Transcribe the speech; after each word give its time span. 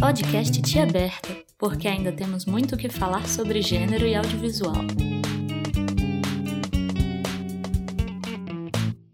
Podcast 0.00 0.62
Tia 0.62 0.84
Aberta, 0.84 1.28
porque 1.58 1.88
ainda 1.88 2.12
temos 2.12 2.46
muito 2.46 2.76
o 2.76 2.78
que 2.78 2.88
falar 2.88 3.26
sobre 3.26 3.60
gênero 3.60 4.06
e 4.06 4.14
audiovisual. 4.14 4.76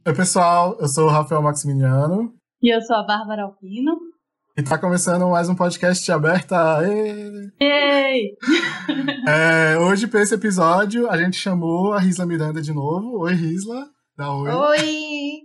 Oi, 0.07 0.15
pessoal, 0.15 0.77
eu 0.79 0.87
sou 0.87 1.07
o 1.07 1.11
Rafael 1.11 1.41
Maximiliano. 1.41 2.35
E 2.63 2.75
eu 2.75 2.83
sou 2.83 2.97
a 2.97 3.03
Bárbara 3.03 3.45
Alpino. 3.45 3.97
E 4.59 4.63
tá 4.63 4.77
começando 4.77 5.27
mais 5.31 5.49
um 5.49 5.55
podcast 5.55 6.05
Tia 6.05 6.17
Aberta. 6.17 6.81
Ei! 6.87 7.51
Ei! 7.61 8.37
É, 9.27 9.79
hoje, 9.79 10.07
para 10.07 10.23
esse 10.23 10.35
episódio, 10.35 11.11
a 11.11 11.17
gente 11.17 11.39
chamou 11.39 11.95
a 11.95 11.99
Risla 11.99 12.27
Miranda 12.27 12.61
de 12.61 12.75
novo. 12.75 13.21
Oi, 13.21 13.33
Risla. 13.33 13.87
Dá 14.17 14.31
oi. 14.31 14.51
Oi! 14.51 15.41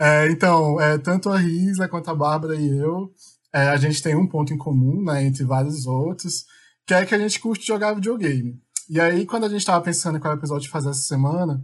É, 0.00 0.30
então, 0.30 0.80
é, 0.80 0.96
tanto 0.96 1.28
a 1.28 1.36
Risla 1.36 1.86
quanto 1.86 2.10
a 2.10 2.14
Bárbara 2.14 2.54
e 2.54 2.78
eu, 2.78 3.10
é, 3.52 3.68
a 3.68 3.76
gente 3.76 4.02
tem 4.02 4.16
um 4.16 4.26
ponto 4.26 4.52
em 4.52 4.58
comum, 4.58 5.02
né, 5.02 5.24
entre 5.24 5.44
vários 5.44 5.86
outros, 5.86 6.44
que 6.86 6.94
é 6.94 7.04
que 7.04 7.14
a 7.14 7.18
gente 7.18 7.40
curte 7.40 7.66
jogar 7.66 7.94
videogame. 7.94 8.60
E 8.88 9.00
aí, 9.00 9.24
quando 9.26 9.44
a 9.44 9.48
gente 9.48 9.60
estava 9.60 9.84
pensando 9.84 10.18
em 10.18 10.20
qual 10.20 10.34
episódio 10.34 10.64
de 10.64 10.70
fazer 10.70 10.90
essa 10.90 11.02
semana, 11.02 11.62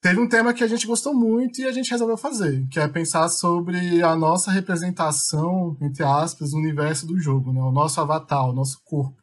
teve 0.00 0.18
um 0.18 0.28
tema 0.28 0.54
que 0.54 0.64
a 0.64 0.66
gente 0.66 0.86
gostou 0.86 1.14
muito 1.14 1.60
e 1.60 1.66
a 1.66 1.72
gente 1.72 1.90
resolveu 1.90 2.16
fazer, 2.16 2.66
que 2.68 2.80
é 2.80 2.88
pensar 2.88 3.28
sobre 3.28 4.02
a 4.02 4.16
nossa 4.16 4.50
representação, 4.50 5.76
entre 5.80 6.02
aspas, 6.02 6.52
no 6.52 6.58
universo 6.58 7.06
do 7.06 7.18
jogo, 7.18 7.52
né, 7.52 7.60
o 7.60 7.72
nosso 7.72 8.00
avatar, 8.00 8.48
o 8.48 8.54
nosso 8.54 8.80
corpo 8.84 9.20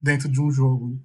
dentro 0.00 0.28
de 0.28 0.40
um 0.40 0.50
jogo. 0.50 0.98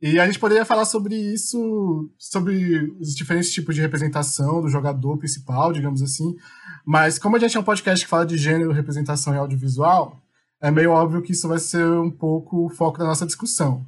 E 0.00 0.20
a 0.20 0.26
gente 0.26 0.38
poderia 0.38 0.64
falar 0.64 0.84
sobre 0.84 1.14
isso, 1.14 2.10
sobre 2.18 2.94
os 3.00 3.14
diferentes 3.14 3.52
tipos 3.52 3.74
de 3.74 3.80
representação 3.80 4.60
do 4.60 4.68
jogador 4.68 5.16
principal, 5.16 5.72
digamos 5.72 6.02
assim. 6.02 6.36
Mas 6.86 7.18
como 7.18 7.34
a 7.34 7.38
gente 7.38 7.56
é 7.56 7.60
um 7.60 7.64
podcast 7.64 8.04
que 8.04 8.10
fala 8.10 8.24
de 8.24 8.38
gênero, 8.38 8.72
representação 8.72 9.34
e 9.34 9.38
audiovisual, 9.38 10.22
é 10.62 10.70
meio 10.70 10.92
óbvio 10.92 11.20
que 11.20 11.32
isso 11.32 11.48
vai 11.48 11.58
ser 11.58 11.84
um 11.84 12.10
pouco 12.10 12.66
o 12.66 12.70
foco 12.70 12.98
da 12.98 13.04
nossa 13.04 13.26
discussão. 13.26 13.84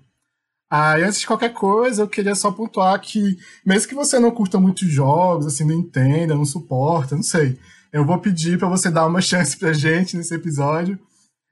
E 0.71 1.03
antes 1.03 1.21
de 1.21 1.27
qualquer 1.27 1.55
coisa, 1.55 2.03
eu 2.03 2.09
queria 2.09 2.35
só 2.35 2.51
pontuar 2.51 3.01
que, 3.01 3.39
mesmo 3.65 3.89
que 3.89 3.95
você 3.95 4.19
não 4.19 4.31
curta 4.31 4.61
muitos 4.61 4.89
jogos, 4.89 5.47
assim, 5.47 5.65
não 5.65 5.75
entenda, 5.75 6.35
não 6.35 6.45
suporta, 6.45 7.15
não 7.15 7.23
sei, 7.23 7.59
eu 7.91 8.05
vou 8.05 8.19
pedir 8.19 8.59
para 8.59 8.69
você 8.69 8.91
dar 8.91 9.07
uma 9.07 9.21
chance 9.23 9.57
pra 9.57 9.73
gente 9.73 10.17
nesse 10.17 10.35
episódio, 10.35 10.99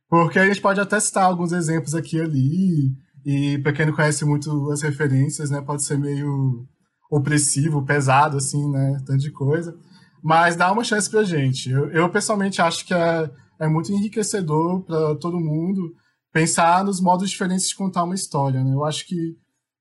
porque 0.09 0.39
a 0.39 0.47
gente 0.47 0.61
pode 0.61 0.81
até 0.81 1.01
citar 1.01 1.25
alguns 1.25 1.53
exemplos 1.53 1.95
aqui 1.95 2.17
e 2.17 2.21
ali, 2.21 2.93
e 3.25 3.59
para 3.59 3.73
quem 3.73 3.87
não 3.87 3.95
conhece 3.95 4.25
muito 4.25 4.71
as 4.71 4.83
referências, 4.83 5.49
né, 5.49 5.63
pode 5.63 5.85
ser 5.85 5.99
meio 5.99 6.67
opressivo, 7.11 7.85
pesado, 7.87 8.37
assim, 8.37 8.69
né, 8.71 9.01
tanto 9.07 9.21
de 9.21 9.31
coisa. 9.31 9.75
Mas 10.23 10.57
dá 10.57 10.73
uma 10.73 10.85
chance 10.85 11.09
pra 11.09 11.25
gente. 11.25 11.71
Eu, 11.71 11.91
eu 11.91 12.09
pessoalmente 12.11 12.61
acho 12.61 12.85
que 12.85 12.95
é, 12.95 13.31
é 13.61 13.69
muito 13.69 13.93
enriquecedor 13.93 14.83
para 14.83 15.15
todo 15.17 15.41
mundo 15.41 15.95
pensar 16.33 16.85
nos 16.85 17.01
modos 17.01 17.31
diferentes 17.31 17.69
de 17.69 17.77
contar 17.77 18.05
uma 18.05 18.15
história, 18.15 18.63
né? 18.63 18.75
Eu 18.75 18.85
acho 18.85 19.07
que 19.07 19.37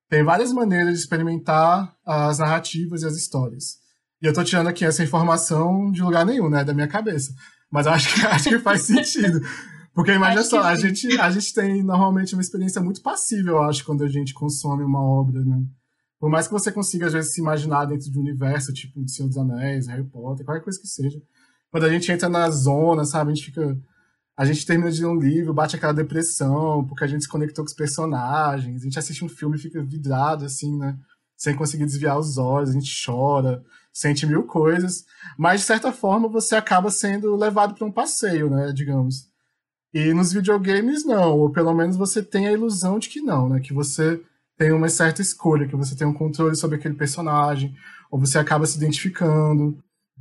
tem 0.09 0.23
várias 0.23 0.51
maneiras 0.51 0.93
de 0.93 0.99
experimentar 0.99 1.93
as 2.05 2.39
narrativas 2.39 3.01
e 3.01 3.05
as 3.05 3.15
histórias. 3.15 3.77
E 4.21 4.25
eu 4.25 4.33
tô 4.33 4.43
tirando 4.43 4.67
aqui 4.67 4.85
essa 4.85 5.03
informação 5.03 5.91
de 5.91 6.01
lugar 6.01 6.25
nenhum, 6.25 6.49
né, 6.49 6.63
da 6.63 6.73
minha 6.73 6.87
cabeça. 6.87 7.33
Mas 7.71 7.85
eu 7.85 7.91
acho 7.91 8.13
que, 8.13 8.21
acho 8.25 8.49
que 8.49 8.59
faz 8.59 8.83
sentido. 8.83 9.41
Porque 9.93 10.11
imagina 10.11 10.41
acho 10.41 10.49
só, 10.49 10.61
a 10.61 10.75
gente, 10.75 11.19
a 11.19 11.31
gente 11.31 11.53
tem 11.53 11.83
normalmente 11.83 12.33
uma 12.35 12.41
experiência 12.41 12.81
muito 12.81 13.01
passiva, 13.01 13.49
eu 13.49 13.61
acho, 13.63 13.83
quando 13.85 14.03
a 14.03 14.07
gente 14.07 14.33
consome 14.33 14.83
uma 14.83 15.01
obra, 15.01 15.43
né? 15.43 15.61
Por 16.19 16.29
mais 16.29 16.47
que 16.47 16.53
você 16.53 16.71
consiga, 16.71 17.07
às 17.07 17.13
vezes, 17.13 17.33
se 17.33 17.41
imaginar 17.41 17.85
dentro 17.85 18.09
de 18.09 18.17
um 18.17 18.21
universo, 18.21 18.73
tipo, 18.73 19.03
de 19.03 19.11
Senhor 19.11 19.27
dos 19.27 19.37
Anéis, 19.37 19.87
Harry 19.87 20.03
Potter, 20.03 20.45
qualquer 20.45 20.63
coisa 20.63 20.79
que 20.79 20.87
seja. 20.87 21.21
Quando 21.69 21.83
a 21.83 21.89
gente 21.89 22.11
entra 22.11 22.29
na 22.29 22.49
zona, 22.49 23.03
sabe, 23.05 23.31
a 23.31 23.35
gente 23.35 23.45
fica... 23.45 23.77
A 24.37 24.43
gente 24.43 24.65
termina 24.65 24.91
de 24.91 25.01
ler 25.01 25.07
um 25.07 25.19
livro, 25.19 25.53
bate 25.53 25.77
aquela 25.77 25.93
depressão, 25.93 26.85
porque 26.85 27.05
a 27.05 27.07
gente 27.07 27.23
se 27.23 27.29
conectou 27.29 27.63
com 27.63 27.69
os 27.69 27.75
personagens, 27.75 28.81
a 28.81 28.83
gente 28.83 28.99
assiste 28.99 29.23
um 29.23 29.29
filme 29.29 29.55
e 29.55 29.59
fica 29.61 29.81
vidrado, 29.81 30.43
assim, 30.43 30.77
né? 30.77 30.97
Sem 31.37 31.55
conseguir 31.55 31.85
desviar 31.85 32.19
os 32.19 32.37
olhos, 32.37 32.69
a 32.69 32.73
gente 32.73 32.91
chora, 33.05 33.63
sente 33.93 34.25
mil 34.25 34.43
coisas. 34.43 35.05
Mas, 35.37 35.61
de 35.61 35.67
certa 35.67 35.91
forma, 35.93 36.27
você 36.27 36.55
acaba 36.55 36.91
sendo 36.91 37.33
levado 37.35 37.75
para 37.75 37.87
um 37.87 37.91
passeio, 37.91 38.49
né, 38.49 38.73
digamos. 38.73 39.29
E 39.93 40.13
nos 40.13 40.33
videogames, 40.33 41.05
não. 41.05 41.39
Ou 41.39 41.49
pelo 41.49 41.73
menos 41.73 41.95
você 41.95 42.21
tem 42.21 42.47
a 42.47 42.51
ilusão 42.51 42.99
de 42.99 43.07
que 43.07 43.21
não, 43.21 43.47
né? 43.47 43.61
Que 43.61 43.73
você 43.73 44.21
tem 44.57 44.71
uma 44.71 44.89
certa 44.89 45.21
escolha, 45.21 45.67
que 45.67 45.75
você 45.75 45.95
tem 45.95 46.07
um 46.07 46.13
controle 46.13 46.55
sobre 46.55 46.77
aquele 46.77 46.95
personagem, 46.95 47.75
ou 48.09 48.19
você 48.19 48.37
acaba 48.37 48.65
se 48.65 48.77
identificando. 48.77 49.77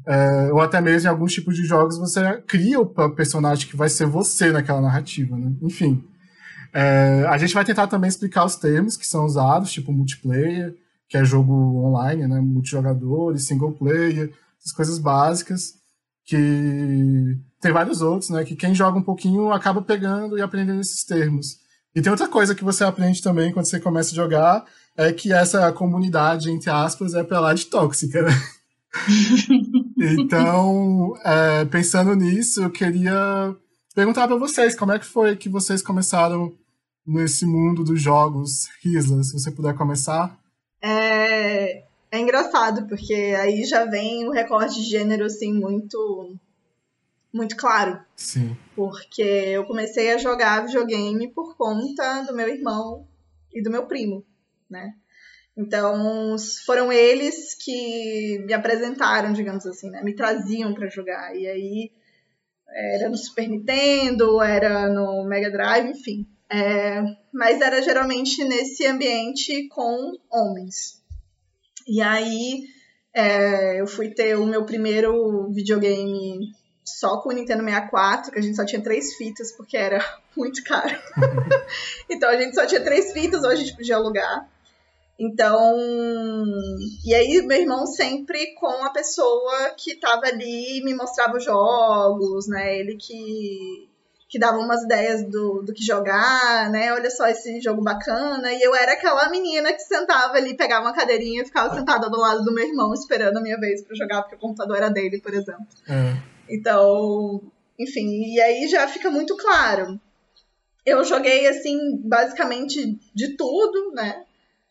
É, 0.07 0.53
ou 0.53 0.61
até 0.61 0.81
mesmo 0.81 1.09
em 1.09 1.11
alguns 1.11 1.33
tipos 1.33 1.55
de 1.55 1.65
jogos 1.65 1.97
você 1.97 2.43
cria 2.43 2.81
o 2.81 3.11
personagem 3.15 3.69
que 3.69 3.77
vai 3.77 3.89
ser 3.89 4.07
você 4.07 4.51
naquela 4.51 4.81
narrativa, 4.81 5.37
né? 5.37 5.53
Enfim. 5.63 6.05
É, 6.73 7.25
a 7.29 7.39
gente 7.39 7.55
vai 7.55 7.65
tentar 7.65 7.87
também 7.87 8.09
explicar 8.09 8.45
os 8.45 8.57
termos 8.57 8.97
que 8.97 9.07
são 9.07 9.25
usados, 9.25 9.71
tipo 9.71 9.93
multiplayer, 9.93 10.75
que 11.09 11.17
é 11.17 11.25
jogo 11.25 11.53
online, 11.85 12.27
né? 12.27 12.41
Multijogador, 12.41 13.39
single 13.39 13.73
player, 13.73 14.33
essas 14.59 14.73
coisas 14.73 14.99
básicas 14.99 15.75
que 16.25 17.39
tem 17.61 17.73
vários 17.73 18.03
outros, 18.03 18.31
né? 18.31 18.45
Que 18.45 18.57
quem 18.57 18.75
joga 18.75 18.99
um 18.99 19.03
pouquinho 19.03 19.53
acaba 19.53 19.81
pegando 19.81 20.37
e 20.37 20.43
aprendendo 20.43 20.81
esses 20.81 21.05
termos. 21.05 21.59
E 21.95 22.03
tem 22.03 22.11
outra 22.11 22.29
coisa 22.29 22.55
que 22.55 22.65
você 22.65 22.83
aprende 22.83 23.23
também 23.23 23.53
quando 23.53 23.67
você 23.67 23.79
começa 23.79 24.13
a 24.13 24.17
jogar, 24.17 24.65
é 24.97 25.13
que 25.13 25.33
essa 25.33 25.71
comunidade, 25.73 26.51
entre 26.51 26.71
aspas, 26.71 27.15
é 27.15 27.23
pra 27.23 27.41
lá 27.41 27.55
de 27.55 27.67
tóxica, 27.67 28.23
né? 28.23 28.33
então, 29.99 31.15
é, 31.25 31.65
pensando 31.65 32.15
nisso, 32.15 32.63
eu 32.63 32.71
queria 32.71 33.55
perguntar 33.95 34.27
para 34.27 34.37
vocês, 34.37 34.75
como 34.75 34.93
é 34.93 34.99
que 34.99 35.07
foi 35.07 35.37
que 35.37 35.49
vocês 35.49 35.83
começaram 35.83 36.53
nesse 37.07 37.47
mundo 37.47 37.85
dos 37.85 38.01
jogos, 38.01 38.69
Risla, 38.83 39.23
se 39.23 39.33
você 39.33 39.51
puder 39.51 39.75
começar? 39.75 40.37
É, 40.83 41.85
é 42.11 42.19
engraçado, 42.19 42.87
porque 42.89 43.15
aí 43.15 43.65
já 43.65 43.85
vem 43.85 44.27
o 44.27 44.33
recorte 44.33 44.77
de 44.77 44.89
gênero, 44.89 45.25
assim, 45.25 45.53
muito 45.53 46.37
muito 47.35 47.57
claro. 47.57 48.01
Sim. 48.15 48.57
Porque 48.77 49.21
eu 49.21 49.65
comecei 49.65 50.13
a 50.13 50.19
jogar 50.19 50.65
videogame 50.65 51.29
por 51.33 51.57
conta 51.57 52.23
do 52.23 52.35
meu 52.35 52.49
irmão 52.49 53.07
e 53.53 53.61
do 53.61 53.73
meu 53.73 53.87
primo, 53.87 54.25
né? 54.71 54.95
Então, 55.57 56.37
foram 56.65 56.93
eles 56.93 57.55
que 57.55 58.39
me 58.47 58.53
apresentaram, 58.53 59.33
digamos 59.33 59.67
assim, 59.67 59.91
né? 59.91 60.01
Me 60.03 60.15
traziam 60.15 60.73
para 60.73 60.89
jogar. 60.89 61.37
E 61.37 61.47
aí, 61.47 61.93
era 62.69 63.09
no 63.09 63.17
Super 63.17 63.49
Nintendo, 63.49 64.41
era 64.41 64.89
no 64.89 65.25
Mega 65.25 65.51
Drive, 65.51 65.91
enfim. 65.91 66.27
É, 66.51 67.03
mas 67.33 67.61
era 67.61 67.83
geralmente 67.83 68.45
nesse 68.45 68.87
ambiente 68.87 69.67
com 69.69 70.13
homens. 70.31 71.03
E 71.87 72.01
aí, 72.01 72.65
é, 73.13 73.81
eu 73.81 73.87
fui 73.87 74.11
ter 74.11 74.37
o 74.37 74.47
meu 74.47 74.65
primeiro 74.65 75.51
videogame 75.53 76.53
só 76.85 77.17
com 77.19 77.31
o 77.31 77.33
Nintendo 77.33 77.65
64, 77.65 78.31
que 78.31 78.39
a 78.39 78.43
gente 78.43 78.57
só 78.57 78.65
tinha 78.65 78.83
três 78.83 79.15
fitas, 79.15 79.53
porque 79.53 79.77
era 79.77 80.05
muito 80.37 80.63
caro. 80.63 80.95
então 82.11 82.29
a 82.29 82.37
gente 82.37 82.55
só 82.55 82.67
tinha 82.67 82.83
três 82.83 83.13
fitas, 83.13 83.43
hoje 83.43 83.63
a 83.63 83.65
gente 83.65 83.77
podia 83.77 83.97
alugar. 83.97 84.49
Então, 85.19 85.77
e 87.05 87.15
aí 87.15 87.41
meu 87.47 87.61
irmão 87.61 87.87
sempre 87.87 88.53
com 88.55 88.85
a 88.85 88.91
pessoa 88.91 89.71
que 89.77 89.95
tava 89.95 90.27
ali 90.27 90.83
me 90.85 90.93
mostrava 90.93 91.37
os 91.37 91.45
jogos, 91.45 92.49
né? 92.49 92.81
Ele 92.81 92.97
que, 92.97 93.89
que 94.29 94.41
dava 94.41 94.59
umas 94.59 94.83
ideias 94.83 95.23
do, 95.31 95.63
do 95.63 95.73
que 95.73 95.85
jogar, 95.85 96.69
né? 96.69 96.93
Olha 96.93 97.09
só 97.11 97.29
esse 97.29 97.61
jogo 97.61 97.81
bacana. 97.81 98.53
E 98.53 98.61
eu 98.61 98.75
era 98.75 98.95
aquela 98.95 99.31
menina 99.31 99.73
que 99.73 99.83
sentava 99.83 100.37
ali, 100.37 100.57
pegava 100.57 100.85
uma 100.85 100.93
cadeirinha 100.93 101.43
e 101.43 101.47
ficava 101.47 101.73
sentada 101.73 102.11
do 102.11 102.19
lado 102.19 102.45
do 102.45 102.53
meu 102.53 102.67
irmão 102.67 102.93
esperando 102.93 103.37
a 103.37 103.41
minha 103.41 103.57
vez 103.57 103.85
para 103.85 103.95
jogar, 103.95 104.23
porque 104.23 104.35
o 104.35 104.41
computador 104.41 104.79
era 104.79 104.91
dele, 104.91 105.21
por 105.21 105.33
exemplo. 105.33 105.65
É. 105.89 106.34
Então, 106.49 107.41
enfim, 107.79 108.35
e 108.35 108.41
aí 108.41 108.69
já 108.69 108.87
fica 108.87 109.11
muito 109.11 109.37
claro. 109.37 110.01
Eu 110.85 111.03
joguei, 111.05 111.47
assim, 111.49 111.97
basicamente 111.99 112.99
de 113.15 113.37
tudo, 113.37 113.93
né? 113.93 114.25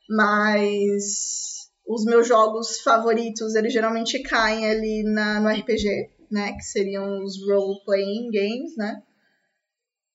Mas 0.07 1.69
os 1.87 2.05
meus 2.05 2.27
jogos 2.27 2.79
favoritos, 2.81 3.55
eles 3.55 3.73
geralmente 3.73 4.21
caem 4.21 4.69
ali 4.69 5.03
na, 5.03 5.39
no 5.39 5.49
RPG, 5.49 6.09
né? 6.29 6.53
Que 6.53 6.63
seriam 6.63 7.23
os 7.23 7.41
role-playing 7.45 8.29
games, 8.31 8.77
né? 8.77 9.01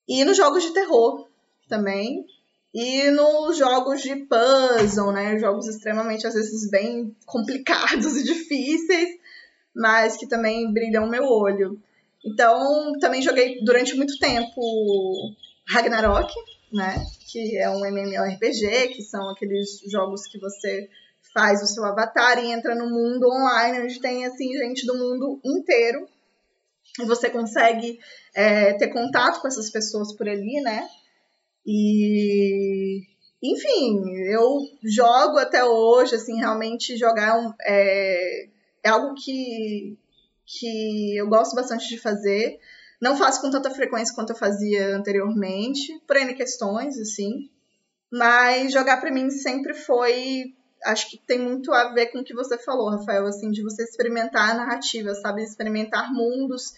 E 0.07 0.23
nos 0.23 0.37
jogos 0.37 0.63
de 0.63 0.73
terror 0.73 1.27
também. 1.67 2.25
E 2.73 3.09
nos 3.11 3.57
jogos 3.57 4.01
de 4.01 4.15
puzzle, 4.15 5.11
né? 5.11 5.37
Jogos 5.37 5.67
extremamente, 5.67 6.25
às 6.25 6.33
vezes, 6.33 6.69
bem 6.69 7.15
complicados 7.25 8.15
e 8.15 8.23
difíceis 8.23 9.18
mas 9.75 10.17
que 10.17 10.27
também 10.27 10.71
brilham 10.71 11.05
o 11.05 11.09
meu 11.09 11.23
olho. 11.23 11.81
Então, 12.25 12.93
também 12.99 13.21
joguei 13.21 13.61
durante 13.63 13.95
muito 13.95 14.17
tempo 14.19 14.61
Ragnarok, 15.67 16.33
né? 16.71 16.95
Que 17.31 17.57
é 17.57 17.69
um 17.69 17.85
MMORPG, 17.85 18.89
que 18.89 19.03
são 19.03 19.29
aqueles 19.29 19.79
jogos 19.89 20.27
que 20.27 20.39
você 20.39 20.89
faz 21.33 21.61
o 21.61 21.67
seu 21.67 21.85
avatar 21.85 22.43
e 22.43 22.51
entra 22.51 22.75
no 22.75 22.89
mundo 22.89 23.27
online, 23.27 23.81
onde 23.81 24.01
tem 24.01 24.25
assim 24.25 24.51
gente 24.57 24.85
do 24.85 24.97
mundo 24.97 25.39
inteiro. 25.45 26.07
e 26.99 27.05
você 27.05 27.29
consegue 27.29 27.99
é, 28.33 28.73
ter 28.73 28.89
contato 28.89 29.41
com 29.41 29.47
essas 29.47 29.69
pessoas 29.69 30.13
por 30.15 30.27
ali, 30.27 30.59
né? 30.61 30.87
E 31.65 33.01
enfim, 33.41 34.01
eu 34.27 34.59
jogo 34.83 35.37
até 35.37 35.63
hoje, 35.63 36.15
assim, 36.15 36.37
realmente 36.37 36.97
jogar 36.97 37.39
um, 37.39 37.53
é, 37.61 38.47
é 38.83 38.89
algo 38.89 39.13
que, 39.15 39.97
que 40.45 41.17
eu 41.17 41.27
gosto 41.27 41.55
bastante 41.55 41.87
de 41.87 41.97
fazer. 41.97 42.59
Não 43.01 43.17
faço 43.17 43.41
com 43.41 43.49
tanta 43.49 43.69
frequência 43.69 44.13
quanto 44.13 44.31
eu 44.31 44.37
fazia 44.37 44.95
anteriormente, 44.95 45.99
por 46.05 46.17
N 46.17 46.33
questões, 46.33 46.97
assim. 46.99 47.49
Mas 48.11 48.73
jogar 48.73 48.97
para 48.99 49.11
mim 49.11 49.29
sempre 49.29 49.73
foi. 49.73 50.53
Acho 50.83 51.09
que 51.09 51.17
tem 51.17 51.39
muito 51.39 51.73
a 51.73 51.93
ver 51.93 52.07
com 52.07 52.19
o 52.19 52.23
que 52.23 52.33
você 52.33 52.57
falou, 52.57 52.89
Rafael, 52.89 53.25
assim, 53.25 53.51
de 53.51 53.61
você 53.61 53.83
experimentar 53.83 54.51
a 54.51 54.53
narrativa, 54.53 55.13
sabe? 55.15 55.43
Experimentar 55.43 56.11
mundos 56.11 56.73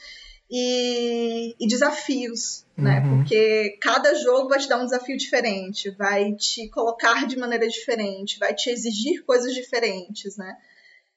e, 0.49 1.55
e 1.57 1.67
desafios, 1.67 2.65
né? 2.75 2.99
uhum. 2.99 3.09
né? 3.09 3.15
Porque 3.15 3.77
cada 3.79 4.13
jogo 4.15 4.49
vai 4.49 4.59
te 4.59 4.67
dar 4.67 4.81
um 4.81 4.85
desafio 4.85 5.15
diferente, 5.15 5.89
vai 5.91 6.33
te 6.33 6.67
colocar 6.69 7.25
de 7.25 7.37
maneira 7.37 7.67
diferente, 7.67 8.37
vai 8.37 8.53
te 8.53 8.69
exigir 8.69 9.23
coisas 9.23 9.53
diferentes, 9.53 10.35
né? 10.35 10.57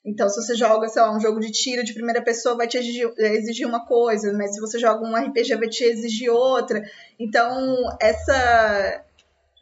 Então, 0.04 0.28
se 0.28 0.36
você 0.36 0.54
joga, 0.54 0.88
sei 0.88 1.00
lá, 1.00 1.16
um 1.16 1.20
jogo 1.20 1.40
de 1.40 1.50
tiro 1.50 1.82
de 1.82 1.94
primeira 1.94 2.22
pessoa, 2.22 2.56
vai 2.56 2.68
te 2.68 2.76
exigir, 2.76 3.10
exigir, 3.16 3.66
uma 3.66 3.86
coisa, 3.86 4.32
mas 4.34 4.54
se 4.54 4.60
você 4.60 4.78
joga 4.78 5.06
um 5.06 5.16
RPG, 5.16 5.56
vai 5.56 5.68
te 5.68 5.82
exigir 5.82 6.30
outra. 6.30 6.82
Então, 7.18 7.76
essa, 8.00 9.04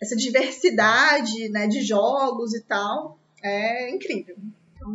essa 0.03 0.17
diversidade 0.17 1.49
né, 1.49 1.69
de 1.69 1.83
jogos 1.83 2.55
e 2.55 2.63
tal 2.63 3.19
é 3.43 3.91
incrível. 3.91 4.37
Então, 4.75 4.95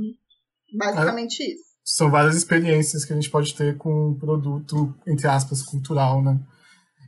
basicamente 0.73 1.41
é. 1.43 1.53
isso 1.53 1.67
são 1.89 2.11
várias 2.11 2.35
experiências 2.35 3.05
que 3.05 3.13
a 3.13 3.15
gente 3.15 3.29
pode 3.29 3.55
ter 3.55 3.77
com 3.77 4.09
um 4.09 4.13
produto, 4.13 4.93
entre 5.07 5.25
aspas, 5.25 5.63
cultural, 5.63 6.21
né? 6.21 6.37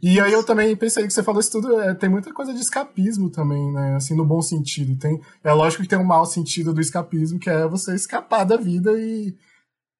E 0.01 0.19
aí 0.19 0.31
eu 0.31 0.43
também 0.43 0.75
pensei 0.75 1.05
que 1.05 1.11
você 1.11 1.21
falou 1.21 1.41
isso 1.41 1.51
tudo, 1.51 1.79
é, 1.81 1.93
tem 1.93 2.09
muita 2.09 2.33
coisa 2.33 2.53
de 2.53 2.59
escapismo 2.59 3.29
também, 3.29 3.71
né? 3.71 3.95
Assim, 3.95 4.15
no 4.15 4.25
bom 4.25 4.41
sentido. 4.41 4.97
Tem, 4.97 5.19
é 5.43 5.51
lógico 5.51 5.83
que 5.83 5.89
tem 5.89 5.99
um 5.99 6.03
mau 6.03 6.25
sentido 6.25 6.73
do 6.73 6.81
escapismo, 6.81 7.39
que 7.39 7.49
é 7.49 7.67
você 7.67 7.93
escapar 7.93 8.45
da 8.45 8.55
vida 8.55 8.91
e 8.99 9.35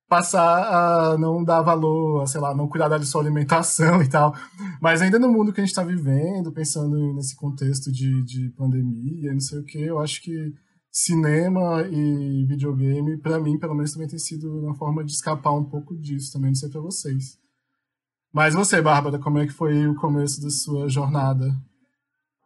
passar 0.07 1.13
a 1.13 1.18
não 1.18 1.44
dar 1.44 1.62
valor, 1.62 2.24
a, 2.24 2.25
sei 2.25 2.42
lá, 2.42 2.56
não 2.56 2.68
cuidar 2.68 2.88
da 2.88 3.00
sua 3.04 3.22
alimentação 3.22 4.01
e 4.04 4.07
tal. 4.10 4.34
Mas 4.81 5.01
ainda 5.01 5.19
no 5.19 5.31
mundo 5.31 5.54
que 5.54 5.62
a 5.62 5.63
gente 5.63 5.72
está 5.72 5.84
vivendo, 5.84 6.52
pensando 6.52 7.13
nesse 7.13 7.36
contexto 7.36 7.92
de, 7.92 8.24
de 8.24 8.50
pandemia, 8.57 9.34
não 9.34 9.40
sei 9.40 9.60
o 9.60 9.63
que, 9.63 9.80
eu 9.80 10.00
acho 10.00 10.22
que 10.24 10.54
cinema 10.92 11.84
e 11.88 12.45
videogame, 12.45 13.18
para 13.18 13.40
mim, 13.40 13.60
pelo 13.60 13.75
menos, 13.75 13.92
também 13.92 14.07
tem 14.07 14.18
sido 14.18 14.60
uma 14.60 14.75
forma 14.75 15.04
de 15.04 15.12
escapar 15.12 15.54
um 15.54 15.63
pouco 15.63 15.95
disso, 15.95 16.34
também 16.34 16.50
não 16.50 16.56
sei 16.56 16.69
para 16.69 16.81
vocês. 16.81 17.38
Mas 18.34 18.54
você, 18.54 18.81
Bárbara, 18.81 19.20
como 19.20 19.40
é 19.40 19.46
que 19.46 19.54
foi 19.54 19.88
o 19.88 19.96
começo 19.96 20.42
da 20.42 20.50
sua 20.50 20.88
jornada? 20.88 21.46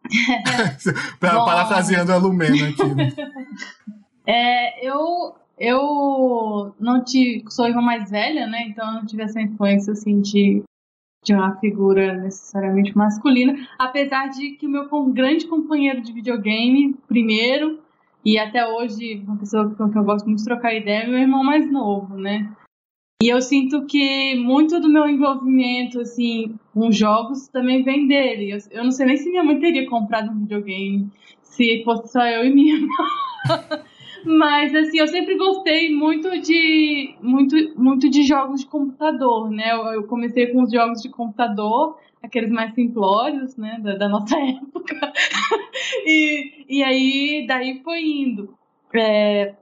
pra, 1.20 1.44
parafraseando 1.44 2.12
a 2.12 2.18
Lumena 2.18 2.70
aqui, 2.70 2.96
né? 2.96 3.12
É, 4.26 4.88
eu, 4.88 5.36
eu 5.60 6.74
não 6.80 7.04
tive, 7.04 7.44
sou 7.50 7.68
irmã 7.68 7.82
mais 7.82 8.10
velha, 8.10 8.48
né? 8.48 8.68
Então 8.68 8.88
eu 8.88 8.94
não 8.94 9.06
tive 9.06 9.24
essa 9.24 9.42
influência, 9.42 9.92
assim, 9.92 10.22
de, 10.22 10.64
de 11.26 11.34
uma 11.34 11.58
figura 11.58 12.14
necessariamente 12.14 12.98
masculina. 12.98 13.54
Apesar 13.78 14.30
de 14.30 14.52
que 14.52 14.66
o 14.66 14.70
meu 14.70 14.88
grande 15.12 15.46
companheiro 15.46 16.02
de 16.02 16.14
videogame, 16.14 16.96
primeiro, 17.06 17.80
e 18.24 18.40
até 18.40 18.66
hoje, 18.66 19.22
uma 19.28 19.36
pessoa 19.36 19.70
com 19.76 19.90
quem 19.90 19.98
eu 19.98 20.06
gosto 20.06 20.26
muito 20.26 20.40
de 20.40 20.46
trocar 20.46 20.74
ideia 20.74 21.04
é 21.04 21.08
meu 21.08 21.20
irmão 21.20 21.44
mais 21.44 21.70
novo, 21.70 22.16
né? 22.16 22.50
E 23.24 23.30
eu 23.30 23.42
sinto 23.42 23.86
que 23.86 24.36
muito 24.36 24.82
do 24.82 24.90
meu 24.90 25.08
envolvimento, 25.08 26.02
assim, 26.02 26.60
com 26.74 26.92
jogos 26.92 27.48
também 27.48 27.82
vem 27.82 28.06
dele. 28.06 28.52
Eu, 28.52 28.58
eu 28.70 28.84
não 28.84 28.92
sei 28.92 29.06
nem 29.06 29.16
se 29.16 29.30
minha 29.30 29.46
mãe 29.46 29.58
teria 29.62 29.90
comprado 29.90 30.30
um 30.30 30.42
videogame 30.42 31.10
se 31.42 31.82
fosse 31.86 32.12
só 32.12 32.26
eu 32.26 32.44
e 32.44 32.54
minha 32.54 32.76
irmã. 32.76 32.98
Mas, 34.26 34.76
assim, 34.76 35.00
eu 35.00 35.08
sempre 35.08 35.38
gostei 35.38 35.90
muito 35.96 36.38
de, 36.42 37.16
muito, 37.22 37.56
muito 37.82 38.10
de 38.10 38.24
jogos 38.24 38.60
de 38.60 38.66
computador, 38.68 39.50
né? 39.50 39.72
Eu, 39.72 39.86
eu 39.94 40.04
comecei 40.04 40.48
com 40.48 40.62
os 40.62 40.70
jogos 40.70 41.02
de 41.02 41.08
computador 41.08 41.98
aqueles 42.22 42.52
mais 42.52 42.74
simplórios, 42.74 43.56
né, 43.56 43.80
da, 43.82 43.96
da 43.96 44.10
nossa 44.10 44.36
época. 44.38 45.14
e, 46.06 46.66
e 46.68 46.84
aí, 46.84 47.46
daí 47.48 47.80
foi 47.86 48.02
indo. 48.02 48.54
É, 48.94 49.56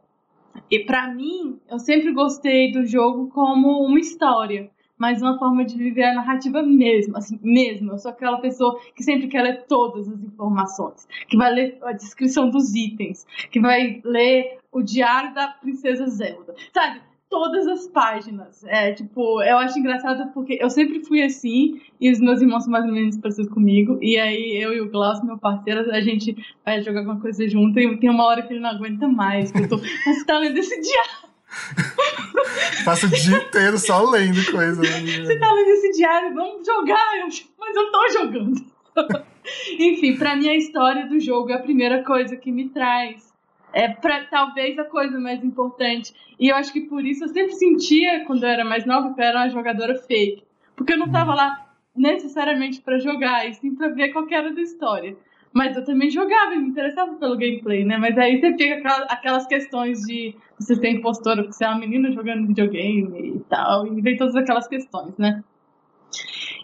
e 0.72 0.80
para 0.86 1.14
mim, 1.14 1.60
eu 1.70 1.78
sempre 1.78 2.14
gostei 2.14 2.72
do 2.72 2.86
jogo 2.86 3.28
como 3.28 3.86
uma 3.86 4.00
história, 4.00 4.72
mas 4.98 5.22
uma 5.22 5.38
forma 5.38 5.66
de 5.66 5.76
viver 5.78 6.04
a 6.04 6.14
narrativa 6.14 6.64
mesmo, 6.64 7.18
assim, 7.18 7.38
mesmo. 7.44 7.92
Eu 7.92 7.98
sou 7.98 8.10
aquela 8.10 8.38
pessoa 8.38 8.80
que 8.96 9.04
sempre 9.04 9.28
quer 9.28 9.42
ler 9.42 9.66
todas 9.68 10.08
as 10.08 10.24
informações, 10.24 11.06
que 11.28 11.36
vai 11.36 11.54
ler 11.54 11.78
a 11.84 11.92
descrição 11.92 12.50
dos 12.50 12.74
itens, 12.74 13.26
que 13.52 13.60
vai 13.60 14.00
ler 14.06 14.60
o 14.72 14.82
diário 14.82 15.34
da 15.34 15.50
princesa 15.50 16.08
Zelda, 16.08 16.56
sabe? 16.74 17.02
Todas 17.31 17.66
as 17.66 17.88
páginas. 17.88 18.63
É, 18.66 18.92
tipo, 18.92 19.42
eu 19.42 19.57
acho 19.57 19.80
engraçado 19.80 20.31
porque 20.33 20.60
eu 20.62 20.69
sempre 20.69 21.04
fui 21.04 21.24
assim, 21.24 21.81
e 22.00 22.12
os 22.12 22.19
meus 22.19 22.42
irmãos 22.42 22.66
são 22.66 22.72
mais 22.72 22.86
ou 22.86 22.92
menos 22.92 23.18
parecidos 23.18 23.51
comigo, 23.51 23.98
e 24.01 24.19
aí 24.19 24.62
eu 24.62 24.74
e 24.74 24.81
o 24.81 24.92
Glaucio, 24.92 25.25
meu 25.25 25.38
parceiro, 25.38 25.89
a 25.89 26.01
gente 26.01 26.36
vai 26.63 26.81
jogar 26.83 27.00
alguma 27.00 27.19
coisa 27.19 27.48
junto, 27.48 27.80
e 27.80 27.98
tem 27.98 28.10
uma 28.10 28.25
hora 28.25 28.44
que 28.44 28.54
ele 28.54 28.60
não 28.60 28.69
aguenta 28.69 29.07
mais, 29.07 29.51
que 29.51 29.60
eu 29.60 29.69
tô, 29.69 29.78
mas 30.06 30.18
você 30.18 30.25
tá 30.25 30.38
lendo 30.38 30.57
esse 30.57 30.80
diário. 30.80 31.31
Passa 32.86 33.07
o 33.07 33.10
dia 33.10 33.38
inteiro 33.38 33.77
só 33.77 34.04
lendo 34.10 34.51
coisa. 34.51 34.81
Né? 34.81 35.25
Você 35.25 35.39
tá 35.39 35.51
lendo 35.51 35.69
esse 35.69 35.92
diário, 35.92 36.34
vamos 36.34 36.66
jogar, 36.66 37.18
eu, 37.19 37.27
mas 37.57 37.75
eu 37.75 37.92
tô 37.92 38.10
jogando. 38.12 38.66
Enfim, 39.80 40.18
para 40.18 40.36
mim 40.36 40.50
a 40.50 40.56
história 40.56 41.07
do 41.07 41.19
jogo 41.19 41.51
é 41.51 41.56
a 41.56 41.62
primeira 41.62 42.04
coisa 42.04 42.36
que 42.36 42.51
me 42.51 42.69
traz 42.69 43.31
é 43.74 43.90
pra, 43.90 44.26
talvez 44.26 44.78
a 44.78 44.86
coisa 44.86 45.20
mais 45.20 45.44
importante. 45.44 46.14
E 46.40 46.50
eu 46.50 46.56
acho 46.56 46.74
que 46.74 46.82
por 46.82 47.06
isso 47.06 47.24
eu 47.24 47.30
sempre 47.30 47.54
sentia, 47.54 48.26
quando 48.26 48.44
eu 48.44 48.50
era 48.50 48.66
mais 48.66 48.86
nova, 48.86 49.14
que 49.14 49.22
eu 49.22 49.26
era 49.26 49.40
uma 49.40 49.50
jogadora 49.50 49.96
fake. 49.96 50.44
Porque 50.76 50.94
eu 50.94 50.98
não 50.98 51.12
tava 51.12 51.34
lá 51.34 51.68
necessariamente 51.96 52.82
para 52.82 53.00
jogar, 53.00 53.48
e 53.48 53.54
sim 53.54 53.76
pra 53.76 53.90
ver 53.90 54.10
qual 54.10 54.26
era 54.30 54.54
da 54.54 54.62
história. 54.62 55.16
Mas 55.54 55.76
eu 55.76 55.84
também 55.84 56.10
jogava 56.10 56.56
e 56.56 56.60
me 56.60 56.70
interessava 56.70 57.14
pelo 57.16 57.38
gameplay, 57.38 57.84
né? 57.84 57.98
Mas 57.98 58.18
aí 58.18 58.40
você 58.40 58.56
fica 58.58 58.88
aquelas 59.10 59.46
questões 59.46 60.02
de 60.02 60.34
você 60.58 60.76
ser 60.76 60.90
impostora, 60.90 61.44
porque 61.44 61.54
você 61.54 61.66
é 61.66 61.68
uma 61.68 61.80
menina 61.80 62.10
jogando 62.12 62.48
videogame 62.48 63.36
e 63.36 63.40
tal, 63.50 63.86
e 63.86 64.02
vem 64.02 64.16
todas 64.16 64.36
aquelas 64.36 64.68
questões, 64.68 65.18
né? 65.18 65.44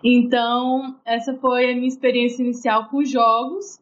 Então, 0.04 0.96
essa 1.06 1.34
foi 1.36 1.72
a 1.72 1.76
minha 1.76 1.88
experiência 1.88 2.42
inicial 2.42 2.86
com 2.86 3.04
jogos. 3.04 3.80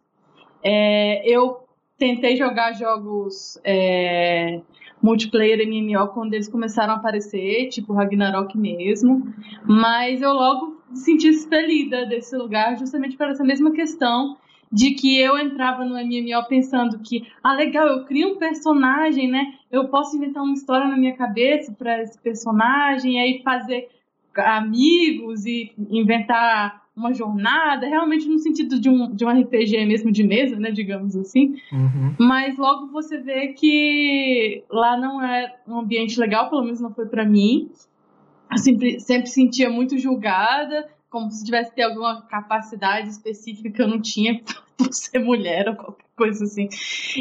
É, 0.64 1.22
eu 1.30 1.65
tentei 1.98 2.36
jogar 2.36 2.74
jogos 2.74 3.60
é, 3.64 4.62
multiplayer 5.02 5.68
MMO 5.68 6.08
quando 6.10 6.34
eles 6.34 6.48
começaram 6.48 6.94
a 6.94 6.98
aparecer, 6.98 7.70
tipo 7.70 7.94
Ragnarok 7.94 8.58
mesmo, 8.58 9.34
mas 9.66 10.22
eu 10.22 10.34
logo 10.34 10.82
senti 10.94 11.28
expelida 11.28 12.06
desse 12.06 12.36
lugar 12.36 12.78
justamente 12.78 13.18
por 13.18 13.28
essa 13.28 13.44
mesma 13.44 13.72
questão 13.72 14.38
de 14.72 14.92
que 14.92 15.18
eu 15.18 15.38
entrava 15.38 15.86
no 15.86 15.96
MMO 15.96 16.48
pensando 16.50 17.00
que, 17.00 17.26
ah, 17.44 17.54
legal, 17.54 17.88
eu 17.88 18.06
crio 18.06 18.34
um 18.34 18.38
personagem, 18.38 19.30
né? 19.30 19.54
Eu 19.72 19.88
posso 19.88 20.18
inventar 20.18 20.44
uma 20.44 20.54
história 20.54 20.88
na 20.88 20.98
minha 20.98 21.16
cabeça 21.16 21.72
para 21.72 22.02
esse 22.02 22.20
personagem, 22.20 23.14
e 23.14 23.20
aí 23.20 23.42
fazer 23.44 23.88
amigos 24.36 25.46
e 25.46 25.72
inventar 25.90 26.85
uma 26.96 27.14
jornada, 27.14 27.86
realmente 27.88 28.28
no 28.28 28.40
sentido 28.40 28.80
de 28.80 28.90
um, 28.90 29.14
de 29.14 29.26
um 29.26 29.30
RPG 29.30 29.86
mesmo 29.86 30.12
de 30.12 30.24
mesa, 30.24 30.56
né, 30.56 30.72
digamos 30.72 31.16
assim. 31.16 31.56
Uhum. 31.72 32.16
Mas 32.18 32.58
logo 32.58 32.88
você 32.88 33.18
vê 33.18 33.50
que 33.50 34.64
lá 34.70 34.98
não 34.98 35.22
é 35.22 35.56
um 35.68 35.80
ambiente 35.80 36.20
legal, 36.20 36.50
pelo 36.50 36.64
menos 36.64 36.80
não 36.80 36.94
foi 36.94 37.06
para 37.06 37.26
mim. 37.26 37.70
Eu 38.50 38.58
sempre, 38.58 39.00
sempre 39.00 39.28
sentia 39.28 39.70
muito 39.70 39.98
julgada, 39.98 40.88
como 41.10 41.30
se 41.30 41.44
tivesse 41.44 41.76
ter 41.76 41.84
alguma 41.84 42.22
capacidade 42.24 43.10
específica 43.10 43.70
que 43.70 43.82
eu 43.82 43.88
não 43.88 44.00
tinha 44.00 44.42
por 44.78 44.94
ser 44.94 45.20
mulher 45.20 45.68
ou 45.68 45.76
qualquer 45.76 46.06
coisa 46.16 46.46
assim. 46.46 46.70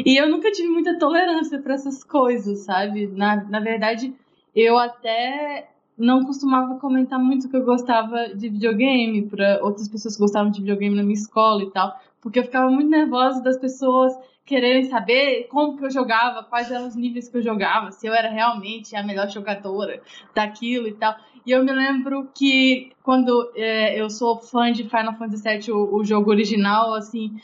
E 0.05 0.15
eu 0.17 0.29
nunca 0.29 0.51
tive 0.51 0.69
muita 0.69 0.97
tolerância 0.97 1.59
para 1.59 1.73
essas 1.73 2.01
coisas, 2.01 2.59
sabe? 2.59 3.07
Na, 3.07 3.43
na 3.43 3.59
verdade, 3.59 4.13
eu 4.55 4.77
até 4.77 5.69
não 5.97 6.25
costumava 6.25 6.79
comentar 6.79 7.19
muito 7.19 7.49
que 7.49 7.55
eu 7.55 7.63
gostava 7.63 8.29
de 8.29 8.49
videogame 8.49 9.23
para 9.23 9.59
outras 9.63 9.87
pessoas 9.87 10.15
que 10.15 10.21
gostavam 10.21 10.51
de 10.51 10.59
videogame 10.59 10.95
na 10.95 11.03
minha 11.03 11.13
escola 11.13 11.63
e 11.63 11.71
tal, 11.71 11.97
porque 12.21 12.39
eu 12.39 12.43
ficava 12.43 12.69
muito 12.69 12.89
nervosa 12.89 13.41
das 13.41 13.57
pessoas 13.57 14.13
quererem 14.45 14.83
saber 14.83 15.47
como 15.49 15.75
que 15.75 15.85
eu 15.85 15.89
jogava, 15.89 16.43
quais 16.43 16.69
eram 16.69 16.87
os 16.87 16.95
níveis 16.95 17.27
que 17.27 17.37
eu 17.37 17.41
jogava, 17.41 17.91
se 17.91 18.05
eu 18.05 18.13
era 18.13 18.29
realmente 18.29 18.95
a 18.95 19.01
melhor 19.01 19.27
jogadora 19.29 20.01
daquilo 20.35 20.87
e 20.87 20.93
tal. 20.93 21.15
E 21.45 21.51
eu 21.51 21.63
me 21.63 21.71
lembro 21.71 22.29
que 22.33 22.91
quando 23.01 23.51
é, 23.55 23.99
eu 23.99 24.09
sou 24.09 24.39
fã 24.39 24.71
de 24.71 24.83
Final 24.83 25.15
Fantasy 25.15 25.43
VII, 25.43 25.71
o, 25.71 25.95
o 25.95 26.03
jogo 26.03 26.29
original, 26.29 26.93
assim, 26.93 27.35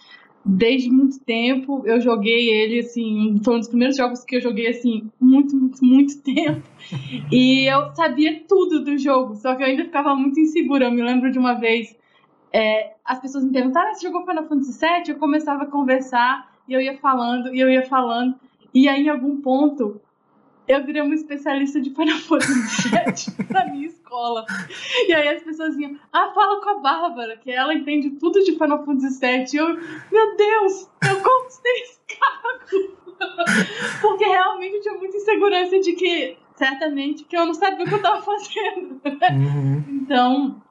desde 0.46 0.90
muito 0.90 1.20
tempo. 1.20 1.84
Eu 1.86 2.02
joguei 2.02 2.50
ele, 2.50 2.80
assim, 2.80 3.40
foi 3.44 3.56
um 3.56 3.60
dos 3.60 3.68
primeiros 3.68 3.98
jogos 3.98 4.24
que 4.24 4.36
eu 4.36 4.42
joguei, 4.42 4.68
assim, 4.68 5.10
muito, 5.20 5.56
muito, 5.56 5.84
muito 5.84 6.20
tempo. 6.22 6.62
E 7.32 7.66
eu 7.66 7.94
sabia 7.96 8.44
tudo 8.48 8.84
do 8.84 8.98
jogo, 8.98 9.36
só 9.36 9.56
que 9.56 9.64
eu 9.64 9.68
ainda 9.68 9.86
ficava 9.86 10.16
muito 10.16 10.40
insegura. 10.40 10.86
Eu 10.86 10.92
me 10.92 11.02
lembro 11.02 11.32
de 11.32 11.40
uma 11.40 11.54
vez, 11.54 11.96
é, 12.52 12.94
as 13.06 13.20
pessoas 13.20 13.44
me 13.44 13.52
perguntaram, 13.52 13.92
ah, 13.92 13.94
você 13.94 14.08
jogou 14.08 14.26
Final 14.26 14.48
Fantasy 14.48 14.80
VII? 14.80 15.10
Eu 15.10 15.20
começava 15.20 15.64
a 15.64 15.68
conversar, 15.68 16.52
e 16.68 16.74
eu 16.74 16.82
ia 16.82 16.98
falando, 16.98 17.54
e 17.54 17.60
eu 17.60 17.70
ia 17.70 17.86
falando. 17.86 18.36
E 18.74 18.88
aí, 18.88 19.06
em 19.06 19.10
algum 19.10 19.42
ponto, 19.42 20.02
eu 20.72 20.84
virei 20.86 21.02
uma 21.02 21.16
especialista 21.16 21.82
de 21.82 21.90
Final 21.90 22.18
Fantasy 22.20 22.90
VII 22.90 23.46
pra 23.48 23.66
minha 23.66 23.88
escola. 23.88 24.46
E 25.08 25.14
aí 25.14 25.28
as 25.28 25.44
pessoas 25.44 25.78
iam, 25.78 25.98
ah, 26.12 26.32
fala 26.34 26.62
com 26.62 26.70
a 26.70 26.80
Bárbara, 26.80 27.38
que 27.38 27.52
ela 27.52 27.74
entende 27.74 28.12
tudo 28.12 28.44
de 28.44 28.54
Final 28.54 28.86
Fantasy 28.86 29.20
VII. 29.20 29.46
E 29.54 29.58
eu, 29.58 29.68
meu 30.12 30.38
Deus, 30.38 30.90
eu 31.08 31.22
conquistei 31.22 31.82
esse 31.82 32.00
cargo. 32.08 33.02
Porque 34.02 34.26
realmente 34.26 34.76
eu 34.76 34.82
tinha 34.82 34.98
muita 34.98 35.18
insegurança 35.18 35.80
de 35.80 35.94
que, 35.94 36.38
certamente, 36.56 37.24
que 37.26 37.38
eu 37.38 37.46
não 37.46 37.54
sabia 37.54 37.86
o 37.86 37.88
que 37.88 37.96
eu 37.96 38.02
tava 38.02 38.22
fazendo. 38.22 39.02
Uhum. 39.32 39.84
Então, 40.02 40.62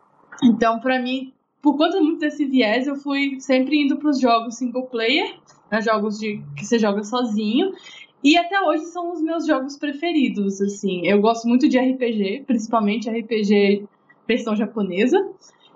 então, 0.42 0.80
pra 0.80 0.98
mim, 0.98 1.32
por 1.62 1.76
conta 1.76 2.00
muito 2.00 2.20
desse 2.20 2.46
viés, 2.46 2.86
eu 2.86 2.96
fui 2.96 3.38
sempre 3.40 3.80
indo 3.80 3.96
pros 3.96 4.18
jogos 4.18 4.56
single 4.56 4.86
player, 4.86 5.36
né, 5.70 5.80
jogos 5.80 6.18
de 6.18 6.42
que 6.56 6.64
você 6.64 6.78
joga 6.78 7.04
sozinho. 7.04 7.72
E 8.22 8.36
até 8.36 8.60
hoje 8.60 8.84
são 8.86 9.12
os 9.12 9.22
meus 9.22 9.46
jogos 9.46 9.76
preferidos, 9.78 10.60
assim. 10.60 11.06
Eu 11.06 11.20
gosto 11.20 11.48
muito 11.48 11.68
de 11.68 11.78
RPG, 11.78 12.44
principalmente 12.46 13.08
RPG 13.08 13.86
versão 14.28 14.54
japonesa. 14.54 15.18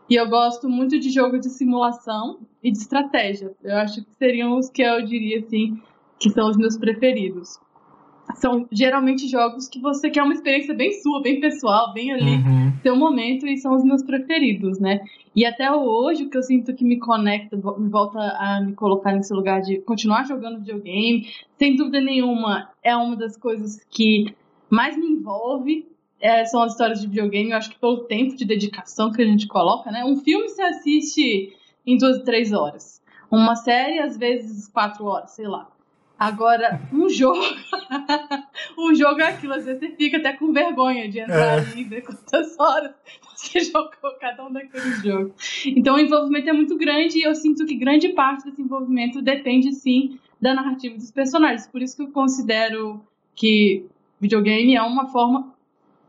E 0.09 0.17
eu 0.17 0.29
gosto 0.29 0.69
muito 0.69 0.99
de 1.01 1.09
jogo 1.11 1.39
de 1.39 1.49
simulação 1.49 2.39
e 2.63 2.71
de 2.71 2.79
estratégia. 2.79 3.53
Eu 3.63 3.77
acho 3.77 4.05
que 4.05 4.15
seriam 4.17 4.59
os 4.59 4.69
que 4.69 4.83
eu 4.83 5.03
diria, 5.03 5.39
assim, 5.39 5.81
que 6.19 6.29
são 6.31 6.51
os 6.51 6.57
meus 6.57 6.77
preferidos 6.77 7.59
são 8.35 8.67
geralmente 8.71 9.29
jogos 9.29 9.69
que 9.69 9.81
você 9.81 10.11
quer 10.11 10.23
uma 10.23 10.33
experiência 10.33 10.75
bem 10.75 10.93
sua, 11.01 11.23
bem 11.23 11.41
pessoal, 11.41 11.93
bem 11.93 12.13
ali, 12.13 12.37
uhum. 12.37 12.73
seu 12.83 12.97
momento, 12.97 13.47
e 13.47 13.57
são 13.57 13.75
os 13.75 13.85
meus 13.85 14.03
preferidos, 14.03 14.79
né? 14.79 15.01
E 15.35 15.45
até 15.45 15.71
hoje, 15.73 16.25
o 16.25 16.31
que 16.31 16.37
eu 16.37 16.43
sinto 16.43 16.75
que 16.75 16.85
me 16.85 16.99
conecta, 16.99 17.57
me 17.57 17.89
volta 17.89 18.19
a 18.19 18.61
me 18.61 18.75
colocar 18.75 19.13
nesse 19.13 19.33
lugar 19.33 19.61
de 19.61 19.79
continuar 19.79 20.25
jogando 20.25 20.59
videogame, 20.59 21.29
sem 21.59 21.77
dúvida 21.77 22.01
nenhuma, 22.01 22.71
é 22.83 22.97
uma 22.97 23.17
das 23.17 23.37
coisas 23.37 23.85
que 23.91 24.35
mais 24.71 24.97
me 24.97 25.07
envolve. 25.07 25.87
É, 26.21 26.45
são 26.47 26.63
as 26.63 26.73
histórias 26.73 27.01
de 27.01 27.07
videogame, 27.07 27.51
eu 27.51 27.57
acho 27.57 27.71
que 27.71 27.79
pelo 27.79 28.05
tempo 28.05 28.35
de 28.35 28.47
dedicação 28.47 29.13
que 29.13 29.21
a 29.21 29.27
gente 29.27 29.47
coloca, 29.47 29.91
né? 29.91 30.05
Um 30.05 30.17
filme 30.17 30.49
se 30.49 30.63
assiste 30.63 31.53
em 31.87 31.99
duas, 31.99 32.23
três 32.23 32.53
horas. 32.53 33.03
Uma 33.31 33.57
série, 33.57 33.99
às 33.99 34.17
vezes, 34.17 34.69
quatro 34.69 35.05
horas, 35.05 35.33
sei 35.33 35.47
lá. 35.47 35.69
Agora, 36.25 36.81
um 36.91 37.07
jogo. 37.07 37.39
um 38.79 38.95
jogo 38.95 39.21
é 39.21 39.29
aquilo, 39.29 39.53
às 39.53 39.67
vezes 39.67 39.79
você 39.79 39.91
fica 39.95 40.17
até 40.17 40.33
com 40.33 40.55
vergonha 40.55 41.07
de 41.07 41.19
entrar 41.21 41.59
é. 41.59 41.79
e 41.79 41.85
ver 41.85 42.01
quantas 42.01 42.59
horas 42.59 42.95
você 43.37 43.61
jogou 43.61 44.11
cada 44.19 44.47
um 44.47 44.51
daqueles 44.51 45.03
jogos. 45.03 45.35
Então 45.67 45.97
o 45.97 45.99
envolvimento 45.99 46.49
é 46.49 46.53
muito 46.55 46.79
grande 46.79 47.19
e 47.19 47.25
eu 47.25 47.35
sinto 47.35 47.67
que 47.67 47.75
grande 47.75 48.09
parte 48.15 48.47
desse 48.47 48.63
envolvimento 48.63 49.21
depende 49.21 49.71
sim 49.75 50.19
da 50.41 50.55
narrativa 50.55 50.97
dos 50.97 51.11
personagens. 51.11 51.67
Por 51.67 51.83
isso 51.83 51.95
que 51.95 52.05
eu 52.05 52.11
considero 52.11 53.05
que 53.35 53.85
videogame 54.19 54.77
é 54.77 54.83
uma 54.83 55.09
forma 55.09 55.55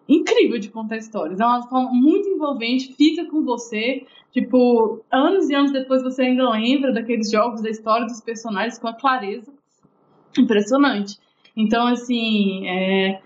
incrível 0.07 0.57
de 0.57 0.69
contar 0.69 0.95
histórias. 0.95 1.41
É 1.41 1.45
uma 1.45 1.67
forma 1.67 1.91
muito 1.91 2.29
envolvente, 2.29 2.93
fica 2.93 3.25
com 3.25 3.43
você. 3.43 4.05
Tipo, 4.31 5.03
anos 5.11 5.49
e 5.49 5.53
anos 5.53 5.73
depois 5.73 6.01
você 6.01 6.21
ainda 6.21 6.49
lembra 6.51 6.93
daqueles 6.93 7.29
jogos, 7.29 7.61
da 7.61 7.69
história 7.69 8.05
dos 8.05 8.21
personagens 8.21 8.79
com 8.79 8.87
a 8.87 8.93
clareza 8.93 9.53
impressionante. 10.41 11.17
Então, 11.55 11.87
assim, 11.87 12.67
é, 12.67 13.21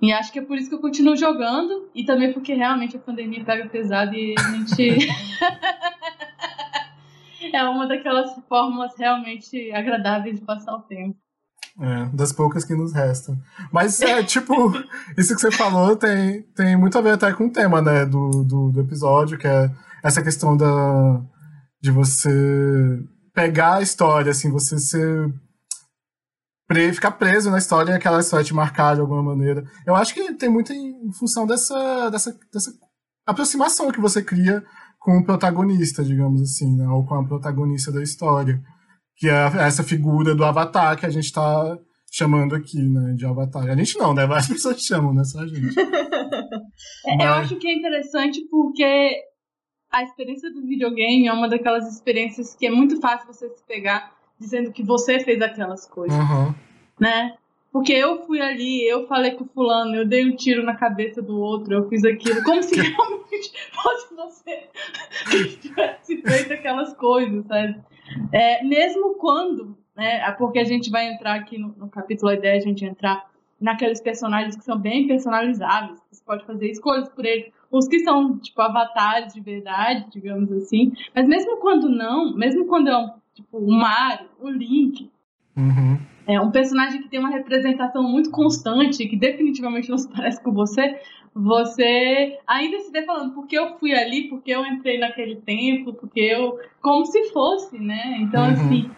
e 0.00 0.12
acho 0.12 0.32
que 0.32 0.38
é 0.38 0.42
por 0.42 0.58
isso 0.58 0.68
que 0.68 0.74
eu 0.74 0.80
continuo 0.80 1.16
jogando 1.16 1.88
e 1.94 2.04
também 2.04 2.32
porque 2.32 2.54
realmente 2.54 2.96
a 2.96 3.00
pandemia 3.00 3.44
pega 3.44 3.68
pesado 3.68 4.14
e 4.14 4.34
a 4.38 4.42
gente. 4.52 5.08
é 7.52 7.64
uma 7.64 7.86
daquelas 7.86 8.30
fórmulas 8.48 8.92
realmente 8.98 9.70
agradáveis 9.72 10.38
de 10.38 10.44
passar 10.44 10.74
o 10.74 10.82
tempo. 10.82 11.16
É, 11.80 12.04
das 12.14 12.32
poucas 12.32 12.64
que 12.64 12.74
nos 12.74 12.92
restam. 12.92 13.36
Mas, 13.72 14.00
é, 14.00 14.22
tipo, 14.22 14.72
isso 15.18 15.34
que 15.34 15.40
você 15.40 15.50
falou 15.50 15.96
tem, 15.96 16.42
tem 16.54 16.76
muito 16.76 16.96
a 16.96 17.00
ver 17.00 17.14
até 17.14 17.32
com 17.32 17.46
o 17.46 17.52
tema, 17.52 17.82
né, 17.82 18.06
do, 18.06 18.44
do, 18.44 18.70
do 18.70 18.80
episódio, 18.80 19.38
que 19.38 19.46
é 19.46 19.70
essa 20.02 20.22
questão 20.22 20.56
da, 20.56 21.20
de 21.80 21.90
você 21.90 23.02
pegar 23.32 23.76
a 23.76 23.82
história, 23.82 24.30
assim, 24.30 24.50
você 24.50 24.78
ser 24.78 25.32
pre 26.66 26.92
ficar 26.92 27.12
preso 27.12 27.50
na 27.50 27.58
história 27.58 27.92
e 27.92 27.94
aquela 27.94 28.20
história 28.20 28.44
te 28.44 28.54
marcar 28.54 28.94
de 28.94 29.00
alguma 29.00 29.22
maneira. 29.22 29.64
Eu 29.86 29.94
acho 29.94 30.14
que 30.14 30.34
tem 30.34 30.48
muito 30.48 30.72
em 30.72 31.12
função 31.18 31.46
dessa, 31.46 32.10
dessa, 32.10 32.38
dessa 32.52 32.72
aproximação 33.26 33.90
que 33.90 34.00
você 34.00 34.22
cria 34.22 34.62
com 34.98 35.18
o 35.18 35.24
protagonista, 35.24 36.02
digamos 36.02 36.40
assim, 36.40 36.76
né? 36.76 36.86
ou 36.88 37.04
com 37.06 37.14
a 37.14 37.26
protagonista 37.26 37.92
da 37.92 38.02
história. 38.02 38.60
Que 39.16 39.28
é 39.28 39.44
essa 39.60 39.84
figura 39.84 40.34
do 40.34 40.44
avatar 40.44 40.98
que 40.98 41.06
a 41.06 41.10
gente 41.10 41.26
está 41.26 41.78
chamando 42.10 42.54
aqui, 42.54 42.80
né, 42.80 43.12
de 43.14 43.26
avatar. 43.26 43.68
A 43.68 43.76
gente 43.76 43.98
não, 43.98 44.14
né? 44.14 44.26
Várias 44.26 44.46
pessoas 44.48 44.80
chamam, 44.80 45.12
né? 45.12 45.24
Só 45.24 45.40
a 45.40 45.46
gente. 45.46 45.74
É, 47.06 47.16
Mas... 47.16 47.24
Eu 47.24 47.32
acho 47.34 47.56
que 47.56 47.68
é 47.68 47.74
interessante 47.74 48.40
porque 48.50 49.22
a 49.92 50.02
experiência 50.02 50.52
do 50.52 50.66
videogame 50.66 51.28
é 51.28 51.32
uma 51.32 51.48
daquelas 51.48 51.86
experiências 51.86 52.54
que 52.56 52.66
é 52.66 52.70
muito 52.70 53.00
fácil 53.00 53.28
você 53.28 53.48
se 53.48 53.64
pegar 53.64 54.12
dizendo 54.44 54.72
que 54.72 54.82
você 54.82 55.18
fez 55.20 55.40
aquelas 55.40 55.86
coisas. 55.86 56.16
Uhum. 56.16 56.54
Né? 57.00 57.34
Porque 57.72 57.92
eu 57.92 58.24
fui 58.24 58.40
ali, 58.40 58.86
eu 58.86 59.06
falei 59.08 59.32
com 59.32 59.42
o 59.42 59.48
fulano, 59.48 59.96
eu 59.96 60.06
dei 60.06 60.24
um 60.24 60.36
tiro 60.36 60.62
na 60.62 60.76
cabeça 60.76 61.20
do 61.20 61.40
outro, 61.40 61.74
eu 61.74 61.88
fiz 61.88 62.04
aquilo, 62.04 62.40
como 62.44 62.62
se 62.62 62.76
realmente 62.80 63.52
fosse 63.72 64.14
você 64.14 64.68
que 65.28 65.56
tivesse 65.56 66.22
feito 66.22 66.52
aquelas 66.52 66.94
coisas, 66.94 67.44
sabe? 67.46 67.80
É, 68.32 68.62
mesmo 68.62 69.14
quando, 69.14 69.76
né? 69.96 70.30
Porque 70.32 70.60
a 70.60 70.64
gente 70.64 70.88
vai 70.88 71.08
entrar 71.08 71.34
aqui 71.34 71.58
no, 71.58 71.74
no 71.76 71.88
capítulo, 71.88 72.30
a 72.30 72.34
ideia 72.34 72.54
é 72.54 72.58
a 72.58 72.60
gente 72.60 72.84
entrar 72.84 73.28
naqueles 73.60 74.00
personagens 74.00 74.54
que 74.54 74.62
são 74.64 74.78
bem 74.78 75.08
personalizáveis, 75.08 76.00
você 76.12 76.22
pode 76.24 76.44
fazer 76.44 76.70
escolhas 76.70 77.08
por 77.08 77.24
eles, 77.24 77.50
os 77.70 77.88
que 77.88 78.00
são, 78.00 78.38
tipo, 78.38 78.60
avatares 78.60 79.34
de 79.34 79.40
verdade, 79.40 80.06
digamos 80.12 80.52
assim, 80.52 80.92
mas 81.12 81.26
mesmo 81.26 81.56
quando 81.56 81.88
não, 81.88 82.36
mesmo 82.36 82.66
quando 82.66 82.88
é 82.88 82.96
um 82.96 83.10
Tipo, 83.34 83.58
o 83.58 83.72
Mario, 83.72 84.28
o 84.40 84.48
Link. 84.48 85.10
Uhum. 85.56 85.98
É 86.26 86.40
um 86.40 86.50
personagem 86.50 87.02
que 87.02 87.08
tem 87.08 87.20
uma 87.20 87.30
representação 87.30 88.02
muito 88.02 88.30
constante, 88.30 89.06
que 89.06 89.16
definitivamente 89.16 89.90
não 89.90 89.98
se 89.98 90.08
parece 90.08 90.42
com 90.42 90.52
você. 90.52 90.98
Você 91.34 92.38
ainda 92.46 92.78
se 92.80 92.90
vê 92.92 93.04
falando, 93.04 93.34
porque 93.34 93.58
eu 93.58 93.76
fui 93.78 93.92
ali, 93.92 94.28
porque 94.28 94.52
eu 94.52 94.64
entrei 94.64 94.98
naquele 94.98 95.36
templo, 95.36 95.92
porque 95.94 96.20
eu. 96.20 96.58
Como 96.80 97.04
se 97.04 97.30
fosse, 97.32 97.78
né? 97.78 98.18
Então, 98.20 98.44
uhum. 98.44 98.52
assim, 98.52 98.90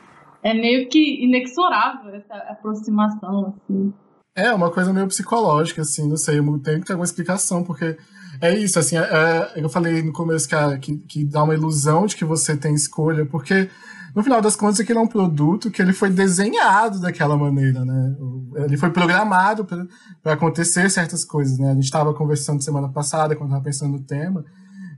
é 0.43 0.55
meio 0.55 0.89
que 0.89 1.25
inexorável 1.25 2.15
essa 2.15 2.35
aproximação, 2.35 3.55
assim. 3.57 3.93
É, 4.37 4.53
uma 4.53 4.71
coisa 4.71 4.93
meio 4.93 5.09
psicológica, 5.09 5.81
assim, 5.81 6.07
não 6.07 6.17
sei, 6.19 6.39
tem 6.63 6.79
que 6.81 6.87
ter 6.87 6.93
alguma 6.93 7.07
explicação, 7.07 7.65
porque 7.65 7.97
é 8.41 8.55
isso, 8.55 8.79
assim, 8.79 8.99
é, 8.99 9.01
é 9.01 9.53
eu 9.57 9.69
falei 9.71 10.03
no 10.03 10.13
começo 10.13 10.47
que, 10.47 10.79
que, 10.79 10.99
que 10.99 11.25
dá 11.25 11.43
uma 11.43 11.55
ilusão 11.55 12.05
de 12.05 12.15
que 12.15 12.25
você 12.25 12.55
tem 12.55 12.75
escolha, 12.75 13.25
porque 13.25 13.71
no 14.17 14.23
final 14.23 14.41
das 14.41 14.57
contas, 14.57 14.81
aquilo 14.81 14.99
é 14.99 15.03
um 15.03 15.07
produto 15.07 15.71
que 15.71 15.83
ele 15.83 15.93
foi 15.93 16.09
desenhado 16.09 16.99
daquela 16.99 17.37
maneira, 17.37 17.85
né? 17.85 18.17
Ele 18.65 18.79
foi 18.79 18.89
programado 18.89 19.63
para 20.23 20.33
acontecer 20.33 20.91
certas 20.91 21.23
coisas, 21.23 21.59
né? 21.59 21.73
A 21.73 21.75
gente 21.75 21.85
estava 21.85 22.15
conversando 22.15 22.63
semana 22.63 22.89
passada, 22.89 23.37
quando 23.37 23.51
estava 23.51 23.65
pensando 23.65 23.93
no 23.93 24.03
tema, 24.03 24.43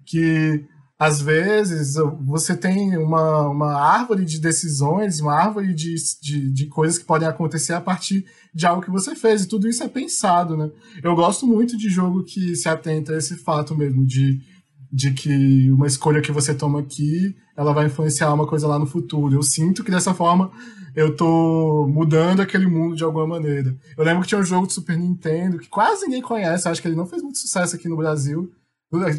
que 0.06 0.64
às 0.96 1.20
vezes 1.20 1.94
você 2.24 2.56
tem 2.56 2.96
uma, 2.96 3.48
uma 3.48 3.74
árvore 3.74 4.24
de 4.24 4.40
decisões, 4.40 5.18
uma 5.18 5.34
árvore 5.34 5.74
de, 5.74 5.96
de, 6.22 6.52
de, 6.52 6.66
coisas 6.66 6.96
que 6.96 7.04
podem 7.04 7.26
acontecer 7.26 7.72
a 7.72 7.80
partir 7.80 8.24
de 8.54 8.66
algo 8.66 8.82
que 8.82 8.90
você 8.90 9.16
fez, 9.16 9.42
e 9.42 9.48
tudo 9.48 9.68
isso 9.68 9.82
é 9.82 9.88
pensado, 9.88 10.56
né? 10.56 10.70
Eu 11.02 11.16
gosto 11.16 11.44
muito 11.44 11.76
de 11.76 11.88
jogo 11.88 12.22
que 12.22 12.54
se 12.54 12.68
atenta 12.68 13.14
a 13.14 13.18
esse 13.18 13.34
fato 13.34 13.76
mesmo, 13.76 14.06
de 14.06 14.40
de 14.90 15.12
que 15.12 15.70
uma 15.70 15.86
escolha 15.86 16.20
que 16.20 16.32
você 16.32 16.54
toma 16.54 16.80
aqui, 16.80 17.36
ela 17.56 17.72
vai 17.72 17.86
influenciar 17.86 18.32
uma 18.32 18.46
coisa 18.46 18.66
lá 18.66 18.78
no 18.78 18.86
futuro. 18.86 19.34
Eu 19.34 19.42
sinto 19.42 19.84
que 19.84 19.90
dessa 19.90 20.14
forma 20.14 20.50
eu 20.96 21.14
tô 21.14 21.86
mudando 21.86 22.40
aquele 22.40 22.66
mundo 22.66 22.96
de 22.96 23.04
alguma 23.04 23.26
maneira. 23.26 23.76
Eu 23.96 24.04
lembro 24.04 24.22
que 24.22 24.28
tinha 24.28 24.40
um 24.40 24.44
jogo 24.44 24.66
de 24.66 24.72
Super 24.72 24.96
Nintendo 24.96 25.58
que 25.58 25.68
quase 25.68 26.06
ninguém 26.06 26.22
conhece, 26.22 26.68
acho 26.68 26.80
que 26.80 26.88
ele 26.88 26.96
não 26.96 27.06
fez 27.06 27.22
muito 27.22 27.38
sucesso 27.38 27.76
aqui 27.76 27.88
no 27.88 27.96
Brasil. 27.96 28.50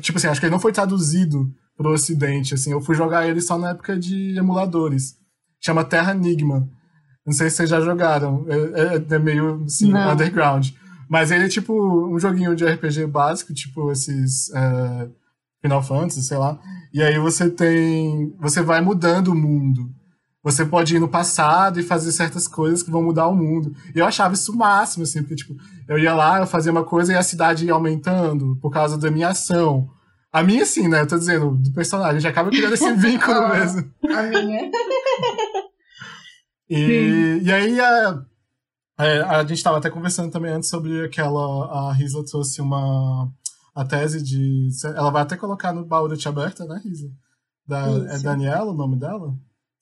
Tipo 0.01 0.17
assim, 0.17 0.27
acho 0.27 0.39
que 0.39 0.47
ele 0.47 0.53
não 0.53 0.59
foi 0.59 0.71
traduzido 0.71 1.53
pro 1.77 1.93
ocidente, 1.93 2.55
assim. 2.55 2.71
Eu 2.71 2.81
fui 2.81 2.95
jogar 2.95 3.27
ele 3.27 3.39
só 3.39 3.57
na 3.57 3.69
época 3.69 3.97
de 3.97 4.35
emuladores. 4.37 5.15
Chama 5.61 5.85
Terra 5.85 6.13
Enigma. 6.13 6.67
Não 7.25 7.33
sei 7.33 7.49
se 7.49 7.57
vocês 7.57 7.69
já 7.69 7.79
jogaram. 7.79 8.45
É, 8.47 8.95
é, 8.95 9.15
é 9.15 9.19
meio, 9.19 9.63
assim, 9.65 9.91
não. 9.91 10.11
underground. 10.11 10.71
Mas 11.07 11.29
ele 11.29 11.45
é 11.45 11.49
tipo 11.49 12.07
um 12.07 12.17
joguinho 12.17 12.55
de 12.55 12.65
RPG 12.65 13.05
básico, 13.05 13.53
tipo 13.53 13.91
esses... 13.91 14.49
É 14.55 15.18
Final 15.61 15.83
Fantasy, 15.83 16.23
sei 16.23 16.37
lá. 16.37 16.59
E 16.93 17.01
aí 17.03 17.17
você 17.19 17.49
tem. 17.49 18.33
Você 18.39 18.61
vai 18.61 18.81
mudando 18.81 19.29
o 19.29 19.35
mundo. 19.35 19.89
você 20.43 20.65
pode 20.65 20.95
ir 20.95 20.99
no 20.99 21.07
passado 21.09 21.79
e 21.79 21.83
fazer 21.83 22.11
certas 22.11 22.47
coisas 22.47 22.81
que 22.81 22.89
vão 22.91 23.03
mudar 23.03 23.27
o 23.27 23.35
mundo. 23.35 23.73
E 23.93 23.99
eu 23.99 24.05
achava 24.05 24.33
isso 24.33 24.51
o 24.53 24.57
máximo, 24.57 25.03
assim, 25.03 25.19
porque, 25.21 25.35
tipo, 25.35 25.53
eu 25.87 25.99
ia 25.99 26.13
lá, 26.15 26.39
eu 26.39 26.47
fazia 26.47 26.71
uma 26.71 26.83
coisa 26.85 27.11
e 27.13 27.15
a 27.15 27.21
cidade 27.23 27.65
ia 27.65 27.73
aumentando 27.73 28.57
por 28.61 28.71
causa 28.71 28.97
da 28.97 29.11
minha 29.11 29.29
ação. 29.29 29.89
A 30.31 30.41
minha, 30.43 30.65
sim, 30.65 30.87
né? 30.87 31.01
Eu 31.01 31.07
tô 31.07 31.17
dizendo, 31.17 31.51
do 31.57 31.71
personagem. 31.73 32.11
A 32.17 32.19
gente 32.19 32.29
acaba 32.31 32.49
criando 32.51 32.73
esse 32.73 32.91
vínculo 32.95 33.37
Ah, 33.37 33.49
mesmo. 33.49 33.91
A 34.15 34.23
minha. 34.23 34.71
E, 36.69 37.41
e 37.43 37.51
aí 37.51 37.79
a, 37.79 38.21
é, 38.99 39.21
a 39.21 39.41
gente 39.41 39.53
estava 39.53 39.77
até 39.77 39.89
conversando 39.89 40.31
também 40.31 40.51
antes 40.51 40.69
sobre 40.69 41.03
aquela. 41.05 41.89
A 41.89 41.93
Risa 41.93 42.23
trouxe 42.23 42.61
uma. 42.61 43.31
A 43.75 43.85
tese 43.85 44.21
de. 44.21 44.69
Ela 44.83 45.09
vai 45.09 45.21
até 45.21 45.37
colocar 45.37 45.73
no 45.73 45.85
baú 45.85 46.07
de 46.07 46.27
aberta, 46.27 46.65
né, 46.65 46.81
Risa? 46.83 47.09
Da, 47.65 47.87
é. 47.87 48.19
Daniela 48.19 48.71
o 48.71 48.75
nome 48.75 48.97
dela? 48.97 49.37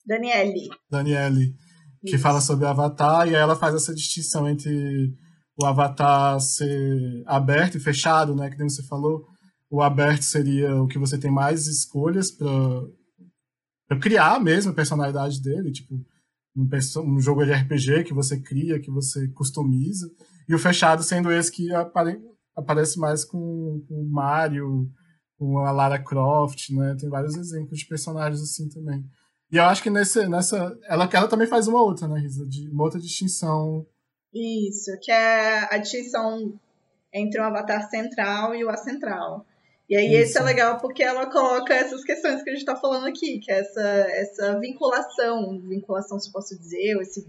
Daniele. 0.06 0.68
Daniele. 0.90 1.54
Que 2.02 2.14
Isso. 2.14 2.22
fala 2.22 2.40
sobre 2.40 2.66
Avatar, 2.66 3.26
e 3.26 3.34
aí 3.34 3.40
ela 3.40 3.56
faz 3.56 3.74
essa 3.74 3.94
distinção 3.94 4.48
entre 4.48 5.12
o 5.60 5.66
Avatar 5.66 6.40
ser 6.40 7.22
aberto 7.26 7.76
e 7.76 7.80
fechado, 7.80 8.34
né? 8.34 8.48
Que 8.48 8.58
nem 8.58 8.68
você 8.68 8.82
falou. 8.82 9.26
O 9.70 9.82
aberto 9.82 10.22
seria 10.22 10.80
o 10.80 10.86
que 10.86 10.98
você 10.98 11.18
tem 11.18 11.30
mais 11.30 11.66
escolhas 11.66 12.30
para 12.30 13.98
criar 14.00 14.40
mesmo 14.40 14.70
a 14.70 14.74
personalidade 14.74 15.42
dele, 15.42 15.72
tipo, 15.72 15.94
um, 16.56 17.20
jogo 17.20 17.44
de 17.44 17.52
RPG 17.52 18.04
que 18.04 18.14
você 18.14 18.40
cria, 18.40 18.80
que 18.80 18.90
você 18.90 19.28
customiza. 19.28 20.10
E 20.48 20.54
o 20.54 20.58
fechado 20.58 21.02
sendo 21.02 21.30
esse 21.30 21.52
que 21.52 21.68
aparece 22.58 22.98
mais 22.98 23.24
com, 23.24 23.82
com 23.88 23.94
o 23.94 24.10
Mario, 24.10 24.88
com 25.38 25.58
a 25.58 25.70
Lara 25.70 26.02
Croft, 26.02 26.70
né? 26.70 26.96
Tem 26.98 27.08
vários 27.08 27.36
exemplos 27.36 27.78
de 27.78 27.86
personagens 27.86 28.42
assim 28.42 28.68
também. 28.68 29.04
E 29.50 29.56
eu 29.56 29.64
acho 29.64 29.82
que 29.82 29.88
nesse, 29.90 30.26
nessa. 30.28 30.76
Ela, 30.88 31.08
ela 31.12 31.28
também 31.28 31.46
faz 31.46 31.68
uma 31.68 31.80
outra, 31.82 32.06
né, 32.08 32.20
Risa? 32.20 32.46
De, 32.46 32.68
uma 32.68 32.84
outra 32.84 33.00
distinção. 33.00 33.86
Isso, 34.34 34.90
que 35.00 35.10
é 35.10 35.74
a 35.74 35.78
distinção 35.78 36.58
entre 37.14 37.40
o 37.40 37.44
avatar 37.44 37.88
central 37.88 38.54
e 38.54 38.62
o 38.64 38.68
acentral. 38.68 39.46
E 39.88 39.96
aí 39.96 40.12
esse 40.14 40.32
Isso. 40.32 40.38
é 40.40 40.42
legal 40.42 40.78
porque 40.78 41.02
ela 41.02 41.30
coloca 41.30 41.72
essas 41.72 42.04
questões 42.04 42.42
que 42.42 42.50
a 42.50 42.52
gente 42.52 42.60
está 42.60 42.76
falando 42.76 43.06
aqui, 43.06 43.38
que 43.38 43.50
é 43.50 43.60
essa, 43.60 43.80
essa 43.80 44.60
vinculação, 44.60 45.58
vinculação 45.66 46.18
se 46.18 46.30
posso 46.30 46.58
dizer, 46.58 46.96
ou 46.96 47.00
esse, 47.00 47.26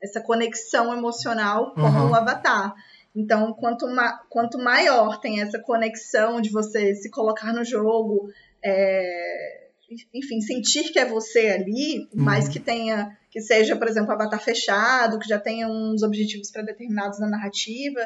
essa 0.00 0.20
conexão 0.20 0.96
emocional 0.96 1.74
com 1.74 1.80
Uhum. 1.80 2.10
o 2.10 2.14
avatar. 2.14 2.72
Então, 3.14 3.52
quanto, 3.54 3.86
ma 3.88 4.18
quanto 4.28 4.58
maior 4.58 5.18
tem 5.20 5.40
essa 5.40 5.58
conexão 5.58 6.40
de 6.40 6.50
você 6.50 6.94
se 6.94 7.10
colocar 7.10 7.52
no 7.52 7.64
jogo, 7.64 8.30
é, 8.62 9.68
enfim, 10.14 10.40
sentir 10.40 10.92
que 10.92 10.98
é 10.98 11.04
você 11.04 11.48
ali, 11.48 12.06
por 12.10 12.18
mais 12.18 12.46
Uhum. 12.46 12.52
que 12.52 12.60
tenha, 12.60 13.18
que 13.30 13.40
seja, 13.40 13.74
por 13.76 13.88
exemplo, 13.88 14.12
avatar 14.12 14.40
fechado, 14.40 15.18
que 15.18 15.28
já 15.28 15.38
tenha 15.38 15.66
uns 15.68 16.02
objetivos 16.02 16.50
pré-determinados 16.50 17.18
na 17.18 17.28
narrativa, 17.28 18.00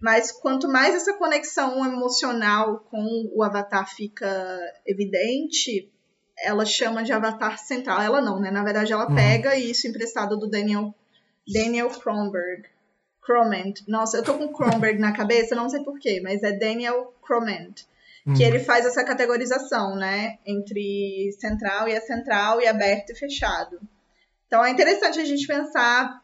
mas 0.00 0.32
quanto 0.32 0.68
mais 0.68 0.94
essa 0.96 1.14
conexão 1.14 1.86
emocional 1.86 2.80
com 2.90 3.30
o 3.34 3.42
avatar 3.42 3.88
fica 3.94 4.28
evidente, 4.84 5.88
ela 6.36 6.64
chama 6.66 7.04
de 7.04 7.12
avatar 7.12 7.56
central. 7.58 8.00
Ela 8.02 8.20
não, 8.20 8.40
né? 8.40 8.50
Na 8.50 8.64
verdade, 8.64 8.92
ela 8.92 9.08
Uhum. 9.08 9.14
pega 9.14 9.56
isso 9.56 9.86
emprestado 9.86 10.36
do 10.36 10.48
Daniel, 10.48 10.92
Daniel 11.46 11.88
Kronberg. 11.90 12.64
Croment. 13.22 13.74
Nossa, 13.86 14.18
eu 14.18 14.24
tô 14.24 14.34
com 14.34 14.52
Kronberg 14.52 14.98
na 14.98 15.12
cabeça, 15.12 15.54
não 15.54 15.68
sei 15.68 15.82
porquê, 15.84 16.20
mas 16.22 16.42
é 16.42 16.52
Daniel 16.52 17.14
Croment 17.22 17.74
Hum. 18.26 18.34
que 18.34 18.42
ele 18.44 18.60
faz 18.60 18.86
essa 18.86 19.04
categorização, 19.04 19.96
né, 19.96 20.38
entre 20.46 21.32
central 21.40 21.88
e 21.88 21.96
acentral 21.96 22.60
e 22.60 22.66
aberto 22.68 23.10
e 23.10 23.16
fechado. 23.16 23.80
Então 24.46 24.64
é 24.64 24.70
interessante 24.70 25.18
a 25.18 25.24
gente 25.24 25.46
pensar 25.46 26.22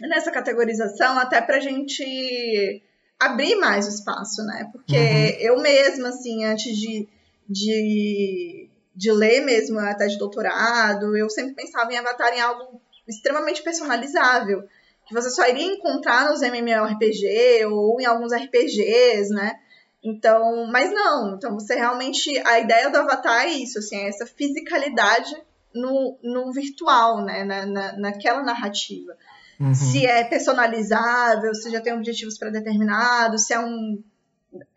nessa 0.00 0.30
categorização 0.30 1.18
até 1.18 1.40
para 1.40 1.56
a 1.56 1.60
gente 1.60 2.82
abrir 3.18 3.56
mais 3.56 3.86
o 3.86 3.90
espaço, 3.90 4.44
né? 4.44 4.68
Porque 4.72 4.96
Uhum. 4.96 5.26
eu 5.40 5.60
mesma, 5.60 6.08
assim, 6.08 6.44
antes 6.44 6.76
de, 6.76 7.08
de, 7.48 8.68
de 8.94 9.12
ler 9.12 9.40
mesmo 9.40 9.78
a 9.78 9.94
tese 9.94 10.12
de 10.12 10.18
doutorado, 10.18 11.16
eu 11.16 11.28
sempre 11.30 11.54
pensava 11.54 11.92
em 11.92 11.96
Avatar 11.96 12.32
em 12.32 12.40
algo 12.40 12.80
extremamente 13.08 13.62
personalizável, 13.62 14.64
que 15.06 15.14
você 15.14 15.30
só 15.30 15.46
iria 15.48 15.74
encontrar 15.74 16.30
nos 16.30 16.40
MMORPG 16.42 17.66
ou 17.66 18.00
em 18.00 18.06
alguns 18.06 18.32
RPGs, 18.32 19.30
né? 19.30 19.58
Então, 20.02 20.66
mas 20.66 20.92
não, 20.92 21.34
então 21.36 21.54
você 21.54 21.74
realmente, 21.74 22.38
a 22.46 22.58
ideia 22.58 22.90
do 22.90 22.98
Avatar 22.98 23.44
é 23.44 23.48
isso, 23.48 23.78
assim, 23.78 23.96
é 23.96 24.08
essa 24.08 24.26
fisicalidade 24.26 25.34
no, 25.74 26.18
no 26.22 26.52
virtual, 26.52 27.24
né, 27.24 27.42
na, 27.42 27.66
na, 27.66 27.96
naquela 27.96 28.42
narrativa. 28.42 29.16
Uhum. 29.58 29.74
Se 29.74 30.04
é 30.04 30.24
personalizável, 30.24 31.54
se 31.54 31.70
já 31.70 31.80
tem 31.80 31.94
objetivos 31.94 32.36
pré-determinados, 32.36 33.46
se 33.46 33.54
é 33.54 33.60
um. 33.60 34.02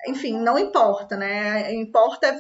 Enfim, 0.08 0.40
não 0.40 0.58
importa, 0.58 1.16
né? 1.16 1.74
Importa 1.74 2.28
é, 2.28 2.40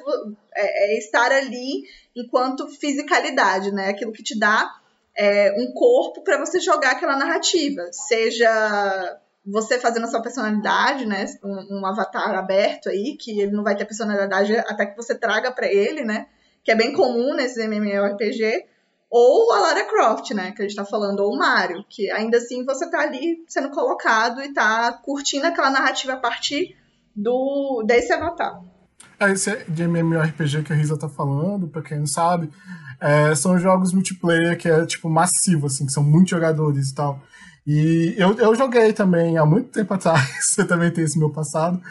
é- 0.56 0.95
é 0.95 0.97
estar 0.97 1.32
ali 1.32 1.84
enquanto 2.15 2.67
fisicalidade, 2.67 3.71
né? 3.71 3.89
Aquilo 3.89 4.12
que 4.12 4.23
te 4.23 4.38
dá 4.38 4.76
é, 5.17 5.53
um 5.58 5.73
corpo 5.73 6.23
para 6.23 6.38
você 6.38 6.60
jogar 6.60 6.91
aquela 6.91 7.17
narrativa. 7.17 7.82
Seja 7.91 9.19
você 9.45 9.80
fazendo 9.80 10.03
a 10.03 10.08
sua 10.08 10.21
personalidade, 10.21 11.06
né? 11.06 11.25
Um, 11.43 11.80
um 11.80 11.86
avatar 11.86 12.36
aberto 12.36 12.89
aí, 12.89 13.17
que 13.19 13.39
ele 13.39 13.51
não 13.51 13.63
vai 13.63 13.75
ter 13.75 13.86
personalidade 13.86 14.56
até 14.58 14.86
que 14.86 14.95
você 14.95 15.15
traga 15.15 15.51
para 15.51 15.67
ele, 15.67 16.03
né? 16.03 16.27
Que 16.63 16.71
é 16.71 16.75
bem 16.75 16.93
comum 16.93 17.34
nesses 17.34 17.58
MMORPG 17.58 18.65
ou 19.10 19.53
a 19.53 19.60
Lara 19.60 19.86
Croft, 19.86 20.32
né, 20.32 20.51
que 20.51 20.62
a 20.62 20.67
gente 20.67 20.75
tá 20.75 20.84
falando, 20.84 21.21
ou 21.21 21.34
o 21.34 21.38
Mario, 21.38 21.86
que 21.89 22.12
ainda 22.12 22.38
assim 22.38 22.65
você 22.65 22.89
tá 22.89 22.99
ali 22.99 23.43
sendo 23.47 23.69
colocado 23.69 24.41
e 24.41 24.53
tá 24.53 24.91
curtindo 24.91 25.47
aquela 25.47 25.69
narrativa 25.69 26.13
a 26.13 26.17
partir 26.17 26.75
do 27.15 27.84
desse 27.88 28.12
avatar. 28.12 28.62
É, 29.19 29.32
esse 29.32 29.63
de 29.67 29.84
MMORPG 29.88 30.63
que 30.63 30.73
a 30.73 30.75
Risa 30.75 30.97
tá 30.97 31.10
falando, 31.10 31.67
pra 31.67 31.82
quem 31.82 31.99
não 31.99 32.06
sabe, 32.06 32.51
é, 33.01 33.36
são 33.36 33.57
jogos 33.57 33.93
multiplayer 33.93 34.57
que 34.57 34.67
é, 34.69 34.86
tipo, 34.86 35.10
massivo, 35.10 35.67
assim, 35.67 35.86
que 35.86 35.91
são 35.91 36.03
muitos 36.03 36.29
jogadores 36.31 36.89
e 36.89 36.95
tal. 36.95 37.21
E 37.65 38.15
eu, 38.17 38.33
eu 38.38 38.55
joguei 38.55 38.93
também 38.93 39.38
há 39.38 39.45
muito 39.45 39.69
tempo 39.71 39.93
atrás, 39.95 40.57
eu 40.57 40.67
também 40.67 40.89
tenho 40.91 41.05
esse 41.05 41.19
meu 41.19 41.29
passado. 41.31 41.81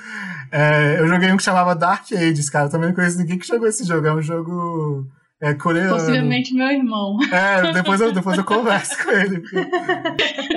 É, 0.50 0.98
eu 1.00 1.06
joguei 1.08 1.30
um 1.32 1.36
que 1.36 1.42
chamava 1.42 1.74
Dark 1.74 2.10
Ages, 2.12 2.48
cara. 2.48 2.66
Eu 2.66 2.70
também 2.70 2.88
não 2.88 2.94
conheço 2.94 3.18
ninguém 3.18 3.38
que 3.38 3.46
jogou 3.46 3.66
esse 3.68 3.84
jogo. 3.84 4.06
É 4.06 4.14
um 4.14 4.22
jogo 4.22 5.06
é, 5.40 5.52
coreano. 5.54 5.90
Possivelmente 5.94 6.54
meu 6.54 6.66
irmão. 6.68 7.18
É, 7.30 7.72
depois 7.72 8.00
eu, 8.00 8.12
depois 8.12 8.38
eu 8.38 8.44
converso 8.44 8.96
com 9.04 9.10
ele. 9.10 9.40
porque- 9.40 9.68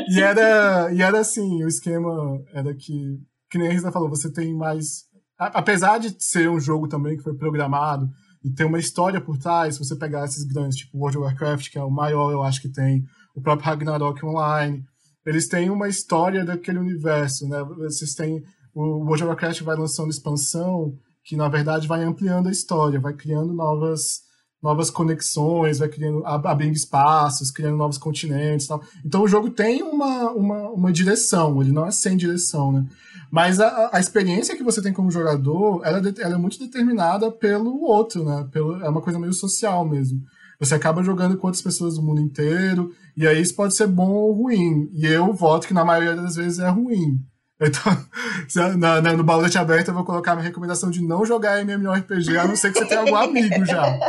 E 0.10 0.22
era, 0.22 0.90
e 0.94 1.02
era 1.02 1.20
assim, 1.20 1.64
o 1.64 1.68
esquema 1.68 2.40
era 2.54 2.74
que, 2.74 3.18
que 3.52 3.58
nem 3.58 3.68
a 3.68 3.72
Risa 3.72 3.92
falou, 3.92 4.08
você 4.10 4.32
tem 4.32 4.54
mais. 4.56 5.04
a- 5.38 5.60
Apesar 5.60 5.98
de 6.00 6.16
ser 6.20 6.50
um 6.50 6.60
jogo 6.60 6.88
também 6.88 7.18
que 7.18 7.24
foi 7.24 7.34
programado 7.34 8.08
e 8.44 8.50
ter 8.50 8.66
uma 8.66 8.80
história 8.80 9.20
por 9.20 9.38
trás, 9.38 9.76
se 9.76 9.80
você 9.84 9.96
pegar 9.96 10.26
esses 10.26 10.44
grandes, 10.44 10.78
tipo 10.78 10.98
World 10.98 11.18
of 11.18 11.26
Warcraft, 11.26 11.70
que 11.70 11.78
é 11.78 11.84
o 11.84 11.92
maior, 11.92 12.32
eu 12.32 12.44
acho 12.44 12.62
que 12.62 12.70
tem, 12.70 13.04
o 13.36 13.42
próprio 13.42 13.66
Ragnarok 13.68 14.26
Online, 14.26 14.84
eles 15.26 15.48
têm 15.48 15.70
uma 15.70 15.88
história 15.88 16.46
daquele 16.46 16.80
universo, 16.80 17.48
né? 17.48 17.64
Vocês 17.64 18.14
têm. 18.14 18.42
O 18.74 19.04
World 19.04 19.24
of 19.24 19.26
Warcraft 19.26 19.62
vai 19.62 19.76
lançando 19.76 20.10
expansão 20.10 20.94
que, 21.24 21.36
na 21.36 21.50
verdade, 21.50 21.88
vai 21.88 22.04
ampliando 22.04 22.48
a 22.48 22.52
história, 22.52 23.00
vai 23.00 23.14
criando 23.14 23.54
novas 23.54 24.28
novas 24.62 24.90
conexões, 24.90 25.80
vai 25.80 25.88
criando, 25.88 26.26
ab- 26.26 26.46
abrindo 26.46 26.76
espaços, 26.76 27.50
criando 27.50 27.78
novos 27.78 27.98
continentes 27.98 28.68
tal. 28.68 28.84
Então 29.06 29.24
o 29.24 29.28
jogo 29.28 29.50
tem 29.50 29.82
uma, 29.82 30.32
uma, 30.32 30.70
uma 30.72 30.92
direção, 30.92 31.62
ele 31.62 31.72
não 31.72 31.86
é 31.86 31.92
sem 31.92 32.18
direção, 32.18 32.72
né? 32.72 32.86
Mas 33.32 33.60
a, 33.60 33.90
a 33.94 34.00
experiência 34.00 34.56
que 34.58 34.64
você 34.64 34.82
tem 34.82 34.92
como 34.94 35.12
jogador, 35.12 35.82
ela, 35.86 36.00
é 36.00 36.22
ela 36.24 36.36
é 36.36 36.38
muito 36.38 36.58
determinada 36.60 37.32
pelo 37.32 37.82
outro, 37.84 38.24
né? 38.26 38.48
Pelo, 38.52 38.84
é 38.84 38.90
uma 38.90 39.02
coisa 39.02 39.20
meio 39.20 39.34
social 39.34 39.88
mesmo. 39.88 40.20
Você 40.60 40.76
acaba 40.76 41.04
jogando 41.04 41.38
com 41.38 41.48
outras 41.48 41.62
pessoas 41.64 41.96
do 41.96 42.02
mundo 42.02 42.20
inteiro, 42.20 42.92
e 43.16 43.26
aí 43.28 43.40
isso 43.42 43.56
pode 43.56 43.74
ser 43.76 43.88
bom 43.88 44.10
ou 44.10 44.34
ruim. 44.34 44.90
E 44.94 45.06
eu 45.06 45.32
voto 45.34 45.68
que 45.68 45.74
na 45.74 45.86
maioria 45.86 46.16
das 46.16 46.36
vezes 46.36 46.60
é 46.60 46.70
ruim. 46.70 47.20
Então, 47.62 48.78
na, 48.78 49.02
na- 49.02 49.14
no 49.18 49.24
balete 49.24 49.58
aberto 49.58 49.90
eu 49.90 49.94
vou 49.94 50.06
colocar 50.06 50.34
minha 50.34 50.46
recomendação 50.48 50.90
de 50.90 51.02
não 51.04 51.26
jogar 51.26 51.60
MMORPG, 51.60 52.38
a 52.38 52.48
não 52.48 52.56
ser 52.56 52.72
que 52.72 52.80
você 52.80 52.86
tenha 52.86 53.02
algum 53.02 53.18
amigo 53.18 53.66
já. 53.66 54.00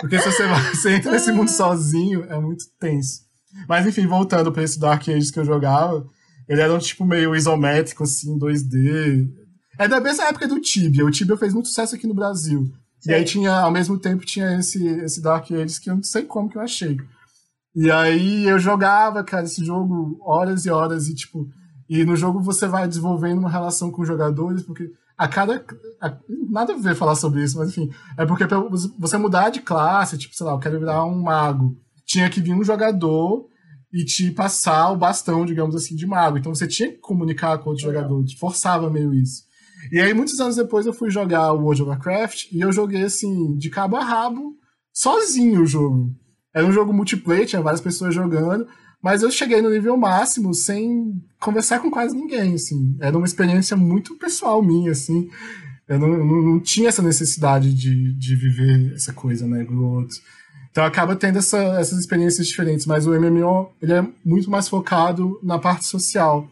Porque 0.00 0.18
se 0.18 0.32
você, 0.32 0.44
você 0.74 0.94
entra 0.94 1.12
nesse 1.12 1.30
mundo 1.30 1.50
sozinho, 1.50 2.24
é 2.30 2.40
muito 2.40 2.64
tenso. 2.80 3.20
Mas 3.68 3.86
enfim, 3.86 4.06
voltando 4.06 4.50
pra 4.50 4.62
esse 4.62 4.78
Dark 4.80 5.06
Ages 5.06 5.30
que 5.30 5.38
eu 5.38 5.44
jogava, 5.44 6.06
ele 6.48 6.60
era 6.60 6.72
um 6.72 6.78
tipo 6.78 7.04
meio 7.04 7.34
isométrico, 7.36 8.02
assim, 8.04 8.38
2D. 8.38 9.28
É 9.78 9.86
da 9.86 10.00
mesma 10.00 10.24
época 10.24 10.48
do 10.48 10.60
Tibia. 10.60 11.04
O 11.04 11.10
Tibia 11.10 11.36
fez 11.36 11.52
muito 11.52 11.68
sucesso 11.68 11.94
aqui 11.94 12.06
no 12.06 12.14
Brasil. 12.14 12.70
E 13.06 13.12
aí 13.12 13.24
tinha, 13.24 13.52
ao 13.52 13.70
mesmo 13.70 13.96
tempo, 13.98 14.24
tinha 14.26 14.58
esse, 14.58 14.84
esse 14.86 15.20
Dark 15.22 15.50
Ages 15.52 15.78
que 15.78 15.88
eu 15.88 15.94
não 15.96 16.02
sei 16.02 16.24
como 16.24 16.48
que 16.48 16.56
eu 16.58 16.62
achei. 16.62 16.96
E 17.74 17.90
aí 17.90 18.44
eu 18.48 18.58
jogava, 18.58 19.22
cara, 19.22 19.44
esse 19.44 19.64
jogo 19.64 20.18
horas 20.22 20.64
e 20.66 20.70
horas 20.70 21.06
e 21.08 21.14
tipo. 21.14 21.48
E 21.88 22.04
no 22.04 22.16
jogo 22.16 22.42
você 22.42 22.66
vai 22.66 22.88
desenvolvendo 22.88 23.38
uma 23.38 23.48
relação 23.50 23.90
com 23.90 24.02
os 24.02 24.08
jogadores, 24.08 24.62
porque 24.62 24.90
a 25.16 25.28
cada. 25.28 25.64
a- 26.00 26.16
nada 26.50 26.72
a 26.74 26.76
ver 26.76 26.94
falar 26.96 27.14
sobre 27.14 27.44
isso, 27.44 27.56
mas 27.56 27.68
enfim. 27.70 27.88
É 28.16 28.26
porque 28.26 28.46
pra 28.46 28.58
você 28.98 29.16
mudar 29.16 29.50
de 29.50 29.60
classe, 29.60 30.18
tipo, 30.18 30.34
sei 30.34 30.44
lá, 30.46 30.52
eu 30.52 30.58
quero 30.58 30.78
virar 30.80 31.04
um 31.04 31.22
mago. 31.22 31.76
tinha 32.04 32.28
que 32.28 32.40
vir 32.40 32.52
um 32.54 32.64
jogador 32.64 33.46
e 33.92 34.04
te 34.04 34.30
passar 34.30 34.90
o 34.90 34.96
bastão, 34.96 35.46
digamos 35.46 35.74
assim, 35.74 35.96
de 35.96 36.06
mago. 36.06 36.38
Então 36.38 36.54
você 36.54 36.66
tinha 36.66 36.90
que 36.90 36.98
comunicar 36.98 37.58
com 37.58 37.70
outro 37.70 37.84
jogador, 37.84 38.24
te 38.24 38.38
forçava 38.38 38.90
meio 38.90 39.14
isso. 39.14 39.48
E 39.92 40.00
aí, 40.00 40.12
muitos 40.12 40.38
anos 40.40 40.56
depois, 40.56 40.86
eu 40.86 40.92
fui 40.92 41.10
jogar 41.10 41.52
o 41.52 41.62
World 41.62 41.82
of 41.82 41.90
Warcraft 41.90 42.52
e 42.52 42.60
eu 42.60 42.72
joguei, 42.72 43.02
assim, 43.02 43.56
de 43.56 43.70
cabo 43.70 43.96
a 43.96 44.04
rabo, 44.04 44.56
sozinho 44.92 45.62
o 45.62 45.66
jogo. 45.66 46.14
Era 46.52 46.66
um 46.66 46.72
jogo 46.72 46.92
multiplayer, 46.92 47.46
tinha 47.46 47.62
várias 47.62 47.80
pessoas 47.80 48.14
jogando, 48.14 48.66
mas 49.02 49.22
eu 49.22 49.30
cheguei 49.30 49.62
no 49.62 49.70
nível 49.70 49.96
máximo 49.96 50.52
sem 50.52 51.22
conversar 51.38 51.78
com 51.78 51.90
quase 51.90 52.16
ninguém, 52.16 52.54
assim. 52.54 52.96
Era 53.00 53.16
uma 53.16 53.26
experiência 53.26 53.76
muito 53.76 54.16
pessoal 54.16 54.62
minha, 54.62 54.90
assim. 54.90 55.30
Eu 55.86 55.98
não, 55.98 56.08
não, 56.08 56.42
não 56.42 56.60
tinha 56.60 56.88
essa 56.88 57.02
necessidade 57.02 57.72
de, 57.72 58.12
de 58.14 58.36
viver 58.36 58.92
essa 58.94 59.12
coisa, 59.12 59.46
né, 59.46 59.64
do 59.64 59.82
outro. 59.82 60.16
Então 60.78 60.86
acaba 60.86 61.16
tendo 61.16 61.40
essa, 61.40 61.58
essas 61.80 61.98
experiências 61.98 62.46
diferentes, 62.46 62.86
mas 62.86 63.04
o 63.04 63.10
MMO 63.10 63.74
ele 63.82 63.94
é 63.94 64.06
muito 64.24 64.48
mais 64.48 64.68
focado 64.68 65.36
na 65.42 65.58
parte 65.58 65.84
social. 65.84 66.48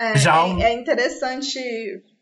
É, 0.00 0.18
Já 0.18 0.44
é, 0.48 0.62
é 0.62 0.72
interessante 0.72 1.60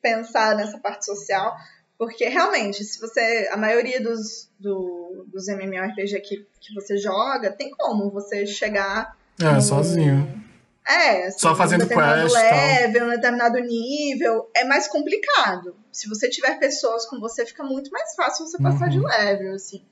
pensar 0.03 0.55
nessa 0.55 0.77
parte 0.77 1.07
social, 1.07 1.57
porque 1.97 2.29
realmente, 2.29 2.85
se 2.85 3.01
você. 3.01 3.49
A 3.51 3.57
maioria 3.57 4.03
dos, 4.03 4.51
do, 4.61 5.25
dos 5.33 5.49
MMORPG 5.49 6.21
que, 6.21 6.47
que 6.61 6.75
você 6.75 6.99
joga, 6.99 7.51
tem 7.51 7.71
como 7.71 8.11
você 8.11 8.47
chegar. 8.47 9.17
É, 9.41 9.51
no, 9.51 9.63
sozinho. 9.63 10.45
É, 10.87 11.29
assim, 11.29 11.39
só 11.39 11.57
fazendo 11.57 11.85
um 11.85 11.87
determinado 11.87 12.21
quest, 12.21 12.35
level, 12.35 13.07
um 13.07 13.11
determinado 13.11 13.59
nível, 13.61 14.51
é 14.55 14.63
mais 14.65 14.87
complicado. 14.89 15.75
Se 15.91 16.07
você 16.07 16.29
tiver 16.29 16.59
pessoas 16.59 17.07
com 17.07 17.19
você, 17.19 17.47
fica 17.47 17.65
muito 17.65 17.91
mais 17.91 18.15
fácil 18.15 18.47
você 18.47 18.63
passar 18.63 18.89
uhum. 18.89 18.91
de 18.91 19.01
level, 19.01 19.55
assim. 19.55 19.83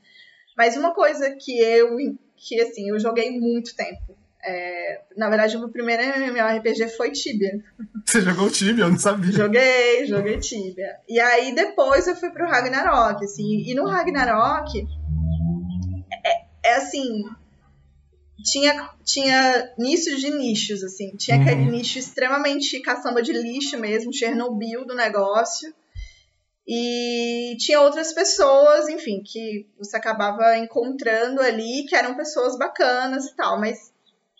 Mas 0.57 0.77
uma 0.77 0.95
coisa 0.95 1.31
que 1.31 1.59
eu, 1.59 1.97
que 2.37 2.61
assim, 2.61 2.89
eu 2.89 2.99
joguei 2.99 3.31
muito 3.39 3.75
tempo. 3.75 4.17
É, 4.45 5.01
na 5.17 5.29
verdade, 5.29 5.57
o 5.57 5.61
meu 5.61 5.69
primeiro 5.69 6.03
MMORPG 6.03 6.89
foi 6.97 7.13
Tibia. 7.13 7.63
Você 8.05 8.21
jogou 8.21 8.51
Tibia? 8.51 8.85
Eu 8.85 8.91
não 8.91 8.99
sabia. 8.99 9.31
Joguei, 9.31 10.05
joguei 10.07 10.39
Tibia. 10.39 10.97
E 11.09 11.21
aí 11.21 11.55
depois 11.55 12.09
eu 12.09 12.17
fui 12.17 12.31
pro 12.31 12.49
Ragnarok, 12.49 13.25
assim. 13.25 13.63
E 13.65 13.75
no 13.75 13.87
Ragnarok, 13.87 14.85
é, 16.25 16.71
é 16.71 16.75
assim, 16.75 17.23
tinha, 18.43 18.91
tinha 19.05 19.73
nichos 19.79 20.21
de 20.21 20.31
nichos, 20.31 20.83
assim. 20.83 21.17
Tinha 21.17 21.37
uhum. 21.37 21.43
aquele 21.45 21.71
nicho 21.71 21.99
extremamente 21.99 22.81
caçamba 22.81 23.23
de 23.23 23.33
lixo 23.33 23.79
mesmo, 23.79 24.13
Chernobyl 24.13 24.85
do 24.85 24.95
negócio. 24.95 25.73
E 26.75 27.55
tinha 27.59 27.83
outras 27.83 28.15
pessoas, 28.15 28.89
enfim, 28.89 29.23
que 29.23 29.69
você 29.79 29.95
acabava 29.95 30.57
encontrando 30.57 31.43
ali, 31.43 31.85
que 31.87 31.95
eram 31.95 32.17
pessoas 32.17 32.57
bacanas 32.57 33.27
e 33.27 33.37
tal, 33.37 33.61
mas 33.61 33.93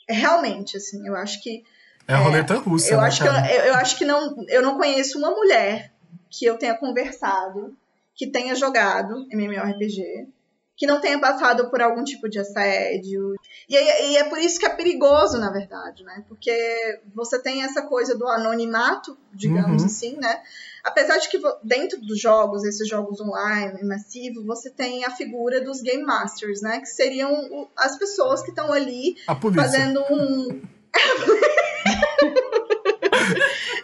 realmente, 0.09 0.79
assim, 0.79 1.07
eu 1.07 1.15
acho 1.15 1.43
que. 1.43 1.63
É 2.09 2.15
a 2.15 2.17
roleta 2.17 2.55
russa, 2.55 2.95
eu 2.95 3.03
né, 3.03 3.07
acho 3.07 3.23
cara? 3.23 3.47
que 3.47 3.53
eu, 3.53 3.65
eu, 3.65 3.75
acho 3.75 3.99
que 3.99 4.07
não, 4.07 4.35
eu 4.49 4.63
não 4.63 4.79
conheço 4.79 5.19
uma 5.19 5.31
mulher 5.31 5.93
que 6.31 6.47
eu 6.47 6.57
tenha 6.57 6.75
conversado, 6.75 7.77
que 8.15 8.27
tenha 8.27 8.55
jogado 8.55 9.27
MMORPG, 9.31 10.27
que 10.77 10.87
não 10.87 11.01
tenha 11.01 11.21
passado 11.21 11.71
por 11.71 11.81
algum 11.81 12.03
tipo 12.03 12.29
de 12.29 12.39
assédio. 12.39 13.35
E, 13.69 13.77
e, 13.77 14.17
é 14.17 14.25
por 14.25 14.39
isso 14.39 14.59
que 14.59 14.67
é 14.67 14.71
perigoso, 14.71 15.39
na 15.39 15.51
verdade, 15.51 16.03
né? 16.03 16.25
Porque 16.29 17.01
você 17.15 17.39
tem 17.39 17.63
essa 17.63 17.83
coisa 17.83 18.17
do 18.17 18.27
anonimato, 18.27 19.17
digamos 19.33 19.83
uhum. 19.83 19.87
assim, 19.87 20.17
né? 20.17 20.43
Apesar 20.83 21.19
de 21.19 21.29
que 21.29 21.41
dentro 21.63 22.01
dos 22.01 22.21
jogos, 22.21 22.65
esses 22.65 22.89
jogos 22.89 23.21
online, 23.21 23.85
massivo, 23.85 24.45
você 24.45 24.71
tem 24.71 25.05
a 25.05 25.11
figura 25.11 25.61
dos 25.61 25.81
Game 25.81 26.03
Masters, 26.03 26.63
né? 26.63 26.81
Que 26.81 26.87
seriam 26.87 27.69
as 27.77 27.97
pessoas 27.97 28.43
que 28.43 28.51
estão 28.51 28.73
ali 28.73 29.17
fazendo 29.55 30.03
um. 30.11 30.63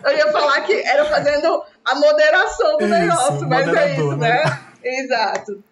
Eu 0.04 0.16
ia 0.16 0.32
falar 0.32 0.60
que 0.62 0.72
era 0.72 1.04
fazendo 1.04 1.62
a 1.84 1.94
moderação 1.96 2.78
do 2.78 2.84
isso, 2.84 2.94
negócio, 2.94 3.48
mas 3.48 3.68
é 3.68 3.92
isso, 3.92 4.16
né? 4.16 4.44
né? 4.44 4.60
Exato. 4.82 5.62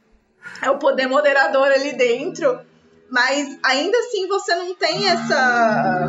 É 0.63 0.71
o 0.71 0.79
poder 0.79 1.07
moderador 1.07 1.67
ali 1.69 1.93
dentro, 1.93 2.61
mas 3.11 3.59
ainda 3.65 3.97
assim 3.99 4.27
você 4.27 4.55
não 4.55 4.75
tem 4.75 5.09
essa 5.09 6.09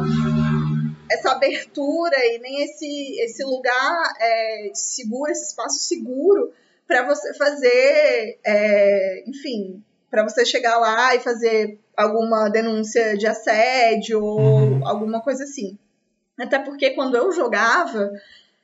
essa 1.10 1.32
abertura 1.32 2.16
e 2.18 2.40
nem 2.40 2.64
esse, 2.64 3.20
esse 3.22 3.44
lugar 3.44 4.14
é, 4.20 4.72
seguro, 4.74 5.32
esse 5.32 5.48
espaço 5.48 5.80
seguro 5.80 6.52
para 6.86 7.06
você 7.06 7.34
fazer, 7.34 8.40
é, 8.46 9.24
enfim, 9.26 9.82
para 10.10 10.24
você 10.24 10.46
chegar 10.46 10.78
lá 10.78 11.16
e 11.16 11.20
fazer 11.20 11.80
alguma 11.96 12.50
denúncia 12.50 13.18
de 13.18 13.26
assédio 13.26 14.24
ou 14.24 14.40
uhum. 14.40 14.88
alguma 14.88 15.22
coisa 15.22 15.44
assim. 15.44 15.78
Até 16.40 16.60
porque 16.60 16.92
quando 16.92 17.16
eu 17.16 17.32
jogava 17.32 18.12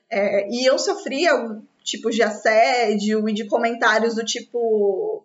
é, 0.10 0.48
e 0.50 0.66
eu 0.66 0.78
sofria 0.78 1.32
algum 1.32 1.62
tipo 1.84 2.10
de 2.10 2.22
assédio 2.22 3.28
e 3.28 3.34
de 3.34 3.46
comentários 3.46 4.16
do 4.16 4.24
tipo. 4.24 5.24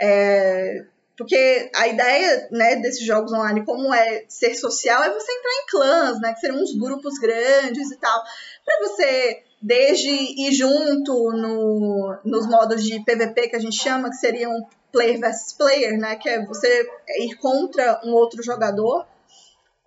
É, 0.00 0.84
porque 1.18 1.68
a 1.74 1.88
ideia, 1.88 2.48
né, 2.52 2.76
desses 2.76 3.04
jogos 3.04 3.32
online, 3.32 3.64
como 3.64 3.92
é 3.92 4.24
ser 4.28 4.54
social, 4.54 5.02
é 5.02 5.12
você 5.12 5.32
entrar 5.32 5.50
em 5.50 5.66
clãs, 5.68 6.20
né, 6.20 6.32
que 6.32 6.40
seriam 6.40 6.62
uns 6.62 6.78
grupos 6.78 7.18
grandes 7.18 7.90
e 7.90 7.96
tal, 7.96 8.22
para 8.64 8.86
você 8.86 9.42
desde 9.60 10.08
ir 10.08 10.52
junto 10.52 11.32
no, 11.32 12.16
nos 12.24 12.46
modos 12.46 12.84
de 12.84 13.04
PVP 13.04 13.48
que 13.48 13.56
a 13.56 13.58
gente 13.58 13.76
chama, 13.76 14.10
que 14.10 14.16
seriam 14.16 14.52
player 14.92 15.18
versus 15.18 15.52
player, 15.52 15.98
né, 15.98 16.14
que 16.14 16.28
é 16.28 16.46
você 16.46 16.88
ir 17.18 17.34
contra 17.34 18.00
um 18.04 18.12
outro 18.12 18.40
jogador, 18.40 19.04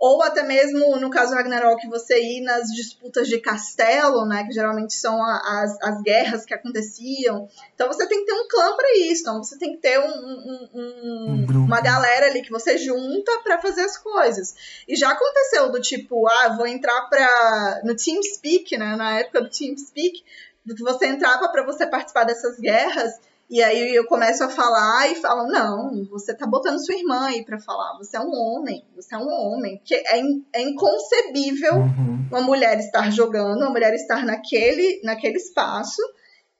ou 0.01 0.23
até 0.23 0.41
mesmo, 0.41 0.97
no 0.97 1.11
caso 1.11 1.29
do 1.29 1.35
Ragnarok, 1.35 1.87
você 1.87 2.19
ir 2.19 2.41
nas 2.41 2.69
disputas 2.69 3.27
de 3.27 3.39
castelo, 3.39 4.25
né, 4.25 4.43
que 4.45 4.51
geralmente 4.51 4.95
são 4.95 5.23
as, 5.23 5.79
as 5.79 6.01
guerras 6.01 6.43
que 6.43 6.55
aconteciam. 6.55 7.47
Então 7.75 7.87
você 7.87 8.07
tem 8.07 8.21
que 8.21 8.25
ter 8.25 8.33
um 8.33 8.47
clã 8.47 8.75
para 8.75 8.97
isso, 8.97 9.21
então 9.21 9.43
você 9.43 9.59
tem 9.59 9.73
que 9.73 9.77
ter 9.77 9.99
um, 9.99 10.07
um, 10.07 10.69
um, 10.73 11.45
uma 11.65 11.79
galera 11.81 12.25
ali 12.25 12.41
que 12.41 12.49
você 12.49 12.79
junta 12.79 13.31
para 13.43 13.61
fazer 13.61 13.83
as 13.83 13.95
coisas. 13.95 14.55
E 14.87 14.95
já 14.95 15.11
aconteceu 15.11 15.71
do 15.71 15.79
tipo, 15.79 16.27
ah, 16.27 16.55
vou 16.57 16.65
entrar 16.65 17.01
para 17.07 17.81
no 17.83 17.95
TeamSpeak, 17.95 18.75
né, 18.77 18.95
na 18.95 19.19
época 19.19 19.41
do 19.41 19.51
TeamSpeak, 19.51 20.23
do 20.65 20.73
que 20.73 20.81
você 20.81 21.05
entrava 21.05 21.47
para 21.49 21.63
você 21.63 21.85
participar 21.85 22.23
dessas 22.23 22.57
guerras 22.57 23.19
e 23.51 23.61
aí 23.61 23.93
eu 23.93 24.05
começo 24.05 24.45
a 24.45 24.49
falar 24.49 25.11
e 25.11 25.15
falam: 25.15 25.45
não, 25.49 26.07
você 26.09 26.33
tá 26.33 26.47
botando 26.47 26.79
sua 26.79 26.95
irmã 26.95 27.25
aí 27.25 27.43
pra 27.43 27.59
falar. 27.59 27.97
Você 27.97 28.15
é 28.15 28.21
um 28.21 28.31
homem, 28.31 28.81
você 28.95 29.13
é 29.13 29.17
um 29.17 29.27
homem. 29.27 29.77
Porque 29.79 29.95
é, 29.95 30.19
in, 30.19 30.45
é 30.53 30.61
inconcebível 30.61 31.73
uhum. 31.73 32.25
uma 32.31 32.39
mulher 32.39 32.79
estar 32.79 33.11
jogando, 33.11 33.57
uma 33.57 33.69
mulher 33.69 33.93
estar 33.93 34.25
naquele, 34.25 35.01
naquele 35.03 35.35
espaço 35.35 36.01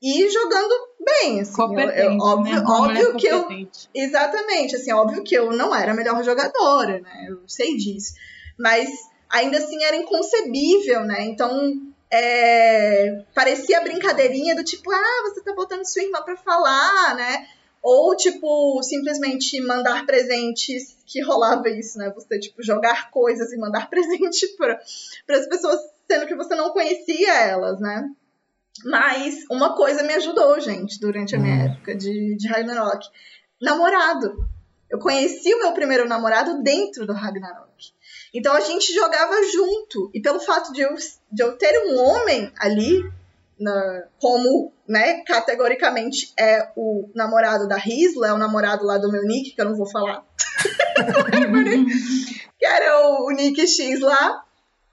e 0.02 0.30
jogando 0.30 0.74
bem. 1.00 1.40
Assim, 1.40 1.54
competente, 1.54 1.98
eu, 1.98 2.12
eu, 2.12 2.18
óbvio, 2.18 2.56
né? 2.56 2.66
óbvio 2.68 3.16
que 3.16 3.28
eu. 3.28 3.48
Exatamente, 3.96 4.76
assim, 4.76 4.92
óbvio 4.92 5.24
que 5.24 5.34
eu 5.34 5.54
não 5.54 5.74
era 5.74 5.94
a 5.94 5.96
melhor 5.96 6.22
jogadora, 6.26 7.00
né? 7.00 7.28
Eu 7.30 7.40
sei 7.48 7.78
disso. 7.78 8.16
Mas 8.60 8.90
ainda 9.30 9.60
assim 9.60 9.82
era 9.82 9.96
inconcebível, 9.96 11.06
né? 11.06 11.22
Então 11.22 11.74
é, 12.12 13.24
parecia 13.34 13.82
brincadeirinha 13.82 14.54
do 14.54 14.64
tipo, 14.64 14.92
ah, 14.92 15.22
você 15.24 15.42
tá 15.42 15.54
botando 15.54 15.86
sua 15.86 16.04
irmã 16.04 16.22
pra 16.22 16.36
falar, 16.36 17.16
né? 17.16 17.48
Ou, 17.82 18.16
tipo, 18.16 18.84
simplesmente 18.84 19.60
mandar 19.62 20.06
presentes, 20.06 20.98
que 21.06 21.22
rolava 21.24 21.68
isso, 21.70 21.98
né? 21.98 22.12
Você, 22.14 22.38
tipo, 22.38 22.62
jogar 22.62 23.10
coisas 23.10 23.52
e 23.54 23.58
mandar 23.58 23.90
presente 23.90 24.48
para 24.58 24.80
as 25.30 25.48
pessoas, 25.48 25.80
sendo 26.10 26.28
que 26.28 26.36
você 26.36 26.54
não 26.54 26.72
conhecia 26.72 27.34
elas, 27.34 27.80
né? 27.80 28.10
Mas 28.84 29.46
uma 29.50 29.76
coisa 29.76 30.04
me 30.04 30.14
ajudou, 30.14 30.60
gente, 30.60 31.00
durante 31.00 31.36
a 31.36 31.40
minha 31.40 31.56
hum. 31.56 31.72
época 31.72 31.96
de, 31.96 32.36
de 32.36 32.48
Ragnarok. 32.48 33.08
Namorado. 33.62 34.48
Eu 34.90 35.00
conheci 35.00 35.54
o 35.54 35.60
meu 35.60 35.72
primeiro 35.72 36.08
namorado 36.08 36.62
dentro 36.62 37.06
do 37.06 37.14
Ragnarok. 37.14 37.94
Então 38.34 38.54
a 38.54 38.62
gente 38.62 38.94
jogava 38.94 39.34
junto. 39.54 40.10
E 40.14 40.22
pelo 40.22 40.40
fato 40.40 40.72
de 40.72 40.82
eu, 40.82 40.96
de 41.32 41.44
eu 41.44 41.58
ter 41.58 41.86
um 41.86 42.00
homem 42.00 42.52
ali, 42.58 43.04
na, 43.60 44.04
como, 44.20 44.72
né, 44.88 45.22
categoricamente 45.24 46.34
é 46.38 46.70
o 46.76 47.10
namorado 47.14 47.68
da 47.68 47.78
Risla, 47.78 48.28
é 48.28 48.34
o 48.34 48.38
namorado 48.38 48.86
lá 48.86 48.98
do 48.98 49.12
meu 49.12 49.24
nick, 49.24 49.52
que 49.52 49.62
eu 49.62 49.66
não 49.66 49.76
vou 49.76 49.90
falar. 49.90 50.24
que 52.58 52.66
era 52.66 53.08
o, 53.08 53.28
o 53.28 53.32
Nick 53.32 53.68
X 53.68 54.00
lá. 54.00 54.44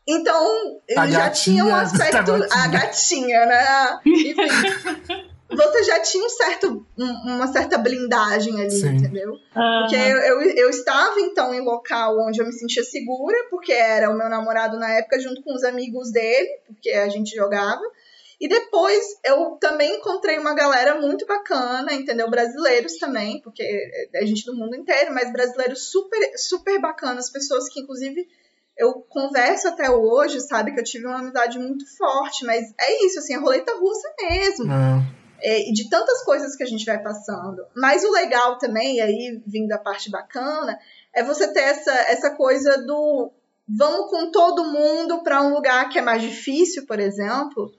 Então, 0.07 0.81
ele 0.89 1.13
já 1.13 1.31
tinha 1.31 1.65
um 1.65 1.75
aspecto. 1.75 2.33
A 2.51 2.67
gatinha, 2.69 3.45
né? 3.45 4.01
Enfim 4.07 5.25
você 5.51 5.83
já 5.83 6.01
tinha 6.01 6.25
um 6.25 6.29
certo, 6.29 6.87
uma 6.97 7.47
certa 7.47 7.79
blindagem 7.79 8.61
ali, 8.61 8.71
Sim. 8.71 8.97
entendeu? 8.97 9.33
Uhum. 9.33 9.81
Porque 9.81 9.97
eu, 9.97 10.19
eu, 10.19 10.41
eu, 10.43 10.71
estava, 10.71 11.19
então, 11.21 11.55
em 11.55 11.61
local 11.61 12.19
onde 12.21 12.41
eu 12.41 12.47
me 12.47 12.53
sentia 12.53 12.85
segura, 12.85 13.37
porque 13.51 13.73
era 13.73 14.11
o 14.11 14.17
meu 14.17 14.29
namorado 14.29 14.79
na 14.79 14.91
época, 14.91 15.19
junto 15.19 15.43
com 15.43 15.55
os 15.55 15.65
amigos 15.65 16.13
dele, 16.13 16.49
porque 16.67 16.91
a 16.91 17.09
gente 17.09 17.35
jogava. 17.35 17.83
E 18.41 18.47
depois 18.47 19.05
eu 19.25 19.57
também 19.61 19.97
encontrei 19.97 20.39
uma 20.39 20.55
galera 20.55 21.01
muito 21.01 21.27
bacana, 21.27 21.93
entendeu? 21.93 22.31
Brasileiros 22.31 22.97
também, 22.99 23.41
porque 23.43 23.65
é 24.15 24.27
gente 24.27 24.45
do 24.45 24.55
mundo 24.55 24.77
inteiro, 24.77 25.13
mas 25.13 25.33
brasileiros 25.33 25.91
super, 25.91 26.21
super 26.37 26.81
bacanas, 26.81 27.33
pessoas 27.33 27.69
que 27.69 27.81
inclusive 27.81 28.29
eu 28.77 29.05
converso 29.09 29.67
até 29.67 29.91
hoje, 29.91 30.41
sabe? 30.41 30.73
Que 30.73 30.79
eu 30.79 30.85
tive 30.85 31.07
uma 31.07 31.19
amizade 31.19 31.59
muito 31.59 31.85
forte, 31.97 32.45
mas 32.45 32.73
é 32.79 33.07
isso, 33.07 33.19
assim, 33.19 33.35
a 33.35 33.41
roleta 33.41 33.75
russa 33.77 34.09
mesmo. 34.21 34.73
É. 34.73 35.19
É, 35.41 35.71
de 35.73 35.89
tantas 35.89 36.23
coisas 36.25 36.57
que 36.57 36.63
a 36.63 36.67
gente 36.67 36.85
vai 36.85 37.03
passando. 37.03 37.65
Mas 37.75 38.05
o 38.05 38.11
legal 38.11 38.59
também, 38.59 39.01
aí 39.01 39.41
vindo 39.47 39.73
a 39.73 39.79
parte 39.79 40.11
bacana, 40.11 40.79
é 41.15 41.23
você 41.23 41.53
ter 41.53 41.61
essa, 41.61 41.93
essa 41.93 42.31
coisa 42.31 42.79
do 42.79 43.31
vamos 43.69 44.11
com 44.11 44.31
todo 44.31 44.65
mundo 44.65 45.23
para 45.23 45.43
um 45.43 45.53
lugar 45.53 45.89
que 45.89 45.99
é 45.99 46.03
mais 46.03 46.23
difícil, 46.23 46.87
por 46.87 46.99
exemplo, 46.99 47.73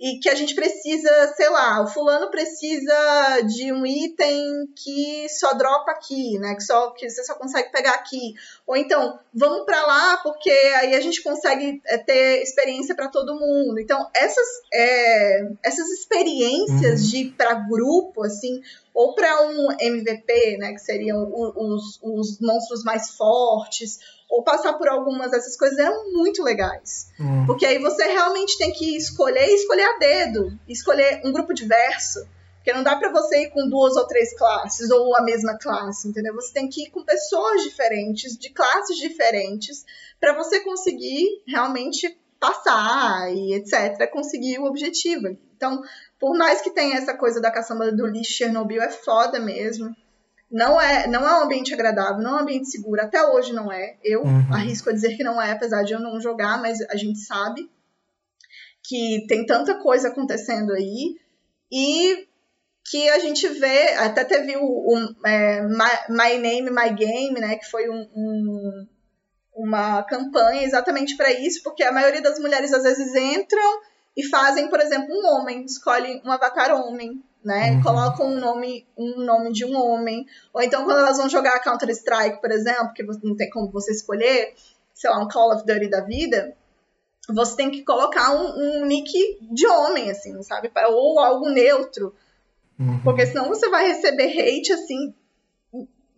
e 0.00 0.18
que 0.18 0.30
a 0.30 0.34
gente 0.34 0.54
precisa, 0.54 1.34
sei 1.36 1.50
lá, 1.50 1.82
o 1.82 1.86
fulano 1.86 2.30
precisa 2.30 3.42
de 3.42 3.70
um 3.70 3.84
item 3.84 4.66
que 4.74 5.28
só 5.28 5.52
dropa 5.52 5.90
aqui, 5.90 6.38
né? 6.38 6.54
Que 6.54 6.62
só 6.62 6.90
que 6.92 7.08
você 7.08 7.22
só 7.22 7.34
consegue 7.34 7.70
pegar 7.70 7.90
aqui. 7.90 8.32
Ou 8.66 8.74
então, 8.78 9.18
vamos 9.34 9.66
para 9.66 9.84
lá 9.84 10.16
porque 10.22 10.50
aí 10.50 10.94
a 10.94 11.00
gente 11.02 11.22
consegue 11.22 11.82
é, 11.84 11.98
ter 11.98 12.42
experiência 12.42 12.94
para 12.94 13.08
todo 13.08 13.38
mundo. 13.38 13.78
Então, 13.78 14.08
essas 14.14 14.48
é, 14.72 15.50
essas 15.62 15.90
experiências 15.90 17.02
uhum. 17.02 17.08
de 17.08 17.24
para 17.36 17.54
grupo 17.68 18.24
assim, 18.24 18.62
ou 18.94 19.14
para 19.14 19.42
um 19.48 19.68
MVP, 19.78 20.56
né, 20.56 20.72
que 20.72 20.80
seriam 20.80 21.30
os, 21.30 22.00
os 22.02 22.40
monstros 22.40 22.82
mais 22.84 23.10
fortes, 23.10 23.98
ou 24.30 24.44
passar 24.44 24.74
por 24.74 24.88
algumas 24.88 25.32
dessas 25.32 25.56
coisas 25.56 25.76
eram 25.78 26.12
muito 26.12 26.42
legais. 26.42 27.10
Hum. 27.18 27.44
Porque 27.46 27.66
aí 27.66 27.78
você 27.78 28.04
realmente 28.04 28.56
tem 28.56 28.72
que 28.72 28.96
escolher 28.96 29.48
e 29.48 29.54
escolher 29.56 29.84
a 29.84 29.98
dedo, 29.98 30.56
escolher 30.68 31.20
um 31.24 31.32
grupo 31.32 31.52
diverso. 31.52 32.24
Porque 32.56 32.72
não 32.72 32.82
dá 32.82 32.94
para 32.94 33.10
você 33.10 33.44
ir 33.44 33.50
com 33.50 33.68
duas 33.68 33.96
ou 33.96 34.06
três 34.06 34.36
classes 34.36 34.90
ou 34.90 35.16
a 35.16 35.22
mesma 35.22 35.58
classe, 35.58 36.06
entendeu? 36.06 36.34
Você 36.34 36.52
tem 36.52 36.68
que 36.68 36.84
ir 36.84 36.90
com 36.90 37.02
pessoas 37.02 37.62
diferentes, 37.62 38.36
de 38.36 38.50
classes 38.50 38.98
diferentes, 38.98 39.84
para 40.20 40.34
você 40.34 40.60
conseguir 40.60 41.42
realmente 41.48 42.18
passar 42.38 43.34
e 43.34 43.54
etc, 43.54 44.10
conseguir 44.10 44.58
o 44.58 44.66
objetivo. 44.66 45.36
Então, 45.56 45.82
por 46.18 46.36
mais 46.36 46.60
que 46.60 46.70
tenha 46.70 46.96
essa 46.96 47.14
coisa 47.14 47.40
da 47.40 47.50
caçamba 47.50 47.90
do 47.90 48.06
lixo 48.06 48.32
Chernobyl, 48.32 48.82
é 48.82 48.90
foda 48.90 49.40
mesmo 49.40 49.94
não 50.50 50.80
é, 50.80 51.06
não 51.06 51.26
é 51.26 51.38
um 51.38 51.44
ambiente 51.44 51.72
agradável, 51.72 52.22
não 52.22 52.32
é 52.32 52.34
um 52.34 52.42
ambiente 52.42 52.68
seguro. 52.68 53.00
Até 53.00 53.24
hoje 53.24 53.52
não 53.52 53.70
é. 53.70 53.96
Eu 54.02 54.22
uhum. 54.22 54.52
arrisco 54.52 54.90
a 54.90 54.92
dizer 54.92 55.16
que 55.16 55.22
não 55.22 55.40
é, 55.40 55.52
apesar 55.52 55.84
de 55.84 55.92
eu 55.92 56.00
não 56.00 56.20
jogar, 56.20 56.60
mas 56.60 56.80
a 56.90 56.96
gente 56.96 57.20
sabe 57.20 57.70
que 58.82 59.26
tem 59.28 59.46
tanta 59.46 59.76
coisa 59.76 60.08
acontecendo 60.08 60.72
aí 60.72 61.16
e 61.70 62.26
que 62.90 63.08
a 63.10 63.20
gente 63.20 63.46
vê, 63.46 63.94
até 63.94 64.24
teve 64.24 64.56
o, 64.56 64.64
o 64.64 65.26
é, 65.26 65.62
My, 65.62 66.08
My, 66.08 66.38
Name, 66.38 66.70
My 66.70 66.92
Game, 66.92 67.38
né, 67.38 67.56
que 67.56 67.70
foi 67.70 67.88
um, 67.88 68.08
um, 68.16 68.86
uma 69.54 70.02
campanha 70.02 70.64
exatamente 70.64 71.16
para 71.16 71.30
isso, 71.30 71.62
porque 71.62 71.84
a 71.84 71.92
maioria 71.92 72.20
das 72.20 72.40
mulheres 72.40 72.72
às 72.72 72.82
vezes 72.82 73.14
entram 73.14 73.80
e 74.16 74.26
fazem, 74.26 74.68
por 74.68 74.80
exemplo, 74.80 75.14
um 75.14 75.26
homem, 75.26 75.64
escolhem 75.64 76.20
um 76.24 76.32
avatar 76.32 76.74
homem, 76.74 77.22
né? 77.44 77.72
Uhum. 77.72 77.82
Colocam 77.82 78.26
um 78.26 78.38
nome, 78.38 78.86
um 78.96 79.24
nome 79.24 79.52
de 79.52 79.64
um 79.64 79.76
homem. 79.76 80.26
Ou 80.52 80.62
então, 80.62 80.84
quando 80.84 80.98
elas 80.98 81.16
vão 81.16 81.28
jogar 81.28 81.60
Counter-Strike, 81.60 82.40
por 82.40 82.50
exemplo, 82.50 82.92
que 82.92 83.02
não 83.02 83.36
tem 83.36 83.50
como 83.50 83.70
você 83.70 83.92
escolher, 83.92 84.54
sei 84.94 85.10
lá, 85.10 85.18
um 85.18 85.28
Call 85.28 85.54
of 85.54 85.64
Duty 85.64 85.88
da 85.88 86.00
vida, 86.00 86.54
você 87.28 87.56
tem 87.56 87.70
que 87.70 87.82
colocar 87.82 88.32
um, 88.32 88.80
um 88.80 88.86
nick 88.86 89.12
de 89.52 89.66
homem, 89.66 90.10
assim, 90.10 90.42
sabe? 90.42 90.70
Ou 90.88 91.18
algo 91.18 91.48
neutro. 91.48 92.14
Uhum. 92.78 93.00
Porque 93.02 93.26
senão 93.26 93.48
você 93.48 93.68
vai 93.68 93.88
receber 93.88 94.28
hate, 94.28 94.72
assim, 94.72 95.14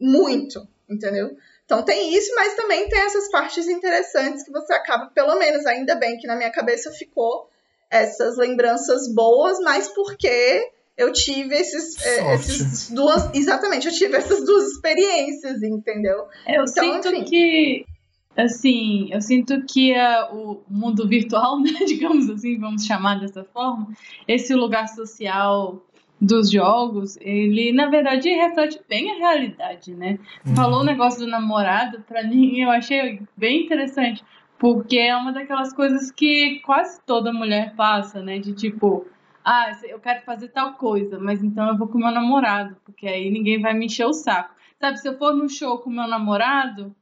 muito, 0.00 0.66
entendeu? 0.88 1.36
Então 1.64 1.82
tem 1.82 2.14
isso, 2.14 2.34
mas 2.34 2.54
também 2.54 2.88
tem 2.88 3.00
essas 3.00 3.30
partes 3.30 3.68
interessantes 3.68 4.42
que 4.42 4.50
você 4.50 4.72
acaba, 4.72 5.06
pelo 5.06 5.38
menos, 5.38 5.64
ainda 5.66 5.94
bem 5.94 6.18
que 6.18 6.26
na 6.26 6.36
minha 6.36 6.50
cabeça 6.52 6.90
ficou 6.90 7.48
essas 7.90 8.36
lembranças 8.36 9.12
boas, 9.12 9.58
mas 9.60 9.88
porque 9.88 10.70
eu 11.02 11.12
tive 11.12 11.54
esses, 11.54 12.04
é, 12.04 12.34
esses 12.34 12.90
duas. 12.90 13.34
Exatamente, 13.34 13.86
eu 13.86 13.92
tive 13.92 14.16
essas 14.16 14.44
duas 14.44 14.72
experiências, 14.72 15.62
entendeu? 15.62 16.26
Eu 16.46 16.64
então, 16.64 16.66
sinto 16.66 17.08
enfim. 17.08 17.24
que. 17.24 17.86
Assim, 18.34 19.08
eu 19.12 19.20
sinto 19.20 19.62
que 19.66 19.92
uh, 19.92 20.34
o 20.34 20.62
mundo 20.66 21.06
virtual, 21.06 21.60
né, 21.60 21.72
digamos 21.86 22.30
assim, 22.30 22.58
vamos 22.58 22.86
chamar 22.86 23.20
dessa 23.20 23.44
forma, 23.44 23.88
esse 24.26 24.54
lugar 24.54 24.88
social 24.88 25.84
dos 26.18 26.50
jogos, 26.50 27.18
ele 27.20 27.72
na 27.72 27.90
verdade 27.90 28.30
reflete 28.30 28.80
bem 28.88 29.10
a 29.10 29.18
realidade, 29.18 29.92
né? 29.92 30.18
Uhum. 30.46 30.54
Falou 30.54 30.80
o 30.80 30.84
negócio 30.84 31.20
do 31.20 31.26
namorado, 31.26 32.00
para 32.08 32.22
mim 32.28 32.60
eu 32.60 32.70
achei 32.70 33.20
bem 33.36 33.64
interessante, 33.64 34.24
porque 34.56 34.96
é 34.96 35.16
uma 35.16 35.32
daquelas 35.32 35.74
coisas 35.74 36.12
que 36.12 36.60
quase 36.60 37.00
toda 37.04 37.32
mulher 37.32 37.74
passa, 37.74 38.22
né? 38.22 38.38
De 38.38 38.54
tipo, 38.54 39.04
ah, 39.44 39.72
eu 39.84 39.98
quero 39.98 40.22
fazer 40.24 40.48
tal 40.48 40.74
coisa, 40.74 41.18
mas 41.18 41.42
então 41.42 41.68
eu 41.68 41.76
vou 41.76 41.88
com 41.88 41.98
meu 41.98 42.10
namorado, 42.10 42.76
porque 42.84 43.06
aí 43.06 43.30
ninguém 43.30 43.60
vai 43.60 43.74
me 43.74 43.86
encher 43.86 44.06
o 44.06 44.12
saco. 44.12 44.54
Sabe, 44.80 44.98
se 44.98 45.08
eu 45.08 45.18
for 45.18 45.34
no 45.34 45.48
show 45.48 45.78
com 45.78 45.90
meu 45.90 46.06
namorado, 46.06 46.94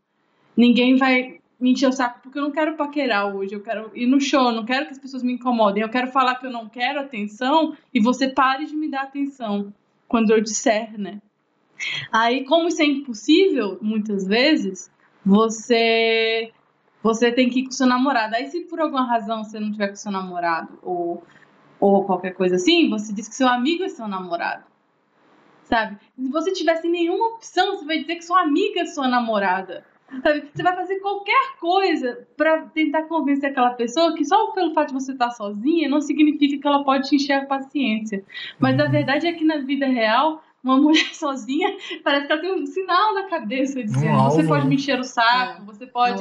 ninguém 0.56 0.96
vai 0.96 1.40
me 1.58 1.72
encher 1.72 1.88
o 1.88 1.92
saco, 1.92 2.20
porque 2.22 2.38
eu 2.38 2.42
não 2.42 2.50
quero 2.50 2.76
paquerar 2.76 3.34
hoje, 3.34 3.54
eu 3.54 3.62
quero 3.62 3.90
ir 3.94 4.06
no 4.06 4.20
show, 4.20 4.48
eu 4.48 4.52
não 4.52 4.64
quero 4.64 4.86
que 4.86 4.92
as 4.92 4.98
pessoas 4.98 5.22
me 5.22 5.34
incomodem, 5.34 5.82
eu 5.82 5.90
quero 5.90 6.08
falar 6.08 6.36
que 6.36 6.46
eu 6.46 6.50
não 6.50 6.68
quero 6.68 7.00
atenção 7.00 7.76
e 7.92 8.00
você 8.00 8.28
pare 8.28 8.64
de 8.64 8.74
me 8.74 8.90
dar 8.90 9.02
atenção 9.02 9.72
quando 10.08 10.30
eu 10.30 10.40
disser, 10.40 10.98
né? 10.98 11.20
Aí, 12.12 12.44
como 12.44 12.68
isso 12.68 12.82
é 12.82 12.86
impossível, 12.86 13.78
muitas 13.80 14.26
vezes, 14.26 14.90
você 15.24 16.52
você 17.02 17.32
tem 17.32 17.48
que 17.48 17.60
ir 17.60 17.64
com 17.64 17.70
seu 17.70 17.86
namorado. 17.86 18.34
Aí, 18.34 18.48
se 18.48 18.60
por 18.62 18.78
alguma 18.78 19.06
razão 19.06 19.42
você 19.42 19.58
não 19.58 19.72
tiver 19.72 19.88
com 19.88 19.96
seu 19.96 20.12
namorado, 20.12 20.78
ou 20.82 21.22
ou 21.80 22.04
qualquer 22.04 22.34
coisa 22.34 22.56
assim, 22.56 22.88
você 22.90 23.12
diz 23.12 23.28
que 23.28 23.34
seu 23.34 23.48
amigo 23.48 23.82
é 23.82 23.88
seu 23.88 24.06
namorado. 24.06 24.64
Sabe? 25.64 25.96
Se 26.16 26.28
você 26.30 26.52
tivesse 26.52 26.88
nenhuma 26.88 27.28
opção, 27.34 27.76
você 27.76 27.84
vai 27.84 27.98
dizer 27.98 28.16
que 28.16 28.24
sua 28.24 28.42
amiga 28.42 28.80
é 28.80 28.86
sua 28.86 29.08
namorada. 29.08 29.84
Sabe? 30.22 30.48
Você 30.52 30.62
vai 30.62 30.74
fazer 30.74 30.98
qualquer 30.98 31.56
coisa 31.60 32.26
para 32.36 32.62
tentar 32.66 33.04
convencer 33.04 33.50
aquela 33.50 33.70
pessoa 33.70 34.14
que 34.14 34.24
só 34.24 34.50
pelo 34.50 34.74
fato 34.74 34.88
de 34.88 34.94
você 34.94 35.12
estar 35.12 35.30
sozinha 35.30 35.88
não 35.88 36.00
significa 36.00 36.60
que 36.60 36.66
ela 36.66 36.82
pode 36.82 37.08
te 37.08 37.16
encher 37.16 37.34
a 37.34 37.46
paciência. 37.46 38.24
Mas 38.58 38.78
a 38.80 38.86
verdade 38.86 39.28
é 39.28 39.32
que 39.32 39.44
na 39.44 39.58
vida 39.58 39.86
real, 39.86 40.42
uma 40.62 40.76
mulher 40.82 41.14
sozinha 41.14 41.76
parece 42.02 42.26
que 42.26 42.32
ela 42.32 42.42
tem 42.42 42.52
um 42.52 42.66
sinal 42.66 43.14
na 43.14 43.24
cabeça 43.24 43.82
dizendo: 43.82 44.18
um 44.18 44.24
você 44.24 44.42
pode 44.42 44.66
me 44.66 44.74
encher 44.74 44.98
o 44.98 45.04
saco, 45.04 45.62
é. 45.62 45.64
você 45.64 45.86
pode 45.86 46.20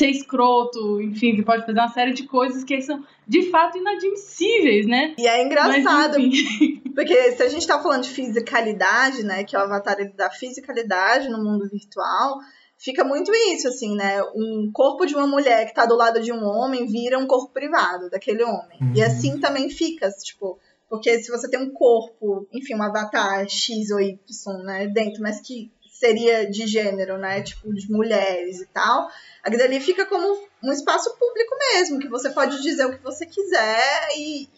ser 0.00 0.10
escroto, 0.10 1.00
enfim, 1.02 1.36
que 1.36 1.42
pode 1.42 1.66
fazer 1.66 1.78
uma 1.78 1.92
série 1.92 2.14
de 2.14 2.26
coisas 2.26 2.64
que 2.64 2.80
são 2.80 3.04
de 3.28 3.50
fato 3.50 3.76
inadmissíveis, 3.76 4.86
né? 4.86 5.14
E 5.18 5.26
é 5.26 5.44
engraçado, 5.44 6.18
Mas, 6.18 6.40
porque 6.94 7.32
se 7.32 7.42
a 7.42 7.48
gente 7.48 7.66
tá 7.66 7.80
falando 7.82 8.04
de 8.04 8.10
fisicalidade, 8.10 9.22
né, 9.22 9.44
que 9.44 9.54
é 9.54 9.58
o 9.58 9.62
avatar 9.62 9.96
da 10.14 10.30
fisicalidade 10.30 11.28
no 11.28 11.44
mundo 11.44 11.68
virtual, 11.68 12.38
fica 12.78 13.04
muito 13.04 13.30
isso, 13.52 13.68
assim, 13.68 13.94
né? 13.94 14.22
Um 14.34 14.70
corpo 14.72 15.04
de 15.04 15.14
uma 15.14 15.26
mulher 15.26 15.66
que 15.66 15.74
tá 15.74 15.84
do 15.84 15.96
lado 15.96 16.20
de 16.20 16.32
um 16.32 16.44
homem 16.44 16.86
vira 16.86 17.18
um 17.18 17.26
corpo 17.26 17.52
privado 17.52 18.08
daquele 18.08 18.42
homem. 18.42 18.78
Uhum. 18.80 18.92
E 18.96 19.02
assim 19.02 19.38
também 19.38 19.68
fica, 19.68 20.08
tipo, 20.24 20.58
porque 20.88 21.22
se 21.22 21.30
você 21.30 21.48
tem 21.48 21.60
um 21.60 21.70
corpo, 21.70 22.48
enfim, 22.50 22.74
um 22.74 22.82
avatar 22.82 23.46
X 23.46 23.90
ou 23.90 24.00
Y, 24.00 24.18
né, 24.64 24.86
dentro, 24.88 25.22
mas 25.22 25.42
que 25.42 25.70
seria 26.00 26.50
de 26.50 26.66
gênero, 26.66 27.18
né? 27.18 27.42
Tipo, 27.42 27.72
de 27.74 27.92
mulheres 27.92 28.58
e 28.60 28.66
tal. 28.66 29.08
Aquilo 29.42 29.62
ali 29.62 29.78
fica 29.78 30.06
como 30.06 30.48
um 30.64 30.72
espaço 30.72 31.14
público 31.18 31.54
mesmo, 31.74 31.98
que 31.98 32.08
você 32.08 32.30
pode 32.30 32.62
dizer 32.62 32.86
o 32.86 32.96
que 32.96 33.04
você 33.04 33.26
quiser 33.26 34.08
e, 34.16 34.48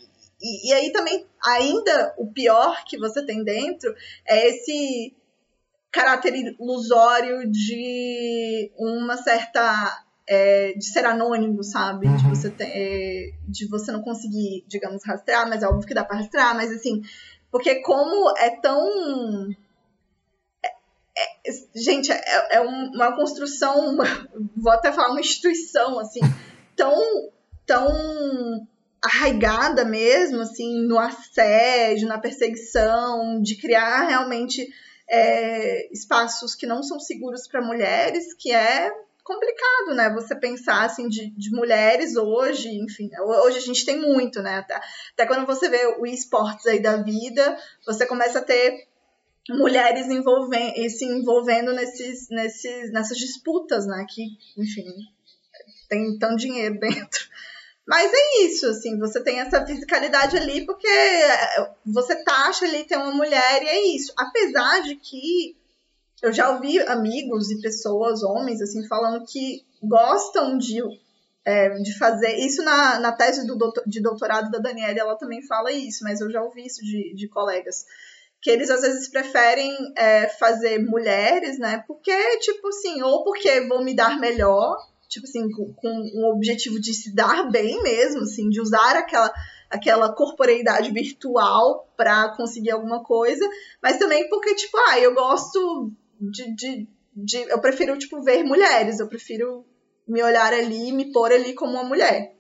e, 0.41 0.71
e 0.71 0.73
aí 0.73 0.93
também, 0.93 1.27
ainda 1.45 2.15
o 2.17 2.33
pior 2.33 2.85
que 2.85 2.97
você 2.97 3.27
tem 3.27 3.43
dentro 3.43 3.93
é 4.25 4.49
esse 4.49 5.15
caráter 5.91 6.35
ilusório 6.35 7.51
de 7.51 8.71
uma 8.79 9.17
certa 9.17 10.05
é, 10.29 10.73
de 10.75 10.87
ser 10.87 11.05
anônimo, 11.05 11.65
sabe? 11.65 12.07
Uhum. 12.07 12.17
De, 12.17 12.29
você 12.29 12.51
ter, 12.51 12.71
é, 12.73 13.33
de 13.49 13.69
você 13.69 13.91
não 13.91 14.01
conseguir, 14.01 14.65
digamos, 14.69 15.05
rastrear, 15.05 15.49
mas 15.49 15.63
é 15.65 15.67
óbvio 15.67 15.89
que 15.89 15.95
dá 15.95 16.05
para 16.05 16.19
rastrear, 16.19 16.55
mas 16.55 16.71
assim, 16.71 17.03
porque 17.51 17.83
como 17.83 18.33
é 18.39 18.51
tão 18.61 19.51
gente, 21.75 22.13
é, 22.13 22.57
é 22.57 22.61
uma 22.61 23.15
construção, 23.17 23.95
uma, 23.95 24.05
vou 24.57 24.73
até 24.73 24.93
falar 24.93 25.11
uma 25.11 25.21
instituição, 25.21 25.99
assim, 25.99 26.21
tão, 26.77 26.97
tão 27.67 28.67
arraigada 29.03 29.85
mesmo, 29.85 30.43
assim, 30.43 30.87
no 30.87 30.99
assédio, 30.99 32.09
na 32.09 32.19
perseguição, 32.19 33.41
de 33.43 33.57
criar 33.57 34.07
realmente 34.07 34.67
é, 35.09 35.93
espaços 35.93 36.55
que 36.55 36.67
não 36.67 36.83
são 36.83 37.01
seguros 37.01 37.49
para 37.49 37.61
mulheres, 37.61 38.33
que 38.35 38.53
é 38.53 38.91
complicado, 39.25 39.95
né? 39.95 40.11
Você 40.15 40.35
pensar 40.35 40.85
assim 40.85 41.09
de, 41.09 41.31
de 41.31 41.51
mulheres 41.51 42.17
hoje, 42.17 42.69
enfim, 42.69 43.09
hoje 43.21 43.59
a 43.59 43.61
gente 43.61 43.85
tem 43.85 44.01
muito, 44.01 44.43
né? 44.43 44.59
Até, 44.59 44.81
até 45.13 45.27
quando 45.27 45.47
você 45.47 45.69
vê 45.69 45.97
o 45.99 46.07
esportes 46.07 46.67
aí 46.67 46.81
da 46.81 46.97
vida, 46.97 47.57
você 47.87 48.07
começa 48.07 48.39
a 48.41 48.45
ter 48.45 48.89
mulheres 49.51 50.07
envolvendo, 50.09 50.91
se 50.91 51.05
envolvendo 51.05 51.73
nesses, 51.73 52.29
nesses, 52.31 52.93
nessas 52.93 53.19
disputas, 53.19 53.87
né? 53.87 54.07
Que, 54.09 54.23
enfim, 54.57 54.87
tem 55.89 56.19
tanto 56.19 56.37
dinheiro 56.37 56.79
dentro. 56.81 57.33
Mas 57.87 58.13
é 58.15 58.45
isso, 58.45 58.67
assim, 58.69 58.97
você 58.99 59.21
tem 59.23 59.41
essa 59.41 59.67
fisicalidade 59.67 60.37
ali 60.37 60.65
porque 60.65 60.89
você 61.85 62.23
taxa 62.23 62.65
ali 62.65 62.85
ter 62.85 62.97
uma 62.97 63.11
mulher 63.11 63.63
e 63.63 63.67
é 63.67 63.87
isso. 63.97 64.13
Apesar 64.17 64.83
de 64.83 64.95
que 64.97 65.57
eu 66.23 66.33
já 66.33 66.51
ouvi 66.51 66.79
amigos 66.79 67.51
e 67.51 67.61
pessoas, 67.61 68.23
homens, 68.23 68.63
assim, 68.63 68.87
falando 68.87 69.27
que 69.27 69.65
gostam 69.83 70.57
de, 70.57 70.81
é, 71.45 71.71
de 71.71 71.99
fazer. 71.99 72.37
Isso 72.37 72.63
na, 72.63 73.01
na 73.01 73.11
tese 73.11 73.45
do 73.45 73.57
doutor, 73.57 73.83
de 73.85 74.01
doutorado 74.01 74.49
da 74.49 74.59
Daniela, 74.59 75.01
ela 75.01 75.19
também 75.19 75.43
fala 75.43 75.73
isso, 75.73 76.05
mas 76.05 76.21
eu 76.21 76.31
já 76.31 76.41
ouvi 76.41 76.65
isso 76.65 76.81
de, 76.83 77.13
de 77.17 77.29
colegas. 77.29 77.85
Que 78.43 78.51
eles 78.51 78.71
às 78.71 78.81
vezes 78.83 79.09
preferem 79.09 79.73
é, 79.97 80.29
fazer 80.29 80.79
mulheres, 80.79 81.59
né? 81.59 81.85
Porque, 81.87 82.39
tipo 82.39 82.69
assim, 82.69 83.01
ou 83.01 83.23
porque 83.25 83.61
vão 83.69 83.85
me 83.85 83.95
dar 83.95 84.19
melhor, 84.19 84.77
tipo 85.09 85.27
assim, 85.27 85.49
com, 85.51 85.73
com 85.75 85.89
um 85.89 86.27
objetivo 86.35 86.81
de 86.81 86.93
se 86.93 87.15
dar 87.15 87.49
bem 87.51 87.81
mesmo, 87.83 88.23
assim, 88.23 88.49
de 88.49 88.61
usar 88.61 88.97
aquela 88.97 89.33
aquela 89.73 90.15
corporeidade 90.15 90.93
virtual 90.93 91.91
para 91.97 92.37
conseguir 92.37 92.73
alguma 92.73 93.03
coisa, 93.03 93.49
mas 93.83 93.97
também 93.97 94.29
porque, 94.29 94.55
tipo, 94.55 94.77
ah, 94.77 95.01
eu 95.01 95.15
gosto 95.15 95.91
de, 96.21 96.55
de, 96.55 96.89
de, 97.17 97.39
eu 97.51 97.59
prefiro 97.59 97.97
tipo 97.97 98.21
ver 98.21 98.45
mulheres, 98.45 99.01
eu 99.01 99.09
prefiro 99.09 99.65
me 100.07 100.23
olhar 100.23 100.53
ali, 100.53 100.93
me 100.93 101.11
pôr 101.11 101.33
ali 101.33 101.55
como 101.55 101.73
uma 101.73 101.85
mulher. 101.85 102.35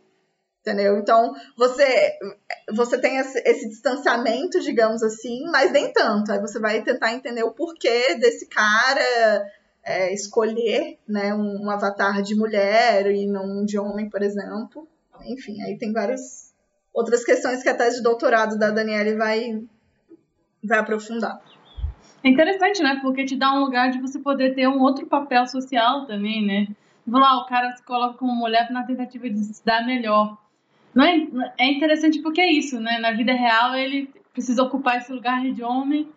Entendeu? 0.60 0.98
Então, 0.98 1.34
você 1.56 2.12
você 2.70 2.98
tem 2.98 3.16
esse, 3.18 3.38
esse 3.44 3.68
distanciamento, 3.68 4.60
digamos 4.60 5.02
assim, 5.02 5.44
mas 5.50 5.72
nem 5.72 5.92
tanto. 5.92 6.30
Aí 6.30 6.40
você 6.40 6.58
vai 6.58 6.82
tentar 6.82 7.12
entender 7.12 7.42
o 7.42 7.52
porquê 7.52 8.14
desse 8.14 8.46
cara 8.46 9.02
é, 9.84 10.12
escolher 10.12 10.98
né, 11.06 11.34
um, 11.34 11.64
um, 11.64 11.70
avatar 11.70 12.22
de 12.22 12.34
mulher 12.34 13.10
e 13.10 13.26
não 13.26 13.64
de 13.64 13.78
homem, 13.78 14.08
por 14.08 14.22
exemplo. 14.22 14.88
Enfim, 15.26 15.60
aí 15.62 15.76
tem 15.76 15.92
várias 15.92 16.52
outras 16.92 17.24
questões 17.24 17.62
que 17.62 17.68
a 17.68 17.76
tese 17.76 17.96
de 17.96 18.02
doutorado 18.02 18.58
da 18.58 18.70
Daniele 18.70 19.16
vai, 19.16 19.62
vai 20.62 20.78
aprofundar. 20.78 21.40
É 22.24 22.28
interessante, 22.28 22.82
né? 22.82 23.00
Porque 23.02 23.24
te 23.24 23.36
dá 23.36 23.52
um 23.52 23.60
lugar 23.60 23.90
de 23.90 24.00
você 24.00 24.18
poder 24.18 24.54
ter 24.54 24.68
um 24.68 24.80
outro 24.80 25.06
papel 25.06 25.46
social 25.46 26.06
também, 26.06 26.46
né? 26.46 26.68
Lá, 27.06 27.38
o 27.38 27.46
cara 27.46 27.74
se 27.74 27.82
coloca 27.82 28.16
como 28.16 28.32
mulher 28.32 28.70
na 28.70 28.84
tentativa 28.84 29.28
de 29.28 29.38
se 29.38 29.64
dar 29.64 29.84
melhor. 29.84 30.38
Não 30.94 31.04
é, 31.04 31.26
é 31.58 31.70
interessante 31.70 32.20
porque 32.20 32.40
é 32.40 32.52
isso, 32.52 32.78
né? 32.80 32.98
Na 32.98 33.12
vida 33.12 33.32
real, 33.32 33.74
ele 33.74 34.10
precisa 34.32 34.62
ocupar 34.62 34.98
esse 34.98 35.12
lugar 35.12 35.42
de 35.50 35.62
homem 35.62 36.08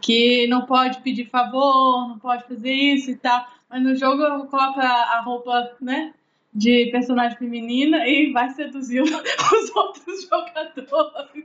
que 0.00 0.46
não 0.48 0.64
pode 0.64 1.00
pedir 1.00 1.28
favor, 1.28 2.08
não 2.08 2.18
pode 2.18 2.46
fazer 2.46 2.72
isso 2.72 3.10
e 3.10 3.16
tal. 3.16 3.44
Mas 3.68 3.82
no 3.82 3.94
jogo 3.94 4.46
coloca 4.46 4.82
a 4.82 5.20
roupa, 5.20 5.76
né? 5.80 6.14
De 6.52 6.88
personagem 6.90 7.36
feminina 7.36 8.06
e 8.08 8.32
vai 8.32 8.48
seduzir 8.50 9.02
os 9.04 9.76
outros 9.76 10.22
jogadores. 10.22 11.44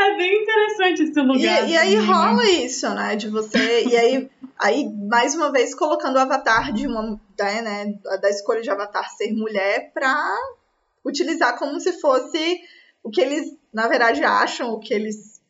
É 0.00 0.16
bem 0.16 0.42
interessante 0.42 1.02
esse 1.04 1.20
lugar. 1.20 1.68
E, 1.68 1.72
e 1.72 1.76
aí 1.76 1.96
rola 1.96 2.44
isso, 2.50 2.88
né? 2.90 3.14
De 3.14 3.28
você. 3.28 3.84
E 3.86 3.96
aí, 3.96 4.30
aí, 4.58 4.92
mais 5.08 5.36
uma 5.36 5.52
vez, 5.52 5.72
colocando 5.72 6.16
o 6.16 6.20
avatar 6.20 6.72
de 6.72 6.86
uma. 6.88 7.20
Né, 7.38 7.94
da 8.20 8.28
escolha 8.28 8.60
de 8.60 8.70
avatar 8.70 9.08
ser 9.10 9.32
mulher 9.32 9.92
pra 9.92 10.36
utilizar 11.04 11.58
como 11.58 11.80
se 11.80 12.00
fosse 12.00 12.58
o 13.02 13.10
que 13.10 13.20
eles, 13.20 13.48
na 13.72 13.88
verdade, 13.88 14.22
acham, 14.22 14.70
o 14.70 14.78
que 14.78 14.94
eles 14.94 15.40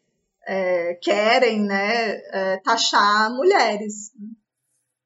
é, 0.46 0.94
querem, 0.94 1.62
né? 1.62 2.14
É, 2.32 2.56
taxar 2.64 3.30
mulheres. 3.30 4.10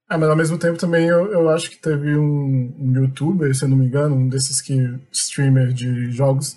Ah, 0.08 0.16
mas 0.16 0.28
ao 0.28 0.36
mesmo 0.36 0.56
tempo 0.56 0.78
também 0.78 1.06
eu, 1.08 1.32
eu 1.32 1.48
acho 1.48 1.68
que 1.68 1.78
teve 1.78 2.16
um, 2.16 2.74
um 2.78 2.92
youtuber, 2.94 3.52
se 3.54 3.64
eu 3.64 3.68
não 3.68 3.76
me 3.76 3.86
engano, 3.86 4.14
um 4.14 4.28
desses 4.28 4.60
que 4.60 4.74
streamer 5.10 5.72
de 5.72 6.12
jogos 6.12 6.56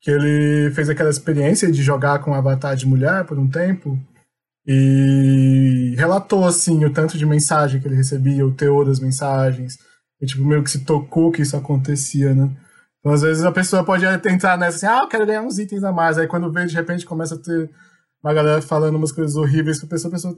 que 0.00 0.10
ele 0.10 0.70
fez 0.70 0.88
aquela 0.88 1.10
experiência 1.10 1.70
de 1.70 1.82
jogar 1.82 2.20
com 2.20 2.30
um 2.30 2.34
avatar 2.34 2.74
de 2.74 2.86
mulher 2.86 3.24
por 3.24 3.38
um 3.38 3.48
tempo 3.48 3.98
e 4.66 5.94
relatou 5.96 6.44
assim 6.44 6.84
o 6.84 6.92
tanto 6.92 7.18
de 7.18 7.26
mensagem 7.26 7.80
que 7.80 7.88
ele 7.88 7.96
recebia, 7.96 8.46
o 8.46 8.54
teor 8.54 8.86
das 8.86 9.00
mensagens, 9.00 9.78
e 10.20 10.26
tipo 10.26 10.44
meio 10.44 10.62
que 10.62 10.70
se 10.70 10.84
tocou 10.84 11.30
que 11.30 11.42
isso 11.42 11.56
acontecia, 11.56 12.34
né? 12.34 12.50
Então 13.00 13.12
às 13.12 13.22
vezes 13.22 13.44
a 13.44 13.52
pessoa 13.52 13.84
pode 13.84 14.04
entrar 14.04 14.58
nessa 14.58 14.76
assim, 14.76 14.86
ah, 14.86 15.04
eu 15.04 15.08
quero 15.08 15.26
ganhar 15.26 15.42
uns 15.42 15.58
itens 15.58 15.84
a 15.84 15.92
mais, 15.92 16.18
aí 16.18 16.26
quando 16.26 16.52
vê 16.52 16.66
de 16.66 16.74
repente 16.74 17.06
começa 17.06 17.34
a 17.34 17.38
ter 17.38 17.70
uma 18.22 18.34
galera 18.34 18.60
falando 18.60 18.96
umas 18.96 19.12
coisas 19.12 19.36
horríveis 19.36 19.78
pra 19.78 19.88
pessoa, 19.88 20.10
a 20.10 20.14
pessoa 20.14 20.36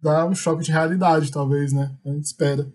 dá 0.00 0.26
um 0.26 0.34
choque 0.34 0.62
de 0.62 0.72
realidade, 0.72 1.30
talvez, 1.30 1.72
né? 1.72 1.96
A 2.04 2.10
gente 2.10 2.24
espera. 2.24 2.70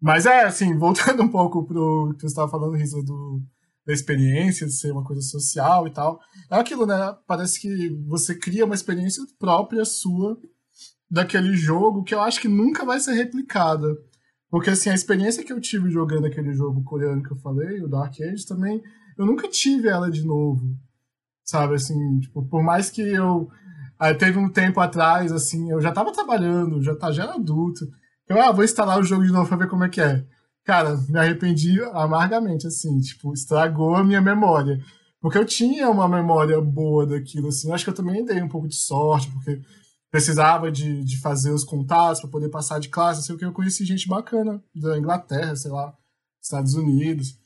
Mas 0.00 0.26
é, 0.26 0.44
assim, 0.44 0.76
voltando 0.76 1.22
um 1.22 1.28
pouco 1.28 1.64
pro 1.64 2.12
que 2.14 2.22
você 2.22 2.26
estava 2.26 2.50
falando, 2.50 2.76
Risa, 2.76 3.02
do, 3.02 3.42
da 3.86 3.92
experiência, 3.92 4.66
de 4.66 4.72
ser 4.72 4.92
uma 4.92 5.04
coisa 5.04 5.22
social 5.22 5.86
e 5.86 5.90
tal. 5.90 6.18
É 6.50 6.58
aquilo, 6.58 6.86
né? 6.86 6.96
Parece 7.26 7.60
que 7.60 7.90
você 8.08 8.34
cria 8.34 8.64
uma 8.64 8.74
experiência 8.74 9.22
própria 9.38 9.84
sua 9.84 10.38
daquele 11.10 11.56
jogo 11.56 12.04
que 12.04 12.14
eu 12.14 12.20
acho 12.20 12.40
que 12.40 12.48
nunca 12.48 12.84
vai 12.84 13.00
ser 13.00 13.12
replicada. 13.12 13.96
Porque, 14.50 14.70
assim, 14.70 14.90
a 14.90 14.94
experiência 14.94 15.44
que 15.44 15.52
eu 15.52 15.60
tive 15.60 15.90
jogando 15.90 16.26
aquele 16.26 16.52
jogo 16.52 16.82
coreano 16.82 17.22
que 17.22 17.30
eu 17.30 17.36
falei, 17.36 17.80
o 17.80 17.88
Dark 17.88 18.14
Age, 18.20 18.46
também, 18.46 18.82
eu 19.16 19.24
nunca 19.24 19.48
tive 19.48 19.88
ela 19.88 20.10
de 20.10 20.26
novo. 20.26 20.76
Sabe, 21.44 21.74
assim, 21.76 22.18
tipo, 22.20 22.42
por 22.44 22.62
mais 22.62 22.90
que 22.90 23.00
eu... 23.00 23.48
Aí 23.98 24.14
teve 24.14 24.38
um 24.38 24.48
tempo 24.48 24.80
atrás, 24.80 25.30
assim, 25.30 25.70
eu 25.70 25.80
já 25.80 25.92
tava 25.92 26.12
trabalhando, 26.12 26.82
já, 26.82 26.96
tá, 26.96 27.12
já 27.12 27.24
era 27.24 27.34
adulto. 27.34 27.86
Eu, 28.28 28.40
ah, 28.40 28.50
vou 28.50 28.64
instalar 28.64 28.98
o 28.98 29.04
jogo 29.04 29.24
de 29.24 29.32
novo 29.32 29.46
pra 29.46 29.58
ver 29.58 29.68
como 29.68 29.84
é 29.84 29.88
que 29.88 30.00
é. 30.00 30.24
Cara, 30.64 30.96
me 31.08 31.18
arrependi 31.18 31.80
amargamente, 31.92 32.66
assim, 32.66 32.98
tipo, 33.00 33.32
estragou 33.32 33.94
a 33.94 34.04
minha 34.04 34.20
memória. 34.20 34.80
Porque 35.20 35.36
eu 35.36 35.44
tinha 35.44 35.90
uma 35.90 36.08
memória 36.08 36.60
boa 36.60 37.06
daquilo, 37.06 37.48
assim. 37.48 37.68
Eu 37.68 37.74
acho 37.74 37.84
que 37.84 37.90
eu 37.90 37.94
também 37.94 38.24
dei 38.24 38.40
um 38.42 38.48
pouco 38.48 38.66
de 38.66 38.76
sorte, 38.76 39.30
porque 39.30 39.60
precisava 40.10 40.70
de, 40.70 41.04
de 41.04 41.20
fazer 41.20 41.50
os 41.50 41.64
contatos 41.64 42.20
para 42.20 42.30
poder 42.30 42.48
passar 42.48 42.80
de 42.80 42.88
classe, 42.88 43.22
sei 43.22 43.34
o 43.34 43.38
que. 43.38 43.44
Eu 43.44 43.52
conheci 43.52 43.84
gente 43.84 44.08
bacana 44.08 44.62
da 44.74 44.98
Inglaterra, 44.98 45.54
sei 45.54 45.70
lá, 45.70 45.94
Estados 46.42 46.74
Unidos. 46.74 47.38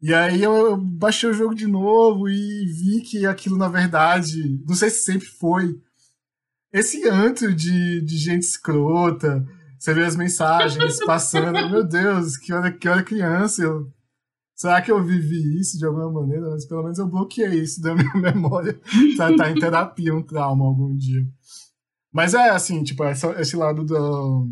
E 0.00 0.12
aí 0.12 0.42
eu, 0.42 0.54
eu 0.54 0.76
baixei 0.76 1.30
o 1.30 1.34
jogo 1.34 1.54
de 1.54 1.66
novo 1.66 2.28
e 2.28 2.66
vi 2.66 3.00
que 3.00 3.26
aquilo, 3.26 3.56
na 3.56 3.68
verdade, 3.68 4.62
não 4.66 4.74
sei 4.74 4.90
se 4.90 5.02
sempre 5.02 5.26
foi, 5.26 5.80
esse 6.74 7.08
antro 7.08 7.54
de, 7.54 8.00
de 8.00 8.18
gente 8.18 8.42
escrota, 8.42 9.46
você 9.78 9.94
vê 9.94 10.04
as 10.04 10.16
mensagens 10.16 10.98
passando, 11.06 11.52
meu 11.70 11.84
Deus, 11.84 12.36
que 12.36 12.52
hora, 12.52 12.72
que 12.72 12.88
hora 12.88 13.02
criança. 13.04 13.62
Eu, 13.62 13.92
será 14.56 14.82
que 14.82 14.90
eu 14.90 15.00
vivi 15.02 15.60
isso 15.60 15.78
de 15.78 15.86
alguma 15.86 16.10
maneira? 16.10 16.50
Mas 16.50 16.66
pelo 16.66 16.82
menos 16.82 16.98
eu 16.98 17.06
bloqueei 17.06 17.60
isso 17.60 17.80
da 17.80 17.94
minha 17.94 18.12
memória 18.18 18.80
pra 19.16 19.30
estar 19.30 19.50
em 19.50 19.54
terapia, 19.54 20.12
um 20.12 20.22
trauma 20.22 20.64
algum 20.64 20.96
dia. 20.96 21.24
Mas 22.14 22.32
é 22.32 22.50
assim, 22.50 22.84
tipo, 22.84 23.02
essa, 23.02 23.32
esse 23.40 23.56
lado 23.56 23.82
do, 23.82 24.48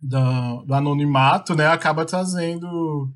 do, 0.00 0.64
do 0.64 0.72
anonimato, 0.72 1.52
né, 1.56 1.66
acaba 1.66 2.06
trazendo. 2.06 3.12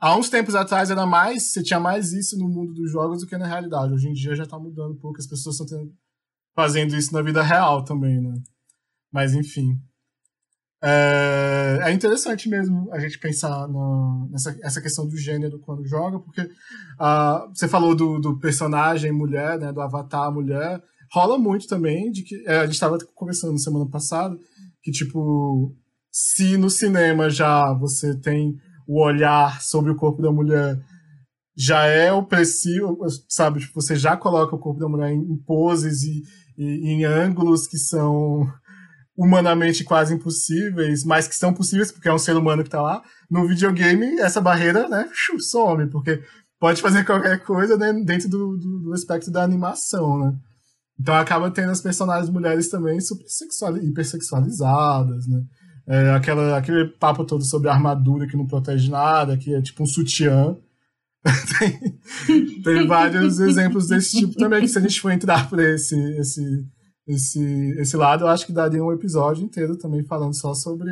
Há 0.00 0.16
uns 0.16 0.30
tempos 0.30 0.54
atrás 0.54 0.90
era 0.90 1.04
mais, 1.04 1.52
você 1.52 1.62
tinha 1.62 1.78
mais 1.78 2.14
isso 2.14 2.38
no 2.38 2.48
mundo 2.48 2.72
dos 2.72 2.90
jogos 2.90 3.20
do 3.20 3.26
que 3.26 3.36
na 3.36 3.46
realidade. 3.46 3.92
Hoje 3.92 4.08
em 4.08 4.14
dia 4.14 4.34
já 4.34 4.46
tá 4.46 4.58
mudando 4.58 4.92
um 4.92 4.98
pouco, 4.98 5.18
as 5.18 5.26
pessoas 5.26 5.60
estão 5.60 5.92
fazendo 6.56 6.96
isso 6.96 7.12
na 7.12 7.20
vida 7.20 7.42
real 7.42 7.84
também, 7.84 8.18
né? 8.18 8.32
Mas 9.12 9.34
enfim. 9.34 9.78
É, 10.82 11.80
é, 11.82 11.92
interessante 11.92 12.48
mesmo 12.48 12.92
a 12.92 12.98
gente 12.98 13.18
pensar 13.18 13.68
no, 13.68 14.26
nessa 14.32 14.58
essa 14.62 14.80
questão 14.80 15.06
do 15.06 15.16
gênero 15.18 15.60
quando 15.60 15.86
joga, 15.86 16.18
porque 16.18 16.40
uh, 16.40 17.48
você 17.54 17.68
falou 17.68 17.94
do, 17.94 18.18
do, 18.18 18.38
personagem 18.40 19.12
mulher, 19.12 19.60
né, 19.60 19.70
do 19.70 19.80
avatar 19.80 20.32
mulher, 20.32 20.82
rola 21.12 21.38
muito 21.38 21.66
também 21.66 22.10
de 22.10 22.22
que 22.22 22.44
é, 22.46 22.58
a 22.58 22.64
gente 22.64 22.74
estava 22.74 22.98
conversando 23.14 23.58
semana 23.58 23.88
passada 23.88 24.36
que 24.82 24.90
tipo 24.90 25.74
se 26.10 26.56
no 26.56 26.70
cinema 26.70 27.30
já 27.30 27.72
você 27.74 28.18
tem 28.18 28.56
o 28.86 29.02
olhar 29.02 29.60
sobre 29.62 29.90
o 29.90 29.96
corpo 29.96 30.20
da 30.20 30.32
mulher 30.32 30.78
já 31.56 31.84
é 31.84 32.12
opressivo, 32.12 32.98
sabe? 33.28 33.60
Tipo, 33.60 33.80
você 33.80 33.94
já 33.96 34.16
coloca 34.16 34.54
o 34.56 34.58
corpo 34.58 34.80
da 34.80 34.88
mulher 34.88 35.12
em, 35.12 35.36
poses 35.46 36.02
e, 36.02 36.22
e 36.56 36.90
em 36.90 37.04
ângulos 37.04 37.66
que 37.66 37.78
são 37.78 38.46
humanamente 39.16 39.84
quase 39.84 40.14
impossíveis, 40.14 41.04
mas 41.04 41.28
que 41.28 41.36
são 41.36 41.52
possíveis 41.52 41.92
porque 41.92 42.08
é 42.08 42.14
um 42.14 42.18
ser 42.18 42.36
humano 42.36 42.62
que 42.62 42.68
está 42.68 42.80
lá. 42.80 43.02
No 43.30 43.46
videogame, 43.46 44.18
essa 44.18 44.40
barreira, 44.40 44.88
né, 44.88 45.08
some, 45.38 45.88
porque 45.90 46.22
pode 46.58 46.80
fazer 46.80 47.04
qualquer 47.06 47.42
coisa 47.44 47.76
né, 47.76 47.92
dentro 48.04 48.28
do, 48.28 48.56
do, 48.56 48.78
do, 48.80 48.92
aspecto 48.92 49.30
da 49.30 49.42
animação, 49.42 50.18
né? 50.18 50.34
Então 50.98 51.14
acaba 51.14 51.50
tendo 51.50 51.70
as 51.70 51.80
personagens 51.80 52.30
mulheres 52.30 52.68
também 52.68 53.00
super 53.00 53.24
hipersexualizadas, 53.82 55.26
né? 55.26 55.42
É, 55.86 56.10
aquela, 56.10 56.56
aquele 56.56 56.86
papo 56.86 57.24
todo 57.24 57.44
sobre 57.44 57.68
armadura 57.68 58.26
que 58.26 58.36
não 58.36 58.46
protege 58.46 58.88
nada, 58.88 59.36
que 59.36 59.52
é 59.52 59.60
tipo 59.60 59.82
um 59.82 59.86
sutiã. 59.86 60.56
tem, 62.26 62.62
tem 62.62 62.86
vários 62.86 63.40
exemplos 63.40 63.88
desse 63.88 64.18
tipo 64.18 64.34
também, 64.34 64.60
que 64.60 64.68
se 64.68 64.78
a 64.78 64.80
gente 64.80 65.00
for 65.00 65.10
entrar 65.10 65.48
por 65.48 65.58
esse, 65.58 65.96
esse, 66.18 66.66
esse, 67.06 67.74
esse 67.78 67.96
lado, 67.96 68.24
eu 68.24 68.28
acho 68.28 68.46
que 68.46 68.52
daria 68.52 68.82
um 68.82 68.92
episódio 68.92 69.44
inteiro 69.44 69.76
também 69.76 70.04
falando 70.04 70.34
só 70.34 70.54
sobre 70.54 70.90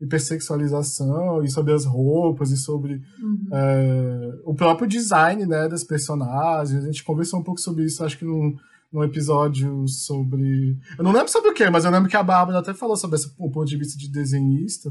hipersexualização 0.00 1.42
e 1.42 1.50
sobre 1.50 1.72
as 1.72 1.84
roupas 1.84 2.50
e 2.50 2.56
sobre 2.56 2.94
uhum. 2.94 3.48
é, 3.52 4.40
o 4.44 4.54
próprio 4.54 4.88
design 4.88 5.46
né, 5.46 5.68
das 5.68 5.84
personagens. 5.84 6.84
A 6.84 6.86
gente 6.86 7.04
conversou 7.04 7.40
um 7.40 7.44
pouco 7.44 7.60
sobre 7.60 7.84
isso, 7.84 8.04
acho 8.04 8.18
que 8.18 8.24
num, 8.24 8.54
num 8.94 9.02
episódio 9.02 9.86
sobre. 9.88 10.78
Eu 10.96 11.02
não 11.02 11.10
lembro 11.10 11.28
sobre 11.28 11.50
o 11.50 11.54
que, 11.54 11.68
mas 11.68 11.84
eu 11.84 11.90
lembro 11.90 12.08
que 12.08 12.16
a 12.16 12.22
Bárbara 12.22 12.60
até 12.60 12.72
falou 12.72 12.96
sobre 12.96 13.16
esse, 13.16 13.34
o 13.36 13.50
ponto 13.50 13.66
de 13.66 13.76
vista 13.76 13.98
de 13.98 14.08
desenhista, 14.08 14.88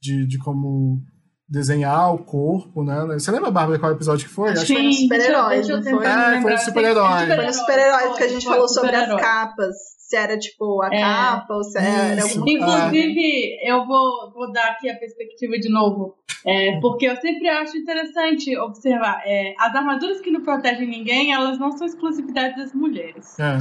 de, 0.00 0.26
de 0.26 0.38
como 0.38 1.02
desenhar 1.46 2.14
o 2.14 2.24
corpo, 2.24 2.82
né? 2.82 3.04
Você 3.12 3.30
lembra, 3.30 3.50
Bárbara, 3.50 3.78
qual 3.78 3.92
episódio 3.92 4.26
que 4.26 4.32
foi? 4.32 4.56
Sim, 4.56 4.62
Acho 4.62 4.66
que 4.66 4.74
foi 4.74 4.92
super-heróis, 4.94 5.68
não 5.68 5.82
foi? 5.82 6.06
É, 6.06 6.40
foi 6.40 6.52
no 6.52 6.58
super-herói. 6.58 7.26
Foi 7.26 7.52
super-heróis 7.52 8.16
que 8.16 8.24
a 8.24 8.28
gente 8.28 8.44
falou 8.46 8.68
sobre 8.68 8.96
as 8.96 9.20
capas 9.20 9.76
se 10.12 10.16
era 10.16 10.38
tipo 10.38 10.82
a 10.82 10.88
é. 10.88 11.00
capa 11.00 11.54
ou 11.54 11.64
se 11.64 11.78
era 11.78 12.22
alguma 12.22 12.50
Inclusive, 12.50 13.58
eu 13.62 13.86
vou, 13.86 14.30
vou 14.34 14.52
dar 14.52 14.72
aqui 14.72 14.90
a 14.90 14.96
perspectiva 14.96 15.58
de 15.58 15.70
novo. 15.70 16.18
É, 16.46 16.78
porque 16.80 17.06
eu 17.06 17.16
sempre 17.16 17.48
acho 17.48 17.78
interessante 17.78 18.54
observar. 18.58 19.22
É, 19.24 19.54
as 19.58 19.74
armaduras 19.74 20.20
que 20.20 20.30
não 20.30 20.42
protegem 20.42 20.86
ninguém, 20.86 21.32
elas 21.32 21.58
não 21.58 21.72
são 21.72 21.86
exclusividade 21.86 22.56
das 22.56 22.74
mulheres. 22.74 23.38
É. 23.38 23.56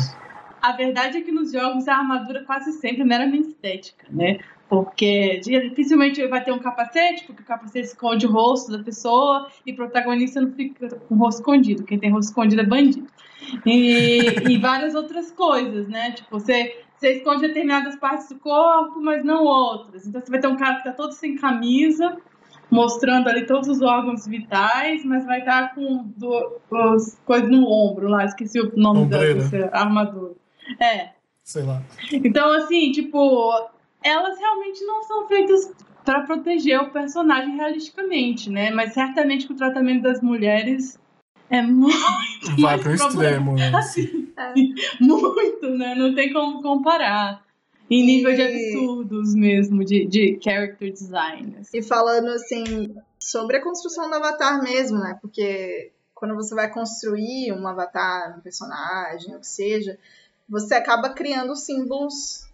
A 0.61 0.73
verdade 0.73 1.19
é 1.19 1.21
que 1.21 1.31
nos 1.31 1.53
jogos 1.53 1.87
a 1.87 1.95
armadura 1.95 2.43
quase 2.43 2.73
sempre 2.73 3.01
é 3.03 3.05
meramente 3.05 3.47
estética, 3.47 4.05
né? 4.09 4.39
Porque 4.67 5.39
dificilmente 5.39 6.25
vai 6.27 6.43
ter 6.43 6.51
um 6.51 6.59
capacete, 6.59 7.23
porque 7.25 7.43
o 7.43 7.45
capacete 7.45 7.87
esconde 7.87 8.25
o 8.25 8.31
rosto 8.31 8.71
da 8.71 8.83
pessoa 8.83 9.47
e 9.65 9.71
o 9.71 9.75
protagonista 9.75 10.41
não 10.41 10.51
fica 10.51 10.89
com 10.89 11.15
o 11.15 11.17
rosto 11.17 11.39
escondido. 11.39 11.83
Quem 11.83 11.97
tem 11.97 12.11
rosto 12.11 12.29
escondido 12.29 12.61
é 12.61 12.65
bandido. 12.65 13.07
E, 13.65 14.19
e 14.49 14.57
várias 14.57 14.95
outras 14.95 15.31
coisas, 15.31 15.87
né? 15.87 16.11
Tipo, 16.11 16.39
você, 16.39 16.83
você 16.95 17.17
esconde 17.17 17.47
determinadas 17.47 17.95
partes 17.97 18.29
do 18.29 18.39
corpo, 18.39 19.01
mas 19.01 19.23
não 19.23 19.43
outras. 19.45 20.05
Então 20.05 20.21
você 20.21 20.31
vai 20.31 20.39
ter 20.39 20.47
um 20.47 20.57
cara 20.57 20.75
que 20.75 20.83
tá 20.83 20.93
todo 20.93 21.11
sem 21.13 21.35
camisa, 21.35 22.17
mostrando 22.69 23.27
ali 23.27 23.45
todos 23.45 23.67
os 23.67 23.81
órgãos 23.81 24.25
vitais, 24.25 25.03
mas 25.03 25.25
vai 25.25 25.39
estar 25.39 25.69
tá 25.69 25.75
com 25.75 26.13
as 26.93 27.19
coisas 27.25 27.49
no 27.49 27.67
ombro 27.67 28.07
lá, 28.07 28.23
esqueci 28.25 28.59
o 28.59 28.71
nome 28.75 29.05
dessa 29.07 29.69
armadura. 29.73 30.35
É. 30.79 31.09
Sei 31.43 31.63
lá. 31.63 31.81
Então, 32.11 32.51
assim, 32.53 32.91
tipo, 32.91 33.69
elas 34.03 34.39
realmente 34.39 34.85
não 34.85 35.03
são 35.03 35.27
feitas 35.27 35.73
para 36.05 36.21
proteger 36.21 36.79
o 36.79 36.91
personagem 36.91 37.55
realisticamente, 37.55 38.49
né? 38.49 38.71
Mas 38.71 38.93
certamente 38.93 39.45
que 39.45 39.53
o 39.53 39.55
tratamento 39.55 40.03
das 40.03 40.21
mulheres 40.21 40.99
é 41.51 41.61
muito 41.61 41.97
vai 42.59 42.79
para 42.79 42.91
o 42.91 42.95
extremo, 42.95 43.53
né? 43.53 43.71
Assim, 43.75 44.31
é. 44.37 44.53
Muito, 45.01 45.69
né? 45.69 45.93
Não 45.95 46.15
tem 46.15 46.31
como 46.31 46.61
comparar. 46.61 47.45
Em 47.89 48.05
nível 48.05 48.33
de 48.33 48.41
absurdos 48.41 49.35
mesmo, 49.35 49.83
de, 49.83 50.05
de 50.05 50.39
character 50.41 50.93
design. 50.93 51.57
Assim. 51.59 51.77
E 51.77 51.83
falando 51.83 52.29
assim, 52.29 52.95
sobre 53.19 53.57
a 53.57 53.61
construção 53.61 54.09
do 54.09 54.15
avatar 54.15 54.63
mesmo, 54.63 54.97
né? 54.97 55.19
Porque 55.21 55.91
quando 56.15 56.33
você 56.33 56.55
vai 56.55 56.71
construir 56.71 57.51
um 57.51 57.67
avatar, 57.67 58.37
um 58.37 58.41
personagem, 58.41 59.35
o 59.35 59.39
que 59.39 59.47
seja, 59.47 59.99
você 60.47 60.75
acaba 60.75 61.09
criando 61.09 61.53
símbolos 61.53 62.47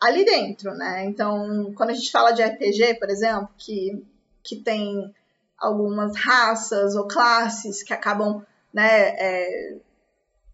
ali 0.00 0.24
dentro, 0.24 0.72
né? 0.74 1.06
Então, 1.06 1.72
quando 1.74 1.90
a 1.90 1.94
gente 1.94 2.12
fala 2.12 2.30
de 2.30 2.44
RPG, 2.44 3.00
por 3.00 3.10
exemplo, 3.10 3.48
que, 3.58 4.00
que 4.44 4.56
tem 4.56 5.12
algumas 5.58 6.16
raças 6.16 6.94
ou 6.94 7.08
classes 7.08 7.82
que 7.82 7.92
acabam, 7.92 8.44
né, 8.72 9.08
é, 9.18 9.76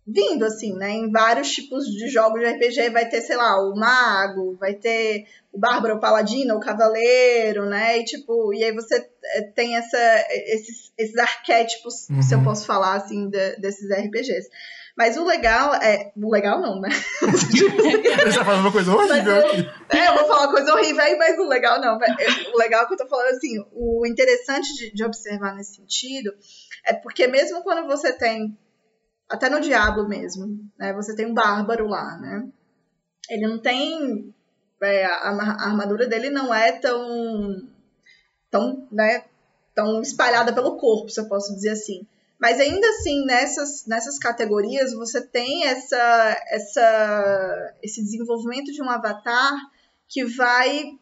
vindo 0.06 0.44
assim, 0.44 0.74
né? 0.74 0.90
Em 0.90 1.10
vários 1.10 1.50
tipos 1.50 1.84
de 1.86 2.08
jogos 2.08 2.40
de 2.40 2.46
RPG 2.46 2.90
vai 2.90 3.08
ter, 3.08 3.22
sei 3.22 3.36
lá, 3.36 3.58
o 3.60 3.74
mago, 3.74 4.56
vai 4.56 4.74
ter 4.74 5.26
o 5.52 5.58
bárbaro, 5.58 5.96
o 5.96 6.00
paladino, 6.00 6.56
o 6.56 6.60
cavaleiro, 6.60 7.66
né? 7.66 7.98
E 7.98 8.04
tipo, 8.04 8.52
e 8.52 8.62
aí 8.62 8.72
você 8.72 9.08
é, 9.24 9.42
tem 9.42 9.76
essa, 9.76 10.26
esses, 10.30 10.92
esses 10.98 11.16
arquétipos, 11.16 12.08
uhum. 12.10 12.22
se 12.22 12.34
eu 12.34 12.42
posso 12.42 12.66
falar 12.66 12.96
assim, 12.96 13.28
de, 13.30 13.56
desses 13.56 13.90
RPGs. 13.90 14.48
Mas 14.96 15.16
o 15.16 15.24
legal 15.24 15.74
é. 15.74 16.12
O 16.16 16.30
legal 16.30 16.60
não, 16.60 16.80
né? 16.80 16.88
Você 17.20 18.38
tá 18.38 18.44
falando 18.44 18.60
uma 18.60 18.72
coisa 18.72 18.94
horrível 18.94 19.38
aqui. 19.38 19.68
É, 19.90 20.08
eu 20.08 20.14
vou 20.14 20.26
falar 20.26 20.42
uma 20.42 20.52
coisa 20.52 20.72
horrível 20.72 21.02
aí, 21.02 21.16
mas 21.16 21.36
o 21.38 21.48
legal 21.48 21.80
não. 21.80 21.98
O 21.98 22.58
legal 22.58 22.84
é 22.84 22.86
que 22.86 22.92
eu 22.92 22.98
tô 22.98 23.08
falando 23.08 23.34
assim, 23.34 23.58
o 23.72 24.06
interessante 24.06 24.72
de, 24.74 24.94
de 24.94 25.04
observar 25.04 25.54
nesse 25.54 25.74
sentido 25.76 26.32
é 26.86 26.92
porque 26.92 27.26
mesmo 27.26 27.62
quando 27.62 27.86
você 27.86 28.12
tem. 28.12 28.56
Até 29.28 29.48
no 29.48 29.60
Diablo 29.60 30.06
mesmo, 30.06 30.46
né? 30.78 30.92
Você 30.92 31.16
tem 31.16 31.26
um 31.26 31.34
bárbaro 31.34 31.88
lá, 31.88 32.16
né? 32.18 32.46
Ele 33.28 33.48
não 33.48 33.58
tem. 33.58 34.32
É, 34.80 35.06
a, 35.06 35.30
a 35.30 35.66
armadura 35.66 36.06
dele 36.06 36.30
não 36.30 36.54
é 36.54 36.70
tão. 36.70 37.66
tão, 38.48 38.86
né? 38.92 39.24
Tão 39.74 40.00
espalhada 40.00 40.52
pelo 40.52 40.76
corpo, 40.76 41.08
se 41.08 41.20
eu 41.20 41.26
posso 41.26 41.52
dizer 41.52 41.70
assim. 41.70 42.06
Mas 42.38 42.60
ainda 42.60 42.86
assim, 42.88 43.24
nessas, 43.24 43.86
nessas 43.86 44.18
categorias, 44.18 44.92
você 44.92 45.20
tem 45.20 45.66
essa, 45.66 46.42
essa, 46.48 47.74
esse 47.82 48.02
desenvolvimento 48.02 48.72
de 48.72 48.82
um 48.82 48.90
avatar 48.90 49.54
que 50.08 50.24
vai 50.24 50.98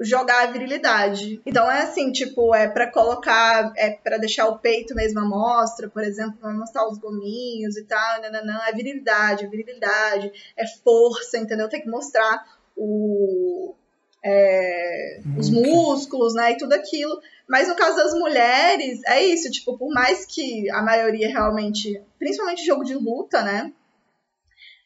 jogar 0.00 0.42
a 0.42 0.50
virilidade. 0.50 1.40
Então 1.46 1.70
é 1.70 1.82
assim, 1.82 2.10
tipo, 2.10 2.54
é 2.54 2.68
para 2.68 2.90
colocar, 2.90 3.72
é 3.76 3.90
para 3.90 4.18
deixar 4.18 4.48
o 4.48 4.58
peito 4.58 4.94
mesmo 4.94 5.20
à 5.20 5.24
mostra, 5.24 5.88
por 5.88 6.02
exemplo, 6.02 6.36
pra 6.38 6.52
mostrar 6.52 6.88
os 6.88 6.98
gominhos 6.98 7.76
e 7.76 7.84
tal, 7.84 8.20
não, 8.44 8.62
é 8.64 8.72
virilidade, 8.72 9.44
é 9.44 9.48
virilidade, 9.48 10.32
é 10.56 10.66
força, 10.66 11.38
entendeu? 11.38 11.68
Tem 11.68 11.80
que 11.80 11.88
mostrar 11.88 12.44
o, 12.76 13.74
é, 14.24 15.20
os 15.36 15.50
músculos, 15.50 16.34
né, 16.34 16.52
e 16.52 16.56
tudo 16.56 16.72
aquilo. 16.74 17.20
Mas 17.48 17.68
no 17.68 17.74
caso 17.74 17.96
das 17.96 18.14
mulheres, 18.14 19.00
é 19.06 19.24
isso, 19.24 19.50
tipo, 19.50 19.76
por 19.76 19.92
mais 19.92 20.24
que 20.24 20.70
a 20.70 20.82
maioria 20.82 21.28
realmente, 21.28 22.00
principalmente 22.18 22.64
jogo 22.64 22.84
de 22.84 22.94
luta, 22.94 23.42
né, 23.42 23.72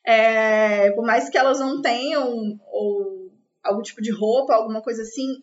é, 0.05 0.91
por 0.93 1.05
mais 1.05 1.28
que 1.28 1.37
elas 1.37 1.59
não 1.59 1.82
tenham 1.82 2.59
ou, 2.70 3.30
algum 3.62 3.82
tipo 3.82 4.01
de 4.01 4.12
roupa, 4.12 4.55
alguma 4.55 4.80
coisa 4.80 5.03
assim, 5.03 5.43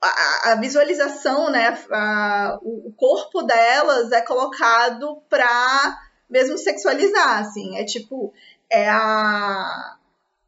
a, 0.00 0.52
a 0.52 0.54
visualização, 0.56 1.50
né, 1.50 1.76
a, 1.90 2.58
o, 2.62 2.88
o 2.88 2.92
corpo 2.92 3.42
delas 3.42 4.12
é 4.12 4.22
colocado 4.22 5.20
pra 5.28 5.98
mesmo 6.30 6.56
sexualizar, 6.56 7.40
assim, 7.40 7.76
é 7.76 7.84
tipo, 7.84 8.32
é 8.70 8.88
a 8.88 9.96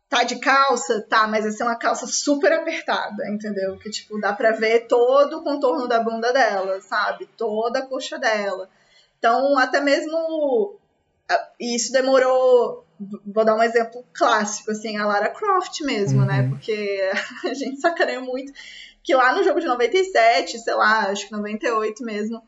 tá 0.08 0.22
de 0.22 0.40
calça, 0.40 1.04
tá, 1.08 1.26
mas 1.26 1.44
essa 1.44 1.62
é 1.62 1.66
uma 1.66 1.76
calça 1.76 2.06
super 2.06 2.52
apertada, 2.52 3.28
entendeu? 3.28 3.76
Que, 3.78 3.90
tipo, 3.90 4.18
dá 4.20 4.32
pra 4.32 4.52
ver 4.52 4.86
todo 4.86 5.38
o 5.38 5.42
contorno 5.44 5.86
da 5.86 6.00
bunda 6.00 6.32
dela, 6.32 6.80
sabe? 6.80 7.28
Toda 7.36 7.80
a 7.80 7.86
coxa 7.86 8.18
dela. 8.18 8.68
Então, 9.18 9.58
até 9.58 9.80
mesmo. 9.80 10.78
Isso 11.60 11.92
demorou. 11.92 12.86
Vou 13.26 13.44
dar 13.44 13.54
um 13.54 13.62
exemplo 13.62 14.04
clássico, 14.12 14.70
assim, 14.70 14.96
a 14.96 15.06
Lara 15.06 15.28
Croft 15.28 15.82
mesmo, 15.82 16.24
né? 16.24 16.40
uhum. 16.40 16.42
né? 16.42 16.48
Porque 16.48 17.10
a 17.44 17.54
gente 17.54 17.80
sacaneia 17.80 18.20
muito 18.20 18.52
que 19.08 19.14
lá 19.14 19.34
no 19.34 19.42
jogo 19.42 19.58
de 19.58 19.66
97, 19.66 20.58
sei 20.58 20.74
lá, 20.74 21.08
acho 21.08 21.26
que 21.26 21.32
98 21.32 22.04
mesmo, 22.04 22.42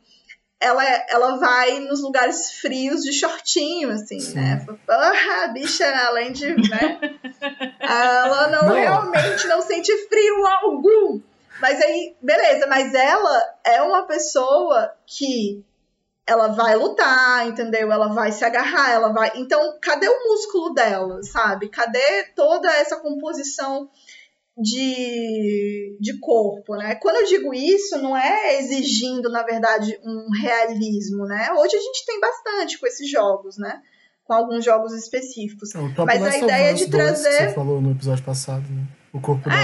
ela, 0.61 0.85
ela 1.09 1.37
vai 1.39 1.81
nos 1.81 2.03
lugares 2.03 2.53
frios 2.61 3.01
de 3.03 3.13
shortinho, 3.13 3.91
assim, 3.91 4.17
né? 4.17 4.21
Sim. 4.21 4.35
né? 4.35 4.67
Porra, 4.87 5.45
a 5.45 5.49
bicha, 5.49 5.87
além 6.07 6.33
de, 6.33 6.55
né? 6.69 7.01
ela 7.81 8.49
não, 8.49 8.69
não, 8.69 8.75
realmente 8.75 9.47
não 9.47 9.63
sente 9.63 9.91
frio 10.09 10.47
algum. 10.47 11.21
Mas 11.61 11.81
aí, 11.83 12.15
beleza, 12.21 12.67
mas 12.67 12.95
ela 12.95 13.55
é 13.65 13.83
uma 13.83 14.07
pessoa 14.07 14.95
que 15.07 15.65
ela 16.27 16.49
vai 16.49 16.77
lutar, 16.77 17.49
entendeu? 17.49 17.91
Ela 17.91 18.09
vai 18.09 18.31
se 18.31 18.45
agarrar, 18.45 18.93
ela 18.93 19.13
vai. 19.13 19.33
Então, 19.35 19.79
cadê 19.81 20.09
o 20.09 20.29
músculo 20.29 20.73
dela, 20.75 21.23
sabe? 21.23 21.69
Cadê 21.69 22.25
toda 22.37 22.71
essa 22.77 22.97
composição 22.97 23.91
de, 24.57 25.97
de 26.01 26.19
corpo, 26.21 26.77
né? 26.77 26.95
Quando 26.97 27.17
eu 27.17 27.27
digo 27.27 27.55
isso, 27.55 27.99
não 27.99 28.17
é 28.17 28.59
exigindo, 28.59 29.31
na 29.31 29.43
verdade, 29.43 29.99
um 30.05 30.29
realismo, 30.41 31.25
né? 31.27 31.49
Hoje 31.53 31.77
a 31.77 31.81
gente 31.81 32.05
tem 32.07 32.21
bastante 32.21 32.79
com 32.79 32.87
esses 32.87 33.11
jogos, 33.11 33.57
né? 33.57 33.81
Com 34.25 34.35
alguns 34.35 34.65
jogos 34.65 34.93
específicos. 34.93 35.75
É, 35.75 35.79
Mas 36.05 36.23
a 36.23 36.39
ideia 36.39 36.75
de 36.75 36.91
trazer. 36.91 37.31
Que 37.31 37.49
você 37.49 37.55
falou 37.55 37.81
no 37.81 37.93
episódio 37.93 38.25
passado, 38.25 38.65
né? 38.71 38.87
O 39.13 39.21
corpo 39.21 39.49
da. 39.49 39.57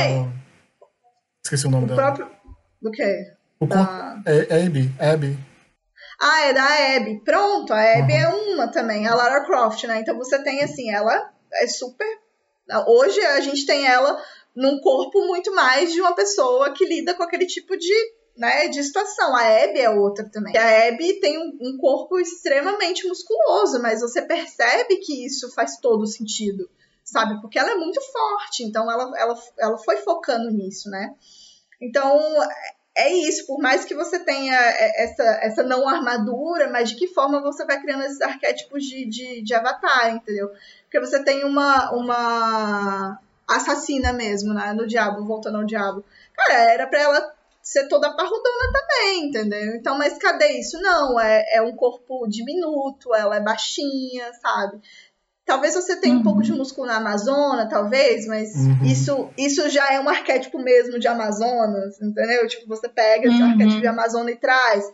Esqueci 1.45 1.67
o 1.67 1.71
nome 1.71 1.85
o 1.85 1.89
dela. 1.89 2.03
Próprio... 2.03 2.31
Do 2.83 2.91
quê? 2.91 3.33
O 3.61 3.67
corpo. 3.67 3.85
Da... 3.85 4.23
É, 4.27 4.59
é 4.59 4.67
Abby. 4.67 4.93
É 4.99 5.11
Abby. 5.11 5.39
Ah, 6.21 6.47
é 6.47 6.53
da 6.55 6.97
Abby. 6.97 7.21
Pronto, 7.23 7.73
a 7.73 7.99
Abby 7.99 8.15
uhum. 8.15 8.19
é 8.19 8.29
uma 8.29 8.69
também, 8.69 9.07
a 9.07 9.15
Lara 9.15 9.45
Croft, 9.45 9.85
né? 9.85 10.01
Então 10.01 10.17
você 10.17 10.43
tem 10.43 10.63
assim, 10.63 10.91
ela 10.91 11.31
é 11.53 11.67
super. 11.67 12.07
Hoje 12.89 13.21
a 13.21 13.41
gente 13.41 13.65
tem 13.67 13.87
ela 13.87 14.21
num 14.57 14.81
corpo 14.81 15.27
muito 15.27 15.55
mais 15.55 15.93
de 15.93 16.01
uma 16.01 16.15
pessoa 16.15 16.73
que 16.73 16.87
lida 16.87 17.15
com 17.15 17.23
aquele 17.23 17.45
tipo 17.45 17.77
de, 17.77 17.95
né, 18.37 18.69
de 18.69 18.83
situação. 18.83 19.37
A 19.37 19.65
Abby 19.65 19.81
é 19.81 19.91
outra 19.91 20.29
também. 20.31 20.57
A 20.57 20.89
Abby 20.89 21.21
tem 21.21 21.39
um, 21.39 21.59
um 21.61 21.77
corpo 21.77 22.19
extremamente 22.19 23.07
musculoso, 23.07 23.81
mas 23.83 24.01
você 24.01 24.23
percebe 24.23 24.97
que 24.97 25.27
isso 25.27 25.53
faz 25.53 25.77
todo 25.77 26.07
sentido, 26.07 26.71
sabe? 27.05 27.39
Porque 27.43 27.59
ela 27.59 27.73
é 27.73 27.75
muito 27.75 28.01
forte, 28.01 28.65
então 28.65 28.91
ela, 28.91 29.13
ela, 29.19 29.39
ela 29.59 29.79
foi 29.79 29.99
focando 29.99 30.51
nisso, 30.51 30.89
né? 30.89 31.15
Então, 31.79 32.19
é 32.97 33.13
isso, 33.13 33.47
por 33.47 33.59
mais 33.59 33.85
que 33.85 33.95
você 33.95 34.19
tenha 34.19 34.55
essa, 34.55 35.23
essa 35.43 35.63
não 35.63 35.87
armadura, 35.87 36.71
mas 36.71 36.89
de 36.89 36.97
que 36.97 37.09
forma 37.09 37.43
você 37.43 37.67
vai 37.67 37.79
criando 37.79 38.05
esses 38.05 38.23
arquétipos 38.23 38.83
de, 38.85 39.05
de, 39.05 39.43
de 39.43 39.55
avatar, 39.55 40.15
entendeu? 40.15 40.51
Porque 40.85 40.99
você 40.99 41.23
tem 41.23 41.45
uma, 41.45 41.93
uma 41.93 43.21
assassina 43.49 44.13
mesmo, 44.13 44.53
né? 44.53 44.73
No 44.73 44.87
diabo, 44.87 45.25
voltando 45.25 45.59
ao 45.59 45.65
diabo. 45.65 46.05
Cara, 46.35 46.73
era 46.73 46.87
pra 46.87 47.01
ela 47.01 47.37
ser 47.63 47.89
toda 47.89 48.15
parrudona 48.15 48.73
também, 48.73 49.27
entendeu? 49.27 49.75
Então, 49.75 49.99
mas 49.99 50.17
cadê 50.19 50.59
isso? 50.59 50.81
Não, 50.81 51.19
é, 51.19 51.57
é 51.57 51.63
um 51.63 51.75
corpo 51.75 52.27
diminuto, 52.29 53.15
ela 53.15 53.37
é 53.37 53.41
baixinha, 53.41 54.33
sabe? 54.41 54.81
Talvez 55.45 55.75
você 55.75 55.97
tenha 55.97 56.15
uhum. 56.15 56.21
um 56.21 56.25
pouco 56.25 56.43
de 56.43 56.53
uhum. 56.53 56.59
músculo 56.59 56.87
na 56.87 56.97
Amazônia, 56.97 57.69
talvez, 57.69 58.27
mas 58.27 58.55
uhum. 58.55 58.85
isso, 58.85 59.31
isso 59.39 59.69
já 59.69 59.93
é 59.93 60.01
um 60.01 60.09
arquétipo 60.09 60.59
mesmo 60.59 60.99
de 60.99 61.07
Amazonas, 61.07 62.01
entendeu? 62.01 62.47
Tipo, 62.49 62.67
você 62.67 62.89
pega 62.89 63.29
uhum. 63.29 63.35
esse 63.35 63.43
arquétipo 63.43 63.81
de 63.81 63.87
Amazônia 63.87 64.33
e 64.33 64.37
traz. 64.37 64.85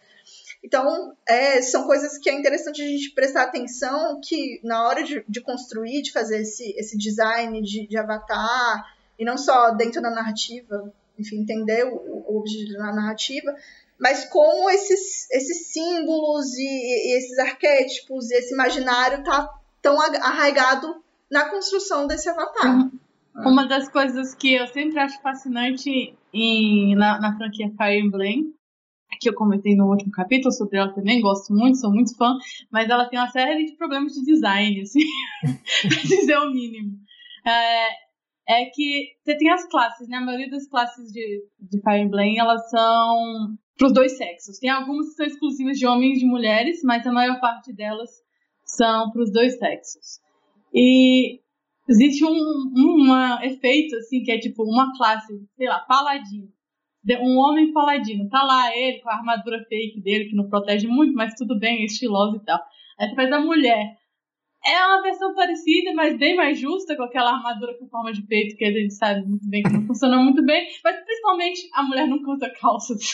Então, 0.64 1.12
é, 1.26 1.60
são 1.60 1.86
coisas 1.86 2.16
que 2.18 2.30
é 2.30 2.34
interessante 2.34 2.82
a 2.82 2.86
gente 2.86 3.10
prestar 3.10 3.42
atenção 3.42 4.20
que 4.22 4.60
na 4.62 4.86
hora 4.86 5.02
de, 5.02 5.24
de 5.28 5.40
construir, 5.40 6.02
de 6.02 6.12
fazer 6.12 6.42
esse, 6.42 6.72
esse 6.78 6.96
design 6.96 7.60
de, 7.62 7.86
de, 7.86 7.96
avatar, 7.98 8.84
e 9.18 9.24
não 9.24 9.36
só 9.36 9.70
dentro 9.70 10.00
da 10.00 10.10
narrativa, 10.10 10.92
enfim, 11.18 11.40
entender 11.40 11.84
o, 11.84 11.96
o 11.96 12.38
objetivo 12.38 12.78
da 12.78 12.92
narrativa, 12.92 13.54
mas 13.98 14.24
como 14.24 14.70
esses, 14.70 15.28
esses 15.30 15.66
símbolos 15.72 16.54
e, 16.56 16.62
e 16.62 17.18
esses 17.18 17.38
arquétipos 17.38 18.30
e 18.30 18.34
esse 18.34 18.54
imaginário 18.54 19.24
tá 19.24 19.48
tão 19.80 20.00
arraigado 20.00 21.02
na 21.30 21.48
construção 21.50 22.06
desse 22.06 22.28
avatar. 22.28 22.76
Uhum. 22.76 22.90
Uma 23.34 23.66
das 23.66 23.88
coisas 23.88 24.34
que 24.34 24.54
eu 24.54 24.66
sempre 24.68 25.00
acho 25.00 25.20
fascinante 25.22 26.14
em, 26.32 26.94
na, 26.94 27.20
na 27.20 27.36
franquia 27.36 27.70
Fire 27.76 27.98
Emblem 27.98 28.54
que 29.22 29.28
eu 29.28 29.34
comentei 29.34 29.74
no 29.76 29.88
último 29.88 30.10
capítulo 30.10 30.52
sobre 30.52 30.78
ela 30.78 30.92
também, 30.92 31.20
gosto 31.20 31.54
muito, 31.54 31.78
sou 31.78 31.92
muito 31.92 32.16
fã, 32.16 32.36
mas 32.70 32.90
ela 32.90 33.08
tem 33.08 33.18
uma 33.18 33.28
série 33.28 33.64
de 33.64 33.76
problemas 33.76 34.12
de 34.12 34.24
design, 34.24 34.80
assim, 34.80 35.00
pra 35.88 36.02
dizer 36.02 36.38
o 36.38 36.50
mínimo. 36.50 36.98
É, 37.46 37.86
é 38.48 38.64
que 38.66 39.12
você 39.22 39.36
tem 39.36 39.50
as 39.50 39.66
classes, 39.68 40.08
né? 40.08 40.16
A 40.16 40.20
maioria 40.20 40.50
das 40.50 40.68
classes 40.68 41.12
de, 41.12 41.44
de 41.60 41.80
Fire 41.80 42.00
Emblem, 42.00 42.38
elas 42.38 42.68
são 42.68 43.56
pros 43.78 43.92
dois 43.92 44.16
sexos. 44.16 44.58
Tem 44.58 44.70
algumas 44.70 45.08
que 45.08 45.14
são 45.14 45.26
exclusivas 45.26 45.78
de 45.78 45.86
homens 45.86 46.18
e 46.18 46.20
de 46.20 46.26
mulheres, 46.26 46.80
mas 46.84 47.06
a 47.06 47.12
maior 47.12 47.40
parte 47.40 47.72
delas 47.72 48.10
são 48.64 49.10
pros 49.10 49.32
dois 49.32 49.58
sexos. 49.58 50.20
E 50.74 51.40
existe 51.88 52.24
um, 52.24 52.72
um 52.76 53.42
efeito, 53.42 53.96
assim, 53.96 54.22
que 54.22 54.32
é 54.32 54.38
tipo 54.38 54.64
uma 54.64 54.96
classe, 54.96 55.32
sei 55.56 55.68
lá, 55.68 55.80
paladino 55.80 56.48
um 57.20 57.38
homem 57.38 57.72
paladino. 57.72 58.28
Tá 58.28 58.42
lá 58.42 58.76
ele 58.76 59.00
com 59.00 59.10
a 59.10 59.14
armadura 59.14 59.64
fake 59.68 60.00
dele, 60.00 60.26
que 60.26 60.36
não 60.36 60.48
protege 60.48 60.86
muito, 60.86 61.14
mas 61.14 61.34
tudo 61.34 61.58
bem, 61.58 61.82
é 61.82 61.84
estiloso 61.84 62.36
e 62.36 62.44
tal. 62.44 62.60
Aí 62.98 63.08
você 63.08 63.14
faz 63.14 63.32
a 63.32 63.40
mulher. 63.40 63.98
É 64.64 64.86
uma 64.86 65.02
versão 65.02 65.34
parecida, 65.34 65.92
mas 65.92 66.16
bem 66.16 66.36
mais 66.36 66.56
justa, 66.56 66.94
com 66.96 67.02
aquela 67.02 67.32
armadura 67.32 67.76
com 67.78 67.88
forma 67.88 68.12
de 68.12 68.22
peito 68.22 68.56
que 68.56 68.64
a 68.64 68.70
gente 68.70 68.94
sabe 68.94 69.26
muito 69.26 69.48
bem 69.48 69.60
que 69.60 69.72
não 69.72 69.84
funciona 69.84 70.16
muito 70.18 70.44
bem. 70.44 70.68
Mas 70.84 71.04
principalmente 71.04 71.68
a 71.74 71.82
mulher 71.82 72.06
nunca 72.06 72.30
usa 72.30 72.48
calças. 72.60 73.00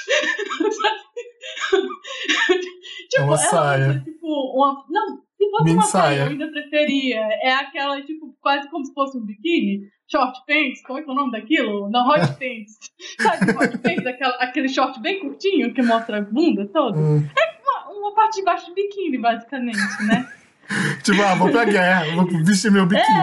tipo, 3.09 3.25
uma 3.25 3.39
saia. 3.39 3.89
Usa, 3.89 4.01
tipo, 4.05 4.27
uma. 4.27 4.85
Não, 4.91 5.23
se 5.39 5.51
fosse 5.51 5.73
uma 5.73 5.83
saia, 5.83 6.21
eu 6.23 6.27
ainda 6.27 6.49
preferia. 6.49 7.21
É 7.43 7.53
aquela, 7.53 8.03
tipo, 8.03 8.37
quase 8.41 8.69
como 8.69 8.85
se 8.85 8.93
fosse 8.93 9.17
um 9.17 9.25
biquíni 9.25 9.89
short 10.11 10.41
pants, 10.47 10.83
como 10.83 10.99
é 10.99 11.03
que 11.03 11.09
é 11.09 11.13
o 11.13 11.17
nome 11.17 11.33
daquilo? 11.33 11.89
Não, 11.91 12.09
hot 12.09 12.27
pants. 12.39 12.79
Sabe 13.21 13.53
hot 13.53 13.79
pants? 13.79 14.07
Aquela, 14.07 14.35
aquele 14.37 14.69
short 14.69 15.01
bem 15.01 15.21
curtinho 15.21 15.73
que 15.73 15.83
mostra 15.83 16.19
a 16.19 16.21
bunda 16.23 16.67
toda. 16.67 16.99
Hum. 16.99 17.25
É 17.39 17.61
uma, 17.63 17.99
uma, 17.99 18.15
parte 18.15 18.37
de 18.37 18.45
baixo 18.45 18.67
do 18.67 18.75
biquíni, 18.75 19.19
basicamente, 19.19 19.79
né? 20.07 20.29
tipo, 21.05 21.23
ah, 21.23 21.35
vou 21.35 21.51
pra 21.51 21.65
guerra, 21.65 22.15
vou 22.15 22.27
vestir 22.45 22.73
meu 22.73 22.87
biquíni. 22.87 23.19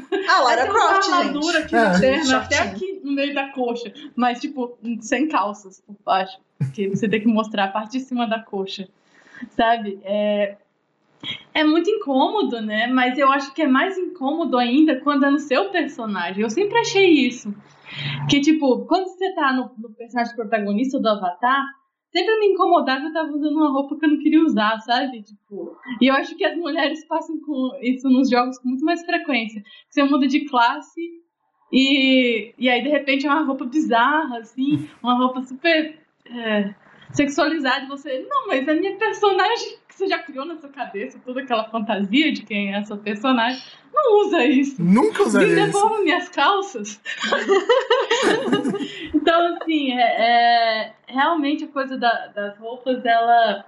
É. 0.00 0.04
Ah, 0.26 0.40
Lara 0.40 0.66
Croft, 0.66 1.06
uma 1.08 1.18
armadura 1.18 1.58
aqui 1.58 1.76
é. 1.76 1.96
interna, 1.96 2.38
até 2.38 2.58
aqui 2.58 2.98
no 3.04 3.12
meio 3.12 3.34
da 3.34 3.52
coxa. 3.52 3.92
Mas, 4.16 4.40
tipo, 4.40 4.78
sem 5.02 5.28
calças 5.28 5.82
por 5.82 5.94
baixo. 6.02 6.38
Porque 6.56 6.88
você 6.88 7.06
tem 7.06 7.20
que 7.20 7.26
mostrar 7.26 7.64
a 7.64 7.68
parte 7.68 7.98
de 7.98 8.00
cima 8.00 8.26
da 8.26 8.40
coxa. 8.40 8.88
Sabe? 9.54 10.00
É, 10.02 10.56
é 11.52 11.64
muito 11.64 11.90
incômodo, 11.90 12.60
né? 12.60 12.86
Mas 12.86 13.18
eu 13.18 13.30
acho 13.30 13.54
que 13.54 13.62
é 13.62 13.68
mais 13.68 13.96
incômodo 13.96 14.58
ainda 14.58 15.00
quando 15.00 15.24
é 15.24 15.30
no 15.30 15.38
seu 15.38 15.70
personagem. 15.70 16.42
Eu 16.42 16.50
sempre 16.50 16.78
achei 16.78 17.10
isso. 17.26 17.54
Que, 18.28 18.40
tipo, 18.40 18.86
quando 18.86 19.06
você 19.06 19.32
tá 19.34 19.52
no, 19.52 19.70
no 19.78 19.94
personagem 19.94 20.34
protagonista 20.34 20.98
do 20.98 21.08
Avatar, 21.08 21.64
sempre 22.10 22.38
me 22.38 22.46
incomodava 22.46 23.04
eu 23.04 23.12
tava 23.12 23.30
usando 23.30 23.56
uma 23.56 23.72
roupa 23.72 23.98
que 23.98 24.04
eu 24.04 24.10
não 24.10 24.18
queria 24.18 24.42
usar, 24.42 24.78
sabe? 24.80 25.22
Tipo, 25.22 25.76
e 26.00 26.06
eu 26.06 26.14
acho 26.14 26.36
que 26.36 26.44
as 26.44 26.56
mulheres 26.56 27.06
passam 27.06 27.40
com 27.40 27.70
isso 27.82 28.08
nos 28.08 28.30
jogos 28.30 28.58
com 28.58 28.68
muito 28.68 28.84
mais 28.84 29.04
frequência. 29.04 29.62
Você 29.88 30.02
muda 30.04 30.26
de 30.26 30.44
classe 30.46 31.00
e, 31.72 32.54
e 32.56 32.68
aí, 32.68 32.82
de 32.82 32.88
repente, 32.88 33.26
é 33.26 33.30
uma 33.30 33.44
roupa 33.44 33.64
bizarra, 33.64 34.38
assim, 34.38 34.88
uma 35.02 35.16
roupa 35.18 35.42
super 35.42 35.98
é, 36.26 36.74
sexualizada. 37.14 37.84
E 37.84 37.88
você, 37.88 38.26
não, 38.28 38.46
mas 38.46 38.68
a 38.68 38.74
minha 38.74 38.96
personagem 38.96 39.78
que 39.88 39.94
você 39.94 40.08
já 40.08 40.18
criou 40.18 40.44
na 40.44 40.56
sua 40.56 40.68
cabeça 40.68 41.20
toda 41.24 41.40
aquela 41.40 41.64
fantasia 41.70 42.32
de 42.32 42.42
quem 42.42 42.72
é 42.72 42.78
a 42.78 42.84
sua 42.84 42.96
personagem. 42.96 43.62
Não 43.92 44.26
usa 44.26 44.44
isso. 44.44 44.82
Nunca 44.82 45.22
usaria 45.22 45.48
Me 45.48 45.54
devolva 45.54 46.00
minhas 46.00 46.28
calças. 46.28 47.00
então, 49.14 49.56
assim, 49.56 49.92
é, 49.92 50.02
é, 50.02 50.92
realmente 51.06 51.64
a 51.64 51.68
coisa 51.68 51.96
da, 51.96 52.26
das 52.28 52.58
roupas, 52.58 53.04
ela, 53.04 53.64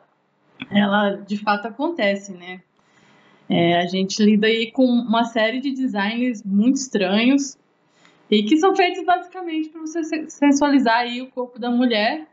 ela 0.71 1.11
de 1.13 1.37
fato 1.39 1.69
acontece, 1.69 2.33
né? 2.33 2.61
É, 3.49 3.79
a 3.79 3.87
gente 3.87 4.21
lida 4.21 4.49
aí 4.49 4.73
com 4.73 4.85
uma 4.85 5.25
série 5.25 5.61
de 5.61 5.71
designs 5.71 6.43
muito 6.45 6.75
estranhos 6.75 7.57
e 8.29 8.43
que 8.43 8.57
são 8.57 8.75
feitos 8.75 9.05
basicamente 9.05 9.69
para 9.69 9.81
você 9.81 10.29
sensualizar 10.29 10.97
aí 10.97 11.23
o 11.23 11.31
corpo 11.31 11.57
da 11.57 11.71
mulher 11.71 12.27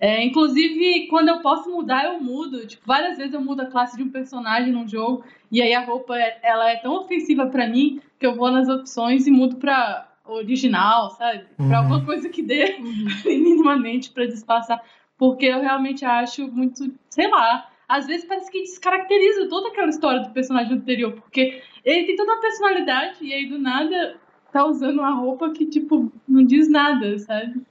é, 0.00 0.24
inclusive, 0.24 1.08
quando 1.08 1.28
eu 1.28 1.40
posso 1.40 1.70
mudar, 1.70 2.04
eu 2.04 2.20
mudo. 2.20 2.66
Tipo, 2.66 2.86
várias 2.86 3.18
vezes 3.18 3.34
eu 3.34 3.40
mudo 3.40 3.62
a 3.62 3.66
classe 3.66 3.96
de 3.96 4.02
um 4.02 4.10
personagem 4.10 4.72
num 4.72 4.86
jogo 4.86 5.24
e 5.50 5.60
aí 5.60 5.74
a 5.74 5.84
roupa 5.84 6.16
ela 6.42 6.70
é 6.70 6.76
tão 6.76 6.94
ofensiva 7.00 7.46
para 7.46 7.66
mim 7.66 8.00
que 8.18 8.26
eu 8.26 8.34
vou 8.34 8.50
nas 8.50 8.68
opções 8.68 9.26
e 9.26 9.30
mudo 9.30 9.56
pra 9.56 10.08
original, 10.24 11.10
sabe? 11.10 11.46
Uhum. 11.58 11.68
Pra 11.68 11.78
alguma 11.78 12.04
coisa 12.04 12.28
que 12.28 12.42
dê 12.42 12.76
uhum. 12.78 13.06
minimamente 13.24 14.10
para 14.10 14.26
disfarçar. 14.26 14.82
Porque 15.16 15.46
eu 15.46 15.60
realmente 15.60 16.04
acho 16.04 16.46
muito, 16.48 16.92
sei 17.10 17.28
lá, 17.28 17.68
às 17.88 18.06
vezes 18.06 18.26
parece 18.26 18.50
que 18.52 18.60
descaracteriza 18.60 19.48
toda 19.48 19.68
aquela 19.68 19.88
história 19.88 20.20
do 20.20 20.30
personagem 20.30 20.74
anterior, 20.74 21.12
porque 21.12 21.60
ele 21.84 22.06
tem 22.06 22.16
toda 22.16 22.32
uma 22.32 22.40
personalidade 22.40 23.16
e 23.22 23.32
aí 23.32 23.46
do 23.46 23.58
nada 23.58 24.16
tá 24.52 24.64
usando 24.64 24.98
uma 24.98 25.10
roupa 25.10 25.50
que, 25.50 25.66
tipo, 25.66 26.12
não 26.28 26.44
diz 26.44 26.70
nada, 26.70 27.18
sabe? 27.18 27.62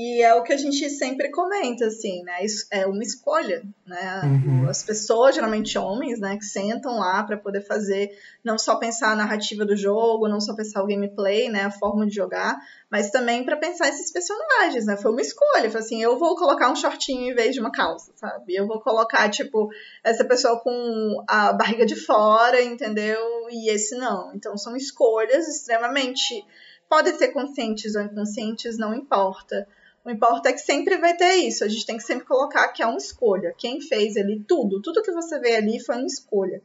E 0.00 0.22
é 0.22 0.32
o 0.32 0.44
que 0.44 0.52
a 0.52 0.56
gente 0.56 0.88
sempre 0.90 1.28
comenta, 1.28 1.86
assim, 1.86 2.22
né? 2.22 2.34
É 2.70 2.86
uma 2.86 3.02
escolha, 3.02 3.64
né? 3.84 4.20
Uhum. 4.22 4.68
As 4.68 4.80
pessoas, 4.80 5.34
geralmente 5.34 5.76
homens, 5.76 6.20
né, 6.20 6.36
que 6.36 6.44
sentam 6.44 7.00
lá 7.00 7.24
para 7.24 7.36
poder 7.36 7.62
fazer, 7.62 8.16
não 8.44 8.56
só 8.56 8.76
pensar 8.76 9.10
a 9.10 9.16
narrativa 9.16 9.64
do 9.64 9.74
jogo, 9.74 10.28
não 10.28 10.40
só 10.40 10.54
pensar 10.54 10.84
o 10.84 10.86
gameplay, 10.86 11.48
né, 11.48 11.64
a 11.64 11.70
forma 11.72 12.06
de 12.06 12.14
jogar, 12.14 12.56
mas 12.88 13.10
também 13.10 13.44
para 13.44 13.56
pensar 13.56 13.88
esses 13.88 14.12
personagens, 14.12 14.86
né? 14.86 14.96
Foi 14.96 15.10
uma 15.10 15.20
escolha, 15.20 15.68
foi 15.68 15.80
assim, 15.80 16.00
eu 16.00 16.16
vou 16.16 16.36
colocar 16.36 16.70
um 16.70 16.76
shortinho 16.76 17.32
em 17.32 17.34
vez 17.34 17.52
de 17.52 17.60
uma 17.60 17.72
calça, 17.72 18.12
sabe? 18.14 18.54
Eu 18.54 18.68
vou 18.68 18.80
colocar, 18.80 19.28
tipo, 19.28 19.68
essa 20.04 20.24
pessoa 20.24 20.60
com 20.60 21.24
a 21.26 21.52
barriga 21.52 21.84
de 21.84 21.96
fora, 21.96 22.62
entendeu? 22.62 23.48
E 23.50 23.68
esse 23.68 23.96
não. 23.96 24.32
Então 24.32 24.56
são 24.56 24.76
escolhas 24.76 25.48
extremamente 25.48 26.46
podem 26.88 27.14
ser 27.18 27.28
conscientes 27.28 27.96
ou 27.96 28.02
inconscientes, 28.02 28.78
não 28.78 28.94
importa. 28.94 29.66
O 30.08 30.10
importa 30.10 30.48
é 30.48 30.54
que 30.54 30.60
sempre 30.60 30.96
vai 30.96 31.14
ter 31.14 31.34
isso. 31.34 31.62
A 31.62 31.68
gente 31.68 31.84
tem 31.84 31.98
que 31.98 32.02
sempre 32.02 32.24
colocar 32.24 32.66
que 32.68 32.82
é 32.82 32.86
uma 32.86 32.96
escolha. 32.96 33.54
Quem 33.58 33.78
fez 33.78 34.16
ali 34.16 34.42
tudo, 34.48 34.80
tudo 34.80 35.02
que 35.02 35.12
você 35.12 35.38
vê 35.38 35.56
ali 35.56 35.78
foi 35.84 35.96
uma 35.96 36.06
escolha. 36.06 36.62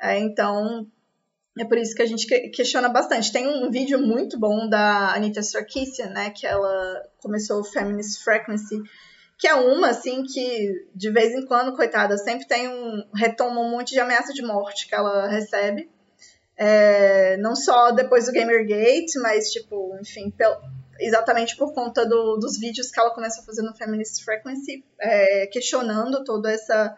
É, 0.00 0.20
então, 0.20 0.86
é 1.58 1.64
por 1.64 1.78
isso 1.78 1.96
que 1.96 2.02
a 2.02 2.06
gente 2.06 2.28
questiona 2.50 2.88
bastante. 2.88 3.32
Tem 3.32 3.48
um 3.48 3.68
vídeo 3.72 3.98
muito 3.98 4.38
bom 4.38 4.68
da 4.68 5.12
Anita 5.12 5.42
Sarkeesian, 5.42 6.10
né? 6.10 6.30
Que 6.30 6.46
ela 6.46 7.02
começou 7.18 7.58
o 7.58 7.64
Feminist 7.64 8.22
Frequency, 8.22 8.80
que 9.36 9.48
é 9.48 9.54
uma, 9.56 9.88
assim, 9.88 10.22
que 10.22 10.86
de 10.94 11.10
vez 11.10 11.34
em 11.34 11.44
quando, 11.44 11.74
coitada, 11.74 12.16
sempre 12.16 12.46
tem 12.46 12.68
um. 12.68 13.04
retoma 13.12 13.62
um 13.62 13.70
monte 13.72 13.94
de 13.94 13.98
ameaça 13.98 14.32
de 14.32 14.42
morte 14.42 14.86
que 14.86 14.94
ela 14.94 15.26
recebe. 15.26 15.90
É, 16.56 17.36
não 17.38 17.56
só 17.56 17.90
depois 17.90 18.26
do 18.26 18.32
Gamergate, 18.32 19.18
mas, 19.20 19.50
tipo, 19.50 19.98
enfim, 20.00 20.30
pel, 20.30 20.56
exatamente 21.00 21.56
por 21.56 21.72
conta 21.74 22.06
do, 22.06 22.36
dos 22.36 22.58
vídeos 22.58 22.90
que 22.90 22.98
ela 22.98 23.14
começou 23.14 23.42
a 23.42 23.46
fazer 23.46 23.62
no 23.62 23.74
Feminist 23.74 24.24
Frequency, 24.24 24.84
é, 25.00 25.46
questionando 25.46 26.24
toda 26.24 26.50
essa. 26.50 26.96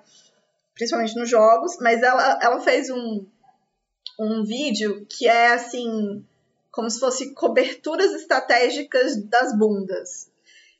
principalmente 0.74 1.16
nos 1.16 1.28
jogos, 1.28 1.76
mas 1.80 2.02
ela, 2.02 2.38
ela 2.42 2.60
fez 2.60 2.90
um, 2.90 3.26
um 4.18 4.44
vídeo 4.44 5.06
que 5.08 5.26
é 5.26 5.52
assim. 5.52 6.24
como 6.70 6.90
se 6.90 7.00
fosse 7.00 7.34
coberturas 7.34 8.12
estratégicas 8.12 9.16
das 9.28 9.56
bundas. 9.56 10.30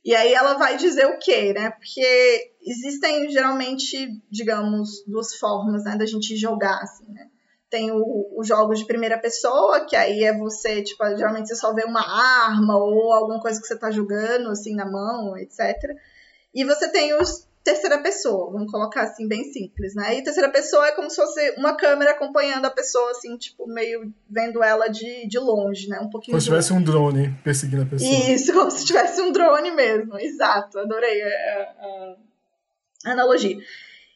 E 0.05 0.15
aí 0.15 0.33
ela 0.33 0.55
vai 0.55 0.77
dizer 0.77 1.07
o 1.07 1.19
quê, 1.19 1.53
né? 1.53 1.71
Porque 1.71 2.53
existem 2.63 3.31
geralmente, 3.31 4.23
digamos, 4.31 5.05
duas 5.07 5.35
formas 5.35 5.85
né, 5.85 5.97
da 5.97 6.07
gente 6.07 6.37
jogar, 6.37 6.81
assim, 6.83 7.05
né? 7.13 7.29
Tem 7.71 7.91
os 7.93 8.47
jogos 8.47 8.79
de 8.79 8.87
primeira 8.87 9.19
pessoa, 9.19 9.85
que 9.85 9.95
aí 9.95 10.25
é 10.25 10.37
você, 10.37 10.83
tipo, 10.83 11.05
geralmente 11.17 11.49
você 11.49 11.57
só 11.57 11.75
vê 11.75 11.85
uma 11.85 12.01
arma 12.01 12.77
ou 12.77 13.13
alguma 13.13 13.41
coisa 13.41 13.61
que 13.61 13.67
você 13.67 13.77
tá 13.77 13.91
jogando, 13.91 14.49
assim, 14.51 14.75
na 14.75 14.91
mão, 14.91 15.37
etc. 15.37 15.77
E 16.55 16.65
você 16.65 16.89
tem 16.91 17.15
os 17.15 17.47
terceira 17.69 17.99
pessoa, 17.99 18.51
vamos 18.51 18.71
colocar 18.71 19.03
assim, 19.03 19.29
bem 19.29 19.45
simples, 19.45 19.95
né? 19.95 20.17
E 20.17 20.23
terceira 20.23 20.49
pessoa 20.51 20.87
é 20.89 20.93
como 20.93 21.11
se 21.11 21.17
fosse 21.17 21.55
uma 21.59 21.77
câmera 21.77 22.13
acompanhando 22.13 22.65
a 22.65 22.71
pessoa, 22.71 23.11
assim, 23.11 23.37
tipo, 23.37 23.67
meio 23.67 24.11
vendo 24.29 24.63
ela 24.63 24.89
de, 24.89 25.29
de 25.29 25.39
longe, 25.39 25.87
né? 25.89 26.01
Um 26.01 26.09
pouquinho. 26.09 26.33
Como 26.33 26.41
se 26.41 26.47
tivesse 26.47 26.73
um 26.73 26.83
drone 26.83 27.35
perseguindo 27.45 27.83
a 27.83 27.87
pessoa. 27.87 28.11
Isso, 28.11 28.53
como 28.55 28.71
se 28.71 28.87
tivesse 28.87 29.21
um 29.21 29.33
drone 29.33 29.71
mesmo, 29.73 30.19
exato, 30.19 30.79
adorei 30.79 31.23
a, 31.23 32.17
a 33.05 33.13
analogia. 33.13 33.59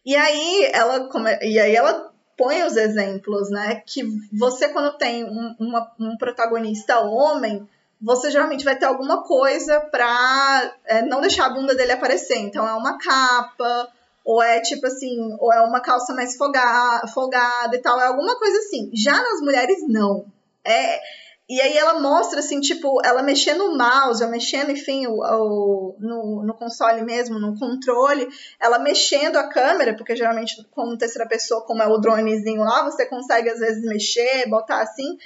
E 0.05 0.17
aí 0.17 0.71
ela 0.73 1.09
e 1.43 1.59
aí 1.59 1.77
ela 1.77 2.12
põe 2.37 2.63
os 2.65 2.77
exemplos, 2.77 3.51
né? 3.51 3.83
Que 3.87 4.03
você, 4.33 4.69
quando 4.69 4.97
tem 4.97 5.25
um, 5.25 5.55
uma, 5.59 5.93
um 5.99 6.17
protagonista 6.17 7.01
homem, 7.01 7.69
você 8.01 8.31
geralmente 8.31 8.65
vai 8.65 8.77
ter 8.77 8.87
alguma 8.87 9.23
coisa 9.23 9.81
pra 9.81 10.75
é, 10.85 11.03
não 11.03 11.21
deixar 11.21 11.47
a 11.47 11.51
bunda 11.51 11.75
dele 11.75 11.93
aparecer. 11.93 12.39
Então 12.39 12.67
é 12.67 12.73
uma 12.75 12.99
capa, 12.99 13.89
ou 14.25 14.43
é 14.43 14.61
tipo 14.61 14.87
assim, 14.87 15.37
ou 15.39 15.53
é 15.53 15.61
uma 15.61 15.81
calça 15.81 16.13
mais 16.15 16.37
folgada, 16.37 17.07
folgada 17.09 17.77
e 17.77 17.81
tal, 17.81 18.01
é 18.01 18.07
alguma 18.07 18.37
coisa 18.39 18.59
assim. 18.59 18.91
Já 18.93 19.13
nas 19.13 19.41
mulheres, 19.41 19.79
não. 19.89 20.25
É, 20.65 21.01
e 21.49 21.61
aí 21.61 21.77
ela 21.77 22.01
mostra, 22.01 22.39
assim, 22.39 22.61
tipo, 22.61 23.01
ela 23.05 23.23
mexendo 23.23 23.69
no 23.69 23.77
mouse, 23.77 24.23
ou 24.23 24.31
mexendo, 24.31 24.71
enfim, 24.71 25.07
o, 25.07 25.21
o, 25.21 25.97
no, 25.99 26.43
no 26.47 26.55
console 26.55 27.03
mesmo, 27.03 27.39
no 27.39 27.59
controle, 27.59 28.29
ela 28.61 28.79
mexendo 28.79 29.37
a 29.37 29.49
câmera, 29.49 29.95
porque 29.95 30.15
geralmente, 30.15 30.65
como 30.71 30.97
terceira 30.97 31.29
pessoa, 31.29 31.63
como 31.63 31.83
é 31.83 31.87
o 31.87 31.99
dronezinho 31.99 32.63
lá, 32.63 32.85
você 32.85 33.07
consegue 33.07 33.51
às 33.51 33.59
vezes 33.59 33.83
mexer, 33.85 34.49
botar 34.49 34.83
assim. 34.83 35.19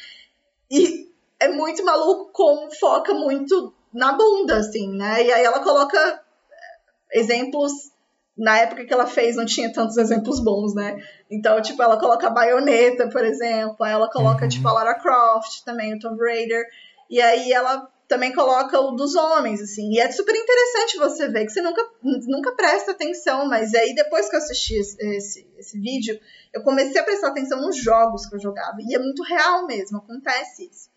E 0.71 1.09
é 1.39 1.49
muito 1.49 1.85
maluco 1.85 2.31
como 2.33 2.71
foca 2.75 3.13
muito 3.13 3.73
na 3.93 4.13
bunda, 4.13 4.57
assim, 4.57 4.89
né? 4.97 5.23
E 5.23 5.33
aí 5.33 5.45
ela 5.45 5.61
coloca 5.61 6.23
exemplos 7.13 7.73
na 8.37 8.59
época 8.59 8.85
que 8.85 8.93
ela 8.93 9.07
fez 9.07 9.37
não 9.37 9.47
tinha 9.47 9.73
tantos 9.73 9.97
exemplos 9.97 10.41
bons, 10.41 10.75
né? 10.75 11.03
Então, 11.31 11.61
tipo, 11.61 11.83
ela 11.83 11.99
coloca 11.99 12.27
a 12.27 12.31
baioneta, 12.31 13.09
por 13.09 13.25
exemplo, 13.25 13.77
aí 13.81 13.93
ela 13.93 14.09
coloca, 14.09 14.45
uhum. 14.45 14.49
tipo, 14.49 14.69
a 14.69 14.73
Lara 14.73 14.95
Croft 14.95 15.65
também, 15.65 15.95
o 15.95 15.99
Tomb 15.99 16.19
Raider, 16.23 16.65
e 17.11 17.21
aí 17.21 17.53
ela 17.53 17.91
também 18.07 18.33
coloca 18.33 18.79
o 18.81 18.93
dos 18.93 19.17
homens, 19.17 19.61
assim, 19.61 19.93
e 19.93 19.99
é 19.99 20.11
super 20.13 20.35
interessante 20.35 20.97
você 20.97 21.29
ver, 21.29 21.45
que 21.45 21.51
você 21.51 21.61
nunca, 21.61 21.85
nunca 22.03 22.55
presta 22.55 22.93
atenção, 22.93 23.49
mas 23.49 23.75
aí 23.75 23.95
depois 23.97 24.29
que 24.29 24.37
eu 24.37 24.41
assisti 24.41 24.75
esse, 24.77 24.97
esse, 25.01 25.51
esse 25.59 25.81
vídeo, 25.81 26.19
eu 26.53 26.63
comecei 26.63 27.01
a 27.01 27.05
prestar 27.05 27.29
atenção 27.29 27.61
nos 27.61 27.77
jogos 27.77 28.27
que 28.27 28.37
eu 28.37 28.41
jogava, 28.41 28.77
e 28.81 28.95
é 28.95 28.99
muito 28.99 29.25
real 29.25 29.67
mesmo, 29.67 29.99
acontece 29.99 30.69
isso. 30.71 30.89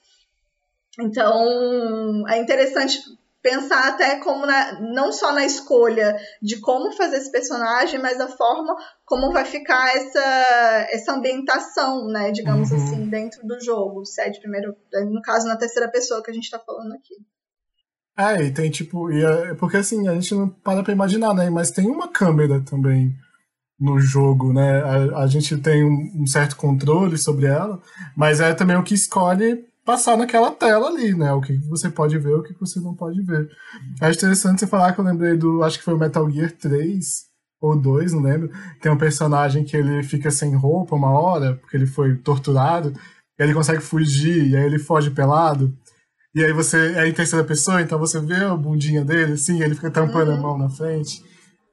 Então, 0.99 2.27
é 2.27 2.37
interessante 2.37 3.01
pensar 3.41 3.87
até 3.87 4.17
como 4.19 4.45
na, 4.45 4.79
não 4.81 5.11
só 5.11 5.33
na 5.33 5.45
escolha 5.45 6.15
de 6.41 6.59
como 6.59 6.91
fazer 6.91 7.17
esse 7.17 7.31
personagem, 7.31 7.99
mas 7.99 8.19
a 8.19 8.27
forma 8.27 8.75
como 9.05 9.31
vai 9.31 9.45
ficar 9.45 9.95
essa, 9.95 10.87
essa 10.89 11.13
ambientação, 11.13 12.07
né, 12.07 12.31
digamos 12.31 12.71
uhum. 12.71 12.77
assim, 12.77 13.09
dentro 13.09 13.45
do 13.45 13.59
jogo, 13.63 14.05
se 14.05 14.21
é 14.21 14.29
de 14.29 14.39
primeiro, 14.39 14.75
no 15.09 15.21
caso 15.21 15.47
na 15.47 15.57
terceira 15.57 15.89
pessoa 15.89 16.21
que 16.21 16.31
a 16.31 16.33
gente 16.33 16.43
está 16.43 16.59
falando 16.59 16.93
aqui. 16.93 17.15
É, 18.17 18.43
e 18.43 18.53
tem 18.53 18.69
tipo, 18.69 19.09
e 19.09 19.23
é, 19.23 19.53
porque 19.53 19.77
assim, 19.77 20.07
a 20.07 20.13
gente 20.13 20.35
não 20.35 20.49
para 20.49 20.83
pra 20.83 20.93
imaginar, 20.93 21.33
né, 21.33 21.49
mas 21.49 21.71
tem 21.71 21.87
uma 21.87 22.09
câmera 22.09 22.61
também 22.61 23.15
no 23.79 23.97
jogo, 23.97 24.51
né, 24.51 24.81
a, 24.81 25.23
a 25.23 25.27
gente 25.27 25.55
tem 25.57 25.85
um, 25.85 26.23
um 26.23 26.27
certo 26.27 26.57
controle 26.57 27.17
sobre 27.17 27.45
ela, 27.45 27.81
mas 28.17 28.41
é 28.41 28.53
também 28.53 28.75
o 28.75 28.83
que 28.83 28.93
escolhe 28.93 29.68
passar 29.89 30.15
naquela 30.15 30.51
tela 30.51 30.87
ali, 30.87 31.15
né? 31.15 31.33
O 31.33 31.41
que 31.41 31.57
você 31.67 31.89
pode 31.89 32.15
ver, 32.19 32.35
o 32.35 32.43
que 32.43 32.53
você 32.59 32.79
não 32.79 32.93
pode 32.93 33.23
ver. 33.23 33.49
É 33.99 34.11
interessante 34.11 34.59
você 34.59 34.67
falar 34.67 34.93
que 34.93 34.99
eu 34.99 35.03
lembrei 35.03 35.35
do, 35.35 35.63
acho 35.63 35.79
que 35.79 35.83
foi 35.83 35.95
o 35.95 35.97
Metal 35.97 36.29
Gear 36.29 36.51
3 36.51 37.23
ou 37.59 37.75
2, 37.75 38.13
não 38.13 38.21
lembro. 38.21 38.51
Tem 38.79 38.91
um 38.91 38.97
personagem 38.97 39.63
que 39.63 39.75
ele 39.75 40.03
fica 40.03 40.29
sem 40.29 40.55
roupa 40.55 40.95
uma 40.95 41.09
hora, 41.09 41.55
porque 41.55 41.75
ele 41.75 41.87
foi 41.87 42.15
torturado, 42.17 42.93
e 43.39 43.41
ele 43.41 43.51
consegue 43.51 43.81
fugir, 43.81 44.51
e 44.51 44.55
aí 44.55 44.63
ele 44.63 44.77
foge 44.77 45.09
pelado. 45.09 45.75
E 46.35 46.45
aí 46.45 46.53
você 46.53 46.93
é 46.95 47.07
em 47.07 47.11
terceira 47.11 47.43
pessoa, 47.43 47.81
então 47.81 47.97
você 47.97 48.19
vê 48.19 48.35
a 48.35 48.55
bundinha 48.55 49.03
dele, 49.03 49.33
assim, 49.33 49.59
ele 49.63 49.73
fica 49.73 49.89
tampando 49.89 50.29
uhum. 50.29 50.37
a 50.37 50.39
mão 50.39 50.57
na 50.59 50.69
frente. 50.69 51.23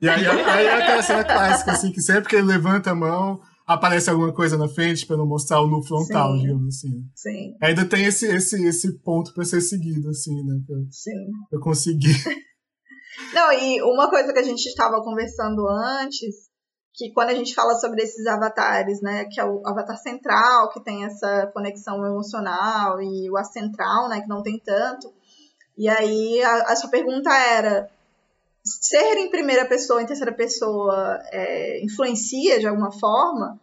E 0.00 0.08
aí, 0.08 0.26
aí 0.26 0.66
é 0.66 0.82
aquela 0.82 1.02
cena 1.02 1.22
clássica, 1.22 1.72
assim, 1.72 1.92
que 1.92 2.00
sempre 2.00 2.30
que 2.30 2.36
ele 2.36 2.46
levanta 2.46 2.92
a 2.92 2.94
mão, 2.94 3.42
aparece 3.66 4.08
alguma 4.08 4.32
coisa 4.32 4.56
na 4.56 4.68
frente 4.68 5.04
para 5.06 5.16
não 5.16 5.26
mostrar 5.26 5.60
o 5.60 5.66
nu 5.66 5.82
frontal, 5.82 6.32
Sim. 6.32 6.40
digamos 6.40 6.76
assim. 6.76 7.10
Sim. 7.14 7.56
Ainda 7.60 7.84
tem 7.84 8.04
esse, 8.04 8.26
esse, 8.26 8.64
esse 8.64 8.98
ponto 9.00 9.34
para 9.34 9.44
ser 9.44 9.60
seguido, 9.60 10.08
assim, 10.08 10.44
né? 10.44 10.60
Pra, 10.66 10.76
Sim. 10.90 11.30
Pra 11.50 11.60
conseguir. 11.60 12.14
Não, 13.34 13.52
e 13.52 13.82
uma 13.82 14.08
coisa 14.08 14.32
que 14.32 14.38
a 14.38 14.42
gente 14.42 14.66
estava 14.66 15.02
conversando 15.02 15.66
antes, 15.68 16.46
que 16.94 17.12
quando 17.12 17.30
a 17.30 17.34
gente 17.34 17.54
fala 17.54 17.74
sobre 17.74 18.02
esses 18.02 18.26
avatares, 18.26 19.00
né, 19.02 19.24
que 19.24 19.40
é 19.40 19.44
o 19.44 19.62
avatar 19.66 19.96
central, 19.96 20.70
que 20.70 20.82
tem 20.82 21.04
essa 21.04 21.50
conexão 21.52 22.04
emocional, 22.06 23.00
e 23.00 23.30
o 23.30 23.36
acentral, 23.36 24.08
né, 24.08 24.20
que 24.20 24.28
não 24.28 24.42
tem 24.42 24.60
tanto. 24.64 25.12
E 25.76 25.88
aí 25.88 26.42
a, 26.42 26.72
a 26.72 26.76
sua 26.76 26.90
pergunta 26.90 27.30
era, 27.30 27.90
ser 28.66 29.16
em 29.18 29.30
primeira 29.30 29.64
pessoa, 29.64 30.02
em 30.02 30.06
terceira 30.06 30.32
pessoa, 30.32 31.22
é, 31.30 31.84
influencia 31.84 32.58
de 32.58 32.66
alguma 32.66 32.90
forma? 32.90 33.58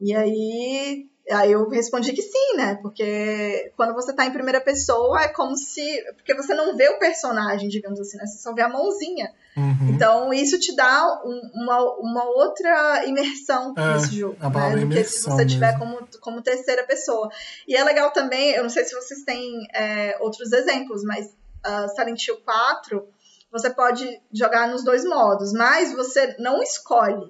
E 0.00 0.14
aí, 0.14 1.06
aí 1.30 1.52
eu 1.52 1.68
respondi 1.68 2.12
que 2.12 2.22
sim, 2.22 2.56
né? 2.56 2.76
Porque 2.82 3.72
quando 3.76 3.94
você 3.94 4.12
tá 4.12 4.26
em 4.26 4.32
primeira 4.32 4.60
pessoa 4.60 5.22
é 5.22 5.28
como 5.28 5.56
se. 5.56 5.82
Porque 6.16 6.34
você 6.34 6.54
não 6.54 6.76
vê 6.76 6.88
o 6.88 6.98
personagem, 6.98 7.68
digamos 7.68 8.00
assim, 8.00 8.16
né? 8.16 8.26
Você 8.26 8.38
só 8.38 8.52
vê 8.52 8.62
a 8.62 8.68
mãozinha. 8.68 9.32
Uhum. 9.56 9.90
Então 9.90 10.32
isso 10.32 10.58
te 10.58 10.74
dá 10.74 11.20
um, 11.24 11.50
uma, 11.54 11.82
uma 11.98 12.24
outra 12.24 13.04
imersão 13.06 13.74
é, 13.76 13.94
nesse 13.94 14.16
jogo, 14.16 14.36
né? 14.40 14.76
Do 14.76 14.88
que 14.88 15.04
se 15.04 15.24
você 15.24 15.46
tiver 15.46 15.78
como, 15.78 15.98
como 16.20 16.42
terceira 16.42 16.84
pessoa. 16.84 17.28
E 17.66 17.76
é 17.76 17.82
legal 17.82 18.12
também, 18.12 18.52
eu 18.52 18.62
não 18.62 18.70
sei 18.70 18.84
se 18.84 18.94
vocês 18.94 19.24
têm 19.24 19.66
é, 19.74 20.16
outros 20.20 20.52
exemplos, 20.52 21.02
mas 21.02 21.26
uh, 21.66 21.88
Silent 21.94 22.26
Hill 22.26 22.36
4 22.44 23.08
você 23.50 23.70
pode 23.70 24.20
jogar 24.32 24.68
nos 24.68 24.84
dois 24.84 25.04
modos, 25.04 25.52
mas 25.52 25.92
você 25.92 26.36
não 26.38 26.62
escolhe. 26.62 27.28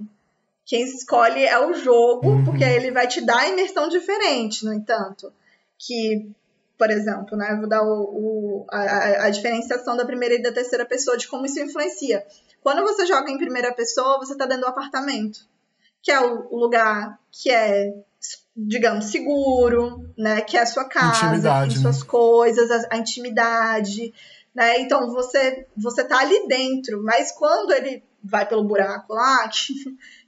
Quem 0.64 0.82
escolhe 0.82 1.44
é 1.44 1.58
o 1.58 1.72
jogo, 1.72 2.28
uhum. 2.28 2.44
porque 2.44 2.62
ele 2.62 2.90
vai 2.90 3.06
te 3.06 3.22
dar 3.22 3.48
imersão 3.48 3.88
diferente, 3.88 4.64
no 4.66 4.72
entanto. 4.74 5.32
Que, 5.78 6.30
por 6.76 6.90
exemplo, 6.90 7.38
né, 7.38 7.56
vou 7.58 7.68
dar 7.68 7.82
o, 7.82 8.02
o 8.02 8.66
a, 8.70 9.26
a, 9.26 9.30
diferenciação 9.30 9.96
da 9.96 10.04
primeira 10.04 10.34
e 10.34 10.42
da 10.42 10.52
terceira 10.52 10.84
pessoa 10.84 11.16
de 11.16 11.26
como 11.26 11.46
isso 11.46 11.58
influencia. 11.58 12.26
Quando 12.60 12.82
você 12.82 13.06
joga 13.06 13.30
em 13.30 13.38
primeira 13.38 13.72
pessoa, 13.72 14.18
você 14.18 14.32
está 14.32 14.44
dentro 14.44 14.64
do 14.64 14.68
apartamento, 14.68 15.40
que 16.02 16.10
é 16.10 16.20
o, 16.20 16.54
lugar 16.54 17.18
que 17.32 17.50
é 17.50 17.94
digamos, 18.54 19.06
seguro, 19.06 20.04
né? 20.18 20.40
Que 20.40 20.56
é 20.56 20.62
a 20.62 20.66
sua 20.66 20.84
casa, 20.84 21.26
intimidade, 21.26 21.78
suas 21.78 22.00
né? 22.00 22.06
coisas, 22.06 22.70
a, 22.70 22.88
a, 22.90 22.96
intimidade, 22.98 24.12
né? 24.55 24.80
Então 24.80 25.12
você 25.12 25.66
você 25.76 26.05
tá 26.05 26.18
ali 26.18 26.46
dentro, 26.49 27.03
mas 27.03 27.32
quando 27.32 27.72
ele 27.72 28.03
vai 28.22 28.46
pelo 28.46 28.64
buraco 28.64 29.12
lá, 29.12 29.49
que, 29.49 29.74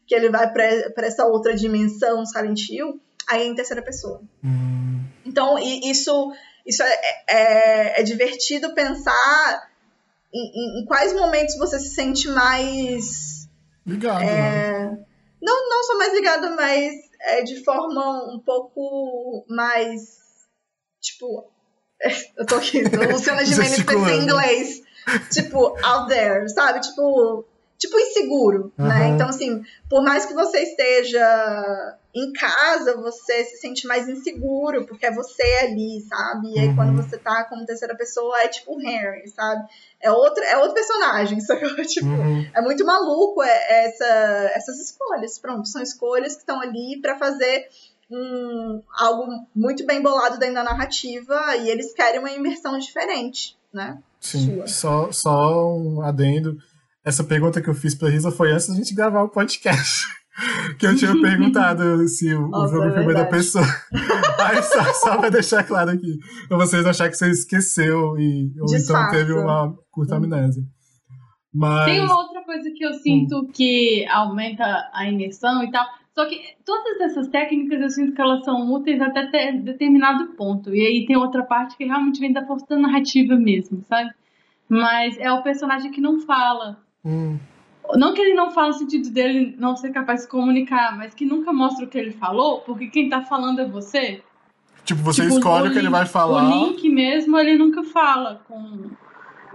que 0.07 0.15
ele 0.15 0.31
vai 0.31 0.53
para 0.53 1.07
essa 1.07 1.27
outra 1.27 1.55
dimensão 1.55 2.25
Silent 2.25 2.69
Hill, 2.69 3.01
aí 3.29 3.43
é 3.43 3.47
em 3.47 3.55
terceira 3.55 3.83
pessoa. 3.83 4.23
Hum. 4.45 5.05
Então 5.25 5.59
isso 5.59 6.33
isso 6.67 6.83
é, 6.83 7.01
é, 7.29 8.01
é 8.01 8.03
divertido 8.03 8.75
pensar 8.75 9.71
em, 10.33 10.41
em, 10.41 10.83
em, 10.83 10.85
quais 10.85 11.13
momentos 11.13 11.57
você 11.57 11.79
se 11.79 11.95
sente 11.95 12.29
mais 12.29 13.49
ligado. 13.87 14.23
É, 14.23 14.91
né? 14.91 15.07
Não 15.43 15.69
não 15.69 15.83
só 15.83 15.99
mais 15.99 16.13
ligado, 16.13 16.55
mas 16.55 16.93
é, 17.21 17.43
de 17.43 17.65
forma 17.65 18.35
um 18.35 18.39
pouco 18.39 19.45
mais 19.49 20.21
tipo 21.01 21.51
eu 22.37 22.47
tô 22.47 22.57
aqui, 22.57 22.83
Luciana 22.83 23.45
Gimenez 23.45 23.83
pensei 23.83 24.15
em 24.17 24.23
inglês. 24.23 24.83
Tipo, 25.31 25.77
out 25.83 26.09
there, 26.09 26.49
sabe? 26.51 26.81
Tipo, 26.81 27.45
tipo 27.79 27.99
inseguro, 27.99 28.73
uhum. 28.79 28.87
né? 28.87 29.09
Então, 29.09 29.29
assim, 29.29 29.63
por 29.89 30.03
mais 30.03 30.27
que 30.27 30.35
você 30.35 30.61
esteja 30.61 31.97
em 32.15 32.33
casa 32.33 32.97
você 32.97 33.45
se 33.45 33.57
sente 33.59 33.87
mais 33.87 34.09
inseguro, 34.09 34.85
porque 34.85 35.07
é 35.07 35.13
você 35.13 35.43
ali, 35.63 36.01
sabe? 36.09 36.53
E 36.55 36.59
aí 36.59 36.69
Uhum. 36.69 36.77
quando 36.77 36.97
você 36.97 37.17
tá 37.17 37.45
como 37.45 37.65
terceira 37.65 37.97
pessoa, 37.97 38.41
é 38.41 38.49
tipo 38.49 38.75
o 38.75 38.79
Harry, 38.79 39.29
sabe? 39.29 39.63
É 40.01 40.11
outro, 40.11 40.43
é 40.43 40.57
outro 40.59 40.75
personagem, 40.75 41.39
que 41.77 41.85
tipo, 41.87 42.07
Uhum. 42.07 42.47
é 42.55 42.61
muito 42.61 42.85
maluco 42.85 43.43
é- 43.43 43.85
essa, 43.87 44.05
essas 44.55 44.79
escolhas. 44.81 45.39
Pronto, 45.39 45.69
são 45.69 45.81
escolhas 45.83 46.35
que 46.35 46.41
estão 46.41 46.61
ali 46.61 47.01
pra 47.01 47.17
fazer 47.17 47.69
um, 48.11 48.83
algo 48.99 49.27
muito 49.55 49.87
bem 49.87 50.03
bolado 50.03 50.39
dentro 50.39 50.57
da 50.57 50.65
narrativa 50.65 51.57
e 51.57 51.69
eles 51.71 51.93
querem 51.95 52.21
uma 52.21 52.31
imersão 52.31 52.79
diferente, 52.79 53.57
né? 53.73 53.99
Sim, 54.21 54.57
Sua. 54.57 54.67
só, 54.67 55.13
só 55.13 55.77
um 55.77 56.03
adendo. 56.03 56.57
Essa 57.05 57.25
pergunta 57.25 57.61
que 57.63 57.69
eu 57.71 57.75
fiz 57.75 57.95
pra 57.95 58.11
Risa 58.11 58.31
foi 58.31 58.53
antes 58.53 58.69
da 58.69 58.75
gente 58.75 58.95
gravar 58.95 59.23
o 59.23 59.29
podcast. 59.29 60.01
Que 60.79 60.87
eu 60.87 60.97
tinha 60.97 61.13
perguntado 61.21 62.09
se 62.09 62.33
o, 62.33 62.47
o 62.47 62.49
Nossa, 62.49 62.73
jogo 62.73 62.87
é 62.87 62.93
primeira 62.93 63.25
verdade. 63.25 63.31
pessoa. 63.37 63.65
Aí 64.39 64.63
só, 64.63 64.95
só 64.95 65.19
pra 65.19 65.29
deixar 65.29 65.63
claro 65.65 65.91
aqui. 65.91 66.19
Pra 66.49 66.57
vocês 66.57 66.83
não 66.83 66.91
acharem 66.91 67.11
que 67.11 67.19
você 67.19 67.29
esqueceu 67.31 68.17
e, 68.19 68.51
ou 68.59 68.65
De 68.67 68.77
então 68.77 68.97
fato. 68.97 69.11
teve 69.11 69.35
uma 69.35 69.75
curta 69.91 70.17
amnésia. 70.17 70.63
Mas. 71.53 71.85
Tem 71.85 72.01
uma 72.01 72.17
outra 72.17 72.43
coisa 72.45 72.71
que 72.75 72.83
eu 72.83 72.95
sinto 72.95 73.49
que 73.53 74.07
aumenta 74.09 74.65
a 74.95 75.07
imersão 75.07 75.63
e 75.63 75.71
tal. 75.71 75.85
Só 76.15 76.27
que 76.27 76.41
todas 76.65 77.01
essas 77.01 77.29
técnicas 77.29 77.81
eu 77.81 77.89
sinto 77.91 78.13
que 78.15 78.21
elas 78.21 78.45
são 78.45 78.71
úteis 78.73 79.01
até 79.01 79.27
ter 79.27 79.53
determinado 79.63 80.29
ponto. 80.35 80.75
E 80.75 80.81
aí 80.85 81.07
tem 81.07 81.17
outra 81.17 81.43
parte 81.45 81.77
que 81.77 81.85
realmente 81.85 82.21
vem 82.21 82.33
da 82.33 82.45
força 82.47 82.67
da 82.69 82.77
narrativa 82.79 83.37
mesmo, 83.37 83.83
sabe? 83.89 84.11
Mas 84.69 85.17
é 85.19 85.31
o 85.33 85.43
personagem 85.43 85.91
que 85.91 86.01
não 86.01 86.21
fala. 86.21 86.79
Hum, 87.05 87.39
Não 87.97 88.13
que 88.15 88.21
ele 88.21 88.35
não 88.35 88.51
fala 88.51 88.69
no 88.69 88.75
sentido 88.75 89.11
dele 89.11 89.55
não 89.59 89.77
ser 89.77 89.91
capaz 89.91 90.23
de 90.23 90.29
comunicar, 90.29 90.97
mas 90.97 91.15
que 91.15 91.25
nunca 91.25 91.53
mostra 91.53 91.85
o 91.85 91.89
que 91.89 91.99
ele 91.99 92.13
falou, 92.13 92.61
porque 92.61 92.89
quem 92.89 93.09
tá 93.09 93.23
falando 93.23 93.61
é 93.61 93.65
você. 93.67 94.23
tipo, 94.85 95.01
você 95.03 95.23
Tipo, 95.23 95.35
escolhe 95.39 95.69
o 95.69 95.73
que 95.73 95.79
ele 95.79 95.89
vai 95.89 96.07
falar. 96.07 96.45
O 96.45 96.51
Link 96.51 96.89
mesmo, 96.89 97.39
ele 97.39 97.57
nunca 97.57 97.83
fala 97.85 98.43
com, 98.47 98.91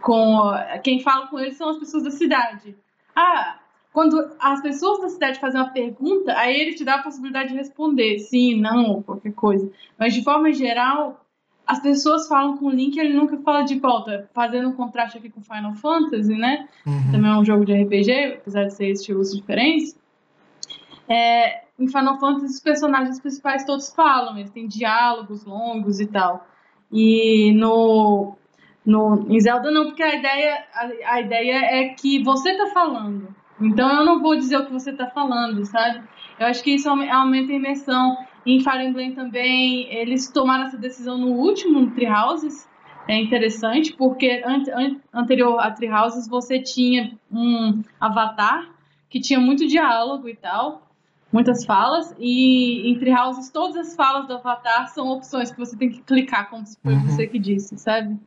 com. 0.02 0.52
Quem 0.84 1.00
fala 1.02 1.28
com 1.28 1.40
ele 1.40 1.52
são 1.54 1.70
as 1.70 1.78
pessoas 1.78 2.04
da 2.04 2.12
cidade. 2.12 2.76
Ah, 3.16 3.58
quando 3.96 4.30
as 4.42 4.62
pessoas 4.62 5.00
da 5.00 5.08
cidade 5.08 5.40
fazem 5.40 5.62
uma 5.62 5.70
pergunta, 5.70 6.38
aí 6.38 6.54
ele 6.54 6.76
te 6.76 6.84
dá 6.84 6.96
a 6.96 7.02
possibilidade 7.02 7.54
de 7.54 7.56
responder 7.56 8.20
sim, 8.20 8.60
não, 8.60 9.02
qualquer 9.02 9.32
coisa. 9.32 9.72
Mas 9.98 10.14
de 10.14 10.22
forma 10.22 10.52
geral, 10.52 11.26
as 11.66 11.82
pessoas 11.82 12.28
falam 12.28 12.58
com 12.58 12.66
o 12.66 12.70
Link 12.70 12.98
e 12.98 13.00
ele 13.00 13.14
nunca 13.14 13.38
fala 13.38 13.62
de 13.62 13.80
volta. 13.80 14.30
Fazendo 14.34 14.68
um 14.68 14.74
contraste 14.74 15.18
aqui 15.18 15.30
com 15.30 15.42
Final 15.42 15.76
Fantasy, 15.76 16.36
né? 16.36 16.68
Uhum. 16.86 17.10
também 17.10 17.32
é 17.32 17.38
um 17.38 17.46
jogo 17.46 17.64
de 17.64 17.72
RPG, 17.72 18.40
apesar 18.42 18.66
de 18.66 18.74
ser 18.74 18.92
estilos 18.92 19.34
diferentes. 19.34 19.98
É, 21.08 21.62
em 21.80 21.88
Final 21.88 22.20
Fantasy, 22.20 22.48
os 22.48 22.60
personagens 22.60 23.22
principais 23.22 23.64
todos 23.64 23.94
falam, 23.94 24.38
eles 24.38 24.52
têm 24.52 24.68
diálogos 24.68 25.46
longos 25.46 26.02
e 26.02 26.08
tal. 26.08 26.46
E 26.92 27.54
no, 27.54 28.36
no 28.86 29.26
em 29.30 29.40
Zelda 29.40 29.72
não, 29.72 29.86
porque 29.86 30.04
a 30.04 30.16
ideia, 30.16 30.66
a, 30.74 31.14
a 31.14 31.22
ideia 31.22 31.60
é 31.78 31.94
que 31.94 32.22
você 32.22 32.58
tá 32.58 32.68
falando. 32.74 33.34
Então 33.62 33.90
eu 33.90 34.06
não 34.06 34.22
vou 34.22 34.36
dizer 34.36 34.58
o 34.58 34.66
que 34.66 34.72
você 34.74 34.92
tá 34.94 35.08
falando, 35.08 35.64
sabe? 35.66 36.04
Eu 36.40 36.48
acho 36.48 36.62
que 36.64 36.72
isso 36.76 36.90
aume- 36.90 37.10
aumenta 37.10 37.52
a 37.52 37.56
imersão. 37.56 38.18
Em 38.46 38.60
Fire 38.60 38.84
Emblem 38.86 39.14
também, 39.16 39.92
eles 39.94 40.30
tomaram 40.32 40.66
essa 40.66 40.78
decisão 40.78 41.18
no 41.18 41.30
último, 41.32 41.80
no 41.82 41.92
Three 41.92 42.08
Houses, 42.08 42.70
é 43.08 43.20
interessante, 43.20 43.94
porque 43.94 44.44
an 44.46 44.64
an 44.76 44.98
anterior 45.14 45.60
a 45.60 45.72
Tree 45.72 45.90
Houses 45.92 46.28
você 46.28 46.60
tinha 46.60 47.18
um 47.32 47.82
avatar 48.00 48.68
que 49.10 49.20
tinha 49.20 49.40
muito 49.40 49.66
diálogo 49.68 50.28
e 50.28 50.36
tal, 50.36 50.82
muitas 51.32 51.64
falas, 51.66 52.16
e 52.20 52.90
em 52.92 53.00
Tree 53.00 53.14
Houses 53.16 53.50
todas 53.52 53.76
as 53.78 53.96
falas 53.96 54.28
do 54.28 54.34
avatar 54.36 54.88
são 54.90 55.08
opções 55.10 55.52
que 55.52 55.58
você 55.58 55.78
tem 55.78 55.90
que 55.90 56.02
clicar 56.02 56.50
como 56.50 56.66
se 56.66 56.78
foi 56.84 56.94
Uhum. 56.94 57.00
você 57.08 57.28
que 57.28 57.40
disse, 57.40 57.78
sabe? 57.78 58.18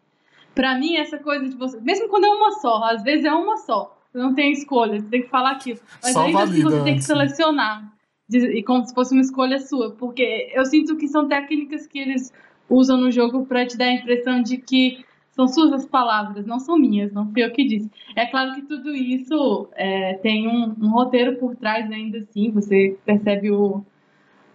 Pra 0.55 0.77
mim, 0.77 0.97
essa 0.97 1.19
coisa 1.19 1.49
de 1.49 1.57
você. 1.57 1.81
Mesmo 1.81 2.09
quando 2.09 2.25
é 2.25 2.31
uma 2.31 2.53
só, 2.53 2.83
às 2.85 3.03
vezes 3.03 3.25
é 3.25 3.33
uma 3.33 3.57
só. 3.59 3.98
Não 4.19 4.35
tem 4.35 4.53
escolha, 4.53 5.01
você 5.01 5.07
tem 5.09 5.23
que 5.23 5.29
falar 5.29 5.53
aquilo. 5.53 5.79
Mas 6.03 6.13
Só 6.13 6.25
ainda 6.25 6.43
assim 6.43 6.63
você 6.63 6.83
tem 6.83 6.95
que 6.95 7.01
né? 7.01 7.07
selecionar. 7.07 7.93
E 8.31 8.63
como 8.63 8.85
se 8.85 8.95
fosse 8.95 9.15
uma 9.15 9.23
escolha 9.23 9.59
sua. 9.59 9.93
Porque 9.93 10.51
eu 10.53 10.65
sinto 10.67 10.97
que 10.97 11.09
são 11.09 11.29
técnicas 11.29 11.87
que 11.87 11.99
eles 11.99 12.33
usam 12.69 12.99
no 12.99 13.11
jogo 13.11 13.47
pra 13.47 13.67
te 13.67 13.77
dar 13.77 13.87
a 13.87 13.95
impressão 13.95 14.43
de 14.43 14.59
que 14.59 15.05
são 15.39 15.47
suas 15.47 15.73
as 15.73 15.87
palavras, 15.87 16.45
não 16.45 16.59
são 16.59 16.77
minhas, 16.77 17.13
não 17.13 17.31
fui 17.31 17.45
eu 17.45 17.53
que 17.53 17.65
disse. 17.65 17.89
É 18.17 18.27
claro 18.27 18.57
que 18.57 18.63
tudo 18.63 18.93
isso 18.93 19.69
é, 19.77 20.15
tem 20.15 20.49
um, 20.49 20.75
um 20.81 20.91
roteiro 20.91 21.37
por 21.37 21.55
trás 21.55 21.89
ainda 21.93 22.19
assim, 22.19 22.51
você 22.51 22.99
percebe 23.07 23.53
o, 23.53 23.85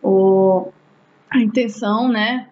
o, 0.02 0.68
a 1.30 1.40
intenção, 1.40 2.10
né, 2.10 2.50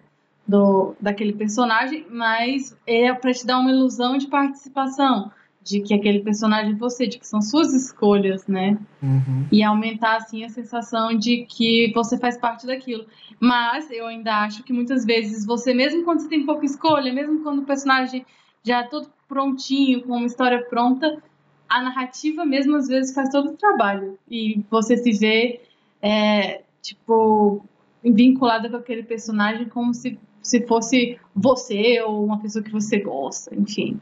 do, 0.48 0.94
daquele 0.98 1.34
personagem, 1.34 2.06
mas 2.10 2.74
é 2.86 3.12
para 3.12 3.34
te 3.34 3.46
dar 3.46 3.58
uma 3.58 3.70
ilusão 3.70 4.16
de 4.16 4.26
participação, 4.28 5.30
de 5.64 5.80
que 5.80 5.94
aquele 5.94 6.20
personagem 6.20 6.72
é 6.72 6.76
você, 6.76 7.06
de 7.06 7.18
que 7.18 7.26
são 7.26 7.40
suas 7.40 7.72
escolhas, 7.72 8.46
né, 8.46 8.78
Uhum. 9.02 9.46
e 9.50 9.62
aumentar 9.62 10.16
assim 10.16 10.44
a 10.44 10.48
sensação 10.48 11.16
de 11.16 11.44
que 11.46 11.92
você 11.94 12.18
faz 12.18 12.36
parte 12.36 12.66
daquilo. 12.66 13.04
Mas 13.38 13.90
eu 13.90 14.06
ainda 14.06 14.42
acho 14.44 14.62
que 14.64 14.72
muitas 14.72 15.04
vezes 15.04 15.44
você, 15.46 15.72
mesmo 15.74 16.04
quando 16.04 16.20
você 16.20 16.28
tem 16.28 16.44
pouca 16.44 16.64
escolha, 16.64 17.12
mesmo 17.12 17.42
quando 17.42 17.60
o 17.60 17.64
personagem 17.66 18.24
já 18.64 18.80
é 18.80 18.82
todo 18.88 19.08
prontinho, 19.28 20.02
com 20.02 20.16
uma 20.16 20.26
história 20.26 20.62
pronta, 20.68 21.22
a 21.68 21.80
narrativa 21.82 22.44
mesmo 22.44 22.76
às 22.76 22.86
vezes 22.86 23.14
faz 23.14 23.28
todo 23.30 23.50
o 23.50 23.56
trabalho. 23.56 24.18
E 24.30 24.62
você 24.70 24.96
se 24.96 25.12
vê, 25.12 25.60
é, 26.00 26.62
tipo, 26.82 27.64
vinculada 28.04 28.68
com 28.68 28.76
aquele 28.76 29.02
personagem 29.04 29.68
como 29.68 29.94
se, 29.94 30.18
se 30.42 30.66
fosse 30.66 31.18
você 31.34 32.00
ou 32.02 32.24
uma 32.24 32.38
pessoa 32.40 32.62
que 32.62 32.70
você 32.70 32.98
gosta, 32.98 33.54
enfim. 33.54 34.00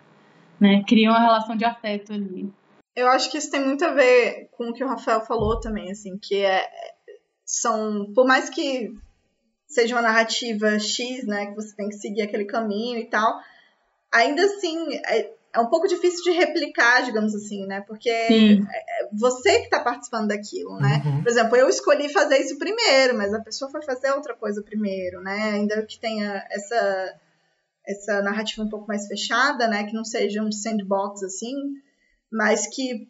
Né? 0.61 0.85
Cria 0.87 1.11
uma 1.11 1.21
relação 1.21 1.57
de 1.57 1.65
afeto 1.65 2.13
ali. 2.13 2.53
Eu 2.95 3.09
acho 3.09 3.31
que 3.31 3.39
isso 3.39 3.51
tem 3.51 3.65
muito 3.65 3.85
a 3.85 3.93
ver 3.93 4.49
com 4.53 4.69
o 4.69 4.73
que 4.75 4.85
o 4.85 4.89
Rafael 4.89 5.21
falou 5.23 5.59
também, 5.61 5.91
assim, 5.91 6.19
que 6.19 6.37
é 6.45 6.69
são, 7.45 8.13
por 8.15 8.27
mais 8.27 8.49
que 8.49 8.95
seja 9.67 9.95
uma 9.95 10.03
narrativa 10.03 10.79
X, 10.79 11.27
né, 11.27 11.47
que 11.47 11.55
você 11.55 11.75
tem 11.75 11.89
que 11.89 11.97
seguir 11.97 12.23
aquele 12.23 12.45
caminho 12.45 12.99
e 12.99 13.07
tal, 13.07 13.41
ainda 14.13 14.43
assim 14.45 14.95
é, 15.07 15.33
é 15.53 15.61
um 15.61 15.69
pouco 15.69 15.89
difícil 15.89 16.23
de 16.25 16.31
replicar, 16.31 17.03
digamos 17.03 17.35
assim, 17.35 17.67
né, 17.67 17.81
porque 17.87 18.13
Sim. 18.27 18.67
é 18.69 19.09
você 19.13 19.59
que 19.59 19.65
está 19.65 19.81
participando 19.81 20.29
daquilo, 20.29 20.79
né. 20.79 21.03
Uhum. 21.05 21.23
Por 21.23 21.29
exemplo, 21.29 21.57
eu 21.57 21.69
escolhi 21.69 22.09
fazer 22.13 22.39
isso 22.39 22.59
primeiro, 22.59 23.17
mas 23.17 23.33
a 23.33 23.41
pessoa 23.41 23.71
foi 23.71 23.83
fazer 23.83 24.11
outra 24.13 24.35
coisa 24.35 24.63
primeiro, 24.63 25.21
né, 25.21 25.53
ainda 25.55 25.85
que 25.87 25.99
tenha 25.99 26.45
essa 26.51 27.15
essa 27.91 28.23
narrativa 28.23 28.63
um 28.63 28.69
pouco 28.69 28.87
mais 28.87 29.07
fechada, 29.07 29.67
né, 29.69 29.85
que 29.85 29.95
não 29.95 30.05
seja 30.05 30.43
um 30.43 30.53
sandbox 30.53 31.23
assim, 31.23 31.55
mas 32.31 32.67
que 32.67 33.09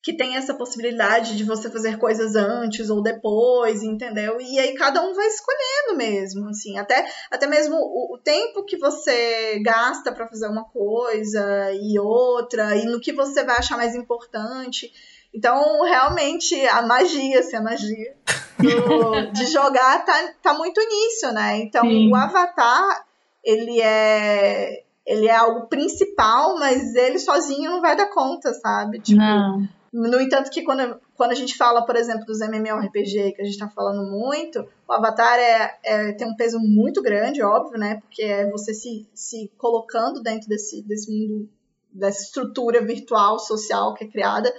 que 0.00 0.16
tem 0.16 0.36
essa 0.36 0.54
possibilidade 0.54 1.36
de 1.36 1.42
você 1.42 1.68
fazer 1.68 1.98
coisas 1.98 2.36
antes 2.36 2.88
ou 2.88 3.02
depois, 3.02 3.82
entendeu? 3.82 4.40
E 4.40 4.58
aí 4.58 4.72
cada 4.74 5.02
um 5.02 5.12
vai 5.12 5.26
escolhendo 5.26 5.96
mesmo, 5.98 6.48
assim, 6.48 6.78
até, 6.78 7.04
até 7.30 7.46
mesmo 7.48 7.74
o, 7.76 8.14
o 8.14 8.18
tempo 8.18 8.64
que 8.64 8.78
você 8.78 9.58
gasta 9.60 10.12
para 10.12 10.28
fazer 10.28 10.46
uma 10.46 10.64
coisa 10.64 11.72
e 11.72 11.98
outra, 11.98 12.76
e 12.76 12.86
no 12.86 13.00
que 13.00 13.12
você 13.12 13.42
vai 13.44 13.56
achar 13.58 13.76
mais 13.76 13.94
importante. 13.96 14.90
Então, 15.34 15.82
realmente, 15.84 16.54
a 16.68 16.80
magia, 16.82 17.40
assim, 17.40 17.56
a 17.56 17.60
magia 17.62 18.16
do- 18.58 19.32
de 19.32 19.46
jogar 19.46 20.04
tá, 20.04 20.32
tá 20.40 20.54
muito 20.54 20.80
nisso, 20.80 21.32
né? 21.32 21.58
Então, 21.58 21.84
Sim. 21.84 22.10
o 22.10 22.14
Avatar, 22.16 23.04
ele 23.48 23.80
é 23.80 24.84
ele 25.06 25.26
é 25.26 25.34
algo 25.34 25.68
principal, 25.68 26.58
mas 26.58 26.94
ele 26.94 27.18
sozinho 27.18 27.70
não 27.70 27.80
vai 27.80 27.96
dar 27.96 28.10
conta, 28.10 28.52
sabe? 28.52 29.00
Tipo, 29.00 29.18
Não. 29.18 29.66
no 29.90 30.20
entanto, 30.20 30.50
que 30.50 30.62
quando, 30.62 31.00
quando 31.16 31.30
a 31.30 31.34
gente 31.34 31.56
fala, 31.56 31.80
por 31.86 31.96
exemplo, 31.96 32.26
dos 32.26 32.42
MMORPG, 32.42 33.32
que 33.32 33.40
a 33.40 33.44
gente 33.46 33.56
tá 33.56 33.70
falando 33.70 34.02
muito, 34.10 34.68
o 34.86 34.92
Avatar 34.92 35.38
é, 35.38 35.78
é- 35.82 36.12
tem 36.12 36.28
um 36.28 36.36
peso 36.36 36.58
muito 36.58 37.00
grande, 37.00 37.42
óbvio, 37.42 37.78
né? 37.78 37.98
Porque 38.02 38.22
é 38.22 38.50
você 38.50 38.74
se, 38.74 39.08
se 39.14 39.50
colocando 39.56 40.22
dentro 40.22 40.46
desse, 40.46 40.82
desse 40.82 41.10
mundo, 41.10 41.48
dessa 41.90 42.24
estrutura 42.24 42.84
virtual, 42.84 43.38
social 43.38 43.94
que 43.94 44.04
é 44.04 44.08
criada, 44.08 44.52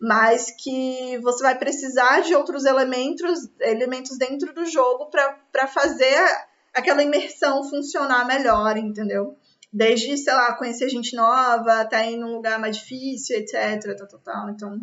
mas 0.00 0.50
que 0.50 1.16
você 1.18 1.44
vai 1.44 1.56
precisar 1.56 2.22
de 2.22 2.34
outros 2.34 2.64
elementos, 2.64 3.48
elementos 3.60 4.18
dentro 4.18 4.52
do 4.52 4.66
jogo 4.66 5.08
para 5.52 5.68
fazer 5.68 6.18
aquela 6.76 7.02
imersão 7.02 7.64
funcionar 7.68 8.26
melhor, 8.26 8.76
entendeu? 8.76 9.36
Desde, 9.72 10.16
sei 10.16 10.32
lá, 10.32 10.52
conhecer 10.54 10.88
gente 10.88 11.16
nova, 11.16 11.84
tá 11.84 12.04
ir 12.06 12.16
num 12.16 12.34
lugar 12.34 12.58
mais 12.58 12.76
difícil, 12.76 13.36
etc. 13.38 13.96
Tal, 13.96 14.06
tal, 14.06 14.20
tal. 14.20 14.50
Então, 14.50 14.80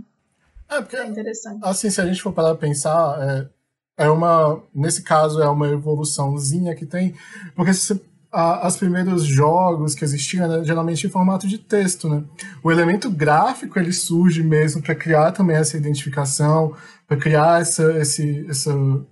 É, 0.69 0.81
porque 0.81 0.95
é 0.97 1.05
interessante. 1.05 1.59
Assim, 1.63 1.89
se 1.89 2.01
a 2.01 2.05
gente 2.05 2.21
for 2.21 2.33
parar 2.33 2.49
pra 2.49 2.67
pensar, 2.67 3.49
é, 3.97 4.05
é 4.05 4.09
uma. 4.09 4.61
Nesse 4.73 5.03
caso, 5.03 5.41
é 5.41 5.47
uma 5.47 5.69
evoluçãozinha 5.69 6.75
que 6.75 6.85
tem. 6.85 7.15
Porque 7.55 7.73
se 7.73 7.81
você 7.81 8.01
a, 8.33 8.67
os 8.67 8.75
primeiros 8.75 9.23
jogos 9.23 9.93
que 9.93 10.03
existiam, 10.03 10.47
né, 10.47 10.63
geralmente 10.63 11.05
em 11.05 11.09
formato 11.09 11.47
de 11.47 11.59
texto, 11.59 12.09
né? 12.09 12.23
O 12.63 12.71
elemento 12.71 13.09
gráfico 13.09 13.77
ele 13.77 13.93
surge 13.93 14.41
mesmo 14.41 14.81
para 14.81 14.95
criar 14.95 15.31
também 15.31 15.55
essa 15.55 15.77
identificação, 15.77 16.75
para 17.07 17.15
criar 17.15 17.61
essa, 17.61 17.91
esse, 17.99 18.45
essa, 18.49 18.71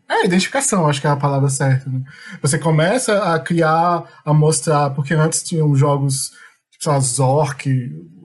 é 0.09 0.25
identificação, 0.25 0.87
acho 0.87 0.99
que 0.99 1.05
é 1.05 1.11
a 1.11 1.15
palavra 1.15 1.49
certa. 1.49 1.87
Né? 1.87 2.01
Você 2.41 2.57
começa 2.57 3.33
a 3.33 3.39
criar, 3.39 4.03
a 4.25 4.33
mostrar, 4.33 4.89
porque 4.89 5.13
antes 5.13 5.43
tinham 5.43 5.75
jogos, 5.75 6.31
tipo, 6.71 6.89
lá, 6.89 6.99
Zork, 6.99 7.69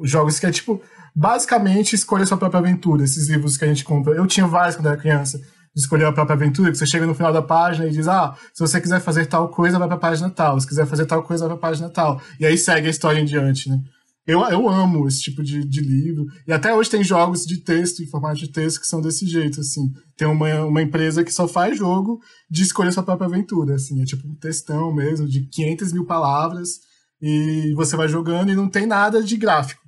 jogos 0.02 0.40
que 0.40 0.46
é 0.46 0.50
tipo 0.50 0.80
basicamente 1.14 1.94
escolha 1.94 2.26
sua 2.26 2.36
própria 2.36 2.60
aventura, 2.60 3.02
esses 3.02 3.28
livros 3.28 3.56
que 3.56 3.64
a 3.64 3.68
gente 3.68 3.84
compra. 3.84 4.14
Eu 4.14 4.26
tinha 4.26 4.46
vários 4.46 4.76
quando 4.76 4.86
era 4.86 4.96
criança 4.96 5.40
escolher 5.76 6.06
a 6.06 6.12
própria 6.12 6.34
aventura, 6.34 6.70
que 6.70 6.78
você 6.78 6.86
chega 6.86 7.06
no 7.06 7.14
final 7.14 7.32
da 7.32 7.42
página 7.42 7.86
e 7.86 7.90
diz, 7.90 8.08
ah, 8.08 8.34
se 8.52 8.60
você 8.60 8.80
quiser 8.80 9.00
fazer 9.00 9.26
tal 9.26 9.48
coisa, 9.48 9.78
vai 9.78 9.86
pra 9.86 9.98
página 9.98 10.30
tal, 10.30 10.58
se 10.58 10.66
quiser 10.66 10.86
fazer 10.86 11.06
tal 11.06 11.22
coisa, 11.22 11.46
vai 11.46 11.56
pra 11.56 11.68
página 11.68 11.90
tal. 11.90 12.20
E 12.40 12.46
aí 12.46 12.56
segue 12.56 12.86
a 12.86 12.90
história 12.90 13.20
em 13.20 13.24
diante, 13.24 13.68
né? 13.68 13.78
Eu, 14.26 14.40
eu 14.46 14.68
amo 14.68 15.06
esse 15.06 15.20
tipo 15.20 15.40
de, 15.40 15.64
de 15.64 15.80
livro. 15.80 16.26
E 16.48 16.52
até 16.52 16.74
hoje 16.74 16.90
tem 16.90 17.04
jogos 17.04 17.46
de 17.46 17.58
texto, 17.58 18.02
em 18.02 18.06
formato 18.06 18.40
de 18.40 18.48
texto, 18.48 18.80
que 18.80 18.86
são 18.86 19.00
desse 19.00 19.24
jeito, 19.24 19.60
assim. 19.60 19.92
Tem 20.16 20.26
uma, 20.26 20.64
uma 20.64 20.82
empresa 20.82 21.22
que 21.22 21.32
só 21.32 21.46
faz 21.46 21.78
jogo 21.78 22.20
de 22.50 22.62
escolher 22.62 22.92
sua 22.92 23.04
própria 23.04 23.28
aventura, 23.28 23.76
assim. 23.76 24.02
É 24.02 24.04
tipo 24.04 24.26
um 24.26 24.34
textão 24.34 24.92
mesmo, 24.92 25.28
de 25.28 25.46
500 25.46 25.92
mil 25.92 26.04
palavras, 26.04 26.80
e 27.22 27.72
você 27.76 27.96
vai 27.96 28.08
jogando 28.08 28.50
e 28.50 28.56
não 28.56 28.68
tem 28.68 28.84
nada 28.84 29.22
de 29.22 29.36
gráfico. 29.36 29.85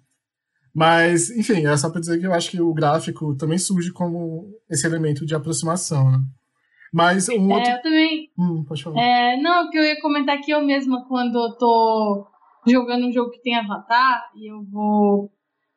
Mas, 0.79 1.29
enfim, 1.31 1.67
é 1.67 1.77
só 1.77 1.91
para 1.91 1.99
dizer 1.99 2.21
que 2.21 2.27
eu 2.29 2.33
acho 2.33 2.53
que 2.53 2.61
o 2.61 2.73
gráfico 2.73 3.35
também 3.35 3.59
surge 3.59 3.93
como 3.93 4.47
esse 4.71 4.87
elemento 4.87 5.27
de 5.27 5.35
aproximação, 5.35 6.09
né? 6.09 6.19
Mas 6.95 7.29
um 7.29 7.51
é, 7.51 7.57
outro... 7.57 7.73
eu 7.73 7.83
também. 7.83 8.31
Hum, 8.39 8.65
pode 8.65 8.85
falar. 8.85 9.03
É, 9.03 9.37
não, 9.43 9.67
o 9.67 9.71
que 9.71 9.77
eu 9.77 9.83
ia 9.83 10.01
comentar 10.01 10.41
que 10.41 10.53
eu 10.53 10.65
mesma, 10.65 11.05
quando 11.09 11.37
eu 11.37 11.57
tô 11.57 12.25
jogando 12.65 13.09
um 13.09 13.13
jogo 13.13 13.33
que 13.33 13.43
tem 13.43 13.57
avatar, 13.57 14.31
e 14.37 14.53
eu 14.53 14.63
vou. 14.71 15.29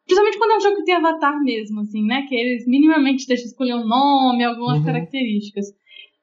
Principalmente 0.05 0.37
quando 0.37 0.51
é 0.51 0.57
um 0.57 0.61
jogo 0.61 0.75
que 0.75 0.85
tem 0.85 0.93
avatar 0.93 1.41
mesmo, 1.41 1.81
assim, 1.81 2.05
né? 2.05 2.27
Que 2.29 2.35
eles 2.35 2.67
minimamente 2.67 3.25
deixam 3.25 3.47
escolher 3.47 3.73
um 3.73 3.87
nome, 3.87 4.43
algumas 4.43 4.77
uhum. 4.77 4.85
características. 4.85 5.65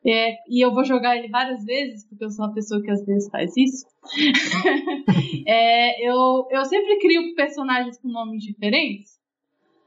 É, 0.06 0.36
e 0.48 0.64
eu 0.64 0.72
vou 0.72 0.84
jogar 0.84 1.16
ele 1.16 1.28
várias 1.28 1.64
vezes, 1.64 2.08
porque 2.08 2.24
eu 2.24 2.30
sou 2.30 2.46
uma 2.46 2.54
pessoa 2.54 2.80
que 2.82 2.90
às 2.90 3.04
vezes 3.04 3.28
faz 3.30 3.56
isso. 3.56 3.84
é, 5.46 6.08
eu, 6.08 6.46
eu 6.50 6.64
sempre 6.64 6.98
crio 6.98 7.34
personagens 7.34 8.00
com 8.00 8.08
nomes 8.08 8.42
diferentes. 8.42 9.18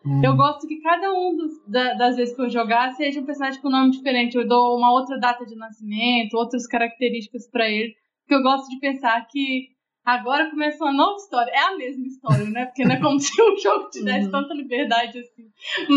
Hum. 0.05 0.21
Eu 0.23 0.35
gosto 0.35 0.67
que 0.67 0.81
cada 0.81 1.13
um 1.13 1.35
dos, 1.35 1.51
da, 1.67 1.93
das 1.93 2.15
vezes 2.15 2.35
que 2.35 2.41
eu 2.41 2.49
jogar 2.49 2.91
seja 2.93 3.21
um 3.21 3.25
personagem 3.25 3.61
com 3.61 3.69
nome 3.69 3.91
diferente. 3.91 4.35
Eu 4.35 4.47
dou 4.47 4.77
uma 4.77 4.91
outra 4.91 5.17
data 5.19 5.45
de 5.45 5.55
nascimento, 5.55 6.33
outras 6.35 6.67
características 6.67 7.49
para 7.49 7.69
ele. 7.69 7.93
Porque 8.21 8.35
eu 8.35 8.43
gosto 8.43 8.67
de 8.69 8.79
pensar 8.79 9.25
que 9.27 9.69
agora 10.03 10.49
começa 10.49 10.83
uma 10.83 10.93
nova 10.93 11.17
história. 11.17 11.51
É 11.51 11.59
a 11.59 11.77
mesma 11.77 12.05
história, 12.07 12.45
né? 12.49 12.65
Porque 12.65 12.83
não 12.83 12.95
é 12.95 12.99
como 12.99 13.17
se 13.21 13.39
o 13.41 13.57
jogo 13.57 13.89
tivesse 13.89 14.25
uhum. 14.25 14.31
tanta 14.31 14.53
liberdade 14.53 15.19
assim. 15.19 15.49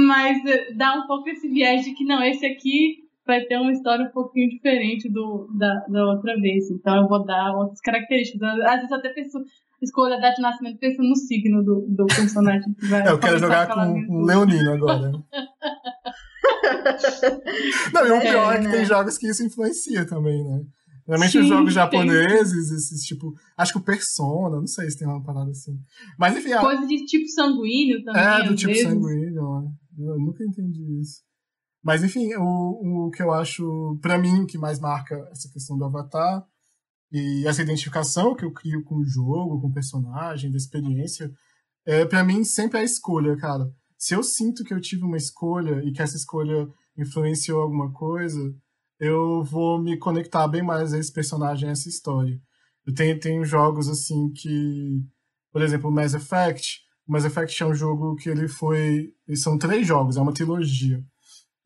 Mas 0.07 0.45
eh, 0.45 0.73
dá 0.75 0.95
um 0.95 1.07
pouco 1.07 1.29
esse 1.31 1.49
viés 1.49 1.85
de 1.85 1.95
que 1.95 2.05
não, 2.05 2.23
esse 2.23 2.45
aqui 2.45 3.04
vai 3.27 3.41
ter 3.43 3.59
uma 3.59 3.73
história 3.73 4.05
um 4.07 4.11
pouquinho 4.11 4.51
diferente 4.51 5.09
do, 5.09 5.49
da, 5.59 5.87
da 5.89 6.07
outra 6.07 6.39
vez. 6.41 6.71
Então 6.71 7.03
eu 7.03 7.09
vou 7.09 7.25
dar 7.25 7.55
outras 7.57 7.81
características. 7.81 8.43
Às 8.61 8.77
vezes 8.77 8.91
eu 8.91 8.97
até 8.99 9.09
penso, 9.11 9.45
escolho 9.83 10.15
a 10.15 10.19
data 10.19 10.37
de 10.37 10.43
nascimento 10.43 10.79
pensando 10.79 11.09
no 11.09 11.17
signo 11.17 11.63
do, 11.63 11.87
do 11.89 12.07
personagem 12.07 12.75
que 12.75 12.87
vai. 12.87 13.07
É, 13.07 13.11
eu 13.11 13.19
quero 13.19 13.39
jogar 13.39 13.69
com 13.69 13.81
um 13.81 14.25
leonino 14.25 14.73
agora. 14.73 15.13
Não, 17.93 18.07
e 18.07 18.11
o 18.11 18.17
é, 18.17 18.21
pior 18.21 18.55
é, 18.55 18.59
que 18.59 18.67
né? 18.67 18.73
tem 18.73 18.85
jogos 18.85 19.17
que 19.17 19.29
isso 19.29 19.45
influencia 19.45 20.07
também, 20.07 20.45
né? 20.45 20.63
Normalmente 21.07 21.33
Sim, 21.33 21.41
os 21.41 21.49
jogos 21.49 21.75
japoneses, 21.75 22.69
tem. 22.69 22.77
esses 22.77 23.03
tipo. 23.05 23.35
Acho 23.57 23.73
que 23.73 23.79
o 23.79 23.83
Persona, 23.83 24.57
não 24.57 24.67
sei 24.67 24.91
se 24.91 24.99
tem 24.99 25.07
uma 25.07 25.23
parada 25.23 25.51
assim. 25.51 25.79
Mas 26.19 26.37
enfim. 26.37 26.55
Coisa 26.59 26.87
de 26.87 27.05
tipo 27.05 27.29
sanguíneo 27.29 28.03
também. 28.03 28.23
É, 28.23 28.43
do 28.45 28.55
tipo 28.55 28.73
vezes. 28.73 28.89
sanguíneo. 28.89 29.71
Eu 29.99 30.19
nunca 30.19 30.43
entendi 30.45 31.01
isso. 31.01 31.23
Mas, 31.85 32.03
enfim, 32.03 32.35
o, 32.37 33.09
o 33.09 33.11
que 33.11 33.23
eu 33.23 33.31
acho, 33.31 33.99
para 34.01 34.19
mim, 34.19 34.47
que 34.47 34.57
mais 34.57 34.81
marca 34.81 35.17
essa 35.31 35.51
questão 35.53 35.77
do 35.77 35.85
avatar 35.85 36.43
e 37.13 37.47
essa 37.47 37.61
identificação 37.61 38.35
que 38.35 38.45
eu 38.45 38.53
crio 38.53 38.83
com 38.83 38.97
o 38.97 39.05
jogo, 39.05 39.61
com 39.61 39.69
o 39.69 39.73
personagem, 39.73 40.51
da 40.51 40.57
experiência, 40.57 41.31
é, 41.85 42.07
para 42.07 42.25
mim 42.25 42.43
sempre 42.43 42.79
é 42.79 42.81
a 42.81 42.85
escolha, 42.85 43.37
cara. 43.37 43.71
Se 43.99 44.15
eu 44.15 44.23
sinto 44.23 44.65
que 44.65 44.73
eu 44.73 44.81
tive 44.81 45.05
uma 45.05 45.19
escolha 45.19 45.83
e 45.85 45.93
que 45.93 46.01
essa 46.01 46.17
escolha 46.17 46.67
influenciou 46.97 47.61
alguma 47.61 47.93
coisa, 47.93 48.41
eu 48.99 49.45
vou 49.45 49.79
me 49.79 49.99
conectar 49.99 50.49
bem 50.49 50.63
mais 50.63 50.95
a 50.95 50.99
esse 50.99 51.13
personagem, 51.13 51.69
a 51.69 51.73
essa 51.73 51.89
história. 51.89 52.41
Eu 52.87 52.95
tenho, 52.95 53.21
tenho 53.21 53.45
jogos 53.45 53.89
assim 53.91 54.31
que, 54.33 55.03
por 55.53 55.61
exemplo, 55.61 55.93
Mass 55.93 56.15
Effect. 56.15 56.81
Mass 57.07 57.27
Effect 57.27 57.63
é 57.63 57.67
um 57.67 57.75
jogo 57.75 58.17
que 58.17 58.31
ele 58.31 58.49
foi. 58.49 59.13
São 59.37 59.59
três 59.59 59.87
jogos, 59.87 60.17
é 60.17 60.21
uma 60.21 60.33
trilogia. 60.33 61.05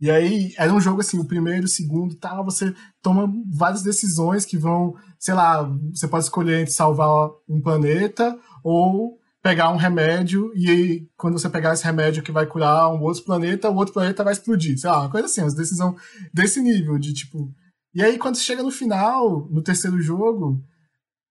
E 0.00 0.10
aí, 0.10 0.54
era 0.56 0.72
um 0.72 0.80
jogo 0.80 1.00
assim, 1.00 1.18
o 1.18 1.24
primeiro, 1.24 1.64
o 1.64 1.68
segundo 1.68 2.14
tal, 2.16 2.44
você 2.44 2.72
toma 3.02 3.32
várias 3.52 3.82
decisões 3.82 4.44
que 4.44 4.56
vão, 4.56 4.94
sei 5.18 5.34
lá, 5.34 5.62
você 5.92 6.06
pode 6.06 6.24
escolher 6.24 6.60
entre 6.60 6.72
salvar 6.72 7.30
um 7.48 7.60
planeta 7.60 8.38
ou 8.62 9.18
pegar 9.42 9.70
um 9.70 9.76
remédio 9.76 10.52
e 10.54 10.70
aí, 10.70 11.08
quando 11.16 11.38
você 11.38 11.48
pegar 11.48 11.72
esse 11.72 11.84
remédio 11.84 12.22
que 12.22 12.30
vai 12.30 12.46
curar 12.46 12.90
um 12.90 13.02
outro 13.02 13.24
planeta, 13.24 13.70
o 13.70 13.74
outro 13.74 13.94
planeta 13.94 14.22
vai 14.22 14.32
explodir. 14.32 14.78
Sei 14.78 14.88
lá, 14.88 15.00
uma 15.00 15.10
coisa 15.10 15.26
assim, 15.26 15.40
uma 15.40 15.54
decisão 15.54 15.96
desse 16.32 16.60
nível, 16.60 16.98
de 16.98 17.12
tipo... 17.12 17.52
E 17.94 18.02
aí, 18.02 18.18
quando 18.18 18.36
você 18.36 18.42
chega 18.42 18.62
no 18.62 18.70
final, 18.70 19.48
no 19.50 19.62
terceiro 19.62 20.00
jogo, 20.00 20.62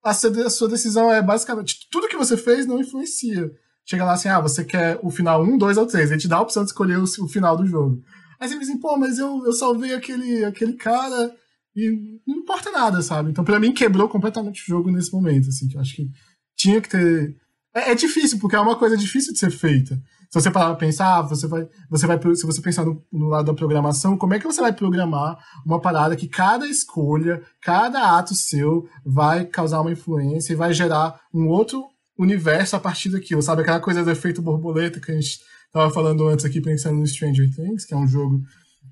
a 0.02 0.12
sua 0.12 0.68
decisão 0.68 1.12
é 1.12 1.22
basicamente... 1.22 1.86
Tudo 1.90 2.08
que 2.08 2.16
você 2.16 2.36
fez 2.36 2.66
não 2.66 2.80
influencia. 2.80 3.50
Chega 3.84 4.04
lá 4.04 4.14
assim, 4.14 4.28
ah, 4.28 4.40
você 4.40 4.64
quer 4.64 4.98
o 5.02 5.10
final 5.10 5.44
1, 5.44 5.58
2 5.58 5.76
ou 5.76 5.86
3. 5.86 6.10
Ele 6.10 6.20
te 6.20 6.26
dá 6.26 6.38
a 6.38 6.42
opção 6.42 6.64
de 6.64 6.70
escolher 6.70 6.98
o 6.98 7.28
final 7.28 7.56
do 7.56 7.66
jogo. 7.66 8.02
Aí 8.38 8.48
você 8.48 8.58
diz 8.58 8.68
assim, 8.68 8.78
pô, 8.78 8.96
mas 8.96 9.18
eu, 9.18 9.44
eu 9.44 9.52
salvei 9.52 9.94
aquele, 9.94 10.44
aquele 10.44 10.74
cara 10.74 11.34
e 11.76 12.20
não 12.26 12.36
importa 12.36 12.70
nada, 12.70 13.02
sabe? 13.02 13.30
Então, 13.30 13.44
para 13.44 13.60
mim, 13.60 13.72
quebrou 13.72 14.08
completamente 14.08 14.62
o 14.62 14.66
jogo 14.66 14.90
nesse 14.90 15.12
momento, 15.12 15.50
assim, 15.50 15.68
que 15.68 15.76
eu 15.76 15.80
acho 15.80 15.94
que 15.94 16.10
tinha 16.56 16.80
que 16.80 16.88
ter. 16.88 17.36
É, 17.74 17.90
é, 17.92 17.94
difícil, 17.94 18.38
porque 18.38 18.56
é 18.56 18.60
uma 18.60 18.76
coisa 18.76 18.96
difícil 18.96 19.34
de 19.34 19.38
ser 19.38 19.50
feita. 19.50 19.94
Se 20.30 20.40
você 20.40 20.50
parar 20.50 20.68
pra 20.68 20.86
pensar, 20.86 21.20
você 21.22 21.46
vai, 21.46 21.68
você 21.90 22.06
vai, 22.06 22.18
se 22.34 22.46
você 22.46 22.62
pensar 22.62 22.84
no, 22.84 23.04
no, 23.12 23.28
lado 23.28 23.46
da 23.46 23.54
programação, 23.54 24.16
como 24.16 24.32
é 24.32 24.38
que 24.38 24.46
você 24.46 24.60
vai 24.60 24.72
programar 24.72 25.38
uma 25.64 25.78
parada 25.78 26.16
que 26.16 26.26
cada 26.26 26.66
escolha, 26.66 27.42
cada 27.60 28.16
ato 28.16 28.34
seu 28.34 28.88
vai 29.04 29.44
causar 29.44 29.82
uma 29.82 29.92
influência 29.92 30.52
e 30.52 30.56
vai 30.56 30.72
gerar 30.72 31.20
um 31.32 31.46
outro 31.48 31.84
universo 32.18 32.74
a 32.74 32.80
partir 32.80 33.10
daquilo, 33.10 33.42
sabe? 33.42 33.60
Aquela 33.60 33.80
coisa 33.80 34.02
do 34.02 34.10
efeito 34.10 34.40
borboleta 34.40 34.98
que 34.98 35.12
a 35.12 35.14
gente 35.14 35.40
Tava 35.72 35.90
falando 35.90 36.26
antes 36.28 36.44
aqui 36.44 36.60
pensando 36.60 36.98
no 36.98 37.06
Stranger 37.06 37.48
Things, 37.54 37.84
que 37.84 37.94
é 37.94 37.96
um 37.96 38.06
jogo 38.06 38.40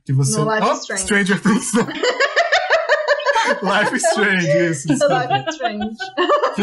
que 0.04 0.12
você. 0.12 0.38
No 0.38 0.52
Life 0.52 0.66
oh, 0.68 0.72
Strange. 0.74 1.02
Stranger 1.02 1.42
Things. 1.42 1.72
Life 3.62 3.94
is 3.94 4.04
Strange, 4.04 4.46
isso. 4.46 4.88
Life 4.88 5.50
Strange. 5.50 5.96
Que, 6.54 6.62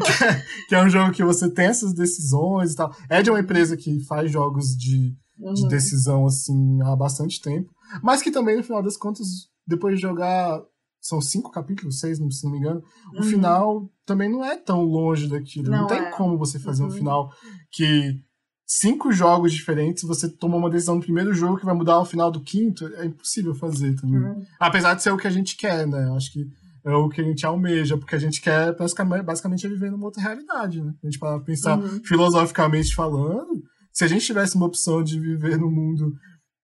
que, 0.00 0.24
é, 0.24 0.44
que, 0.68 0.74
é, 0.74 0.82
um 0.82 0.88
jogo 0.88 1.12
que 1.12 1.24
você 1.24 1.50
tem 1.50 1.66
essas 1.66 1.92
decisões 1.94 2.72
e 2.72 2.76
tal. 2.76 2.94
É 3.08 3.22
de 3.22 3.30
uma 3.30 3.40
empresa 3.40 3.76
que 3.76 4.00
faz 4.04 4.30
jogos 4.30 4.76
de, 4.76 5.14
uhum. 5.38 5.54
de 5.54 5.68
decisão, 5.68 6.26
assim, 6.26 6.82
há 6.82 6.96
bastante 6.96 7.40
tempo. 7.40 7.70
Mas 8.02 8.22
que 8.22 8.30
também, 8.30 8.56
no 8.56 8.62
final 8.62 8.82
das 8.82 8.96
contas, 8.96 9.26
depois 9.66 9.96
de 9.96 10.02
jogar. 10.02 10.60
São 10.98 11.20
cinco 11.20 11.52
capítulos, 11.52 12.00
seis, 12.00 12.18
se 12.18 12.44
não 12.44 12.50
me 12.50 12.58
engano. 12.58 12.82
Uhum. 13.14 13.20
O 13.20 13.22
final 13.22 13.90
também 14.04 14.28
não 14.28 14.44
é 14.44 14.56
tão 14.56 14.82
longe 14.82 15.28
daquilo. 15.28 15.70
Não, 15.70 15.82
não 15.82 15.86
tem 15.86 15.98
é. 15.98 16.10
como 16.10 16.36
você 16.36 16.58
fazer 16.58 16.82
uhum. 16.82 16.88
um 16.88 16.92
final 16.92 17.30
que 17.70 18.20
cinco 18.66 19.12
jogos 19.12 19.52
diferentes, 19.52 20.02
você 20.02 20.28
toma 20.28 20.56
uma 20.56 20.68
decisão 20.68 20.96
no 20.96 21.00
primeiro 21.00 21.32
jogo 21.32 21.56
que 21.56 21.64
vai 21.64 21.74
mudar 21.74 22.00
o 22.00 22.04
final 22.04 22.30
do 22.30 22.40
quinto, 22.40 22.86
é 22.96 23.06
impossível 23.06 23.54
fazer 23.54 23.94
também. 23.94 24.20
Uhum. 24.20 24.44
Apesar 24.58 24.94
de 24.94 25.02
ser 25.02 25.12
o 25.12 25.16
que 25.16 25.26
a 25.26 25.30
gente 25.30 25.56
quer, 25.56 25.86
né? 25.86 26.10
Acho 26.16 26.32
que 26.32 26.46
é 26.84 26.94
o 26.94 27.08
que 27.08 27.20
a 27.20 27.24
gente 27.24 27.46
almeja, 27.46 27.96
porque 27.96 28.14
a 28.14 28.18
gente 28.18 28.40
quer 28.40 28.74
basicamente, 28.76 29.66
é 29.66 29.68
viver 29.68 29.90
numa 29.90 30.06
outra 30.06 30.22
realidade, 30.22 30.82
né? 30.82 30.92
A 31.02 31.06
gente 31.06 31.18
para 31.18 31.38
pensar 31.40 31.78
uhum. 31.78 32.00
filosoficamente 32.04 32.94
falando, 32.94 33.62
se 33.92 34.04
a 34.04 34.08
gente 34.08 34.26
tivesse 34.26 34.56
uma 34.56 34.66
opção 34.66 35.02
de 35.02 35.18
viver 35.18 35.58
no 35.58 35.70
mundo, 35.70 36.12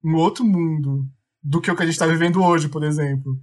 um 0.05 0.17
outro 0.17 0.45
mundo 0.45 1.07
do 1.43 1.61
que 1.61 1.71
o 1.71 1.77
que 1.77 1.83
a 1.83 1.87
gente 1.87 1.95
está 1.95 2.07
vivendo 2.07 2.43
hoje, 2.43 2.69
por 2.69 2.85
exemplo, 2.85 3.37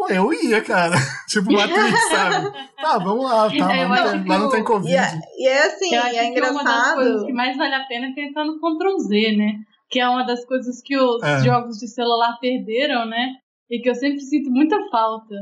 Pô, 0.00 0.08
eu 0.08 0.32
ia, 0.32 0.62
cara. 0.62 0.96
tipo, 1.28 1.52
Matrix, 1.52 2.08
sabe? 2.08 2.50
Tá, 2.80 2.96
vamos 2.96 3.22
lá, 3.22 3.50
tá. 3.50 3.76
É, 3.76 3.86
lá, 3.86 4.14
não 4.14 4.22
tem, 4.22 4.28
lá 4.30 4.38
não 4.38 4.48
tem 4.48 4.64
Covid. 4.64 4.94
E 4.94 4.96
é, 4.96 5.20
e 5.36 5.46
é 5.46 5.66
assim, 5.66 5.94
eu 5.94 6.02
é 6.02 6.26
engraçado. 6.26 6.54
uma 6.54 6.64
das 6.64 6.94
coisas 6.94 7.24
que 7.24 7.32
mais 7.34 7.54
vale 7.58 7.74
a 7.74 7.84
pena 7.84 8.06
é 8.06 8.14
tentar 8.14 8.44
no 8.44 8.58
Ctrl 8.58 8.98
Z, 8.98 9.36
né? 9.36 9.56
Que 9.90 10.00
é 10.00 10.08
uma 10.08 10.22
das 10.24 10.42
coisas 10.46 10.80
que 10.82 10.96
os 10.96 11.22
é. 11.22 11.40
jogos 11.40 11.76
de 11.76 11.86
celular 11.86 12.38
perderam, 12.40 13.04
né? 13.04 13.34
E 13.70 13.78
que 13.78 13.90
eu 13.90 13.94
sempre 13.94 14.20
sinto 14.20 14.50
muita 14.50 14.78
falta. 14.90 15.34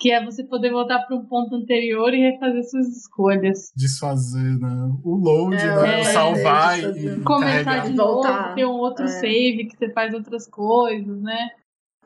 Que 0.00 0.10
é 0.10 0.24
você 0.24 0.42
poder 0.42 0.72
voltar 0.72 1.00
para 1.00 1.14
um 1.14 1.26
ponto 1.26 1.54
anterior 1.54 2.12
e 2.12 2.32
refazer 2.32 2.64
suas 2.64 2.88
escolhas. 2.88 3.70
Desfazer, 3.76 4.58
né? 4.58 4.90
O 5.04 5.14
load, 5.14 5.54
é, 5.54 5.76
né? 5.76 6.00
É, 6.00 6.04
salvar 6.04 6.80
e. 6.80 7.20
Começar 7.22 7.86
de 7.86 7.92
novo, 7.92 8.14
voltar. 8.14 8.54
ter 8.54 8.64
um 8.64 8.78
outro 8.78 9.04
é. 9.04 9.08
save 9.08 9.68
que 9.68 9.76
você 9.76 9.92
faz 9.92 10.12
outras 10.14 10.48
coisas, 10.48 11.22
né? 11.22 11.50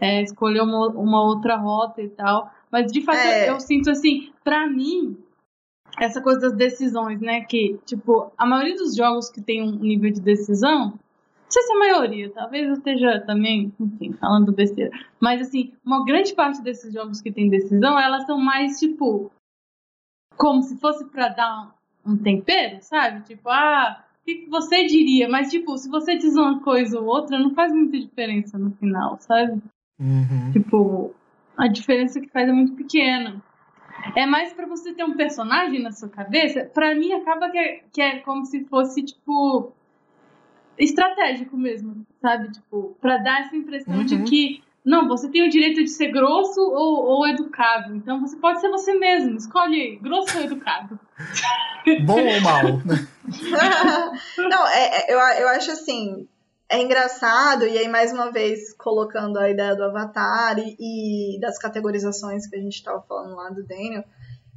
É, 0.04 0.20
escolher 0.22 0.60
uma, 0.60 0.88
uma 0.88 1.24
outra 1.24 1.56
rota 1.56 2.02
e 2.02 2.10
tal. 2.10 2.52
Mas 2.70 2.92
de 2.92 3.00
fato 3.00 3.16
é. 3.16 3.48
eu, 3.48 3.54
eu, 3.54 3.60
sinto 3.60 3.90
assim, 3.90 4.30
para 4.44 4.68
mim, 4.68 5.16
essa 5.98 6.20
coisa 6.20 6.40
das 6.40 6.54
decisões, 6.54 7.20
né? 7.22 7.40
Que, 7.40 7.78
tipo, 7.86 8.30
a 8.36 8.44
maioria 8.44 8.76
dos 8.76 8.94
jogos 8.94 9.30
que 9.30 9.40
tem 9.40 9.62
um 9.62 9.72
nível 9.72 10.12
de 10.12 10.20
decisão, 10.20 10.90
não 10.90 10.98
sei 11.48 11.62
se 11.62 11.72
é 11.72 11.76
a 11.76 11.78
maioria, 11.78 12.30
talvez 12.30 12.66
eu 12.66 12.74
esteja 12.74 13.20
também, 13.20 13.72
enfim, 13.80 14.12
falando 14.12 14.52
besteira. 14.52 14.90
Mas, 15.18 15.40
assim, 15.40 15.72
uma 15.84 16.04
grande 16.04 16.34
parte 16.34 16.62
desses 16.62 16.92
jogos 16.92 17.22
que 17.22 17.32
tem 17.32 17.48
decisão, 17.48 17.98
elas 17.98 18.26
são 18.26 18.38
mais, 18.38 18.78
tipo, 18.78 19.32
como 20.36 20.62
se 20.62 20.76
fosse 20.78 21.06
para 21.06 21.28
dar 21.28 21.74
um 22.04 22.16
tempero, 22.16 22.76
sabe? 22.82 23.22
Tipo, 23.22 23.48
ah, 23.48 24.04
o 24.20 24.24
que 24.26 24.46
você 24.50 24.84
diria? 24.84 25.30
Mas, 25.30 25.48
tipo, 25.48 25.78
se 25.78 25.88
você 25.88 26.16
diz 26.16 26.36
uma 26.36 26.60
coisa 26.60 27.00
ou 27.00 27.06
outra, 27.06 27.38
não 27.38 27.54
faz 27.54 27.72
muita 27.72 27.98
diferença 27.98 28.58
no 28.58 28.70
final, 28.72 29.16
sabe? 29.20 29.62
Uhum. 29.98 30.50
Tipo, 30.52 31.14
a 31.56 31.68
diferença 31.68 32.20
que 32.20 32.28
faz 32.28 32.48
é 32.48 32.52
muito 32.52 32.72
pequena. 32.74 33.42
É 34.16 34.26
mais 34.26 34.52
para 34.52 34.66
você 34.66 34.92
ter 34.92 35.04
um 35.04 35.16
personagem 35.16 35.80
na 35.82 35.92
sua 35.92 36.08
cabeça. 36.08 36.64
Para 36.74 36.94
mim, 36.94 37.12
acaba 37.12 37.48
que 37.50 37.58
é, 37.58 37.80
que 37.92 38.02
é 38.02 38.18
como 38.20 38.44
se 38.44 38.64
fosse, 38.64 39.02
tipo, 39.02 39.72
estratégico 40.78 41.56
mesmo, 41.56 42.04
sabe? 42.20 42.50
Tipo, 42.50 42.96
para 43.00 43.18
dar 43.18 43.40
essa 43.42 43.56
impressão 43.56 43.98
Uhum. 43.98 44.04
de 44.04 44.22
que, 44.24 44.62
não, 44.84 45.06
você 45.08 45.30
tem 45.30 45.46
o 45.46 45.50
direito 45.50 45.82
de 45.82 45.88
ser 45.90 46.08
grosso 46.10 46.60
ou, 46.60 47.04
ou 47.06 47.26
educado. 47.28 47.94
Então 47.94 48.20
você 48.20 48.36
pode 48.36 48.60
ser 48.60 48.68
você 48.70 48.94
mesmo. 48.94 49.36
Escolhe 49.36 49.96
grosso 49.96 50.36
ou 50.36 50.44
educado. 50.44 50.98
Bom 52.04 52.24
ou 52.26 52.40
mal? 52.40 52.62
né? 52.84 53.06
Não, 54.38 54.66
é, 54.68 54.86
é- 55.10 55.14
eu, 55.14 55.18
eu 55.18 55.48
acho 55.48 55.70
assim, 55.70 56.28
é 56.74 56.82
engraçado, 56.82 57.66
e 57.66 57.78
aí 57.78 57.88
mais 57.88 58.12
uma 58.12 58.30
vez 58.30 58.72
colocando 58.74 59.38
a 59.38 59.48
ideia 59.48 59.74
do 59.74 59.84
Avatar 59.84 60.58
e, 60.58 61.36
e 61.36 61.40
das 61.40 61.58
categorizações 61.58 62.46
que 62.46 62.56
a 62.56 62.60
gente 62.60 62.74
estava 62.74 63.00
falando 63.02 63.36
lá 63.36 63.48
do 63.50 63.64
Daniel, 63.64 64.04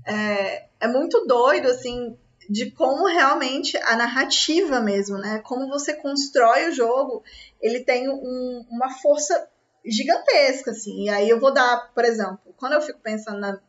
é, 0.05 0.67
é 0.79 0.87
muito 0.87 1.25
doido, 1.25 1.67
assim, 1.67 2.17
de 2.49 2.71
como 2.71 3.05
realmente 3.07 3.77
a 3.77 3.95
narrativa 3.95 4.79
mesmo, 4.79 5.17
né? 5.17 5.39
Como 5.43 5.67
você 5.67 5.93
constrói 5.93 6.69
o 6.69 6.71
jogo, 6.73 7.23
ele 7.61 7.81
tem 7.81 8.09
um- 8.09 8.65
uma 8.69 8.89
força 8.89 9.49
gigantesca, 9.85 10.71
assim. 10.71 11.03
E 11.03 11.09
aí 11.09 11.29
eu 11.29 11.39
vou 11.39 11.53
dar, 11.53 11.91
por 11.93 12.05
exemplo, 12.05 12.39
quando 12.57 12.73
eu 12.73 12.81
fico 12.81 12.99
pensando 12.99 13.39
na, 13.39 13.59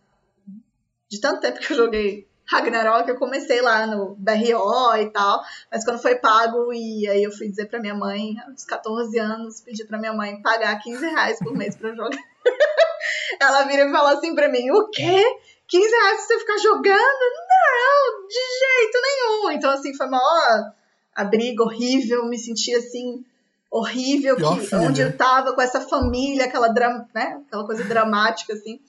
de 1.09 1.20
tanto 1.20 1.40
tempo 1.40 1.59
que 1.59 1.72
eu 1.72 1.76
joguei 1.76 2.28
Ragnarok, 2.51 3.09
eu 3.09 3.16
comecei 3.18 3.61
lá 3.61 3.86
no 3.86 4.14
BRO 4.16 4.96
e 4.96 5.11
tal, 5.11 5.42
mas 5.70 5.84
quando 5.84 6.01
foi 6.01 6.14
pago, 6.16 6.72
e 6.72 7.07
aí 7.09 7.22
eu 7.22 7.30
fui 7.30 7.49
dizer 7.49 7.66
pra 7.66 7.78
minha 7.80 7.94
mãe, 7.94 8.36
aos 8.49 8.64
14 8.64 9.18
anos, 9.18 9.61
pedi 9.61 9.84
pra 9.84 9.99
minha 9.99 10.12
mãe 10.14 10.40
pagar 10.42 10.78
15 10.80 11.07
reais 11.07 11.38
por 11.38 11.55
mês 11.55 11.76
pra 11.76 11.90
eu 11.90 11.96
jogar. 11.96 12.18
Ela 13.40 13.64
vira 13.64 13.86
e 13.86 13.92
fala 13.92 14.12
assim 14.14 14.34
pra 14.34 14.49
mim, 14.49 14.70
o 14.70 14.88
quê? 14.88 15.22
15 15.68 15.90
reais 15.90 16.16
pra 16.16 16.26
você 16.26 16.38
ficar 16.38 16.59
jogando? 16.59 17.20
Não, 17.49 18.26
de 18.26 18.34
jeito 18.59 18.99
nenhum. 19.03 19.51
Então, 19.53 19.70
assim, 19.70 19.94
foi 19.94 20.07
uma 20.07 20.72
a 21.14 21.24
briga 21.24 21.62
horrível, 21.62 22.24
me 22.26 22.38
senti 22.38 22.74
assim, 22.74 23.24
horrível, 23.70 24.36
Pior 24.36 24.55
que, 24.59 24.66
filha. 24.66 24.80
onde 24.82 25.03
eu 25.03 25.14
tava 25.16 25.53
com 25.53 25.61
essa 25.61 25.80
família, 25.80 26.44
aquela, 26.46 26.68
né, 26.72 27.42
aquela 27.46 27.66
coisa 27.66 27.84
dramática, 27.84 28.55
assim. 28.55 28.80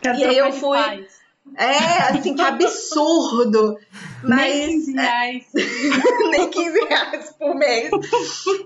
Quero 0.00 0.16
E 0.18 0.24
aí 0.24 0.38
eu 0.38 0.50
fui- 0.52 0.78
paz. 0.78 1.19
É, 1.56 2.10
assim, 2.10 2.34
que 2.34 2.42
absurdo. 2.42 3.78
Nem 4.22 4.28
Mas 4.28 4.56
15 4.56 4.92
reais. 4.92 5.46
nem 6.30 6.50
15 6.50 6.80
reais 6.84 7.34
por 7.38 7.54
mês. 7.54 7.90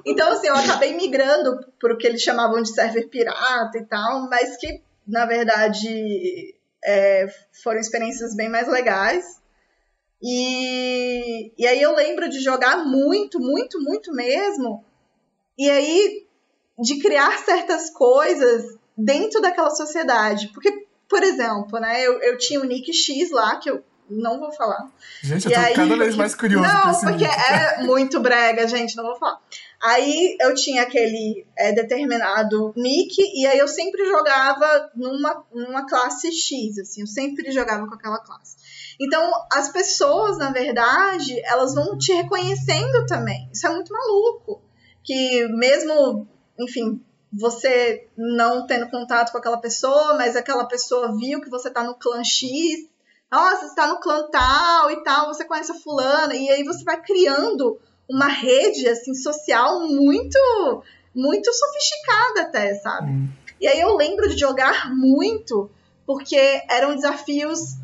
Então, 0.05 0.32
assim, 0.32 0.49
eu 0.49 0.55
acabei 0.55 0.95
migrando 0.95 1.64
pro 1.78 1.97
que 1.97 2.07
eles 2.07 2.22
chamavam 2.22 2.62
de 2.62 2.72
server 2.72 3.09
pirata 3.09 3.78
e 3.78 3.85
tal, 3.85 4.28
mas 4.28 4.57
que, 4.57 4.82
na 5.07 5.26
verdade, 5.26 6.55
é, 6.85 7.26
foram 7.62 7.80
experiências 7.80 8.35
bem 8.35 8.49
mais 8.49 8.68
legais. 8.68 9.43
E, 10.22 11.53
e 11.59 11.66
aí 11.66 11.80
eu 11.80 11.95
lembro 11.95 12.28
de 12.28 12.41
jogar 12.41 12.85
muito, 12.85 13.39
muito, 13.39 13.80
muito 13.80 14.12
mesmo. 14.12 14.85
E 15.59 15.70
aí 15.70 16.24
de 16.78 16.99
criar 16.99 17.39
certas 17.45 17.91
coisas 17.91 18.76
dentro 18.97 19.41
daquela 19.41 19.70
sociedade. 19.70 20.49
Porque, 20.49 20.87
por 21.14 21.22
exemplo, 21.22 21.78
né, 21.78 22.02
eu, 22.02 22.20
eu 22.20 22.36
tinha 22.36 22.60
o 22.60 22.64
Nick 22.64 22.92
X 22.92 23.30
lá, 23.30 23.54
que 23.54 23.70
eu 23.70 23.84
não 24.10 24.40
vou 24.40 24.50
falar. 24.50 24.90
Gente, 25.22 25.46
eu 25.46 25.52
tô 25.52 25.60
aí, 25.60 25.72
cada 25.72 25.96
vez 25.96 26.16
mais 26.16 26.34
curioso 26.34 26.66
Não, 26.66 26.92
porque 26.92 27.24
livro. 27.24 27.40
é 27.40 27.82
muito 27.84 28.18
brega, 28.18 28.66
gente, 28.66 28.96
não 28.96 29.04
vou 29.04 29.16
falar. 29.16 29.38
Aí 29.80 30.36
eu 30.40 30.52
tinha 30.56 30.82
aquele 30.82 31.46
é, 31.56 31.70
determinado 31.70 32.74
nick, 32.76 33.14
e 33.32 33.46
aí 33.46 33.56
eu 33.56 33.68
sempre 33.68 34.04
jogava 34.06 34.90
numa, 34.96 35.44
numa 35.54 35.86
classe 35.86 36.32
X, 36.32 36.78
assim, 36.80 37.02
eu 37.02 37.06
sempre 37.06 37.48
jogava 37.52 37.86
com 37.86 37.94
aquela 37.94 38.18
classe. 38.18 38.56
Então, 39.00 39.30
as 39.52 39.68
pessoas, 39.68 40.36
na 40.36 40.50
verdade, 40.50 41.40
elas 41.44 41.76
vão 41.76 41.96
te 41.96 42.12
reconhecendo 42.12 43.06
também. 43.06 43.48
Isso 43.52 43.68
é 43.68 43.70
muito 43.70 43.92
maluco. 43.92 44.60
Que 45.04 45.46
mesmo, 45.46 46.26
enfim, 46.58 47.00
você 47.37 48.07
não 48.16 48.66
tendo 48.66 48.89
contato 48.91 49.32
com 49.32 49.39
aquela 49.39 49.59
pessoa, 49.59 50.14
mas 50.14 50.37
aquela 50.37 50.64
pessoa 50.66 51.16
viu 51.16 51.41
que 51.41 51.51
você 51.51 51.70
tá 51.70 51.82
no 51.82 51.95
clã 51.95 52.22
X, 52.22 52.89
nossa, 53.30 53.66
você 53.66 53.74
tá 53.74 53.89
no 53.89 53.99
clã 53.99 54.28
tal 54.30 54.91
e 54.93 55.03
tal, 55.03 55.26
você 55.26 55.45
conhece 55.45 55.72
a 55.72 55.74
fulana, 55.74 56.35
e 56.35 56.49
aí 56.51 56.62
você 56.62 56.85
vai 56.85 57.03
criando 57.03 57.78
uma 58.09 58.28
rede, 58.28 58.89
assim, 58.89 59.14
social 59.14 59.80
muito, 59.80 60.39
muito 61.14 61.53
sofisticada 61.53 62.43
até, 62.43 62.74
sabe? 62.76 63.11
Hum. 63.11 63.28
E 63.61 63.66
aí 63.66 63.80
eu 63.80 63.97
lembro 63.97 64.28
de 64.28 64.37
jogar 64.37 64.95
muito, 64.95 65.70
porque 66.07 66.37
eram 66.68 66.95
desafios 66.95 67.76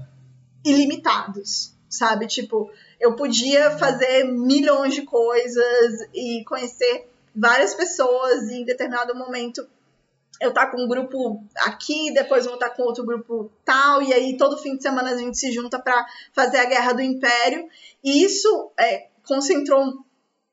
ilimitados, 0.64 1.74
sabe? 1.88 2.26
Tipo, 2.26 2.70
eu 3.00 3.16
podia 3.16 3.72
fazer 3.78 4.24
milhões 4.24 4.94
de 4.94 5.02
coisas 5.02 6.08
e 6.14 6.44
conhecer 6.44 7.09
várias 7.34 7.74
pessoas 7.74 8.50
e 8.50 8.62
em 8.62 8.64
determinado 8.64 9.14
momento 9.14 9.66
eu 10.40 10.54
tá 10.54 10.66
com 10.66 10.82
um 10.82 10.88
grupo 10.88 11.44
aqui, 11.56 12.12
depois 12.14 12.46
vou 12.46 12.54
estar 12.54 12.70
com 12.70 12.82
outro 12.82 13.04
grupo 13.04 13.52
tal, 13.62 14.02
e 14.02 14.12
aí 14.12 14.38
todo 14.38 14.56
fim 14.56 14.74
de 14.74 14.82
semana 14.82 15.10
a 15.10 15.16
gente 15.16 15.38
se 15.38 15.52
junta 15.52 15.78
para 15.78 16.06
fazer 16.32 16.58
a 16.58 16.64
guerra 16.64 16.94
do 16.94 17.02
império. 17.02 17.68
E 18.02 18.24
isso 18.24 18.72
é, 18.78 19.08
concentrou 19.26 20.02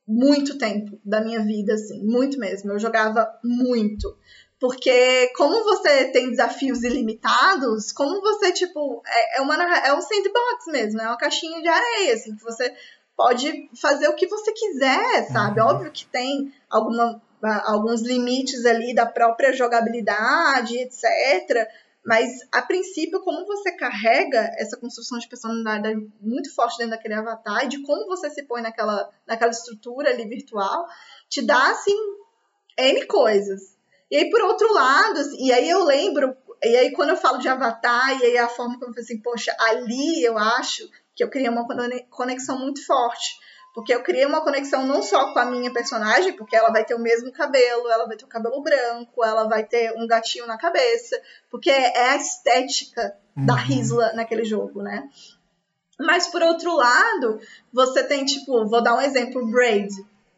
muito 0.06 0.58
tempo 0.58 1.00
da 1.06 1.22
minha 1.22 1.40
vida, 1.40 1.74
assim, 1.74 2.04
muito 2.04 2.38
mesmo. 2.38 2.72
Eu 2.72 2.80
jogava 2.80 3.28
muito. 3.42 4.18
Porque 4.60 5.32
como 5.36 5.64
você 5.64 6.06
tem 6.06 6.32
desafios 6.32 6.84
ilimitados, 6.84 7.92
como 7.92 8.20
você, 8.22 8.52
tipo, 8.52 9.04
é, 9.06 9.38
é, 9.38 9.42
uma, 9.42 9.56
é 9.56 9.94
um 9.94 10.02
sandbox 10.02 10.66
mesmo, 10.68 11.00
é 11.00 11.08
uma 11.08 11.18
caixinha 11.18 11.62
de 11.62 11.68
areia, 11.68 12.14
assim, 12.16 12.36
que 12.36 12.44
você 12.44 12.74
pode 13.18 13.68
fazer 13.76 14.08
o 14.08 14.16
que 14.16 14.28
você 14.28 14.54
quiser, 14.54 15.28
sabe? 15.32 15.60
Uhum. 15.60 15.68
Óbvio 15.68 15.92
que 15.92 16.06
tem 16.06 16.54
alguma, 16.70 17.20
a- 17.44 17.72
alguns 17.72 18.02
limites 18.02 18.64
ali 18.64 18.94
da 18.94 19.08
própria 19.08 19.52
jogabilidade, 19.52 20.78
etc. 20.78 21.68
Mas, 22.06 22.30
a 22.54 22.62
princípio, 22.62 23.20
como 23.22 23.46
você 23.46 23.72
carrega 23.72 24.40
essa 24.58 24.78
construção 24.78 25.18
de 25.18 25.28
personalidade 25.28 26.08
muito 26.22 26.54
forte 26.54 26.78
dentro 26.78 26.92
daquele 26.92 27.16
avatar 27.16 27.66
e 27.66 27.68
de 27.68 27.82
como 27.82 28.06
você 28.06 28.30
se 28.30 28.44
põe 28.44 28.62
naquela, 28.62 29.10
naquela 29.26 29.52
estrutura 29.52 30.12
ali 30.12 30.26
virtual, 30.26 30.86
te 31.28 31.42
dá, 31.42 31.72
assim, 31.72 31.98
N 32.78 33.06
coisas. 33.08 33.76
E 34.10 34.16
aí, 34.16 34.30
por 34.30 34.42
outro 34.42 34.72
lado, 34.74 35.20
assim, 35.20 35.48
e 35.48 35.52
aí 35.52 35.68
eu 35.70 35.84
lembro, 35.84 36.38
e 36.64 36.78
aí 36.78 36.94
quando 36.94 37.10
eu 37.10 37.18
falo 37.18 37.40
de 37.40 37.50
avatar, 37.50 38.18
e 38.22 38.26
aí 38.26 38.38
a 38.38 38.48
forma 38.48 38.76
como 38.76 38.92
eu 38.92 38.94
falei 38.94 39.04
assim, 39.04 39.20
poxa, 39.22 39.54
ali 39.60 40.24
eu 40.24 40.38
acho 40.38 40.90
que 41.18 41.24
eu 41.24 41.30
criei 41.30 41.50
uma 41.50 41.66
cone- 41.68 42.06
conexão 42.10 42.58
muito 42.60 42.86
forte. 42.86 43.36
Porque 43.74 43.94
eu 43.94 44.02
criei 44.02 44.26
uma 44.26 44.42
conexão 44.42 44.88
não 44.88 45.04
só 45.04 45.34
com 45.34 45.40
a 45.40 45.46
minha 45.46 45.72
personagem, 45.72 46.34
porque 46.34 46.56
ela 46.56 46.72
vai 46.72 46.84
ter 46.86 46.96
o 46.96 47.00
mesmo 47.00 47.32
cabelo, 47.32 47.90
ela 47.90 48.08
vai 48.08 48.16
ter 48.18 48.26
o 48.26 48.28
cabelo 48.28 48.62
branco, 48.62 49.24
ela 49.24 49.48
vai 49.48 49.64
ter 49.66 49.94
um 49.98 50.08
gatinho 50.08 50.48
na 50.48 50.58
cabeça, 50.58 51.20
porque 51.52 51.70
é 51.70 52.10
a 52.12 52.16
estética 52.16 53.16
da 53.36 53.54
Uhum. 53.54 53.60
Risla 53.60 54.14
naquele 54.14 54.46
jogo, 54.46 54.82
né? 54.82 55.08
Mas 56.00 56.28
por 56.28 56.42
outro 56.42 56.76
lado, 56.76 57.40
você 57.74 58.04
tem, 58.04 58.26
tipo, 58.26 58.66
vou 58.68 58.82
dar 58.82 58.96
um 58.96 59.02
exemplo, 59.02 59.44
o 59.44 59.52
Braid. 59.52 59.90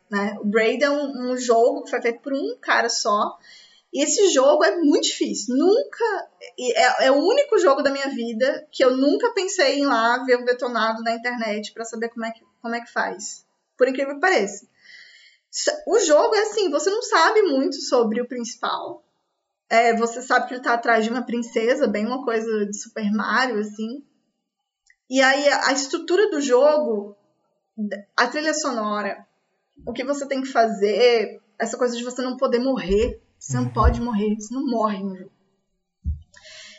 Né? 0.09 0.35
O 0.41 0.45
Braid 0.45 0.83
é 0.83 0.89
um, 0.89 1.31
um 1.31 1.37
jogo 1.37 1.83
que 1.83 1.91
foi 1.91 2.01
feito 2.01 2.21
por 2.21 2.33
um 2.33 2.57
cara 2.59 2.89
só. 2.89 3.37
E 3.91 4.03
esse 4.03 4.29
jogo 4.29 4.63
é 4.63 4.75
muito 4.77 5.05
difícil. 5.05 5.55
Nunca. 5.55 6.29
É, 6.59 7.05
é 7.07 7.11
o 7.11 7.15
único 7.15 7.57
jogo 7.57 7.81
da 7.81 7.91
minha 7.91 8.09
vida 8.09 8.67
que 8.71 8.83
eu 8.83 8.95
nunca 8.95 9.33
pensei 9.33 9.79
em 9.79 9.85
lá 9.85 10.23
ver 10.23 10.37
um 10.37 10.45
detonado 10.45 11.01
na 11.03 11.13
internet 11.13 11.73
pra 11.73 11.85
saber 11.85 12.09
como 12.09 12.25
é, 12.25 12.31
que, 12.31 12.43
como 12.61 12.75
é 12.75 12.81
que 12.81 12.91
faz. 12.91 13.45
Por 13.77 13.87
incrível 13.87 14.15
que 14.15 14.21
pareça. 14.21 14.67
O 15.87 15.99
jogo 15.99 16.35
é 16.35 16.41
assim, 16.41 16.69
você 16.69 16.89
não 16.91 17.01
sabe 17.01 17.41
muito 17.41 17.81
sobre 17.81 18.21
o 18.21 18.27
principal. 18.27 19.03
É, 19.67 19.95
você 19.95 20.21
sabe 20.21 20.47
que 20.47 20.53
ele 20.53 20.63
tá 20.63 20.73
atrás 20.73 21.03
de 21.03 21.11
uma 21.11 21.23
princesa, 21.23 21.87
bem 21.87 22.05
uma 22.05 22.23
coisa 22.23 22.65
de 22.65 22.77
Super 22.77 23.11
Mario, 23.11 23.59
assim. 23.59 24.03
E 25.09 25.21
aí 25.21 25.47
a 25.47 25.71
estrutura 25.71 26.29
do 26.29 26.39
jogo, 26.39 27.15
a 28.15 28.27
trilha 28.27 28.53
sonora, 28.53 29.27
o 29.85 29.93
que 29.93 30.03
você 30.03 30.27
tem 30.27 30.41
que 30.41 30.47
fazer, 30.47 31.41
essa 31.57 31.77
coisa 31.77 31.95
de 31.95 32.03
você 32.03 32.21
não 32.21 32.37
poder 32.37 32.59
morrer. 32.59 33.19
Você 33.39 33.55
não 33.55 33.69
pode 33.69 34.01
morrer, 34.01 34.35
você 34.35 34.53
não 34.53 34.65
morre 34.67 35.01
no 35.01 35.15
jogo. 35.15 35.31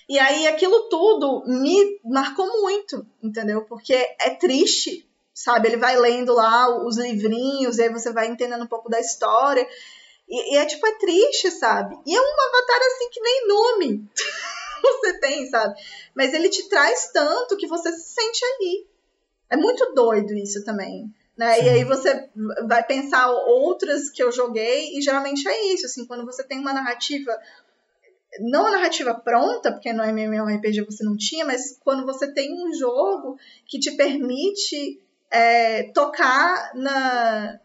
E 0.07 0.19
aí 0.19 0.47
aquilo 0.47 0.89
tudo 0.89 1.45
me 1.47 2.01
marcou 2.05 2.47
muito, 2.61 3.07
entendeu? 3.23 3.65
Porque 3.65 3.95
é 3.95 4.31
triste, 4.31 5.09
sabe? 5.33 5.69
Ele 5.69 5.77
vai 5.77 5.97
lendo 5.97 6.35
lá 6.35 6.85
os 6.85 6.99
livrinhos, 6.99 7.79
aí 7.79 7.89
você 7.89 8.13
vai 8.13 8.27
entendendo 8.27 8.65
um 8.65 8.69
pouco 8.69 8.91
da 8.91 9.01
história. 9.01 9.67
E, 10.29 10.55
e 10.55 10.57
é 10.59 10.67
tipo, 10.67 10.87
é 10.87 10.99
triste, 10.99 11.51
sabe? 11.53 11.97
E 12.05 12.15
é 12.15 12.21
um 12.21 12.25
avatar 12.25 12.81
assim 12.89 13.09
que 13.11 13.21
nem 13.21 13.49
nome 13.49 14.11
você 14.83 15.19
tem, 15.21 15.49
sabe? 15.49 15.81
Mas 16.15 16.35
ele 16.35 16.49
te 16.49 16.69
traz 16.69 17.11
tanto 17.13 17.57
que 17.57 17.67
você 17.69 17.91
se 17.93 18.13
sente 18.13 18.45
ali. 18.45 18.87
É 19.49 19.57
muito 19.57 19.95
doido 19.95 20.35
isso 20.35 20.65
também. 20.65 21.11
Né? 21.41 21.65
E 21.65 21.69
aí 21.71 21.85
você 21.85 22.29
vai 22.69 22.85
pensar 22.85 23.31
outras 23.31 24.11
que 24.11 24.23
eu 24.23 24.31
joguei, 24.31 24.99
e 24.99 25.01
geralmente 25.01 25.49
é 25.49 25.73
isso, 25.73 25.87
assim, 25.87 26.05
quando 26.05 26.27
você 26.27 26.45
tem 26.45 26.59
uma 26.59 26.75
narrativa, 26.75 27.35
não 28.41 28.67
a 28.67 28.73
narrativa 28.73 29.15
pronta, 29.15 29.73
porque 29.73 29.91
no 29.91 30.05
MMORPG 30.05 30.83
você 30.83 31.03
não 31.03 31.17
tinha, 31.17 31.47
mas 31.47 31.79
quando 31.83 32.05
você 32.05 32.31
tem 32.31 32.53
um 32.53 32.75
jogo 32.75 33.39
que 33.65 33.79
te 33.79 33.93
permite 33.93 35.01
é, 35.31 35.85
tocar 35.95 36.73
na, 36.75 37.59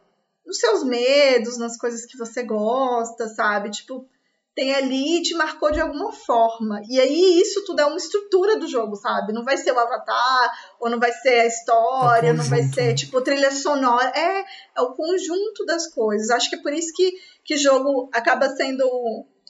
nos 0.48 0.58
seus 0.58 0.86
medos, 0.86 1.58
nas 1.58 1.78
coisas 1.78 2.06
que 2.06 2.18
você 2.18 2.44
gosta, 2.44 3.28
sabe? 3.28 3.72
Tipo, 3.72 4.08
tem 4.56 4.74
ali 4.74 5.18
e 5.18 5.22
te 5.22 5.36
marcou 5.36 5.70
de 5.70 5.82
alguma 5.82 6.14
forma. 6.14 6.82
E 6.90 6.98
aí 6.98 7.42
isso 7.42 7.66
tudo 7.66 7.82
é 7.82 7.86
uma 7.86 7.98
estrutura 7.98 8.58
do 8.58 8.68
jogo, 8.68 8.96
sabe? 8.96 9.34
Não 9.34 9.44
vai 9.44 9.58
ser 9.58 9.74
o 9.74 9.80
avatar, 9.80 10.76
ou 10.80 10.90
não 10.90 10.98
vai 10.98 11.12
ser 11.12 11.42
a 11.42 11.46
história, 11.46 12.30
é 12.30 12.34
não 12.34 12.46
vai 12.46 12.64
ser 12.64 12.96
tipo 12.96 13.22
trilha 13.22 13.52
sonora. 13.52 14.12
É, 14.16 14.46
é 14.78 14.82
o 14.82 14.94
conjunto 14.94 15.66
das 15.66 15.88
coisas. 15.94 16.30
Acho 16.30 16.50
que 16.50 16.56
é 16.56 16.62
por 16.62 16.72
isso 16.72 16.94
que 16.96 17.14
que 17.44 17.58
jogo 17.58 18.10
acaba 18.14 18.50
sendo 18.56 18.86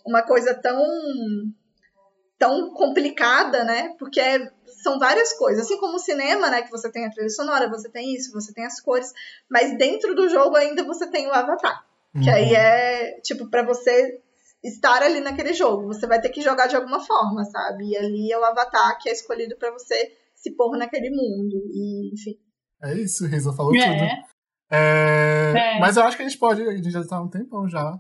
uma 0.05 0.23
coisa 0.23 0.55
tão 0.55 0.83
tão 2.37 2.71
complicada, 2.71 3.63
né? 3.63 3.95
Porque 3.99 4.19
é, 4.19 4.51
são 4.81 4.97
várias 4.97 5.33
coisas. 5.33 5.65
Assim 5.65 5.77
como 5.77 5.97
o 5.97 5.99
cinema, 5.99 6.49
né? 6.49 6.63
Que 6.63 6.71
você 6.71 6.91
tem 6.91 7.05
a 7.05 7.11
trilha 7.11 7.29
sonora, 7.29 7.69
você 7.69 7.89
tem 7.89 8.13
isso, 8.15 8.33
você 8.33 8.51
tem 8.51 8.65
as 8.65 8.81
cores. 8.81 9.13
Mas 9.47 9.77
dentro 9.77 10.15
do 10.15 10.27
jogo 10.27 10.55
ainda 10.55 10.83
você 10.83 11.05
tem 11.05 11.27
o 11.27 11.31
avatar. 11.31 11.85
Uhum. 12.15 12.23
Que 12.23 12.29
aí 12.29 12.49
uhum. 12.49 12.55
é, 12.55 13.19
tipo, 13.21 13.49
para 13.49 13.61
você 13.61 14.19
estar 14.67 15.03
ali 15.03 15.19
naquele 15.19 15.53
jogo. 15.53 15.87
Você 15.87 16.07
vai 16.07 16.19
ter 16.19 16.29
que 16.29 16.41
jogar 16.41 16.67
de 16.67 16.75
alguma 16.75 16.99
forma, 16.99 17.43
sabe? 17.45 17.89
E 17.89 17.97
ali 17.97 18.31
é 18.31 18.39
o 18.39 18.43
avatar 18.43 18.97
que 18.99 19.09
é 19.09 19.13
escolhido 19.13 19.55
para 19.57 19.71
você 19.71 20.11
se 20.35 20.55
pôr 20.55 20.77
naquele 20.77 21.09
mundo. 21.09 21.63
E, 21.71 22.13
enfim. 22.13 22.35
É 22.83 22.93
isso, 22.93 23.25
Risa 23.25 23.53
falou 23.53 23.75
é. 23.75 23.79
tudo. 23.79 24.03
É... 24.03 24.35
É. 24.71 25.79
Mas 25.79 25.97
eu 25.97 26.03
acho 26.03 26.17
que 26.17 26.23
a 26.23 26.27
gente 26.27 26.39
pode, 26.39 26.61
a 26.61 26.75
gente 26.75 26.89
já 26.89 27.05
tá 27.05 27.17
há 27.17 27.21
um 27.21 27.29
tempão 27.29 27.67
já. 27.67 27.99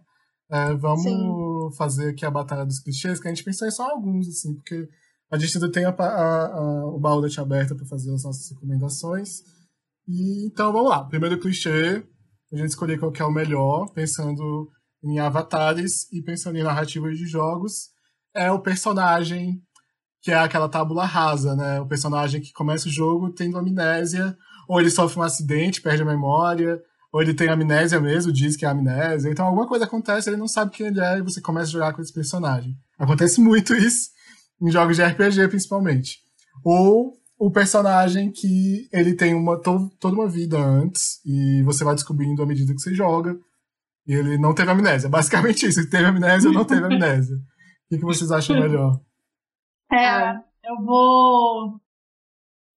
É, 0.51 0.73
vamos 0.75 1.03
Sim. 1.03 1.75
fazer 1.77 2.09
aqui 2.09 2.25
a 2.25 2.31
Batalha 2.31 2.65
dos 2.65 2.79
Clichês, 2.79 3.19
que 3.19 3.27
a 3.27 3.33
gente 3.33 3.43
pensou 3.43 3.67
em 3.67 3.71
só 3.71 3.89
alguns, 3.89 4.27
assim, 4.27 4.53
porque 4.55 4.87
a 5.31 5.37
gente 5.37 5.57
ainda 5.57 5.71
tem 5.71 5.85
a, 5.85 5.89
a, 5.89 6.45
a, 6.45 6.85
o 6.87 6.99
baú 6.99 7.23
aberta 7.39 7.75
para 7.75 7.85
fazer 7.87 8.13
as 8.13 8.23
nossas 8.23 8.51
recomendações. 8.51 9.39
E, 10.07 10.45
então 10.45 10.71
vamos 10.71 10.89
lá. 10.89 11.03
Primeiro 11.03 11.39
clichê, 11.39 12.03
a 12.53 12.55
gente 12.55 12.69
escolheu 12.69 12.99
qual 12.99 13.11
que 13.11 13.21
é 13.21 13.25
o 13.25 13.31
melhor, 13.31 13.91
pensando 13.91 14.69
em 15.05 15.19
avatares 15.19 16.11
e 16.11 16.21
pensando 16.21 16.57
em 16.57 16.63
narrativas 16.63 17.17
de 17.17 17.25
jogos. 17.27 17.89
É 18.33 18.51
o 18.51 18.59
personagem 18.59 19.61
que 20.21 20.31
é 20.31 20.35
aquela 20.35 20.67
tábula 20.67 21.05
rasa, 21.05 21.55
né? 21.55 21.79
O 21.79 21.85
personagem 21.85 22.41
que 22.41 22.51
começa 22.51 22.87
o 22.87 22.91
jogo 22.91 23.31
tendo 23.31 23.59
amnésia, 23.59 24.35
ou 24.67 24.81
ele 24.81 24.89
sofre 24.89 25.19
um 25.19 25.23
acidente, 25.23 25.81
perde 25.81 26.01
a 26.01 26.05
memória, 26.05 26.81
ou 27.13 27.21
ele 27.21 27.33
tem 27.33 27.47
amnésia 27.47 27.99
mesmo, 28.01 28.33
diz 28.33 28.57
que 28.57 28.65
é 28.65 28.67
amnésia. 28.67 29.29
Então 29.29 29.45
alguma 29.45 29.67
coisa 29.67 29.85
acontece, 29.85 30.29
ele 30.29 30.37
não 30.37 30.47
sabe 30.47 30.71
quem 30.71 30.87
ele 30.87 30.99
é 30.99 31.19
e 31.19 31.21
você 31.21 31.39
começa 31.39 31.67
a 31.67 31.71
jogar 31.71 31.93
com 31.93 32.01
esse 32.01 32.11
personagem. 32.11 32.75
Acontece 32.97 33.39
muito 33.39 33.75
isso 33.77 34.09
em 34.59 34.71
jogos 34.71 34.95
de 34.95 35.03
RPG, 35.03 35.47
principalmente. 35.47 36.17
Ou 36.63 37.13
o 37.37 37.51
personagem 37.51 38.31
que 38.31 38.89
ele 38.91 39.13
tem 39.13 39.35
uma, 39.35 39.61
to, 39.61 39.91
toda 39.99 40.15
uma 40.15 40.27
vida 40.27 40.57
antes 40.57 41.19
e 41.25 41.61
você 41.63 41.83
vai 41.83 41.93
descobrindo 41.93 42.41
à 42.41 42.45
medida 42.45 42.73
que 42.73 42.81
você 42.81 42.93
joga. 42.93 43.37
E 44.07 44.13
ele 44.13 44.37
não 44.37 44.53
teve 44.53 44.71
amnésia. 44.71 45.09
Basicamente 45.09 45.65
isso. 45.65 45.79
Ele 45.79 45.89
teve 45.89 46.05
amnésia 46.05 46.49
ou 46.49 46.53
não 46.53 46.65
teve 46.65 46.85
amnésia. 46.85 47.35
O 47.35 47.89
que, 47.89 47.97
que 47.97 48.05
vocês 48.05 48.31
acham 48.31 48.59
melhor? 48.59 48.99
É, 49.91 50.33
eu 50.63 50.83
vou. 50.83 51.79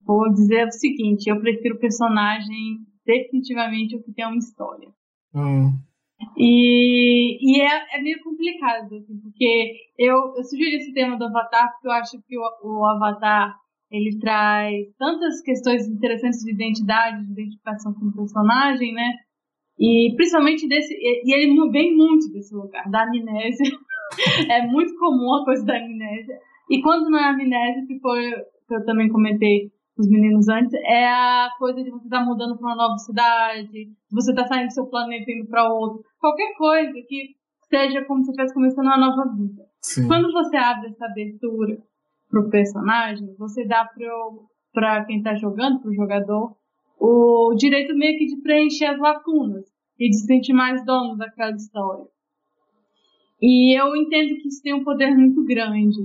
Vou 0.05 0.33
dizer 0.33 0.67
o 0.67 0.73
seguinte: 0.73 1.29
eu 1.29 1.41
prefiro 1.41 1.77
o 1.77 1.81
personagem 1.81 2.79
definitivamente 3.05 3.97
o 3.97 4.03
que 4.03 4.13
tem 4.13 4.27
uma 4.27 4.37
história. 4.37 4.89
Hum. 5.35 5.73
E, 6.37 7.39
e 7.41 7.61
é, 7.63 7.97
é, 7.97 8.03
meio 8.03 8.23
complicado, 8.23 8.95
assim, 8.97 9.19
porque 9.21 9.73
eu, 9.97 10.35
eu 10.37 10.45
sugeri 10.45 10.77
esse 10.77 10.93
tema 10.93 11.17
do 11.17 11.25
Avatar 11.25 11.71
porque 11.73 11.89
eu 11.89 11.93
acho 11.93 12.21
que 12.27 12.37
o, 12.37 12.43
o 12.65 12.85
Avatar 12.85 13.55
ele 13.91 14.19
traz 14.19 14.87
tantas 14.99 15.41
questões 15.43 15.89
interessantes 15.89 16.41
de 16.41 16.53
identidade, 16.53 17.25
de 17.25 17.33
identificação 17.33 17.95
com 17.95 18.07
o 18.07 18.13
personagem, 18.13 18.93
né? 18.93 19.13
E 19.79 20.13
principalmente 20.17 20.67
desse. 20.69 20.95
E 20.95 21.33
ele 21.33 21.71
vem 21.71 21.97
muito 21.97 22.31
desse 22.33 22.55
lugar, 22.55 22.89
da 22.91 23.03
amnésia. 23.05 23.79
é 24.51 24.67
muito 24.67 24.97
comum 24.97 25.35
a 25.35 25.45
coisa 25.45 25.65
da 25.65 25.77
amnésia. 25.77 26.39
E 26.71 26.83
quando 26.83 27.11
não 27.11 27.19
é 27.19 27.29
amnésia, 27.29 27.87
que 27.87 27.99
foi 28.01 28.31
que 28.67 28.75
eu 28.75 28.85
também 28.85 29.09
comentei 29.09 29.71
os 29.97 30.09
meninos 30.09 30.49
antes, 30.49 30.73
é 30.85 31.07
a 31.07 31.51
coisa 31.59 31.83
de 31.83 31.91
você 31.91 32.05
estar 32.05 32.21
tá 32.21 32.25
mudando 32.25 32.57
para 32.57 32.69
uma 32.69 32.77
nova 32.77 32.99
cidade, 32.99 33.89
você 34.11 34.31
estar 34.31 34.43
tá 34.45 34.49
saindo 34.49 34.69
do 34.69 34.73
seu 34.73 34.87
planeta 34.87 35.25
e 35.29 35.39
indo 35.39 35.49
para 35.49 35.69
outro. 35.73 36.05
Qualquer 36.21 36.55
coisa 36.57 36.93
que 37.09 37.35
seja 37.69 38.05
como 38.05 38.23
se 38.23 38.31
estivesse 38.31 38.55
começando 38.55 38.87
uma 38.87 38.99
nova 38.99 39.35
vida. 39.35 39.65
Sim. 39.83 40.07
Quando 40.07 40.33
você 40.33 40.57
abre 40.57 40.89
essa 40.89 41.07
abertura 41.07 41.79
pro 42.29 42.51
personagem, 42.51 43.35
você 43.39 43.67
dá 43.67 43.89
para 44.73 45.05
quem 45.05 45.19
está 45.19 45.35
jogando, 45.35 45.81
pro 45.81 45.95
jogador, 45.95 46.57
o 47.01 47.55
direito 47.55 47.95
meio 47.95 48.19
que 48.19 48.27
de 48.27 48.37
preencher 48.43 48.87
as 48.87 48.99
lacunas 48.99 49.65
e 49.99 50.09
de 50.09 50.17
se 50.17 50.27
sentir 50.27 50.53
mais 50.53 50.85
dono 50.85 51.17
daquela 51.17 51.53
história. 51.53 52.05
E 53.41 53.79
eu 53.79 53.95
entendo 53.97 54.35
que 54.41 54.49
isso 54.49 54.63
tem 54.63 54.75
um 54.75 54.85
poder 54.85 55.15
muito 55.17 55.45
grande. 55.45 55.99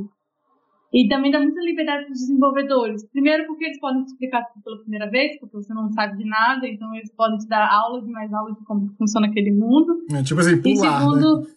E 0.93 1.07
também 1.07 1.31
dá 1.31 1.39
muita 1.39 1.59
liberdade 1.61 2.05
para 2.05 2.13
os 2.13 2.19
desenvolvedores. 2.19 3.03
Primeiro, 3.09 3.47
porque 3.47 3.65
eles 3.65 3.79
podem 3.79 4.03
te 4.03 4.09
explicar 4.09 4.43
tudo 4.53 4.63
pela 4.63 4.79
primeira 4.81 5.09
vez, 5.09 5.39
porque 5.39 5.55
você 5.55 5.73
não 5.73 5.91
sabe 5.91 6.17
de 6.17 6.25
nada, 6.25 6.67
então 6.67 6.93
eles 6.93 7.11
podem 7.15 7.39
te 7.39 7.47
dar 7.47 7.67
aulas 7.67 8.07
e 8.07 8.11
mais 8.11 8.31
aulas 8.31 8.55
de 8.55 8.63
como 8.63 8.93
funciona 8.95 9.25
aquele 9.25 9.51
mundo. 9.51 10.05
É, 10.11 10.21
tipo 10.21 10.39
assim, 10.39 10.61
pular, 10.61 10.69
e 10.69 10.75
né? 10.75 10.99
segundo, 10.99 11.41
né? 11.41 11.47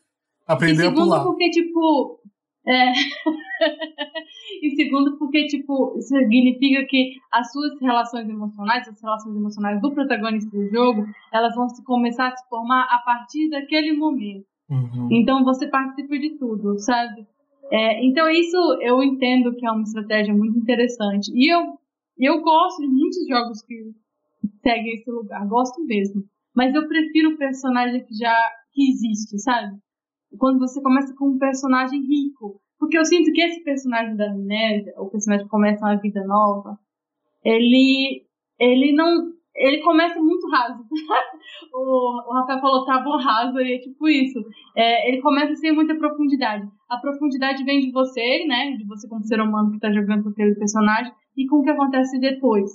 Aprender 0.46 0.72
e 0.72 0.86
segundo, 0.86 1.00
a 1.00 1.04
pular. 1.04 1.24
porque, 1.24 1.50
tipo... 1.50 2.20
É... 2.66 2.92
e 4.62 4.70
segundo, 4.74 5.16
porque, 5.18 5.46
tipo, 5.46 6.00
significa 6.00 6.84
que 6.86 7.14
as 7.32 7.50
suas 7.52 7.80
relações 7.80 8.28
emocionais, 8.28 8.88
as 8.88 9.00
relações 9.00 9.36
emocionais 9.36 9.80
do 9.80 9.92
protagonista 9.92 10.50
do 10.50 10.68
jogo, 10.68 11.06
elas 11.32 11.54
vão 11.54 11.68
se 11.68 11.84
começar 11.84 12.28
a 12.28 12.36
se 12.36 12.48
formar 12.48 12.88
a 12.90 12.98
partir 12.98 13.48
daquele 13.50 13.92
momento. 13.92 14.46
Uhum. 14.68 15.08
Então 15.12 15.44
você 15.44 15.68
participa 15.68 16.18
de 16.18 16.36
tudo, 16.38 16.78
sabe? 16.78 17.26
É, 17.70 18.04
então 18.04 18.28
isso 18.28 18.56
eu 18.80 19.02
entendo 19.02 19.54
que 19.54 19.66
é 19.66 19.70
uma 19.70 19.82
estratégia 19.82 20.34
muito 20.34 20.58
interessante. 20.58 21.30
E 21.34 21.52
eu, 21.52 21.78
eu 22.18 22.42
gosto 22.42 22.80
de 22.80 22.88
muitos 22.88 23.26
jogos 23.28 23.62
que 23.62 23.92
seguem 24.62 24.94
esse 24.94 25.10
lugar, 25.10 25.46
gosto 25.46 25.84
mesmo. 25.84 26.24
Mas 26.54 26.74
eu 26.74 26.88
prefiro 26.88 27.30
o 27.30 27.38
personagem 27.38 28.04
que 28.04 28.14
já 28.14 28.34
que 28.72 28.90
existe, 28.90 29.38
sabe? 29.38 29.76
Quando 30.38 30.58
você 30.58 30.80
começa 30.82 31.14
com 31.16 31.30
um 31.30 31.38
personagem 31.38 32.00
rico. 32.00 32.60
Porque 32.78 32.98
eu 32.98 33.04
sinto 33.04 33.32
que 33.32 33.40
esse 33.40 33.62
personagem 33.64 34.16
da 34.16 34.30
amnésia, 34.30 34.92
o 34.98 35.08
personagem 35.08 35.46
que 35.46 35.50
começa 35.50 35.84
uma 35.84 35.96
vida 35.96 36.22
nova, 36.26 36.78
ele, 37.42 38.22
ele 38.60 38.92
não, 38.92 39.32
ele 39.54 39.82
começa 39.82 40.20
muito 40.20 40.46
raso. 40.48 40.84
o, 41.72 42.28
o 42.28 42.34
Rafael 42.34 42.60
falou 42.60 42.84
tábua 42.84 43.22
rasa 43.22 43.62
e 43.62 43.76
é 43.76 43.78
tipo 43.78 44.08
isso. 44.08 44.38
É, 44.76 45.08
ele 45.08 45.22
começa 45.22 45.54
sem 45.56 45.72
muita 45.72 45.96
profundidade. 45.96 46.68
A 46.88 46.98
profundidade 46.98 47.64
vem 47.64 47.80
de 47.80 47.90
você, 47.90 48.44
né? 48.46 48.72
De 48.72 48.84
você 48.84 49.08
como 49.08 49.24
ser 49.24 49.40
humano 49.40 49.70
que 49.70 49.76
está 49.76 49.90
jogando 49.90 50.24
com 50.24 50.30
aquele 50.30 50.54
personagem 50.54 51.12
e 51.36 51.46
com 51.46 51.56
o 51.56 51.62
que 51.62 51.70
acontece 51.70 52.20
depois. 52.20 52.70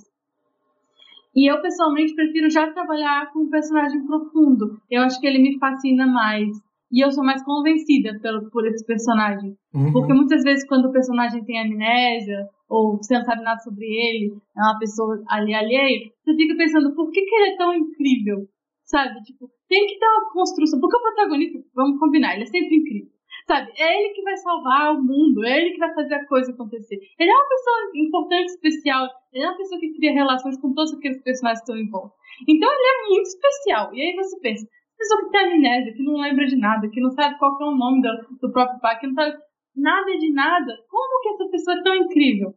E 1.35 1.49
eu 1.49 1.61
pessoalmente 1.61 2.13
prefiro 2.13 2.49
já 2.49 2.71
trabalhar 2.71 3.31
com 3.31 3.43
um 3.43 3.49
personagem 3.49 4.05
profundo. 4.05 4.81
Eu 4.89 5.03
acho 5.03 5.19
que 5.19 5.27
ele 5.27 5.39
me 5.39 5.57
fascina 5.57 6.05
mais. 6.05 6.49
E 6.91 7.03
eu 7.03 7.11
sou 7.11 7.23
mais 7.23 7.43
convencida 7.43 8.19
pelo, 8.21 8.49
por 8.49 8.67
esse 8.67 8.85
personagem. 8.85 9.55
Uhum. 9.73 9.93
Porque 9.93 10.13
muitas 10.13 10.43
vezes, 10.43 10.67
quando 10.67 10.85
o 10.85 10.91
personagem 10.91 11.43
tem 11.45 11.59
amnésia, 11.59 12.49
ou 12.69 12.97
você 12.97 13.15
não 13.17 13.23
sabe 13.23 13.43
nada 13.43 13.59
sobre 13.59 13.85
ele, 13.85 14.33
é 14.57 14.61
uma 14.61 14.77
pessoa 14.77 15.23
ali 15.29 15.53
alheia, 15.53 16.11
você 16.23 16.35
fica 16.35 16.55
pensando, 16.55 16.93
por 16.93 17.09
que, 17.11 17.21
que 17.21 17.35
ele 17.35 17.53
é 17.53 17.57
tão 17.57 17.73
incrível? 17.73 18.47
Sabe? 18.83 19.21
Tipo, 19.23 19.49
tem 19.69 19.87
que 19.87 19.97
ter 19.97 20.05
uma 20.05 20.33
construção. 20.33 20.79
Porque 20.81 20.97
o 20.97 21.01
protagonista, 21.01 21.59
vamos 21.73 21.97
combinar, 21.97 22.33
ele 22.33 22.43
é 22.43 22.47
sempre 22.47 22.75
incrível. 22.75 23.09
Sabe? 23.47 23.71
É 23.77 23.99
ele 23.99 24.13
que 24.13 24.21
vai 24.21 24.37
salvar 24.37 24.93
o 24.93 25.01
mundo, 25.01 25.43
é 25.45 25.57
ele 25.57 25.71
que 25.71 25.79
vai 25.79 25.93
fazer 25.93 26.13
a 26.13 26.27
coisa 26.27 26.51
acontecer. 26.51 26.99
Ele 27.19 27.31
é 27.31 27.33
uma 27.33 27.47
pessoa 27.47 27.91
importante, 27.95 28.49
especial, 28.49 29.07
ele 29.33 29.43
é 29.43 29.47
uma 29.47 29.57
pessoa 29.57 29.79
que 29.79 29.93
cria 29.93 30.13
relações 30.13 30.59
com 30.59 30.73
todos 30.73 30.93
aqueles 30.93 31.21
personagens 31.23 31.63
que 31.63 31.71
estão 31.71 31.81
em 31.81 31.89
volta. 31.89 32.13
Então 32.47 32.69
ele 32.71 32.87
é 32.87 33.09
muito 33.09 33.27
especial. 33.27 33.93
E 33.93 34.01
aí 34.01 34.15
você 34.15 34.39
pensa, 34.39 34.67
pessoa 35.01 35.23
que 35.23 35.31
tem 35.31 35.53
amnésia, 35.53 35.93
que 35.93 36.03
não 36.03 36.21
lembra 36.21 36.45
de 36.45 36.55
nada, 36.55 36.89
que 36.89 37.01
não 37.01 37.09
sabe 37.09 37.37
qual 37.37 37.57
é 37.59 37.65
o 37.65 37.75
nome 37.75 38.01
do, 38.01 38.37
do 38.39 38.51
próprio 38.51 38.79
pai, 38.79 38.99
que 38.99 39.07
não 39.07 39.13
sabe. 39.13 39.37
nada 39.75 40.17
de 40.17 40.31
nada. 40.31 40.73
Como 40.89 41.21
que 41.21 41.29
essa 41.29 41.51
pessoa 41.51 41.77
é 41.77 41.83
tão 41.83 41.95
incrível? 41.95 42.53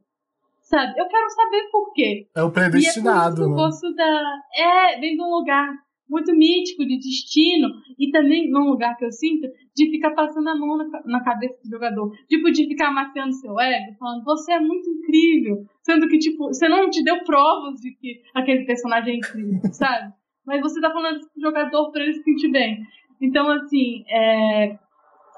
Sabe? 0.62 0.98
Eu 0.98 1.06
quero 1.06 1.30
saber 1.30 1.68
por 1.70 1.92
quê. 1.92 2.26
É 2.34 2.42
o 2.42 2.50
predestinado, 2.50 3.42
e 3.42 3.44
é 3.44 3.48
né? 3.48 3.54
gosto 3.54 3.94
da. 3.94 4.40
É, 4.56 5.00
vem 5.00 5.16
de 5.16 5.22
um 5.22 5.30
lugar 5.30 5.74
muito 6.08 6.34
mítico 6.34 6.84
de 6.84 6.96
destino 6.96 7.68
e 7.98 8.10
também 8.10 8.50
num 8.50 8.68
lugar 8.70 8.96
que 8.96 9.04
eu 9.04 9.10
sinto 9.10 9.48
de 9.74 9.90
ficar 9.90 10.10
passando 10.12 10.48
a 10.48 10.54
mão 10.54 10.76
na, 10.76 11.02
na 11.06 11.24
cabeça 11.24 11.58
do 11.62 11.70
jogador. 11.70 12.12
Tipo, 12.28 12.50
de 12.50 12.66
ficar 12.66 12.88
amaciando 12.88 13.32
seu 13.32 13.58
ego, 13.58 13.96
falando, 13.98 14.24
você 14.24 14.52
é 14.52 14.60
muito 14.60 14.88
incrível. 14.88 15.64
Sendo 15.82 16.08
que, 16.08 16.18
tipo, 16.18 16.46
você 16.48 16.68
não 16.68 16.88
te 16.88 17.02
deu 17.02 17.24
provas 17.24 17.80
de 17.80 17.92
que 17.92 18.22
aquele 18.34 18.64
personagem 18.64 19.14
é 19.14 19.16
incrível, 19.16 19.60
sabe? 19.72 20.12
Mas 20.46 20.60
você 20.60 20.80
tá 20.80 20.90
falando 20.92 21.20
pro 21.20 21.40
jogador 21.40 21.90
pra 21.90 22.02
ele 22.02 22.14
se 22.14 22.22
sentir 22.22 22.50
bem. 22.50 22.82
Então, 23.20 23.50
assim, 23.50 24.04
é, 24.08 24.78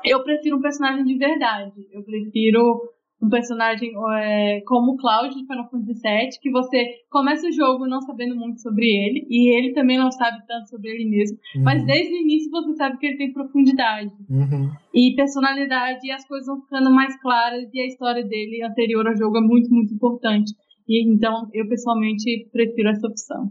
eu 0.04 0.22
prefiro 0.22 0.56
um 0.56 0.62
personagem 0.62 1.04
de 1.04 1.16
verdade. 1.16 1.86
Eu 1.92 2.02
prefiro 2.02 2.80
um 3.22 3.28
personagem 3.30 3.92
é, 4.20 4.60
como 4.66 4.92
o 4.92 4.96
Cloud 4.96 5.34
de 5.34 5.46
Final 5.46 5.68
Fantasy 5.70 6.00
VII, 6.02 6.40
que 6.40 6.50
você 6.50 6.84
começa 7.10 7.48
o 7.48 7.52
jogo 7.52 7.86
não 7.86 8.00
sabendo 8.02 8.36
muito 8.36 8.60
sobre 8.60 8.86
ele, 8.86 9.26
e 9.30 9.56
ele 9.56 9.72
também 9.72 9.98
não 9.98 10.10
sabe 10.10 10.38
tanto 10.46 10.68
sobre 10.68 10.90
ele 10.90 11.08
mesmo, 11.08 11.38
uhum. 11.56 11.62
mas 11.62 11.84
desde 11.84 12.12
o 12.12 12.18
início 12.18 12.50
você 12.50 12.74
sabe 12.74 12.98
que 12.98 13.06
ele 13.06 13.16
tem 13.16 13.32
profundidade 13.32 14.12
uhum. 14.28 14.70
e 14.94 15.14
personalidade, 15.16 16.06
e 16.06 16.12
as 16.12 16.26
coisas 16.26 16.46
vão 16.46 16.60
ficando 16.60 16.90
mais 16.90 17.18
claras, 17.20 17.68
e 17.72 17.80
a 17.80 17.86
história 17.86 18.22
dele 18.22 18.62
anterior 18.62 19.06
ao 19.06 19.16
jogo 19.16 19.38
é 19.38 19.40
muito, 19.40 19.70
muito 19.72 19.94
importante. 19.94 20.52
E 20.88 21.02
então 21.10 21.48
eu 21.52 21.66
pessoalmente 21.68 22.48
prefiro 22.52 22.90
essa 22.90 23.08
opção. 23.08 23.50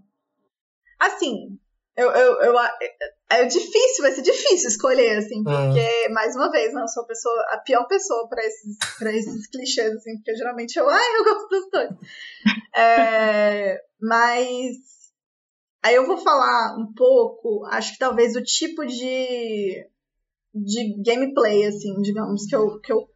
Assim, 1.05 1.57
eu, 1.97 2.11
eu, 2.11 2.41
eu, 2.41 2.55
é 3.29 3.45
difícil, 3.45 4.01
vai 4.01 4.11
ser 4.11 4.21
difícil 4.21 4.67
escolher, 4.67 5.17
assim, 5.17 5.41
porque, 5.43 5.79
é. 5.79 6.09
mais 6.09 6.35
uma 6.35 6.51
vez, 6.51 6.73
não 6.73 6.81
né, 6.81 6.87
sou 6.87 7.03
a, 7.03 7.07
pessoa, 7.07 7.45
a 7.51 7.57
pior 7.59 7.87
pessoa 7.87 8.27
pra 8.27 8.45
esses, 8.45 8.77
pra 8.99 9.13
esses 9.13 9.47
clichês, 9.49 9.93
assim, 9.93 10.15
porque 10.17 10.35
geralmente 10.35 10.77
eu, 10.77 10.89
ai, 10.89 11.17
eu 11.17 11.23
gosto 11.23 11.47
dos 11.47 11.69
dois. 11.71 11.89
É, 12.75 13.81
mas, 14.01 14.75
aí 15.81 15.95
eu 15.95 16.05
vou 16.05 16.17
falar 16.17 16.77
um 16.77 16.93
pouco, 16.93 17.65
acho 17.67 17.93
que 17.93 17.99
talvez 17.99 18.35
o 18.35 18.43
tipo 18.43 18.85
de, 18.85 19.87
de 20.53 21.01
gameplay, 21.01 21.65
assim, 21.65 22.01
digamos, 22.01 22.45
que 22.45 22.55
eu, 22.55 22.79
que 22.81 22.91
eu. 22.91 23.07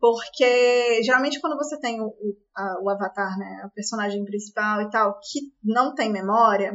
Porque, 0.00 1.02
geralmente, 1.02 1.40
quando 1.40 1.56
você 1.56 1.78
tem 1.78 2.00
o, 2.00 2.06
o, 2.06 2.36
a, 2.56 2.80
o 2.82 2.88
avatar, 2.88 3.36
né, 3.36 3.64
o 3.66 3.74
personagem 3.74 4.24
principal 4.24 4.80
e 4.82 4.90
tal, 4.90 5.18
que 5.20 5.40
não 5.62 5.94
tem 5.94 6.10
memória 6.10 6.72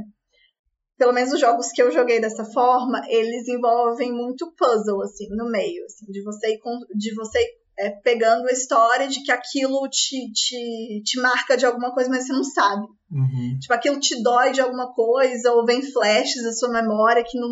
pelo 0.98 1.12
menos 1.14 1.34
os 1.34 1.40
jogos 1.40 1.70
que 1.72 1.82
eu 1.82 1.92
joguei 1.92 2.22
dessa 2.22 2.46
forma, 2.46 3.02
eles 3.10 3.48
envolvem 3.48 4.12
muito 4.12 4.54
puzzle, 4.56 5.02
assim, 5.02 5.28
no 5.32 5.50
meio, 5.50 5.84
assim, 5.86 6.06
de 6.06 6.24
você, 6.24 6.58
de 6.96 7.14
você 7.16 7.40
é, 7.78 7.90
pegando 7.90 8.48
a 8.48 8.52
história 8.52 9.08
de 9.08 9.24
que 9.24 9.32
aquilo 9.32 9.88
te, 9.90 10.32
te, 10.32 11.02
te 11.04 11.20
marca 11.20 11.58
de 11.58 11.66
alguma 11.66 11.94
coisa, 11.94 12.10
mas 12.10 12.26
você 12.26 12.34
não 12.34 12.44
sabe. 12.44 12.86
Uhum. 13.12 13.58
Tipo, 13.60 13.74
aquilo 13.74 14.00
te 14.00 14.22
dói 14.22 14.52
de 14.52 14.62
alguma 14.62 14.94
coisa, 14.94 15.52
ou 15.52 15.66
vem 15.66 15.82
flashes 15.82 16.44
da 16.44 16.54
sua 16.54 16.70
memória 16.70 17.24
que 17.28 17.40
não 17.40 17.50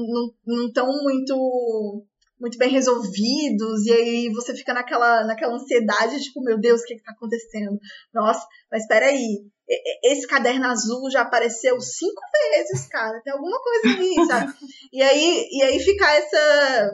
estão 0.68 0.86
não, 0.86 0.94
não 0.94 1.04
muito 1.04 2.06
muito 2.42 2.58
bem 2.58 2.70
resolvidos, 2.70 3.86
e 3.86 3.92
aí 3.92 4.30
você 4.34 4.54
fica 4.56 4.74
naquela, 4.74 5.24
naquela 5.26 5.54
ansiedade, 5.54 6.20
tipo, 6.22 6.42
meu 6.42 6.60
Deus, 6.60 6.82
o 6.82 6.86
que, 6.86 6.96
que 6.96 7.04
tá 7.04 7.12
acontecendo? 7.12 7.80
Nossa, 8.14 8.46
mas 8.72 8.88
peraí, 8.88 9.46
esse 10.04 10.28
caderno 10.28 10.66
azul 10.66 11.10
já 11.12 11.22
apareceu 11.22 11.80
cinco 11.80 12.22
vezes, 12.34 12.88
cara. 12.88 13.22
Tem 13.24 13.32
alguma 13.32 13.58
coisa 13.62 13.96
ali, 13.96 14.28
sabe? 14.28 14.54
E 14.94 15.02
aí, 15.02 15.48
e 15.50 15.64
aí 15.64 15.80
fica 15.80 16.06
essa, 16.12 16.92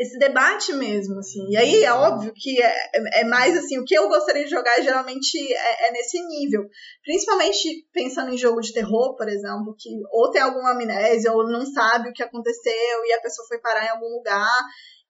esse 0.00 0.18
debate 0.18 0.72
mesmo, 0.72 1.18
assim. 1.18 1.46
E 1.50 1.56
aí 1.58 1.84
é 1.84 1.92
óbvio 1.92 2.32
que 2.34 2.58
é, 2.62 3.20
é 3.20 3.24
mais 3.24 3.54
assim, 3.54 3.78
o 3.78 3.84
que 3.84 3.94
eu 3.94 4.08
gostaria 4.08 4.44
de 4.44 4.50
jogar 4.50 4.80
geralmente 4.80 5.36
é, 5.52 5.88
é, 5.88 5.92
nesse 5.92 6.18
nível. 6.26 6.66
Principalmente 7.04 7.86
pensando 7.92 8.32
em 8.32 8.38
jogo 8.38 8.62
de 8.62 8.72
terror, 8.72 9.14
por 9.14 9.28
exemplo, 9.28 9.74
que 9.78 9.90
ou 10.10 10.30
tem 10.30 10.40
alguma 10.40 10.70
amnésia, 10.70 11.30
ou 11.34 11.46
não 11.46 11.66
sabe 11.66 12.08
o 12.08 12.12
que 12.14 12.22
aconteceu 12.22 13.04
e 13.04 13.12
a 13.12 13.20
pessoa 13.20 13.46
foi 13.46 13.58
parar 13.60 13.84
em 13.84 13.90
algum 13.90 14.08
lugar. 14.08 14.58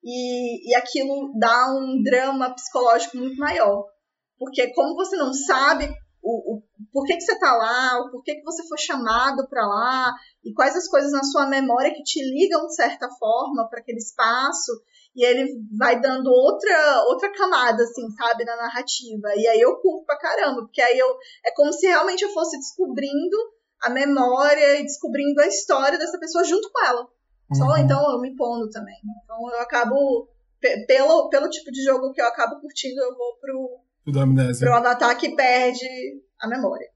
E, 0.02 0.68
e 0.68 0.74
aquilo 0.74 1.32
dá 1.38 1.72
um 1.72 2.02
drama 2.02 2.52
psicológico 2.52 3.16
muito 3.16 3.36
maior. 3.36 3.84
Porque 4.36 4.72
como 4.72 4.96
você 4.96 5.14
não 5.14 5.32
sabe 5.32 5.88
o, 6.20 6.56
o 6.56 6.62
por 6.92 7.04
que, 7.06 7.16
que 7.16 7.22
você 7.22 7.32
está 7.32 7.52
lá, 7.56 8.00
o 8.00 8.10
porquê 8.10 8.36
que 8.36 8.44
você 8.44 8.66
foi 8.66 8.78
chamado 8.78 9.46
para 9.48 9.66
lá, 9.66 10.12
e 10.44 10.52
quais 10.52 10.76
as 10.76 10.88
coisas 10.88 11.12
na 11.12 11.22
sua 11.22 11.46
memória 11.46 11.92
que 11.92 12.02
te 12.02 12.22
ligam 12.22 12.66
de 12.66 12.74
certa 12.74 13.08
forma 13.18 13.68
para 13.68 13.80
aquele 13.80 13.98
espaço, 13.98 14.72
e 15.14 15.24
ele 15.24 15.60
vai 15.76 16.00
dando 16.00 16.28
outra 16.28 17.04
outra 17.08 17.32
camada, 17.32 17.82
assim, 17.82 18.08
sabe, 18.12 18.44
na 18.44 18.56
narrativa. 18.56 19.28
E 19.36 19.46
aí 19.46 19.60
eu 19.60 19.76
curto 19.76 20.06
pra 20.06 20.18
caramba, 20.18 20.62
porque 20.62 20.80
aí 20.80 20.98
eu 20.98 21.08
é 21.44 21.52
como 21.54 21.72
se 21.72 21.86
realmente 21.86 22.22
eu 22.22 22.30
fosse 22.30 22.56
descobrindo 22.58 23.36
a 23.82 23.90
memória 23.90 24.78
e 24.78 24.82
descobrindo 24.82 25.40
a 25.40 25.46
história 25.46 25.98
dessa 25.98 26.18
pessoa 26.18 26.44
junto 26.44 26.70
com 26.70 26.84
ela. 26.84 27.00
Uhum. 27.02 27.56
Só 27.56 27.76
então 27.78 28.12
eu 28.12 28.20
me 28.20 28.36
pondo 28.36 28.68
também. 28.70 28.96
Então 29.24 29.50
eu 29.50 29.60
acabo 29.60 30.28
pelo, 30.86 31.28
pelo 31.28 31.48
tipo 31.48 31.70
de 31.72 31.82
jogo 31.82 32.12
que 32.12 32.20
eu 32.20 32.26
acabo 32.26 32.60
curtindo, 32.60 33.00
eu 33.00 33.16
vou 33.16 33.36
pro 33.40 33.80
da 34.12 34.22
amnésia. 34.22 34.66
Pro 34.66 34.76
avatar 34.76 35.16
que 35.18 35.34
perde 35.34 35.86
a 36.40 36.48
memória. 36.48 36.86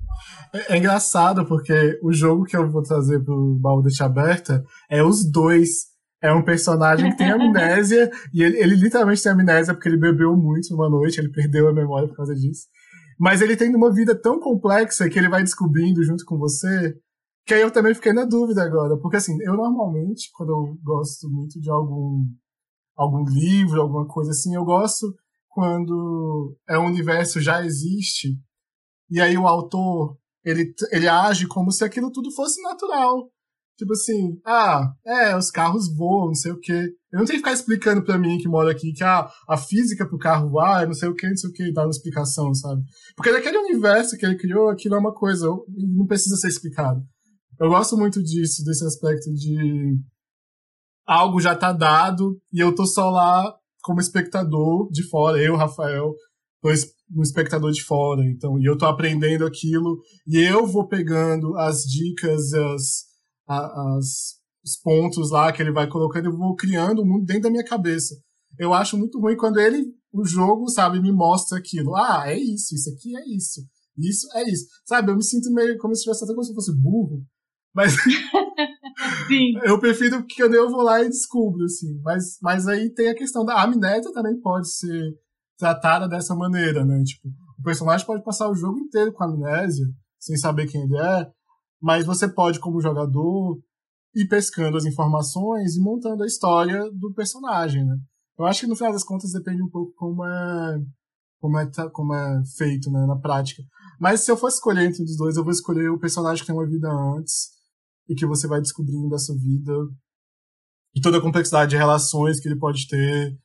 É, 0.53 0.75
é, 0.75 0.79
engraçado 0.79 1.47
porque 1.47 1.99
o 2.03 2.12
jogo 2.12 2.45
que 2.45 2.57
eu 2.57 2.71
vou 2.71 2.83
trazer 2.83 3.23
pro 3.23 3.59
baú 3.61 3.83
deixa 3.83 4.05
aberta 4.05 4.65
é 4.91 5.03
os 5.03 5.29
dois. 5.31 5.93
É 6.23 6.33
um 6.33 6.43
personagem 6.43 7.11
que 7.11 7.19
tem 7.19 7.31
amnésia 7.33 8.11
e 8.33 8.43
ele, 8.43 8.59
ele 8.59 8.77
literalmente 8.77 9.23
tem 9.23 9.33
amnésia 9.33 9.75
porque 9.75 9.89
ele 9.89 9.99
bebeu 9.99 10.37
muito 10.37 10.75
uma 10.75 10.89
noite, 10.89 11.19
ele 11.19 11.31
perdeu 11.31 11.69
a 11.69 11.73
memória 11.73 12.09
por 12.09 12.16
causa 12.16 12.35
disso. 12.35 12.66
Mas 13.19 13.43
ele 13.43 13.57
tem 13.57 13.75
uma 13.75 13.93
vida 13.93 14.15
tão 14.15 14.41
complexa 14.41 15.09
que 15.09 15.19
ele 15.19 15.29
vai 15.29 15.43
descobrindo 15.43 16.03
junto 16.03 16.25
com 16.25 16.39
você 16.39 16.95
que 17.47 17.53
aí 17.53 17.61
eu 17.61 17.71
também 17.71 17.95
fiquei 17.95 18.12
na 18.12 18.25
dúvida 18.25 18.62
agora. 18.62 18.97
Porque 18.99 19.16
assim, 19.16 19.37
eu 19.43 19.55
normalmente, 19.55 20.31
quando 20.33 20.51
eu 20.51 20.79
gosto 20.83 21.29
muito 21.29 21.61
de 21.61 21.71
algum, 21.71 22.25
algum 22.97 23.25
livro, 23.25 23.83
alguma 23.83 24.07
coisa 24.07 24.31
assim, 24.31 24.55
eu 24.55 24.65
gosto 24.65 25.15
quando 25.49 26.57
é 26.69 26.79
um 26.79 26.87
universo 26.87 27.41
já 27.41 27.65
existe 27.65 28.37
e 29.10 29.20
aí 29.20 29.36
o 29.36 29.47
autor 29.47 30.16
ele, 30.44 30.74
ele 30.93 31.09
age 31.09 31.47
como 31.47 31.72
se 31.72 31.85
aquilo 31.85 32.12
tudo 32.12 32.31
fosse 32.31 32.60
natural. 32.62 33.31
Tipo 33.76 33.93
assim, 33.93 34.40
ah, 34.47 34.93
é, 35.05 35.36
os 35.36 35.51
carros 35.51 35.93
voam, 35.97 36.28
não 36.28 36.35
sei 36.35 36.52
o 36.52 36.60
quê. 36.60 36.93
Eu 37.10 37.18
não 37.18 37.24
tenho 37.24 37.39
que 37.40 37.44
ficar 37.44 37.52
explicando 37.52 38.05
pra 38.05 38.18
mim 38.18 38.39
que 38.39 38.48
mora 38.48 38.70
aqui 38.70 38.93
que 38.93 39.02
ah, 39.02 39.28
a 39.48 39.56
física 39.56 40.06
pro 40.06 40.18
carro 40.18 40.51
voar, 40.51 40.86
não 40.86 40.94
sei 40.94 41.09
o 41.09 41.14
quê, 41.14 41.28
não 41.28 41.36
sei 41.36 41.51
o 41.51 41.52
quê, 41.52 41.72
dá 41.72 41.82
uma 41.82 41.90
explicação, 41.90 42.55
sabe? 42.55 42.82
Porque 43.16 43.32
naquele 43.32 43.59
universo 43.59 44.16
que 44.16 44.24
ele 44.24 44.36
criou, 44.36 44.68
aquilo 44.68 44.94
é 44.94 44.98
uma 44.98 45.12
coisa, 45.12 45.48
não 45.48 46.06
precisa 46.06 46.36
ser 46.36 46.48
explicado. 46.48 47.02
Eu 47.59 47.68
gosto 47.68 47.97
muito 47.97 48.22
disso, 48.22 48.64
desse 48.64 48.85
aspecto 48.85 49.32
de 49.32 49.97
algo 51.06 51.40
já 51.40 51.56
tá 51.56 51.72
dado 51.72 52.39
e 52.52 52.60
eu 52.60 52.74
tô 52.74 52.86
só 52.86 53.10
lá 53.10 53.55
como 53.82 54.01
espectador 54.01 54.89
de 54.90 55.02
fora, 55.09 55.43
eu, 55.43 55.56
Rafael, 55.56 56.14
um 57.12 57.22
espectador 57.22 57.70
de 57.72 57.82
fora, 57.82 58.24
então, 58.24 58.59
e 58.59 58.64
eu 58.64 58.78
tô 58.78 58.86
aprendendo 58.86 59.44
aquilo, 59.44 60.01
e 60.26 60.39
eu 60.39 60.66
vou 60.66 60.86
pegando 60.86 61.56
as 61.59 61.82
dicas, 61.82 62.52
as, 62.52 63.05
as, 63.48 64.06
os 64.64 64.76
pontos 64.82 65.31
lá 65.31 65.52
que 65.52 65.62
ele 65.62 65.72
vai 65.72 65.89
colocando, 65.89 66.26
eu 66.26 66.36
vou 66.36 66.55
criando 66.55 67.02
um 67.02 67.06
mundo 67.06 67.24
dentro 67.24 67.43
da 67.43 67.51
minha 67.51 67.64
cabeça. 67.64 68.14
Eu 68.59 68.72
acho 68.72 68.97
muito 68.97 69.20
ruim 69.20 69.36
quando 69.36 69.59
ele, 69.59 69.85
o 70.12 70.24
jogo, 70.24 70.68
sabe, 70.70 71.01
me 71.01 71.12
mostra 71.12 71.59
aquilo. 71.59 71.94
Ah, 71.94 72.24
é 72.26 72.39
isso, 72.39 72.74
isso 72.74 72.90
aqui 72.90 73.16
é 73.16 73.36
isso, 73.36 73.60
isso 73.98 74.26
é 74.35 74.51
isso. 74.51 74.66
Sabe, 74.85 75.10
eu 75.10 75.16
me 75.16 75.24
sinto 75.24 75.52
meio 75.52 75.76
como 75.78 75.94
se 75.94 76.02
tivesse 76.02 76.24
até 76.24 76.32
como 76.32 76.44
se 76.44 76.55
fosse 76.55 76.72
burro, 76.74 77.24
mas 77.74 77.93
Sim. 79.26 79.52
eu 79.64 79.78
prefiro 79.81 80.24
que 80.24 80.43
eu 80.43 80.70
vou 80.70 80.82
lá 80.82 81.02
e 81.02 81.09
descubro, 81.09 81.64
assim. 81.64 82.01
Mas, 82.02 82.39
mas 82.40 82.68
aí 82.68 82.89
tem 82.94 83.09
a 83.09 83.14
questão 83.14 83.44
da 83.44 83.60
amnésia 83.62 84.12
também 84.12 84.40
pode 84.40 84.72
ser 84.72 85.12
tratada 85.59 86.09
dessa 86.09 86.35
maneira, 86.35 86.85
né? 86.85 87.02
Tipo, 87.05 87.28
o 87.59 87.62
personagem 87.62 88.06
pode 88.06 88.22
passar 88.24 88.48
o 88.48 88.55
jogo 88.55 88.78
inteiro 88.78 89.12
com 89.12 89.24
amnésia, 89.24 89.86
sem 90.18 90.36
saber 90.36 90.66
quem 90.66 90.82
ele 90.82 90.97
é, 90.97 91.31
mas 91.81 92.06
você 92.06 92.28
pode, 92.28 92.59
como 92.59 92.81
jogador, 92.81 93.59
ir 94.14 94.26
pescando 94.28 94.76
as 94.76 94.85
informações 94.85 95.76
e 95.76 95.81
montando 95.81 96.22
a 96.22 96.26
história 96.26 96.90
do 96.93 97.12
personagem, 97.14 97.85
né? 97.85 97.97
Eu 98.39 98.47
acho 98.47 98.60
que 98.60 98.66
no 98.66 98.76
final 98.76 98.93
das 98.93 99.05
contas 99.05 99.32
depende 99.32 99.62
um 99.62 99.68
pouco 99.68 99.93
como 99.94 100.24
é 100.24 100.81
como 101.44 101.59
é, 101.59 101.70
como 101.93 102.14
é 102.14 102.43
feito 102.56 102.90
né, 102.90 103.05
na 103.06 103.16
prática. 103.16 103.62
Mas 104.01 104.20
se 104.20 104.31
eu 104.31 104.36
for 104.36 104.48
escolher 104.48 104.89
entre 104.89 105.02
os 105.02 105.16
dois, 105.16 105.36
eu 105.36 105.44
vou 105.44 105.52
escolher 105.52 105.90
o 105.90 105.98
personagem 105.98 106.40
que 106.40 106.47
tem 106.47 106.56
uma 106.56 106.66
vida 106.66 106.89
antes 106.90 107.51
e 108.09 108.14
que 108.14 108.24
você 108.24 108.48
vai 108.48 108.62
descobrindo 108.62 109.14
essa 109.14 109.35
vida 109.35 109.72
e 110.94 111.02
toda 111.02 111.18
a 111.18 111.20
complexidade 111.20 111.70
de 111.70 111.76
relações 111.76 112.40
que 112.40 112.48
ele 112.48 112.59
pode 112.59 112.89
ter 112.89 113.39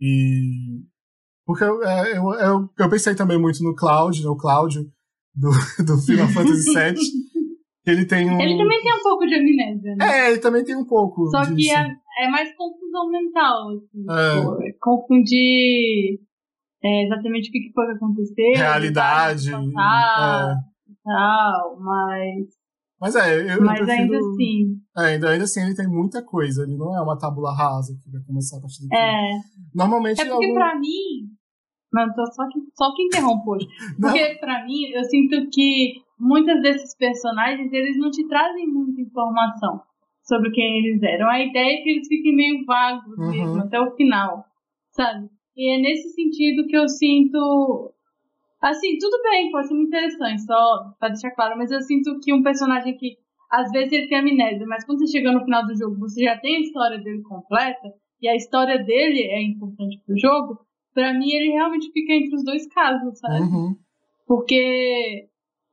e 0.00 0.84
porque 1.44 1.64
eu, 1.64 1.82
é, 1.82 2.16
eu, 2.16 2.32
eu, 2.34 2.70
eu 2.78 2.90
pensei 2.90 3.14
também 3.14 3.38
muito 3.38 3.62
no 3.62 3.74
Cloud, 3.74 4.22
no 4.22 4.36
Cláudio 4.36 4.82
do, 5.34 5.50
do 5.84 5.98
Final 5.98 6.28
Fantasy 6.28 6.72
VII. 6.72 6.94
Ele 7.86 8.06
tem 8.06 8.30
um... 8.30 8.40
Ele 8.40 8.56
também 8.56 8.82
tem 8.82 8.94
um 8.94 9.02
pouco 9.02 9.26
de 9.26 9.34
amnésia, 9.34 9.94
né? 9.96 10.06
É, 10.06 10.30
ele 10.30 10.40
também 10.40 10.64
tem 10.64 10.74
um 10.74 10.86
pouco 10.86 11.26
Só 11.26 11.42
disso. 11.42 11.54
que 11.54 11.70
é, 11.70 12.24
é 12.24 12.30
mais 12.30 12.54
confusão 12.56 13.10
mental, 13.10 13.70
assim. 13.76 14.06
É. 14.08 14.40
Tipo, 14.40 14.78
confundir 14.80 16.18
é, 16.82 17.04
exatamente 17.04 17.48
o 17.48 17.52
que 17.52 17.72
foi 17.74 17.86
que 17.86 17.92
aconteceu. 17.92 18.52
Realidade. 18.56 19.50
Passar, 19.50 20.52
é. 20.52 20.92
tal, 21.04 21.80
mas. 21.80 22.63
Mas 23.04 23.14
é, 23.16 23.54
eu, 23.54 23.62
mas 23.62 23.80
eu 23.80 23.84
prefiro... 23.84 24.14
ainda 24.14 24.16
assim. 24.16 24.80
É, 24.96 25.00
ainda, 25.12 25.28
ainda 25.28 25.44
assim 25.44 25.60
ele 25.60 25.74
tem 25.74 25.86
muita 25.86 26.24
coisa, 26.24 26.62
ele 26.62 26.74
não 26.74 26.96
é 26.96 27.02
uma 27.02 27.18
tábula 27.18 27.54
rasa 27.54 27.92
que 28.02 28.10
vai 28.10 28.22
começar 28.22 28.56
a 28.56 28.60
partir 28.62 28.88
do 28.88 28.94
É. 28.96 29.30
Normalmente 29.74 30.22
é 30.22 30.24
porque 30.24 30.46
algum... 30.46 30.54
pra 30.54 30.78
mim. 30.78 31.28
Não, 31.92 32.06
tô 32.14 32.24
só 32.32 32.48
que, 32.48 32.60
só 32.74 32.94
que 32.96 33.02
interrompo 33.02 33.52
hoje. 33.52 33.68
Porque 34.00 34.38
pra 34.40 34.64
mim, 34.64 34.86
eu 34.92 35.04
sinto 35.04 35.48
que 35.52 35.92
muitos 36.18 36.60
desses 36.60 36.96
personagens, 36.96 37.72
eles 37.72 37.96
não 37.98 38.10
te 38.10 38.26
trazem 38.26 38.66
muita 38.66 39.00
informação 39.00 39.80
sobre 40.24 40.50
quem 40.50 40.78
eles 40.78 41.00
eram. 41.02 41.28
A 41.28 41.38
ideia 41.38 41.78
é 41.78 41.82
que 41.82 41.90
eles 41.90 42.08
fiquem 42.08 42.34
meio 42.34 42.64
vagos 42.64 43.16
Uhum. 43.16 43.30
mesmo, 43.30 43.60
até 43.60 43.78
o 43.78 43.94
final, 43.94 44.44
sabe? 44.90 45.28
E 45.56 45.72
é 45.72 45.80
nesse 45.80 46.08
sentido 46.14 46.66
que 46.66 46.76
eu 46.76 46.88
sinto. 46.88 47.93
Assim, 48.64 48.96
tudo 48.98 49.20
bem, 49.22 49.50
pode 49.50 49.68
ser 49.68 49.74
muito 49.74 49.88
interessante, 49.88 50.42
só 50.42 50.94
pra 50.98 51.08
deixar 51.10 51.30
claro, 51.32 51.56
mas 51.58 51.70
eu 51.70 51.82
sinto 51.82 52.18
que 52.20 52.32
um 52.32 52.42
personagem 52.42 52.96
que 52.96 53.16
às 53.50 53.70
vezes 53.70 53.92
ele 53.92 54.08
tem 54.08 54.18
amnésia, 54.18 54.66
mas 54.66 54.84
quando 54.86 55.00
você 55.00 55.06
chega 55.18 55.30
no 55.30 55.44
final 55.44 55.66
do 55.66 55.76
jogo, 55.76 55.98
você 55.98 56.24
já 56.24 56.36
tem 56.38 56.56
a 56.56 56.60
história 56.60 56.98
dele 56.98 57.20
completa, 57.22 57.92
e 58.22 58.26
a 58.28 58.34
história 58.34 58.78
dele 58.82 59.20
é 59.30 59.42
importante 59.42 60.00
pro 60.06 60.18
jogo, 60.18 60.58
pra 60.94 61.12
mim 61.12 61.30
ele 61.30 61.50
realmente 61.52 61.92
fica 61.92 62.14
entre 62.14 62.34
os 62.34 62.42
dois 62.42 62.66
casos, 62.72 63.18
sabe? 63.18 63.40
Uhum. 63.42 63.76
Porque 64.26 65.28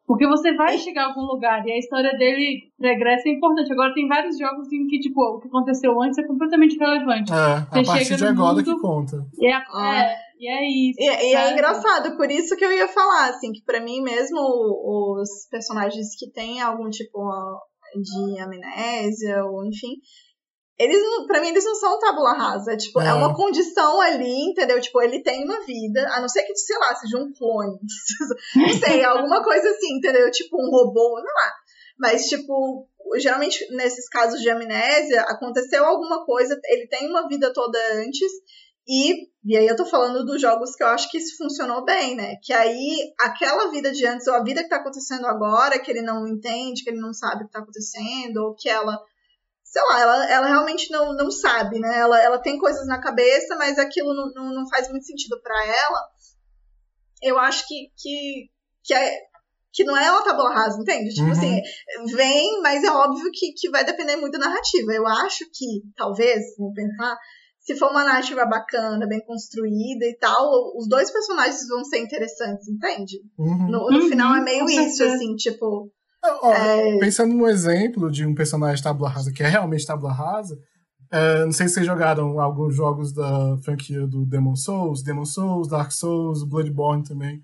porque 0.05 0.27
você 0.27 0.53
vai 0.53 0.77
chegar 0.77 1.03
a 1.05 1.07
algum 1.07 1.21
lugar 1.21 1.65
e 1.65 1.71
a 1.71 1.77
história 1.77 2.11
dele 2.17 2.63
regressa 2.77 3.29
é 3.29 3.31
importante. 3.31 3.71
Agora 3.71 3.93
tem 3.93 4.09
vários 4.09 4.37
jogos 4.37 4.69
em 4.73 4.85
que, 4.87 4.99
tipo, 4.99 5.21
o 5.21 5.39
que 5.39 5.47
aconteceu 5.47 6.01
antes 6.01 6.17
é 6.17 6.23
completamente 6.27 6.77
relevante. 6.77 7.31
É, 7.31 7.35
a 7.35 7.59
Você 7.61 7.83
partir 7.85 8.05
chega 8.05 8.17
de 8.17 8.25
agora 8.25 8.55
mundo- 8.57 8.63
que 8.75 8.81
conta. 8.81 9.25
E 9.39 9.47
é, 9.47 9.53
Ah. 9.73 10.03
é, 10.03 10.15
e 10.41 10.47
é 10.47 10.67
isso. 10.67 10.99
E, 10.99 11.29
e 11.29 11.35
é 11.35 11.51
engraçado, 11.53 12.17
por 12.17 12.31
isso 12.31 12.55
que 12.55 12.65
eu 12.65 12.71
ia 12.71 12.87
falar, 12.87 13.29
assim, 13.29 13.51
que 13.51 13.63
pra 13.63 13.79
mim 13.79 14.01
mesmo 14.01 14.39
os 14.39 15.47
personagens 15.51 16.15
que 16.17 16.31
têm 16.31 16.59
algum 16.59 16.89
tipo 16.89 17.19
de 17.95 18.39
amnésia, 18.39 19.45
ou 19.45 19.63
enfim, 19.63 19.97
eles 20.79 20.99
pra 21.27 21.39
mim 21.39 21.49
eles 21.49 21.63
não 21.63 21.75
são 21.75 21.99
tábula 21.99 22.33
rasa, 22.33 22.75
tipo, 22.75 22.99
é. 22.99 23.09
É. 23.09 23.13
uma 23.13 23.35
condição 23.35 24.01
ali, 24.01 24.49
entendeu? 24.49 24.81
Tipo, 24.81 24.99
ele 25.03 25.21
tem 25.21 25.43
uma 25.45 25.63
vida, 25.63 26.09
a 26.11 26.19
não 26.19 26.27
ser 26.27 26.41
que, 26.41 26.55
sei 26.55 26.77
lá, 26.79 26.95
seja 26.95 27.17
um 27.19 27.31
clone, 27.31 27.77
não 28.55 28.79
sei, 28.79 29.03
alguma 29.03 29.43
coisa 29.43 29.69
assim, 29.69 29.97
entendeu? 29.97 30.31
Tipo 30.31 30.57
um 30.57 30.71
robô, 30.71 31.21
não 31.21 31.33
lá. 31.35 31.53
Mas, 31.99 32.25
tipo, 32.27 32.87
geralmente 33.19 33.63
nesses 33.75 34.09
casos 34.09 34.41
de 34.41 34.49
amnésia, 34.49 35.21
aconteceu 35.21 35.85
alguma 35.85 36.25
coisa, 36.25 36.59
ele 36.65 36.87
tem 36.87 37.07
uma 37.07 37.27
vida 37.27 37.53
toda 37.53 37.77
antes, 37.93 38.31
e, 38.93 39.29
e 39.45 39.55
aí 39.55 39.65
eu 39.65 39.75
tô 39.77 39.85
falando 39.85 40.25
dos 40.25 40.41
jogos 40.41 40.75
que 40.75 40.83
eu 40.83 40.87
acho 40.87 41.09
que 41.09 41.17
isso 41.17 41.37
funcionou 41.37 41.85
bem, 41.85 42.13
né? 42.13 42.35
Que 42.43 42.51
aí 42.51 43.13
aquela 43.21 43.71
vida 43.71 43.89
de 43.89 44.05
antes, 44.05 44.27
ou 44.27 44.33
a 44.33 44.43
vida 44.43 44.61
que 44.61 44.67
tá 44.67 44.75
acontecendo 44.75 45.25
agora, 45.27 45.79
que 45.79 45.89
ele 45.89 46.01
não 46.01 46.27
entende, 46.27 46.83
que 46.83 46.89
ele 46.89 46.99
não 46.99 47.13
sabe 47.13 47.43
o 47.43 47.47
que 47.47 47.53
tá 47.53 47.59
acontecendo, 47.59 48.37
ou 48.43 48.53
que 48.53 48.67
ela, 48.67 48.99
sei 49.63 49.81
lá, 49.83 49.99
ela, 50.01 50.29
ela 50.29 50.47
realmente 50.47 50.91
não, 50.91 51.13
não 51.13 51.31
sabe, 51.31 51.79
né? 51.79 51.99
Ela, 51.99 52.21
ela 52.21 52.37
tem 52.37 52.59
coisas 52.59 52.85
na 52.85 52.99
cabeça, 52.99 53.55
mas 53.55 53.79
aquilo 53.79 54.13
não, 54.13 54.29
não, 54.33 54.53
não 54.55 54.67
faz 54.67 54.89
muito 54.89 55.05
sentido 55.05 55.39
para 55.41 55.65
ela. 55.65 55.99
Eu 57.21 57.39
acho 57.39 57.65
que, 57.69 57.91
que, 57.97 58.49
que, 58.83 58.93
é, 58.93 59.17
que 59.71 59.85
não 59.85 59.95
é 59.95 60.11
uma 60.11 60.23
tábua 60.23 60.53
rasa, 60.53 60.81
entende? 60.81 61.13
Tipo 61.13 61.27
Uhum. 61.27 61.31
assim, 61.31 61.61
vem, 62.13 62.61
mas 62.61 62.83
é 62.83 62.91
óbvio 62.91 63.31
que, 63.31 63.53
que 63.53 63.69
vai 63.69 63.85
depender 63.85 64.17
muito 64.17 64.37
da 64.37 64.49
narrativa. 64.49 64.91
Eu 64.91 65.07
acho 65.07 65.45
que, 65.53 65.65
talvez, 65.95 66.41
vamos 66.57 66.73
pensar, 66.73 67.15
se 67.73 67.79
for 67.79 67.89
uma 67.91 68.03
narrativa 68.03 68.45
bacana, 68.45 69.07
bem 69.07 69.23
construída 69.25 70.05
e 70.05 70.17
tal, 70.19 70.49
os 70.77 70.87
dois 70.87 71.11
personagens 71.11 71.67
vão 71.67 71.83
ser 71.85 71.99
interessantes, 71.99 72.67
entende? 72.67 73.17
Uhum. 73.37 73.67
No, 73.69 73.89
no 73.91 73.99
Uhum, 74.03 74.09
final 74.09 74.35
é 74.35 74.41
meio 74.43 74.65
com 74.65 74.71
isso, 74.71 74.97
certeza. 74.97 75.15
assim, 75.15 75.35
tipo. 75.35 75.89
Ó, 76.23 76.53
É. 76.53 76.99
Pensando 76.99 77.33
num 77.33 77.47
exemplo 77.47 78.11
de 78.11 78.25
um 78.25 78.35
personagem 78.35 78.83
tábula 78.83 79.09
rasa, 79.09 79.31
que 79.31 79.41
é 79.43 79.47
realmente 79.47 79.85
tábula 79.85 80.11
rasa, 80.13 80.57
é, 81.11 81.43
não 81.45 81.51
sei 81.51 81.67
se 81.67 81.73
vocês 81.75 81.85
jogaram 81.85 82.39
alguns 82.39 82.75
jogos 82.75 83.13
da 83.13 83.57
franquia 83.63 84.05
do 84.07 84.25
Demon 84.25 84.55
Souls, 84.55 85.03
Demon 85.03 85.25
Souls, 85.25 85.67
Dark 85.67 85.91
Souls, 85.91 86.43
Bloodborne 86.43 87.03
também. 87.03 87.41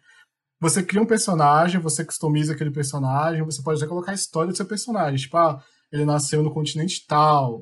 Você 0.60 0.82
cria 0.82 1.02
um 1.02 1.06
personagem, 1.06 1.80
você 1.82 2.04
customiza 2.06 2.54
aquele 2.54 2.72
personagem, 2.72 3.44
você 3.44 3.62
pode 3.62 3.80
até 3.80 3.88
colocar 3.90 4.12
a 4.12 4.16
história 4.16 4.52
do 4.52 4.56
seu 4.58 4.66
personagem. 4.66 5.18
Tipo, 5.20 5.38
ah, 5.38 5.62
ele 5.91 6.06
nasceu 6.06 6.41
no 6.41 6.54
continente 6.54 7.06
tal. 7.08 7.62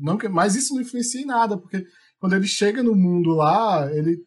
Não 0.00 0.16
que, 0.16 0.28
mas 0.28 0.54
isso 0.56 0.74
não 0.74 0.80
influencia 0.82 1.20
em 1.20 1.26
nada, 1.26 1.56
porque 1.56 1.84
quando 2.18 2.34
ele 2.34 2.46
chega 2.46 2.82
no 2.82 2.94
mundo 2.94 3.30
lá, 3.30 3.88
ele, 3.92 4.18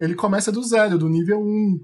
ele 0.00 0.14
começa 0.14 0.50
do 0.52 0.62
zero, 0.62 0.98
do 0.98 1.08
nível 1.08 1.40
1. 1.40 1.80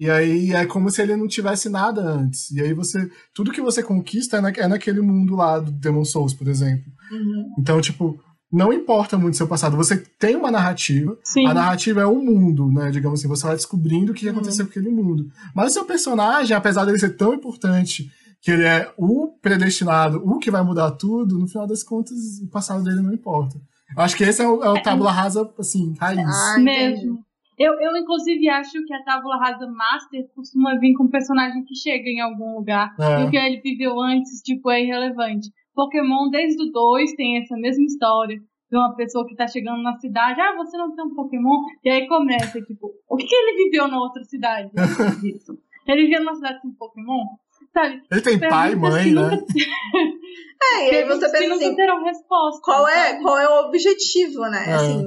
E 0.00 0.10
aí 0.10 0.52
é 0.52 0.66
como 0.66 0.90
se 0.90 1.00
ele 1.00 1.14
não 1.16 1.28
tivesse 1.28 1.68
nada 1.68 2.00
antes. 2.02 2.50
E 2.50 2.60
aí 2.60 2.72
você. 2.72 3.08
Tudo 3.34 3.52
que 3.52 3.60
você 3.60 3.82
conquista 3.82 4.38
é, 4.38 4.40
na, 4.40 4.50
é 4.50 4.66
naquele 4.66 5.00
mundo 5.00 5.36
lá 5.36 5.60
do 5.60 5.70
Demon 5.70 6.04
Souls, 6.04 6.34
por 6.34 6.48
exemplo. 6.48 6.90
Uhum. 7.12 7.54
Então, 7.58 7.80
tipo, 7.80 8.18
não 8.50 8.72
importa 8.72 9.16
muito 9.16 9.34
o 9.34 9.36
seu 9.36 9.46
passado. 9.46 9.76
Você 9.76 9.96
tem 9.96 10.34
uma 10.34 10.50
narrativa. 10.50 11.16
Sim. 11.22 11.46
A 11.46 11.54
narrativa 11.54 12.00
é 12.00 12.06
o 12.06 12.16
mundo, 12.16 12.68
né? 12.72 12.90
Digamos 12.90 13.20
assim, 13.20 13.28
você 13.28 13.46
vai 13.46 13.54
descobrindo 13.54 14.10
o 14.12 14.14
que 14.14 14.26
Uhum. 14.26 14.32
aconteceu 14.32 14.64
com 14.64 14.70
aquele 14.70 14.90
mundo. 14.90 15.30
Mas 15.54 15.70
o 15.70 15.74
seu 15.74 15.84
personagem, 15.84 16.56
apesar 16.56 16.84
dele 16.84 16.98
ser 16.98 17.16
tão 17.16 17.32
importante, 17.32 18.10
que 18.42 18.50
ele 18.50 18.64
é 18.64 18.92
o 18.98 19.38
predestinado, 19.40 20.20
o 20.24 20.38
que 20.38 20.50
vai 20.50 20.62
mudar 20.62 20.90
tudo, 20.90 21.38
no 21.38 21.46
final 21.46 21.66
das 21.66 21.84
contas, 21.84 22.18
o 22.42 22.50
passado 22.50 22.82
dele 22.82 23.00
não 23.00 23.14
importa. 23.14 23.56
Eu 23.96 24.02
acho 24.02 24.16
que 24.16 24.24
esse 24.24 24.42
é 24.42 24.48
o, 24.48 24.62
é 24.64 24.68
o 24.68 24.82
tábula 24.82 25.12
rasa, 25.12 25.48
assim, 25.58 25.94
raiz. 25.98 26.26
Ah. 26.26 26.58
Mesmo. 26.58 27.24
Eu, 27.58 27.74
eu, 27.80 27.96
inclusive, 27.96 28.48
acho 28.48 28.82
que 28.84 28.94
a 28.94 29.04
Tábula 29.04 29.36
Rasa 29.36 29.70
Master 29.70 30.26
costuma 30.34 30.76
vir 30.78 30.94
com 30.94 31.04
um 31.04 31.10
personagem 31.10 31.62
que 31.64 31.76
chega 31.76 32.08
em 32.08 32.20
algum 32.20 32.56
lugar. 32.56 32.92
É. 32.98 33.22
E 33.22 33.26
o 33.26 33.30
que 33.30 33.36
ele 33.36 33.60
viveu 33.60 34.00
antes, 34.00 34.40
tipo, 34.42 34.70
é 34.70 34.82
irrelevante. 34.82 35.48
Pokémon, 35.74 36.28
desde 36.30 36.60
o 36.62 36.72
2, 36.72 37.12
tem 37.12 37.38
essa 37.38 37.54
mesma 37.56 37.84
história 37.84 38.36
de 38.36 38.76
uma 38.76 38.96
pessoa 38.96 39.26
que 39.26 39.36
tá 39.36 39.46
chegando 39.46 39.82
na 39.82 39.96
cidade. 39.98 40.40
Ah, 40.40 40.56
você 40.56 40.76
não 40.76 40.94
tem 40.94 41.04
um 41.04 41.14
Pokémon? 41.14 41.58
E 41.84 41.90
aí 41.90 42.08
começa, 42.08 42.60
tipo, 42.62 42.90
o 43.08 43.16
que, 43.16 43.26
que 43.26 43.34
ele 43.34 43.64
viveu 43.64 43.86
na 43.86 43.98
outra 43.98 44.24
cidade? 44.24 44.70
antes 44.74 45.20
disso? 45.20 45.58
Ele 45.86 46.04
viveu 46.04 46.20
numa 46.20 46.34
cidade 46.34 46.60
sem 46.62 46.72
Pokémon? 46.72 47.24
Sabe? 47.72 48.02
Ele 48.10 48.20
tem 48.20 48.38
pai, 48.38 48.74
mãe, 48.74 49.12
né? 49.12 49.20
nunca- 49.20 49.44
É, 50.64 50.92
e 50.92 50.96
aí 50.96 51.04
você 51.08 51.28
pensa 51.28 51.54
assim, 51.54 51.74
terão 51.74 52.04
resposta. 52.04 52.60
qual 52.62 52.86
é, 52.86 53.08
sabe? 53.10 53.22
qual 53.22 53.38
é 53.38 53.48
o 53.48 53.66
objetivo, 53.66 54.42
né? 54.42 54.64
É. 54.70 54.74
Assim, 54.74 55.04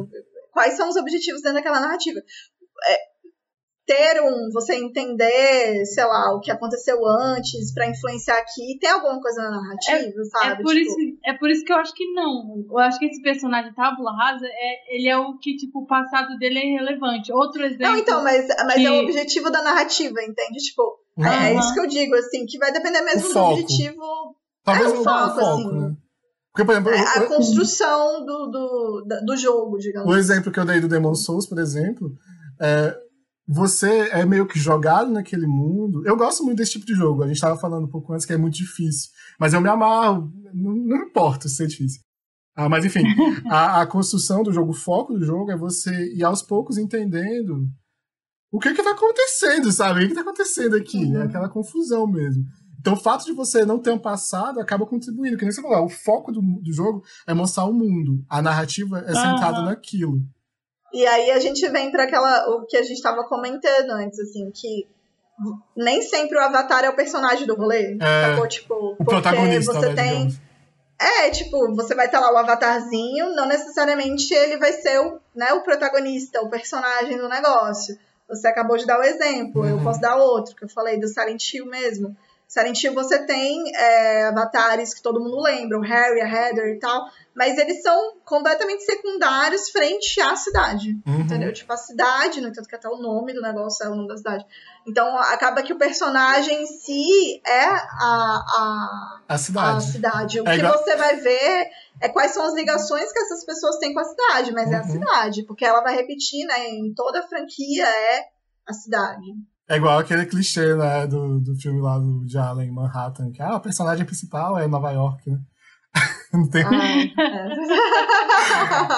quais 0.51 0.73
são 0.75 0.89
os 0.89 0.97
objetivos 0.97 1.41
dentro 1.41 1.57
daquela 1.57 1.79
narrativa? 1.79 2.19
É, 2.89 2.97
ter 3.85 4.21
um, 4.21 4.49
você 4.51 4.75
entender, 4.75 5.85
sei 5.85 6.03
lá, 6.05 6.35
o 6.35 6.41
que 6.41 6.51
aconteceu 6.51 6.97
antes 7.05 7.73
pra 7.73 7.87
influenciar 7.87 8.37
aqui, 8.39 8.77
tem 8.81 8.89
alguma 8.89 9.21
coisa 9.21 9.41
na 9.43 9.51
narrativa, 9.51 10.23
sabe? 10.31 10.47
É 10.51 10.55
por, 10.63 10.73
Tipo, 10.73 10.99
isso, 11.01 11.17
é 11.25 11.33
por 11.37 11.49
isso 11.49 11.63
que 11.63 11.71
eu 11.71 11.77
acho 11.77 11.93
que 11.93 12.11
não. 12.13 12.65
Eu 12.69 12.77
acho 12.79 12.99
que 12.99 13.05
esse 13.05 13.21
personagem 13.21 13.73
Tábula 13.73 14.11
Rasa, 14.17 14.45
é, 14.47 14.95
ele 14.97 15.07
é 15.07 15.17
o 15.17 15.37
que, 15.37 15.55
tipo, 15.55 15.79
o 15.83 15.87
passado 15.87 16.35
dele 16.37 16.59
é 16.59 16.65
irrelevante. 16.65 17.31
Outro 17.31 17.63
exemplo. 17.63 17.85
Não, 17.85 17.95
então, 17.97 18.21
mas, 18.23 18.45
mas 18.65 18.73
que- 18.75 18.85
é 18.85 18.91
o 18.91 19.03
objetivo 19.03 19.49
da 19.51 19.61
narrativa, 19.63 20.21
entende? 20.21 20.57
Tipo, 20.57 20.99
é, 21.19 21.23
é 21.23 21.27
Aham. 21.51 21.59
isso 21.59 21.73
que 21.73 21.79
eu 21.79 21.87
digo, 21.87 22.15
assim, 22.15 22.45
que 22.45 22.57
vai 22.57 22.71
depender 22.71 23.01
mesmo 23.01 23.21
O 23.25 23.27
do 23.27 23.33
foco. 23.33 23.53
objetivo, 23.53 24.01
Talvez 24.63 24.91
É, 24.91 24.95
o 24.95 25.01
o 25.01 25.03
foco, 25.03 25.39
assim. 25.39 25.71
né? 25.79 25.95
Porque, 26.51 26.65
por 26.65 26.71
exemplo, 26.71 26.89
é, 26.91 26.99
a 26.99 27.21
eu- 27.23 27.27
construção 27.27 28.25
do, 28.25 28.47
do, 28.47 29.05
do 29.25 29.37
jogo, 29.37 29.77
digamos. 29.77 30.09
O 30.11 30.17
exemplo 30.17 30.51
que 30.51 30.59
eu 30.59 30.65
dei 30.65 30.79
do 30.79 30.87
Demon 30.87 31.13
Souls, 31.13 31.45
por 31.45 31.59
exemplo, 31.59 32.11
é, 32.61 32.97
você 33.47 34.09
é 34.11 34.25
meio 34.25 34.47
que 34.47 34.57
jogado 34.57 35.11
naquele 35.11 35.45
mundo. 35.45 36.01
Eu 36.07 36.17
gosto 36.17 36.43
muito 36.43 36.57
desse 36.57 36.71
tipo 36.73 36.85
de 36.85 36.93
jogo. 36.95 37.23
A 37.23 37.27
gente 37.27 37.35
estava 37.35 37.57
falando 37.59 37.85
um 37.85 37.89
pouco 37.91 38.11
antes 38.13 38.25
que 38.25 38.33
é 38.33 38.37
muito 38.37 38.55
difícil. 38.55 39.11
Mas 39.39 39.53
eu 39.53 39.61
me 39.61 39.69
amarro. 39.69 40.31
Não, 40.53 40.71
não 40.73 40.97
importa 41.05 41.47
se 41.47 41.61
é 41.63 41.67
difícil. 41.67 41.99
Ah, 42.55 42.69
mas 42.69 42.85
enfim, 42.85 43.03
a, 43.51 43.81
a 43.81 43.85
construção 43.85 44.41
do 44.41 44.51
jogo, 44.53 44.71
o 44.71 44.75
foco 44.75 45.13
do 45.13 45.23
jogo 45.25 45.51
é 45.51 45.57
você 45.57 45.91
ir 46.15 46.23
aos 46.23 46.41
poucos 46.41 46.77
entendendo 46.77 47.67
o 48.56 48.60
que 48.60 48.73
que 48.73 48.84
tá 48.84 48.91
acontecendo, 48.91 49.72
sabe? 49.72 49.99
O 49.99 50.02
que 50.03 50.10
que 50.10 50.15
tá 50.15 50.22
acontecendo 50.22 50.76
aqui? 50.76 51.06
Uhum. 51.06 51.22
É 51.22 51.26
aquela 51.26 51.49
confusão 51.49 52.07
mesmo. 52.07 52.45
Então 52.80 52.94
o 52.94 52.98
fato 52.98 53.26
de 53.26 53.34
você 53.34 53.65
não 53.65 53.80
ter 53.80 53.91
um 53.91 53.98
passado 53.99 54.60
acaba 54.60 54.86
contribuindo. 54.86 55.38
Que 55.38 55.44
nem 55.44 55.52
você 55.52 55.61
falou, 55.61 55.86
o 55.86 55.90
foco 55.90 56.32
do, 56.32 56.40
do 56.40 56.72
jogo 56.72 57.03
é 57.27 57.34
mostrar 57.34 57.65
o 57.65 57.73
mundo. 57.73 58.23
A 58.30 58.41
narrativa 58.41 58.99
é 58.99 59.14
centrada 59.14 59.57
Aham. 59.57 59.65
naquilo. 59.65 60.19
E 60.94 61.06
aí 61.06 61.32
a 61.32 61.40
gente 61.40 61.68
vem 61.69 61.91
para 61.91 62.03
aquela 62.03 62.48
o 62.56 62.65
que 62.65 62.77
a 62.77 62.84
gente 62.84 62.94
estava 62.98 63.23
comentando 63.27 63.91
antes, 63.91 64.19
assim, 64.19 64.49
que 64.52 64.88
nem 65.76 66.02
sempre 66.02 66.38
o 66.38 66.41
avatar 66.41 66.86
é 66.86 66.90
o 66.90 66.95
personagem 66.95 67.45
do 67.45 67.56
rolê. 67.56 67.98
É, 67.99 68.30
sacou? 68.30 68.48
Tipo, 68.48 68.73
O 68.73 68.95
porque 68.95 69.11
protagonista, 69.11 69.73
você 69.73 69.90
né, 69.90 69.95
tem. 69.95 70.27
digamos. 70.27 70.40
É, 70.98 71.30
tipo, 71.30 71.76
você 71.76 71.94
vai 71.94 72.06
estar 72.06 72.22
lá 72.22 72.32
o 72.32 72.38
avatarzinho, 72.38 73.36
não 73.36 73.45
necessariamente 73.45 74.34
ele 74.34 74.57
vai 74.57 74.72
ser 74.72 74.98
o, 74.99 75.19
né, 75.36 75.52
o 75.52 75.61
protagonista, 75.61 76.40
o 76.41 76.49
personagem 76.49 77.18
do 77.18 77.27
negócio. 77.27 77.98
Você 78.27 78.47
acabou 78.47 78.77
de 78.77 78.85
dar 78.85 78.99
o 78.99 79.03
exemplo, 79.03 79.65
eu 79.65 79.77
Uhum. 79.77 79.84
posso 79.84 80.02
dar 80.02 80.15
outro, 80.18 80.56
que 80.56 80.64
eu 80.65 80.69
falei 80.69 80.99
do 80.99 81.07
Silent 81.07 81.53
Hill 81.53 81.65
mesmo. 81.68 82.15
Silent 82.47 82.84
Hill 82.84 82.93
você 82.93 83.26
tem 83.26 83.76
é, 83.76 84.26
avatares 84.27 84.93
que 84.93 85.02
todo 85.02 85.19
mundo 85.19 85.41
lembra, 85.41 85.77
o 85.80 85.81
Harry, 85.81 86.22
a 86.22 86.27
Heather 86.27 86.76
e 86.76 86.80
tal, 86.80 87.06
mas 87.35 87.57
eles 87.57 87.81
são 87.81 88.14
completamente 88.23 88.84
secundários 88.84 89.69
frente 89.72 90.22
à 90.22 90.35
cidade, 90.35 90.97
Uhum. 91.06 91.22
entendeu? 91.22 91.52
Tipo, 91.52 91.73
a 91.73 91.77
cidade, 91.77 92.41
no 92.41 92.47
entanto 92.49 92.68
que 92.69 92.76
até 92.76 92.88
o 92.88 92.97
nome 92.97 93.34
do 93.34 93.41
negócio 93.41 93.84
é 93.85 93.89
o 93.89 93.95
nome 93.95 94.07
da 94.07 94.18
cidade. 94.18 94.45
Então, 94.88 95.18
acaba 95.18 95.64
que 95.64 95.74
o 95.74 95.78
personagem 95.78 96.62
em 96.64 96.68
si 96.68 97.41
é 97.45 97.66
a, 97.66 98.44
a, 98.48 99.20
A 99.28 99.34
a 99.34 99.38
cidade. 99.38 99.84
cidade. 99.84 100.40
O 100.41 100.48
É 100.48 100.52
que 100.53 100.57
igual- 100.60 100.78
você 100.78 100.95
vai 100.95 101.16
ver 101.16 101.68
é 102.02 102.10
quais 102.10 102.32
são 102.34 102.45
as 102.45 102.53
ligações 102.53 103.12
que 103.12 103.20
essas 103.20 103.44
pessoas 103.45 103.78
têm 103.80 103.94
com 103.94 103.99
a 103.99 104.03
cidade, 104.03 104.52
mas 104.53 104.72
é 104.72 104.76
a 104.76 104.82
Uhum. 104.84 104.90
cidade, 104.91 105.44
porque 105.45 105.66
ela 105.66 105.82
vai 105.82 105.95
repetir, 105.95 106.45
né, 106.45 106.68
em 106.70 106.94
toda 106.94 107.20
a 107.22 107.28
franquia 107.28 107.86
é 107.88 108.26
a 108.68 108.74
cidade. 108.74 109.24
É 109.68 109.78
igual 109.78 109.98
aquele 109.98 110.26
clichê, 110.28 110.76
né, 110.76 111.07
do, 111.07 111.40
do 111.40 111.56
filme 111.56 111.82
lá 111.82 111.98
do 111.98 112.24
de 112.26 112.38
Allen, 112.38 112.72
Manhattan, 112.72 113.32
que 113.32 113.41
ah, 113.41 113.56
o 113.56 113.60
personagem 113.60 114.06
principal 114.06 114.60
é 114.60 114.68
Nova 114.68 114.91
York, 114.91 115.28
né? 115.30 115.40
Não 116.36 116.48
tem... 116.48 116.64
Ah, 116.66 116.98
é. 116.98 117.14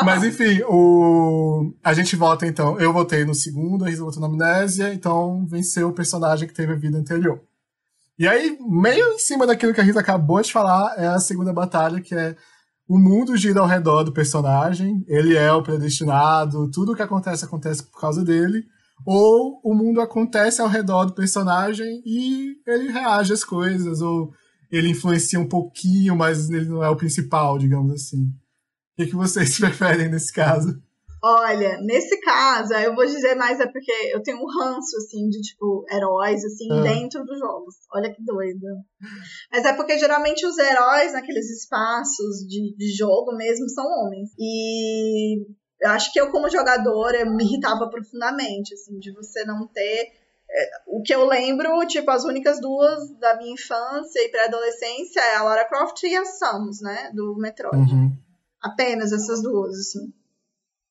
Mas 0.04 0.24
enfim, 0.24 0.62
o... 0.68 1.72
a 1.84 1.94
gente 1.94 2.16
vota 2.16 2.48
então. 2.48 2.80
Eu 2.80 2.92
votei 2.92 3.26
no 3.26 3.36
segundo, 3.36 3.86
a 3.86 3.90
Risa 3.90 4.04
votou 4.04 4.22
na 4.22 4.28
Amnésia, 4.28 4.94
então 4.94 5.46
venceu 5.46 5.90
o 5.90 5.94
personagem 5.94 6.48
que 6.48 6.54
teve 6.54 6.74
a 6.74 6.78
vida 6.78 6.98
anterior. 6.98 7.40
E 8.18 8.28
aí, 8.28 8.58
meio 8.68 9.14
em 9.14 9.20
cima 9.20 9.46
daquilo 9.46 9.74
que 9.74 9.82
a 9.82 9.84
Risa 9.84 10.00
acabou 10.00 10.42
de 10.42 10.52
falar, 10.52 10.96
é 10.98 11.08
a 11.08 11.20
segunda 11.20 11.54
batalha, 11.54 12.02
que 12.02 12.16
é 12.16 12.36
o 12.88 12.98
mundo 12.98 13.36
gira 13.36 13.60
ao 13.60 13.68
redor 13.68 14.04
do 14.04 14.14
personagem, 14.14 15.04
ele 15.08 15.36
é 15.36 15.52
o 15.52 15.62
predestinado, 15.62 16.72
tudo 16.72 16.94
o 16.94 16.96
que 16.96 17.02
acontece 17.02 17.44
acontece 17.44 17.84
por 17.84 18.00
causa 18.00 18.24
dele, 18.24 18.66
ou 19.06 19.60
o 19.64 19.76
mundo 19.76 20.02
acontece 20.02 20.62
ao 20.62 20.68
redor 20.68 21.06
do 21.06 21.14
personagem 21.14 22.02
e 22.06 22.56
ele 22.66 22.92
reage 22.92 23.34
às 23.34 23.44
coisas, 23.44 24.02
ou 24.02 24.32
ele 24.72 24.90
influencia 24.90 25.40
um 25.40 25.48
pouquinho, 25.48 26.16
mas 26.16 26.50
ele 26.50 26.70
não 26.70 26.84
é 26.84 26.90
o 26.90 26.96
principal, 26.98 27.58
digamos 27.58 27.92
assim. 27.94 28.24
O 28.24 29.02
que, 29.04 29.08
que 29.08 29.16
vocês 29.16 29.58
preferem 29.60 30.10
nesse 30.10 30.34
caso? 30.34 30.82
Olha, 31.24 31.82
nesse 31.82 32.20
caso, 32.22 32.74
eu 32.76 32.94
vou 32.96 33.06
dizer 33.06 33.34
mais 33.36 33.60
é 33.60 33.66
porque 33.66 33.92
eu 34.14 34.22
tenho 34.22 34.38
um 34.38 34.46
ranço, 34.46 34.96
assim, 34.98 35.28
de, 35.28 35.42
tipo, 35.42 35.84
heróis, 35.92 36.46
assim, 36.46 36.68
Ah. 36.72 36.82
dentro 36.84 37.24
dos 37.26 37.40
jogos. 37.40 37.74
Olha 37.94 38.14
que 38.14 38.24
doido. 38.24 38.66
Mas 39.52 39.66
é 39.66 39.74
porque, 39.74 39.98
geralmente, 39.98 40.46
os 40.46 40.58
heróis 40.58 41.14
naqueles 41.14 41.50
espaços 41.50 42.46
de, 42.48 42.76
de 42.78 42.96
jogo 42.96 43.36
mesmo 43.36 43.68
são 43.70 43.84
homens. 43.86 44.30
E 44.38 45.44
eu 45.82 45.90
acho 45.90 46.14
que 46.14 46.22
eu, 46.22 46.30
como 46.32 46.50
jogadora, 46.52 47.26
me 47.26 47.44
irritava 47.44 47.90
profundamente, 47.90 48.74
assim, 48.76 48.98
de 49.00 49.12
você 49.12 49.44
não 49.44 49.68
ter... 49.68 50.06
O 50.88 51.02
que 51.02 51.14
eu 51.14 51.26
lembro, 51.26 51.86
tipo, 51.88 52.10
as 52.10 52.24
únicas 52.24 52.60
duas 52.60 53.12
da 53.20 53.36
minha 53.38 53.54
infância 53.54 54.20
e 54.20 54.30
pré-adolescência 54.30 55.20
é 55.20 55.36
a 55.36 55.44
Lara 55.44 55.66
Croft 55.66 56.02
e 56.04 56.16
a 56.16 56.26
Samus, 56.26 56.82
né, 56.82 57.12
do 57.14 57.36
Metroid 57.38 57.92
Uhum. 57.92 58.12
apenas 58.62 59.12
essas 59.12 59.42
duas, 59.44 59.78
assim. 59.78 60.12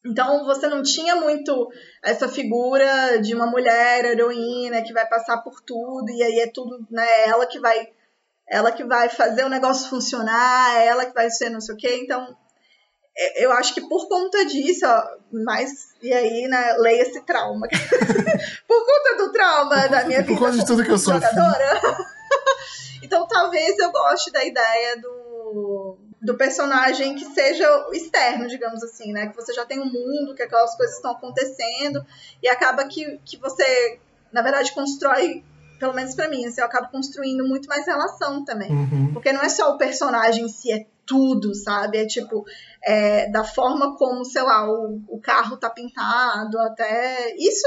Então 0.04 0.44
você 0.44 0.68
não 0.68 0.82
tinha 0.82 1.16
muito 1.16 1.68
essa 2.02 2.28
figura 2.28 3.18
de 3.20 3.34
uma 3.34 3.46
mulher 3.46 4.04
heroína 4.04 4.82
que 4.82 4.92
vai 4.92 5.08
passar 5.08 5.38
por 5.38 5.60
tudo 5.62 6.08
e 6.10 6.22
aí 6.22 6.38
é 6.40 6.46
tudo, 6.46 6.86
né, 6.90 7.26
ela 7.26 7.46
que 7.46 7.58
vai 7.58 7.88
ela 8.48 8.70
que 8.70 8.84
vai 8.84 9.08
fazer 9.08 9.44
o 9.44 9.48
negócio 9.48 9.90
funcionar, 9.90 10.76
é 10.76 10.86
ela 10.86 11.04
que 11.04 11.12
vai 11.12 11.28
ser 11.28 11.50
não 11.50 11.60
sei 11.60 11.74
o 11.74 11.78
quê. 11.78 11.98
Então, 12.00 12.36
eu 13.36 13.52
acho 13.52 13.72
que 13.74 13.80
por 13.80 14.08
conta 14.08 14.44
disso, 14.44 14.86
ó, 14.86 15.04
mas 15.32 15.94
e 16.02 16.12
aí, 16.12 16.46
né, 16.46 16.76
leia 16.78 17.02
esse 17.02 17.20
trauma. 17.22 17.66
por 18.68 18.86
conta 18.86 19.16
do 19.16 19.32
trauma 19.32 19.88
da 19.88 20.04
minha 20.04 20.18
Por 20.18 20.28
vida 20.28 20.40
conta 20.40 20.58
de 20.58 20.66
tudo 20.66 20.84
que 20.84 20.90
eu 20.90 20.98
jogadora. 20.98 21.80
então 23.02 23.26
talvez 23.26 23.78
eu 23.78 23.90
goste 23.90 24.30
da 24.30 24.44
ideia 24.44 25.00
do, 25.00 25.96
do 26.20 26.36
personagem 26.36 27.14
que 27.14 27.24
seja 27.24 27.88
o 27.88 27.94
externo, 27.94 28.46
digamos 28.48 28.82
assim, 28.82 29.12
né? 29.12 29.28
Que 29.28 29.36
você 29.36 29.54
já 29.54 29.64
tem 29.64 29.80
um 29.80 29.90
mundo, 29.90 30.34
que 30.34 30.42
aquelas 30.42 30.76
coisas 30.76 30.96
estão 30.96 31.12
acontecendo, 31.12 32.04
e 32.42 32.48
acaba 32.48 32.84
que, 32.84 33.18
que 33.24 33.38
você, 33.38 33.98
na 34.30 34.42
verdade, 34.42 34.74
constrói, 34.74 35.42
pelo 35.80 35.94
menos 35.94 36.14
pra 36.14 36.28
mim, 36.28 36.44
assim, 36.44 36.60
eu 36.60 36.66
acabo 36.66 36.88
construindo 36.90 37.46
muito 37.48 37.66
mais 37.66 37.86
relação 37.86 38.44
também. 38.44 38.70
Uhum. 38.70 39.12
Porque 39.14 39.32
não 39.32 39.42
é 39.42 39.48
só 39.48 39.74
o 39.74 39.78
personagem 39.78 40.44
em 40.44 40.48
si, 40.48 40.70
é 40.70 40.86
tudo, 41.06 41.54
sabe? 41.54 41.98
É 41.98 42.06
tipo, 42.06 42.44
é, 42.82 43.30
da 43.30 43.44
forma 43.44 43.96
como, 43.96 44.24
sei 44.24 44.42
lá, 44.42 44.68
o, 44.70 45.02
o 45.08 45.20
carro 45.20 45.56
tá 45.56 45.68
pintado, 45.70 46.58
até. 46.60 47.34
Isso, 47.36 47.66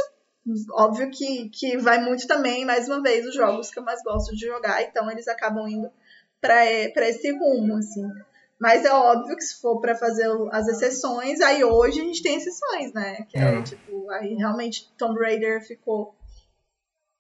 óbvio 0.72 1.10
que, 1.11 1.49
que 1.49 1.77
vai 1.77 1.99
muito 2.02 2.27
também, 2.27 2.65
mais 2.65 2.88
uma 2.88 3.02
vez, 3.02 3.26
os 3.26 3.34
jogos 3.36 3.69
que 3.69 3.80
eu 3.80 3.84
mais 3.84 4.02
gosto 4.03 4.36
de 4.36 4.45
jogar, 4.45 4.81
então 4.84 5.10
eles 5.11 5.27
acabam 5.27 5.68
indo 5.68 5.90
pra 6.41 6.65
esse 7.07 7.31
rumo, 7.38 7.76
assim. 7.77 8.03
Mas 8.60 8.84
é 8.84 8.91
óbvio 8.91 9.36
que 9.38 9.44
se 9.44 9.60
for 9.61 9.80
pra 9.80 9.95
fazer 9.95 10.27
as 10.52 10.68
exceções, 10.68 11.40
aí 11.40 11.64
hoje 11.64 12.02
a 12.02 12.03
gente 12.03 12.22
tem 12.22 12.36
exceções, 12.36 12.94
né? 12.94 13.26
Que 13.30 13.38
é, 13.38 13.56
É. 13.56 13.61
tipo, 13.61 14.10
aí 14.11 14.34
realmente 14.36 14.91
Tomb 14.98 15.18
Raider 15.18 15.65
ficou 15.65 16.14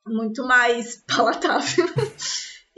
muito 0.05 0.45
mais 0.45 1.01
palatável. 1.07 1.85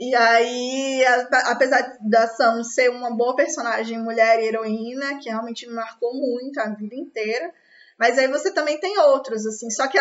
E 0.00 0.14
aí, 0.14 1.04
apesar 1.46 1.96
da 2.00 2.26
Sam 2.26 2.64
ser 2.64 2.90
uma 2.90 3.14
boa 3.14 3.36
personagem, 3.36 4.02
mulher 4.02 4.40
e 4.40 4.46
heroína, 4.46 5.18
que 5.18 5.28
realmente 5.28 5.66
me 5.66 5.74
marcou 5.74 6.14
muito 6.14 6.58
a 6.58 6.70
vida 6.70 6.94
inteira, 6.96 7.52
mas 7.98 8.18
aí 8.18 8.26
você 8.26 8.52
também 8.52 8.80
tem 8.80 8.98
outros, 8.98 9.46
assim, 9.46 9.70
só 9.70 9.86
que, 9.86 9.98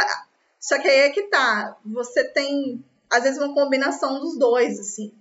só 0.60 0.80
que 0.80 0.88
aí 0.88 1.02
é 1.02 1.10
que 1.12 1.24
tá, 1.24 1.78
você 1.86 2.24
tem, 2.24 2.84
às 3.12 3.24
vezes, 3.24 3.38
uma 3.40 3.54
combinação 3.54 4.20
dos 4.20 4.40
dois, 4.40 4.80
assim. 4.80 5.14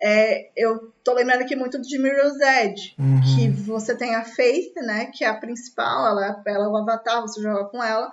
É, 0.00 0.50
eu 0.56 0.92
tô 1.04 1.14
lembrando 1.14 1.42
aqui 1.42 1.56
muito 1.56 1.80
de 1.80 1.98
Mirror's 1.98 2.40
Edge, 2.40 2.94
Uhum. 2.98 3.20
que 3.20 3.48
você 3.48 3.96
tem 3.96 4.14
a 4.14 4.24
Faith, 4.24 4.74
né, 4.76 5.06
que 5.06 5.24
é 5.24 5.28
a 5.28 5.38
principal, 5.38 6.06
ela, 6.06 6.42
ela 6.46 6.64
é 6.64 6.68
o 6.68 6.76
avatar, 6.76 7.22
você 7.22 7.40
joga 7.40 7.64
com 7.66 7.82
ela, 7.82 8.10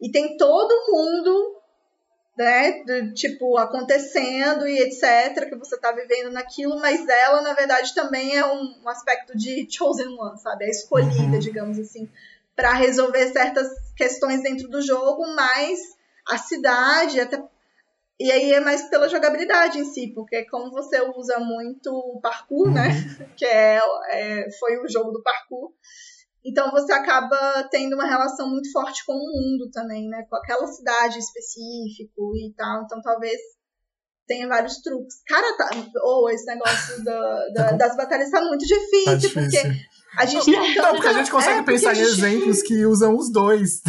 e 0.00 0.10
tem 0.10 0.36
todo 0.36 0.92
mundo, 0.92 1.56
né, 2.36 2.82
do, 2.84 3.12
tipo, 3.14 3.58
acontecendo 3.58 4.66
e 4.66 4.78
etc, 4.78 5.48
que 5.48 5.56
você 5.56 5.78
tá 5.78 5.92
vivendo 5.92 6.30
naquilo, 6.30 6.78
mas 6.80 7.06
ela, 7.08 7.42
na 7.42 7.52
verdade, 7.52 7.94
também 7.94 8.36
é 8.36 8.46
um, 8.46 8.80
um 8.82 8.88
aspecto 8.88 9.36
de 9.36 9.66
chosen 9.70 10.08
one, 10.18 10.38
sabe, 10.38 10.64
é 10.64 10.70
escolhida, 10.70 11.34
Uhum. 11.34 11.38
digamos 11.38 11.78
assim, 11.78 12.08
para 12.56 12.72
resolver 12.72 13.30
certas 13.32 13.68
questões 13.96 14.42
dentro 14.42 14.68
do 14.68 14.80
jogo, 14.80 15.26
mas 15.34 15.78
a 16.26 16.38
cidade, 16.38 17.20
até 17.20 17.42
e 18.20 18.30
aí 18.30 18.52
é 18.52 18.60
mais 18.60 18.88
pela 18.88 19.08
jogabilidade 19.08 19.78
em 19.80 19.84
si, 19.84 20.12
porque 20.14 20.44
como 20.44 20.70
você 20.70 21.00
usa 21.16 21.40
muito 21.40 21.92
o 21.92 22.20
parkour, 22.20 22.70
né? 22.70 22.88
Que 23.36 23.44
é, 23.44 23.80
é- 24.10 24.48
foi 24.60 24.78
o 24.78 24.88
jogo 24.88 25.10
do 25.10 25.22
parkour. 25.22 25.72
Então 26.44 26.70
você 26.72 26.92
acaba 26.92 27.36
tendo 27.70 27.94
uma 27.94 28.06
relação 28.06 28.48
muito 28.50 28.70
forte 28.72 29.04
com 29.06 29.12
o 29.12 29.16
mundo 29.16 29.70
também, 29.72 30.08
né? 30.08 30.24
Com 30.28 30.36
aquela 30.36 30.66
cidade 30.66 31.18
específico 31.18 32.32
e 32.36 32.52
tal. 32.56 32.82
Então 32.84 33.00
talvez 33.00 33.38
tenha 34.26 34.48
vários 34.48 34.78
truques. 34.82 35.16
Cara, 35.26 35.56
tá. 35.56 35.70
Ou 36.02 36.28
esse 36.30 36.44
negócio 36.46 37.04
da- 37.04 37.48
da- 37.54 37.64
Tá 37.70 37.76
das 37.76 37.96
batalhas 37.96 38.30
tá 38.30 38.40
muito 38.40 38.66
Tá 38.66 38.74
difícil, 38.74 39.18
difícil. 39.18 39.62
porque 39.62 40.18
a 40.18 40.26
gente 40.26 40.44
tem 40.44 40.74
Não, 40.76 40.92
porque 40.94 41.08
a 41.08 41.12
gente 41.12 41.30
consegue 41.30 41.60
é, 41.60 41.62
pensar 41.62 41.90
a 41.90 41.92
em 41.92 41.96
gente- 41.96 42.08
exemplos 42.10 42.62
que 42.62 42.84
usam 42.86 43.16
os 43.16 43.30
dois. 43.32 43.80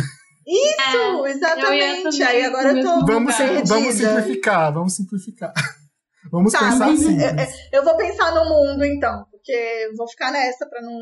Isso, 0.45 0.97
Eu 0.97 1.25
ia 1.25 1.31
exatamente. 1.31 2.23
Aí 2.23 2.43
agora 2.45 2.71
eu 2.77 2.84
tô. 2.84 3.05
Vamos, 3.05 3.34
vamos 3.65 3.95
simplificar, 3.95 4.73
vamos 4.73 4.93
simplificar. 4.95 5.53
Vamos 6.31 6.53
Tá, 6.53 6.59
pensar 6.59 6.89
é- 6.89 7.43
é- 7.43 7.77
eu 7.77 7.84
vou 7.84 7.97
pensar 7.97 8.34
no 8.34 8.45
mundo 8.45 8.84
então, 8.85 9.25
porque 9.44 9.91
vou 9.98 10.07
ficar 10.07 10.32
nessa 10.32 10.65
pra 10.68 10.82
não. 10.82 10.94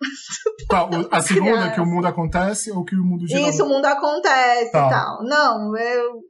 Qual, 0.70 0.88
a 1.10 1.20
segunda, 1.20 1.72
que 1.72 1.80
o 1.80 1.86
mundo 1.86 2.06
acontece 2.06 2.70
ou 2.70 2.84
que 2.84 2.94
o 2.94 3.04
mundo 3.04 3.26
gira? 3.26 3.40
Isso, 3.48 3.64
o 3.64 3.68
mundo 3.68 3.84
acontece 3.84 4.70
Tá. 4.70 4.86
e 4.86 4.90
tal. 4.90 5.24
Não, 5.24 5.76
eu. 5.76 6.22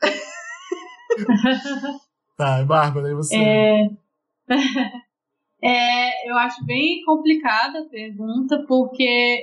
Tá, 2.36 2.64
Bárbara, 2.64 3.10
e 3.10 3.14
você? 3.14 3.36
É... 3.36 3.88
É, 5.62 6.30
eu 6.30 6.38
acho 6.38 6.64
bem 6.64 7.02
complicada 7.04 7.80
a 7.80 7.88
pergunta, 7.90 8.64
porque 8.66 9.42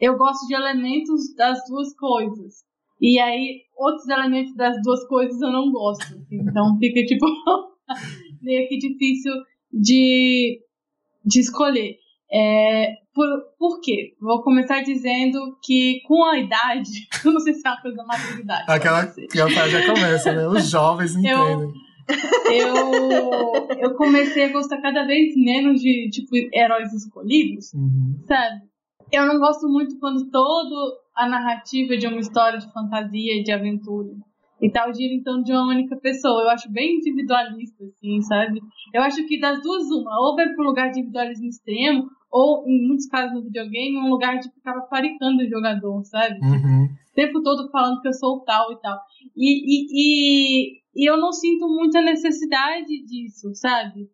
eu 0.00 0.16
gosto 0.16 0.46
de 0.46 0.54
elementos 0.54 1.34
das 1.36 1.58
duas 1.68 1.94
coisas. 1.94 2.64
E 2.98 3.18
aí, 3.18 3.60
outros 3.76 4.08
elementos 4.08 4.56
das 4.56 4.74
duas 4.82 5.06
coisas 5.08 5.38
eu 5.42 5.52
não 5.52 5.70
gosto. 5.70 6.06
Então 6.30 6.78
fica, 6.78 7.04
tipo, 7.04 7.26
meio 8.40 8.66
que 8.66 8.78
difícil 8.78 9.30
de, 9.72 10.60
de 11.24 11.40
escolher. 11.40 11.96
É, 12.34 12.94
por, 13.14 13.26
por 13.58 13.80
quê? 13.80 14.14
Vou 14.20 14.42
começar 14.42 14.82
dizendo 14.82 15.38
que 15.62 16.00
com 16.06 16.24
a 16.24 16.38
idade, 16.38 16.90
eu 17.24 17.32
não 17.32 17.40
sei 17.40 17.54
se 17.54 17.66
é 17.66 17.70
uma 17.70 17.80
coisa 17.80 17.96
da 17.96 18.04
maturidade. 18.04 18.64
Aquela 18.68 19.06
que 19.06 19.36
já 19.36 19.86
começa, 19.86 20.32
né? 20.32 20.48
Os 20.48 20.70
jovens 20.70 21.14
entendem. 21.14 21.72
eu, 22.50 23.68
eu 23.78 23.94
comecei 23.94 24.44
a 24.44 24.52
gostar 24.52 24.80
cada 24.80 25.04
vez 25.06 25.34
menos 25.36 25.80
de, 25.80 26.08
tipo, 26.10 26.30
heróis 26.54 26.92
escolhidos, 26.92 27.72
Uhum. 27.74 28.18
sabe? 28.26 28.62
Eu 29.10 29.26
não 29.26 29.38
gosto 29.38 29.68
muito 29.68 29.98
quando 29.98 30.30
toda 30.30 30.74
a 31.14 31.28
narrativa 31.28 31.96
de 31.96 32.06
uma 32.06 32.18
história 32.18 32.58
de 32.58 32.72
fantasia 32.72 33.38
e 33.38 33.42
de 33.42 33.52
aventura 33.52 34.08
tal 34.70 34.92
gira 34.94 35.12
em 35.12 35.22
torno 35.22 35.42
de 35.42 35.52
uma 35.52 35.68
única 35.68 35.96
pessoa. 35.96 36.42
Eu 36.42 36.50
acho 36.50 36.70
bem 36.70 36.96
individualista, 36.96 37.84
assim, 37.84 38.20
sabe? 38.22 38.60
Eu 38.94 39.02
acho 39.02 39.26
que 39.26 39.40
das 39.40 39.60
duas, 39.62 39.90
uma, 39.90 40.20
ou 40.20 40.36
vai 40.36 40.48
para 40.48 40.64
um 40.64 40.68
lugar 40.68 40.90
de 40.90 41.00
individualismo 41.00 41.48
extremo, 41.48 42.08
ou, 42.30 42.64
em 42.66 42.86
muitos 42.86 43.06
casos 43.06 43.34
no 43.34 43.42
videogame, 43.42 43.98
um 43.98 44.08
lugar 44.08 44.38
de 44.38 44.50
ficar 44.50 44.72
paparicando 44.72 45.42
o 45.42 45.48
jogador, 45.48 46.02
sabe? 46.04 46.38
Uhum. 46.40 46.84
O 46.84 47.14
tempo 47.14 47.42
todo 47.42 47.70
falando 47.70 48.00
que 48.00 48.08
eu 48.08 48.14
sou 48.14 48.40
tal 48.40 48.72
e 48.72 48.80
tal. 48.80 48.98
E, 49.36 49.50
e, 49.66 49.86
e, 49.92 50.80
e 50.94 51.10
eu 51.10 51.18
não 51.18 51.30
sinto 51.30 51.68
muita 51.68 52.00
necessidade 52.00 53.04
disso, 53.04 53.54
sabe? 53.54 54.08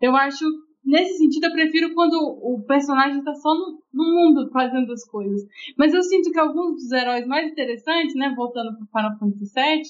Eu 0.00 0.16
acho, 0.16 0.44
nesse 0.84 1.18
sentido, 1.18 1.44
eu 1.44 1.52
prefiro 1.52 1.94
quando 1.94 2.14
o 2.14 2.62
personagem 2.66 3.22
tá 3.22 3.34
só 3.34 3.54
no, 3.54 3.82
no 3.92 4.04
mundo 4.14 4.50
fazendo 4.52 4.92
as 4.92 5.04
coisas. 5.04 5.42
Mas 5.76 5.94
eu 5.94 6.02
sinto 6.02 6.30
que 6.30 6.38
alguns 6.38 6.74
dos 6.74 6.92
heróis 6.92 7.26
mais 7.26 7.50
interessantes, 7.50 8.14
né, 8.14 8.32
voltando 8.36 8.76
pro 8.76 8.86
Final 8.86 9.18
Fantasy 9.18 9.52
VII, 9.54 9.82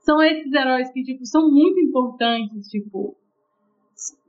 são 0.00 0.22
esses 0.22 0.52
heróis 0.52 0.90
que, 0.92 1.02
tipo, 1.02 1.24
são 1.24 1.50
muito 1.50 1.80
importantes, 1.80 2.68
tipo, 2.68 3.16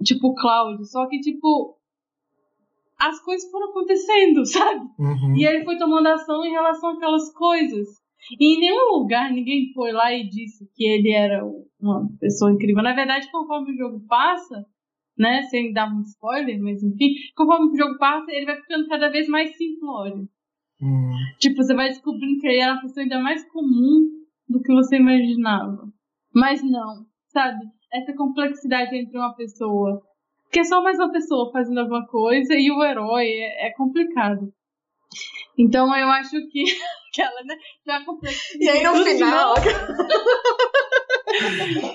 tipo 0.04 0.34
Cloud, 0.36 0.90
só 0.90 1.08
que, 1.08 1.20
tipo, 1.20 1.78
as 3.00 3.20
coisas 3.22 3.50
foram 3.52 3.70
acontecendo, 3.70 4.46
sabe? 4.48 4.86
Uhum. 4.98 5.36
E 5.36 5.46
ele 5.46 5.64
foi 5.64 5.78
tomando 5.78 6.08
ação 6.08 6.46
em 6.46 6.52
relação 6.52 6.92
àquelas 6.92 7.32
coisas. 7.34 7.88
E 8.40 8.56
em 8.56 8.60
nenhum 8.60 8.98
lugar 8.98 9.32
ninguém 9.32 9.72
foi 9.74 9.92
lá 9.92 10.12
e 10.12 10.28
disse 10.28 10.68
que 10.74 10.84
ele 10.84 11.12
era 11.12 11.46
uma 11.80 12.10
pessoa 12.20 12.52
incrível. 12.52 12.82
Na 12.82 12.96
verdade, 12.96 13.30
conforme 13.32 13.72
o 13.72 13.78
jogo 13.78 14.04
passa, 14.08 14.66
né, 15.18 15.44
sem 15.44 15.72
dar 15.72 15.94
um 15.94 16.02
spoiler, 16.02 16.62
mas 16.62 16.84
enfim, 16.84 17.14
conforme 17.36 17.72
o 17.72 17.78
jogo 17.78 17.98
passa, 17.98 18.32
ele 18.32 18.46
vai 18.46 18.56
ficando 18.58 18.88
cada 18.88 19.10
vez 19.10 19.28
mais 19.28 19.56
simplório. 19.56 20.28
Uhum. 20.82 21.12
Tipo, 21.40 21.58
você 21.58 21.74
vai 21.74 21.88
descobrindo 21.90 22.40
que 22.40 22.48
ele 22.48 22.60
era 22.60 22.74
uma 22.74 22.82
pessoa 22.82 23.04
ainda 23.04 23.20
mais 23.20 23.48
comum 23.50 24.10
do 24.48 24.62
que 24.62 24.74
você 24.74 24.98
imaginava. 24.98 25.88
Mas 26.34 26.62
não, 26.62 27.06
sabe? 27.30 27.66
Essa 27.94 28.14
complexidade 28.14 28.96
entre 28.96 29.18
uma 29.18 29.34
pessoa 29.36 30.02
que 30.52 30.60
é 30.60 30.64
só 30.64 30.82
mais 30.82 30.98
uma 30.98 31.12
pessoa 31.12 31.52
fazendo 31.52 31.80
alguma 31.80 32.06
coisa 32.08 32.56
e 32.56 32.72
o 32.72 32.84
herói 32.84 33.26
é, 33.26 33.68
é 33.68 33.74
complicado. 33.74 34.54
Então 35.58 35.96
eu 35.96 36.10
acho 36.10 36.32
que 36.50 36.64
aquela, 37.12 37.44
né? 37.44 37.56
Já 37.86 38.04
complexidade. 38.06 38.64
E 38.64 38.70
aí 38.70 38.84
no 38.84 38.96
final. 39.04 39.56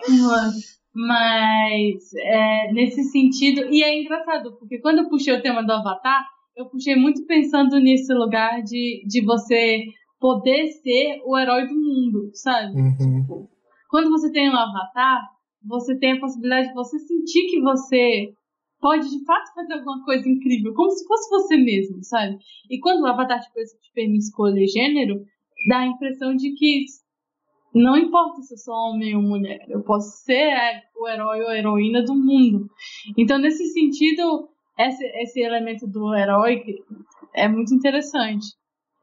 novo. 0.09 0.80
Mas 0.95 2.12
é, 2.15 2.73
nesse 2.73 3.05
sentido, 3.05 3.62
e 3.71 3.83
é 3.83 4.01
engraçado, 4.01 4.57
porque 4.59 4.81
quando 4.81 4.99
eu 4.99 5.09
puxei 5.09 5.35
o 5.35 5.43
tema 5.43 5.62
do 5.62 5.73
Avatar, 5.73 6.25
eu 6.57 6.67
puxei 6.67 6.97
muito 6.97 7.25
pensando 7.27 7.79
nesse 7.79 8.12
lugar 8.12 8.62
de, 8.62 9.05
de 9.07 9.25
você 9.25 9.85
poder 10.19 10.67
ser 10.69 11.21
o 11.25 11.39
herói 11.39 11.67
do 11.67 11.75
mundo, 11.75 12.31
sabe? 12.35 12.75
Uhum. 12.75 13.47
Quando 13.89 14.11
você 14.11 14.31
tem 14.33 14.51
um 14.51 14.57
Avatar, 14.57 15.29
você 15.65 15.97
tem 15.99 16.12
a 16.12 16.21
possibilidade 16.21 16.69
de 16.69 16.75
você 16.75 16.99
sentir 16.99 17.47
que 17.51 17.61
você 17.61 18.33
pode 18.81 19.09
de 19.11 19.25
fato 19.25 19.55
fazer 19.55 19.75
alguma 19.75 20.05
coisa 20.05 20.29
incrível, 20.29 20.73
como 20.75 20.91
se 20.91 21.07
fosse 21.07 21.29
você 21.31 21.57
mesmo, 21.57 22.03
sabe? 22.03 22.37
E 22.71 22.81
quando 22.81 23.03
o 23.03 23.07
Avatar 23.07 23.41
te, 23.41 23.49
te 23.49 23.93
permite 23.95 24.25
escolher 24.25 24.67
gênero, 24.67 25.23
dá 25.69 25.81
a 25.81 25.87
impressão 25.87 26.35
de 26.35 26.53
que 26.55 26.85
não 27.74 27.97
importa 27.97 28.42
se 28.42 28.55
eu 28.55 28.59
sou 28.59 28.74
homem 28.74 29.14
ou 29.16 29.22
mulher, 29.22 29.64
eu 29.68 29.82
posso 29.82 30.24
ser 30.24 30.52
o 30.97 31.09
herói 31.09 31.40
ou 31.42 31.48
a 31.48 31.56
heroína 31.56 32.02
do 32.02 32.14
mundo. 32.14 32.68
Então, 33.16 33.38
nesse 33.38 33.66
sentido, 33.72 34.48
esse, 34.78 35.05
esse 35.22 35.40
elemento 35.40 35.86
do 35.86 36.14
herói 36.14 36.62
é 37.34 37.48
muito 37.48 37.74
interessante. 37.74 38.47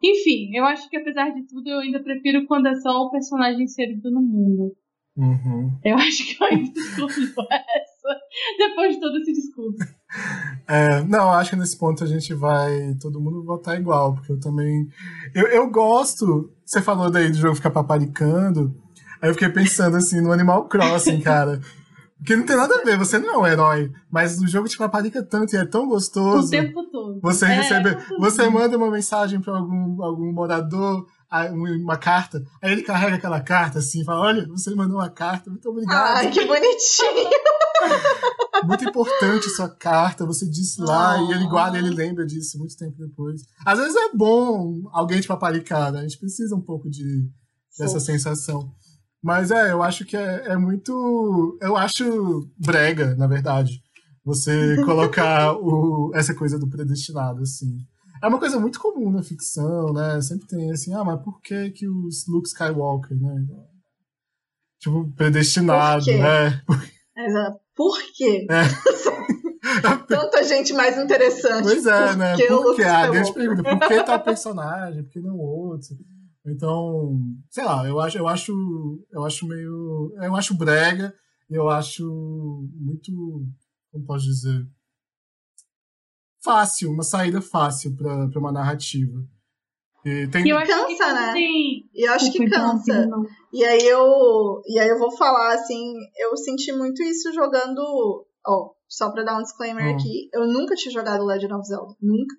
Enfim, 0.03 0.55
eu 0.55 0.65
acho 0.65 0.89
que 0.89 0.97
apesar 0.97 1.31
de 1.31 1.47
tudo, 1.47 1.69
eu 1.69 1.79
ainda 1.79 2.01
prefiro 2.03 2.45
quando 2.45 2.67
é 2.67 2.75
só 2.75 2.89
o 3.03 3.09
personagem 3.09 3.63
inserido 3.63 4.11
no 4.11 4.21
mundo. 4.21 4.75
Uhum. 5.17 5.79
Eu 5.83 5.95
acho 5.97 6.25
que 6.25 6.43
eu 6.43 6.47
ainda 6.47 6.79
escolho 6.79 7.09
essa, 7.51 7.86
depois 8.57 8.95
de 8.95 9.01
todo 9.01 9.17
esse 9.17 9.33
discurso. 9.33 9.77
É, 10.67 11.01
não, 11.03 11.31
acho 11.31 11.51
que 11.51 11.55
nesse 11.55 11.77
ponto 11.77 12.03
a 12.03 12.07
gente 12.07 12.33
vai 12.33 12.95
todo 13.01 13.19
mundo 13.19 13.43
votar 13.43 13.79
igual, 13.79 14.13
porque 14.15 14.31
eu 14.31 14.39
também. 14.39 14.87
Eu, 15.33 15.47
eu 15.47 15.69
gosto. 15.69 16.51
Você 16.65 16.81
falou 16.81 17.09
daí 17.09 17.29
do 17.29 17.37
jogo 17.37 17.55
ficar 17.55 17.71
paparicando. 17.71 18.75
Aí 19.21 19.29
eu 19.29 19.33
fiquei 19.33 19.49
pensando 19.49 19.97
assim 19.97 20.21
no 20.21 20.31
Animal 20.31 20.67
Crossing, 20.67 21.21
cara. 21.21 21.59
Porque 22.17 22.35
não 22.35 22.45
tem 22.47 22.55
nada 22.57 22.73
a 22.75 22.83
ver, 22.83 22.97
você 22.97 23.19
não 23.19 23.31
é 23.31 23.37
um 23.37 23.45
herói, 23.45 23.91
mas 24.09 24.39
o 24.39 24.47
jogo 24.47 24.67
te 24.67 24.75
paparica 24.75 25.21
tanto 25.21 25.53
e 25.53 25.57
é 25.57 25.65
tão 25.65 25.83
O 25.85 25.89
gostoso. 25.89 26.49
tempo 26.49 26.83
todo. 26.91 27.19
Você 27.21 27.45
É, 27.45 27.49
recebe, 27.49 27.89
é 27.89 27.97
você 28.19 28.49
manda 28.49 28.75
uma 28.75 28.89
mensagem 28.89 29.39
para 29.39 29.55
algum, 29.55 30.01
algum 30.03 30.31
morador, 30.33 31.05
uma 31.53 31.95
carta, 31.97 32.41
aí 32.59 32.71
ele 32.71 32.81
carrega 32.81 33.17
aquela 33.17 33.39
carta 33.41 33.77
assim, 33.79 34.03
fala: 34.03 34.21
Olha, 34.21 34.47
você 34.47 34.73
mandou 34.73 34.97
uma 34.97 35.09
carta, 35.11 35.51
muito 35.51 35.69
obrigado. 35.69 36.17
Ai, 36.17 36.31
que 36.31 36.43
bonitinho. 36.43 37.29
Muito 38.63 38.83
importante 38.83 39.49
sua 39.49 39.69
carta, 39.69 40.25
você 40.25 40.47
disse 40.49 40.81
lá 40.81 41.21
Oh. 41.21 41.29
e 41.29 41.33
ele 41.33 41.47
guarda, 41.47 41.77
ele 41.77 41.89
lembra 41.89 42.25
disso 42.25 42.57
muito 42.57 42.75
tempo 42.75 42.97
depois. 42.97 43.41
Às 43.65 43.79
vezes 43.79 43.95
é 43.95 44.15
bom 44.15 44.81
alguém 44.91 45.21
te 45.21 45.27
paparicar, 45.27 45.91
né? 45.91 45.99
A 45.99 46.03
gente 46.03 46.17
precisa 46.17 46.55
um 46.55 46.61
pouco 46.61 46.89
de, 46.89 47.29
dessa 47.77 47.99
sensação. 47.99 48.71
Mas 49.23 49.51
é, 49.51 49.71
eu 49.71 49.83
acho 49.83 50.05
que 50.05 50.15
é, 50.17 50.47
é 50.47 50.57
muito. 50.57 51.57
Eu 51.61 51.75
acho 51.75 52.49
brega, 52.57 53.15
na 53.15 53.27
verdade, 53.27 53.81
você 54.23 54.75
colocar 54.85 55.53
o, 55.53 56.11
essa 56.15 56.33
coisa 56.33 56.57
do 56.57 56.67
predestinado, 56.69 57.41
assim. 57.41 57.77
É 58.23 58.27
uma 58.27 58.39
coisa 58.39 58.59
muito 58.59 58.79
comum 58.79 59.11
na 59.11 59.21
ficção, 59.21 59.93
né? 59.93 60.19
Sempre 60.21 60.47
tem 60.47 60.71
assim, 60.71 60.93
ah, 60.93 61.03
mas 61.03 61.21
por 61.21 61.39
que 61.41 61.69
que 61.71 61.87
os 61.87 62.25
Luke 62.27 62.47
Skywalker, 62.47 63.15
né? 63.15 63.45
Tipo, 64.79 65.11
predestinado, 65.13 66.05
né? 66.05 66.63
Ah, 67.17 67.55
por 67.77 67.97
quê? 68.15 68.45
É. 68.49 68.63
Tanta 70.07 70.43
gente 70.43 70.73
mais 70.73 70.97
interessante. 70.97 71.63
Pois 71.63 71.85
é, 71.85 72.07
Por 72.07 72.17
né? 72.17 72.35
que 72.35 72.47
Por 72.47 72.75
que? 72.75 72.83
A 72.83 73.07
grande 73.07 73.27
Skywalker? 73.29 73.63
pergunta, 73.63 73.79
por 73.79 73.87
que 73.87 74.03
tal 74.03 74.19
personagem? 74.23 75.03
Por 75.03 75.11
que 75.11 75.19
não 75.21 75.37
outro? 75.37 75.95
Então, 76.45 77.19
sei 77.49 77.63
lá, 77.65 77.85
eu 77.85 77.99
acho, 77.99 78.17
eu 78.17 78.27
acho, 78.27 79.05
eu 79.11 79.23
acho 79.25 79.47
meio. 79.47 80.13
Eu 80.21 80.35
acho 80.35 80.57
brega, 80.57 81.13
e 81.49 81.55
eu 81.55 81.69
acho 81.69 82.03
muito. 82.79 83.11
Como 83.91 84.05
posso 84.05 84.25
dizer? 84.25 84.65
Fácil, 86.41 86.91
uma 86.91 87.03
saída 87.03 87.41
fácil 87.41 87.95
pra, 87.95 88.27
pra 88.29 88.39
uma 88.39 88.51
narrativa. 88.51 89.21
E 90.05 90.27
tem, 90.27 90.45
E 90.45 90.49
eu 90.49 90.57
acho 90.57 90.67
que 90.87 90.97
Cansa, 90.97 91.13
né? 91.13 91.33
E 91.37 92.07
eu 92.07 92.13
acho 92.13 92.31
que 92.31 92.49
cansa. 92.49 93.09
E 93.57 93.65
aí 93.65 93.87
eu, 93.87 94.61
e 94.67 94.77
aí 94.77 94.87
eu 94.87 94.99
vou 94.99 95.09
falar 95.17 95.55
assim, 95.55 95.95
eu 96.19 96.37
senti 96.37 96.71
muito 96.71 97.01
isso 97.01 97.33
jogando, 97.33 97.81
ó, 98.45 98.69
só 98.87 99.11
pra 99.11 99.23
dar 99.23 99.39
um 99.39 99.41
disclaimer 99.41 99.83
Hum. 99.83 99.95
aqui, 99.95 100.29
eu 100.31 100.45
nunca 100.45 100.75
tinha 100.75 100.93
jogado 100.93 101.25
Legend 101.25 101.55
of 101.55 101.67
Zelda, 101.67 101.95
nunca. 101.99 102.35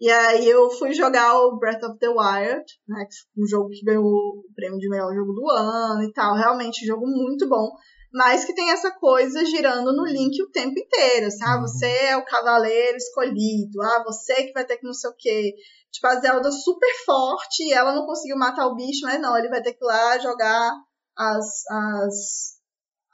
E 0.00 0.10
aí 0.10 0.48
eu 0.48 0.70
fui 0.70 0.94
jogar 0.94 1.36
o 1.42 1.58
Breath 1.58 1.82
of 1.82 1.98
the 1.98 2.08
Wild, 2.08 2.64
né, 2.88 3.04
um 3.36 3.46
jogo 3.46 3.68
que 3.68 3.84
ganhou 3.84 4.02
o 4.02 4.42
prêmio 4.54 4.78
de 4.78 4.88
melhor 4.88 5.12
jogo 5.14 5.34
do 5.34 5.46
ano 5.50 6.04
e 6.04 6.12
tal, 6.14 6.34
realmente 6.34 6.84
um 6.84 6.86
jogo 6.86 7.06
muito 7.06 7.46
bom, 7.46 7.68
mas 8.10 8.46
que 8.46 8.54
tem 8.54 8.70
essa 8.70 8.90
coisa 8.92 9.44
girando 9.44 9.94
no 9.94 10.06
Link 10.06 10.42
o 10.42 10.50
tempo 10.50 10.72
inteiro, 10.80 11.26
assim, 11.26 11.44
ah, 11.44 11.56
Uhum. 11.56 11.60
você 11.60 11.86
é 11.86 12.16
o 12.16 12.24
cavaleiro 12.24 12.96
escolhido, 12.96 13.82
ah, 13.82 14.02
você 14.06 14.44
que 14.44 14.52
vai 14.54 14.64
ter 14.64 14.78
que 14.78 14.86
não 14.86 14.94
sei 14.94 15.10
o 15.10 15.14
quê. 15.18 15.52
Tipo, 15.92 16.06
a 16.06 16.20
Zelda 16.20 16.50
super 16.52 17.04
forte, 17.04 17.64
e 17.64 17.72
ela 17.72 17.92
não 17.94 18.06
conseguiu 18.06 18.36
matar 18.36 18.66
o 18.66 18.74
bicho, 18.74 19.00
mas 19.02 19.20
não, 19.20 19.36
ele 19.36 19.48
vai 19.48 19.60
ter 19.62 19.72
que 19.72 19.84
ir 19.84 19.86
lá 19.86 20.18
jogar 20.18 20.72
as, 21.16 21.66
as, 21.68 22.14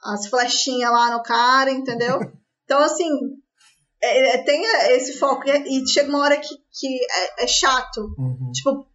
as 0.03 0.27
flechinhas 0.27 0.91
lá 0.91 1.11
no 1.11 1.23
cara, 1.23 1.71
entendeu? 1.71 2.19
Então, 2.67 2.81
assim, 2.81 3.09
é- 4.03 4.35
é- 4.35 4.43
tem 4.43 4.61
esse 4.91 5.17
foco, 5.17 5.47
e, 5.47 5.81
e 5.81 5.87
chega 5.87 6.09
uma 6.09 6.19
hora 6.19 6.35
que, 6.37 6.53
que 6.69 6.99
é, 7.09 7.45
é 7.45 7.47
chato. 7.47 8.13
Uhum. 8.17 8.51
Tipo, 8.53 8.85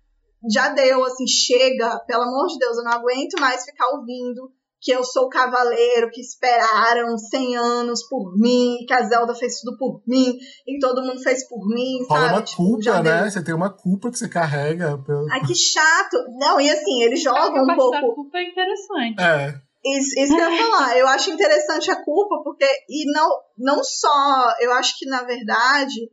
já 0.50 0.68
deu, 0.68 1.02
assim, 1.06 1.26
chega, 1.26 1.98
pelo 2.00 2.24
amor 2.24 2.48
de 2.48 2.58
Deus, 2.58 2.76
eu 2.76 2.84
não 2.84 2.92
aguento 2.92 3.40
mais 3.40 3.64
ficar 3.64 3.88
ouvindo 3.94 4.52
que 4.82 4.90
eu 4.90 5.04
sou 5.04 5.26
o 5.26 5.28
cavaleiro, 5.28 6.10
que 6.10 6.20
esperaram 6.20 7.16
100 7.16 7.56
anos 7.56 8.02
por 8.08 8.36
mim, 8.36 8.78
que 8.86 8.92
a 8.92 9.04
Zelda 9.04 9.32
fez 9.32 9.60
tudo 9.60 9.78
por 9.78 10.02
mim, 10.06 10.36
e 10.66 10.78
todo 10.80 11.02
mundo 11.04 11.22
fez 11.22 11.48
por 11.48 11.64
mim, 11.68 12.04
Rola 12.08 12.20
sabe? 12.20 12.32
uma 12.34 12.42
Tipo, 12.42 12.56
culpa, 12.64 12.82
deu. 12.94 13.02
né? 13.04 13.30
Você 13.30 13.44
tem 13.44 13.54
uma 13.54 13.70
culpa 13.70 14.10
que 14.10 14.18
você 14.18 14.28
carrega. 14.28 14.98
Pelo... 14.98 15.30
Ai, 15.30 15.40
que 15.46 15.54
chato. 15.54 16.16
Não, 16.36 16.60
e 16.60 16.68
assim, 16.68 17.00
eles 17.04 17.22
jogam 17.22 17.58
a 17.58 17.62
um 17.72 17.76
pouco. 17.76 18.14
culpa 18.16 18.38
é 18.38 18.50
interessante. 18.50 19.22
É. 19.22 19.54
Isso, 19.84 20.18
isso 20.20 20.34
que 20.34 20.40
eu 20.42 20.50
ia 20.52 20.58
falar. 20.70 20.98
Eu 20.98 21.06
acho 21.06 21.30
interessante 21.30 21.88
a 21.90 22.04
culpa, 22.04 22.42
porque. 22.42 22.66
E 22.88 23.04
não, 23.12 23.28
não 23.56 23.84
só. 23.84 24.54
Eu 24.60 24.72
acho 24.72 24.98
que, 24.98 25.06
na 25.06 25.22
verdade. 25.22 26.10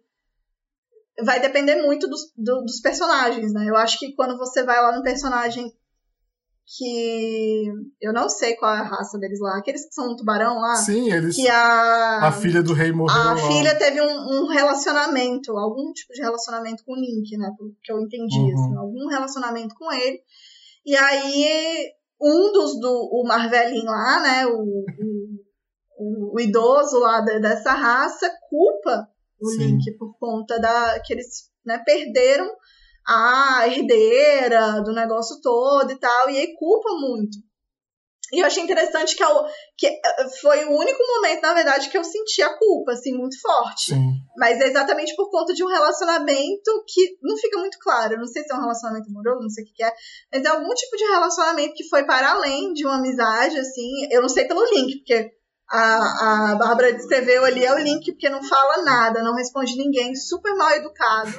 Vai 1.21 1.39
depender 1.41 1.81
muito 1.81 2.07
dos, 2.07 2.31
do- 2.37 2.61
dos 2.61 2.79
personagens, 2.81 3.51
né? 3.51 3.65
Eu 3.67 3.75
acho 3.75 3.99
que 3.99 4.13
quando 4.15 4.37
você 4.37 4.63
vai 4.63 4.81
lá 4.81 4.95
no 4.95 5.03
personagem 5.03 5.69
que. 6.77 7.65
Eu 7.99 8.13
não 8.13 8.29
sei 8.29 8.55
qual 8.55 8.75
é 8.75 8.79
a 8.79 8.83
raça 8.83 9.17
deles 9.17 9.39
lá. 9.39 9.57
Aqueles 9.57 9.85
que 9.87 9.93
são 9.93 10.11
um 10.11 10.15
tubarão 10.15 10.59
lá. 10.59 10.75
Sim, 10.75 11.11
eles. 11.11 11.35
Que 11.35 11.47
a. 11.49 12.27
A 12.27 12.31
filha 12.31 12.61
do 12.61 12.73
rei 12.73 12.91
morreu. 12.91 13.15
A 13.19 13.33
lá. 13.33 13.37
filha 13.37 13.75
teve 13.77 14.01
um, 14.01 14.05
um 14.43 14.47
relacionamento, 14.47 15.57
algum 15.57 15.91
tipo 15.93 16.13
de 16.13 16.21
relacionamento 16.21 16.83
com 16.85 16.93
o 16.93 16.95
Link, 16.99 17.35
né? 17.37 17.51
Pelo 17.57 17.75
que 17.81 17.91
eu 17.91 17.99
entendi, 17.99 18.37
Uhum. 18.39 18.53
assim, 18.53 18.75
algum 18.77 19.07
relacionamento 19.07 19.75
com 19.75 19.91
ele. 19.91 20.21
E 20.85 20.95
aí 20.95 21.91
um 22.21 22.51
dos 22.51 22.79
do 22.79 23.09
o 23.13 23.23
Marvelin 23.25 23.85
lá, 23.85 24.21
né, 24.21 24.45
o, 24.45 24.85
o, 25.97 26.35
o 26.35 26.39
idoso 26.39 26.99
lá 26.99 27.21
de, 27.21 27.39
dessa 27.39 27.71
raça, 27.71 28.29
culpa 28.49 29.07
o 29.41 29.49
Sim. 29.51 29.57
Link 29.59 29.97
por 29.97 30.17
conta 30.19 30.59
da 30.59 30.99
que 30.99 31.13
eles 31.13 31.49
né, 31.65 31.81
perderam 31.85 32.49
a 33.07 33.67
herdeira 33.67 34.81
do 34.81 34.93
negócio 34.93 35.39
todo 35.41 35.91
e 35.91 35.99
tal, 35.99 36.29
e 36.29 36.37
aí 36.37 36.55
culpa 36.55 36.89
muito. 36.95 37.37
E 38.31 38.39
eu 38.39 38.45
achei 38.45 38.63
interessante 38.63 39.15
que, 39.15 39.23
eu, 39.23 39.45
que 39.77 39.87
eh, 39.87 40.29
foi 40.39 40.65
o 40.65 40.77
único 40.77 40.99
momento, 41.03 41.41
na 41.41 41.53
verdade, 41.53 41.89
que 41.89 41.97
eu 41.97 42.03
senti 42.03 42.41
a 42.41 42.55
culpa, 42.57 42.91
assim, 42.91 43.11
muito 43.11 43.39
forte. 43.41 43.85
Sim. 43.85 44.11
Mas 44.37 44.59
é 44.61 44.67
exatamente 44.67 45.15
por 45.15 45.31
conta 45.31 45.53
de 45.53 45.63
um 45.63 45.67
relacionamento 45.67 46.83
que 46.87 47.17
não 47.23 47.35
fica 47.37 47.57
muito 47.57 47.79
claro. 47.79 48.13
Eu 48.13 48.19
não 48.19 48.27
sei 48.27 48.43
se 48.43 48.53
é 48.53 48.55
um 48.55 48.61
relacionamento 48.61 49.09
amoroso, 49.09 49.41
não 49.41 49.49
sei 49.49 49.63
o 49.63 49.67
que, 49.67 49.73
que 49.73 49.83
é. 49.83 49.91
Mas 50.31 50.43
é 50.43 50.47
algum 50.47 50.73
tipo 50.75 50.95
de 50.95 51.05
relacionamento 51.05 51.73
que 51.73 51.89
foi 51.89 52.05
para 52.05 52.31
além 52.31 52.71
de 52.73 52.85
uma 52.85 52.97
amizade, 52.97 53.57
assim. 53.57 54.07
Eu 54.11 54.21
não 54.21 54.29
sei 54.29 54.45
pelo 54.45 54.63
link, 54.75 54.97
porque 54.97 55.31
a, 55.71 56.51
a 56.51 56.55
Bárbara 56.55 56.93
descreveu 56.93 57.45
ali 57.45 57.63
é 57.63 57.73
o 57.73 57.79
link, 57.79 58.11
porque 58.11 58.29
não 58.29 58.43
fala 58.43 58.83
nada, 58.83 59.21
não 59.21 59.35
responde 59.35 59.77
ninguém, 59.77 60.15
super 60.15 60.55
mal 60.55 60.71
educado, 60.71 61.31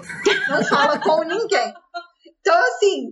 não 0.48 0.64
fala 0.64 0.98
com 0.98 1.22
ninguém. 1.24 1.74
Então, 2.40 2.56
assim, 2.68 3.08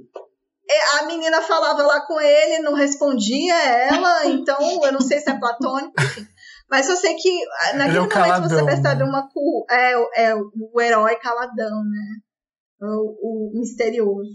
é, 0.70 0.98
a 0.98 1.02
menina 1.06 1.42
falava 1.42 1.82
lá 1.82 2.06
com 2.06 2.20
ele, 2.20 2.62
não 2.62 2.74
respondia 2.74 3.54
ela, 3.54 4.26
então 4.26 4.84
eu 4.84 4.92
não 4.92 5.00
sei 5.00 5.18
se 5.18 5.30
é 5.30 5.38
platônico, 5.38 5.94
enfim. 5.98 6.26
Mas 6.70 6.88
eu 6.88 6.96
sei 6.96 7.14
que 7.14 7.44
ah, 7.62 7.72
naquele 7.74 7.96
é 7.96 8.00
momento 8.00 8.12
caladão, 8.12 8.48
você 8.48 8.64
percebe 8.64 9.02
né? 9.02 9.08
uma 9.08 9.28
é, 9.70 10.26
é 10.28 10.34
o 10.34 10.80
herói 10.80 11.16
caladão, 11.16 11.82
né? 11.82 12.20
O, 12.80 13.54
o 13.56 13.58
misterioso. 13.58 14.30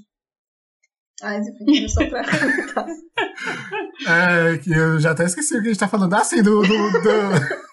Enfim, 1.23 1.87
só 1.87 2.05
pra 2.07 2.21
É, 4.07 4.57
que 4.57 4.71
eu 4.71 4.99
já 4.99 5.11
até 5.11 5.25
esqueci 5.25 5.57
o 5.57 5.61
que 5.61 5.67
a 5.67 5.71
gente 5.71 5.79
tá 5.79 5.87
falando. 5.87 6.13
Assim, 6.13 6.41
do, 6.41 6.61
do, 6.61 6.67
do 6.67 7.63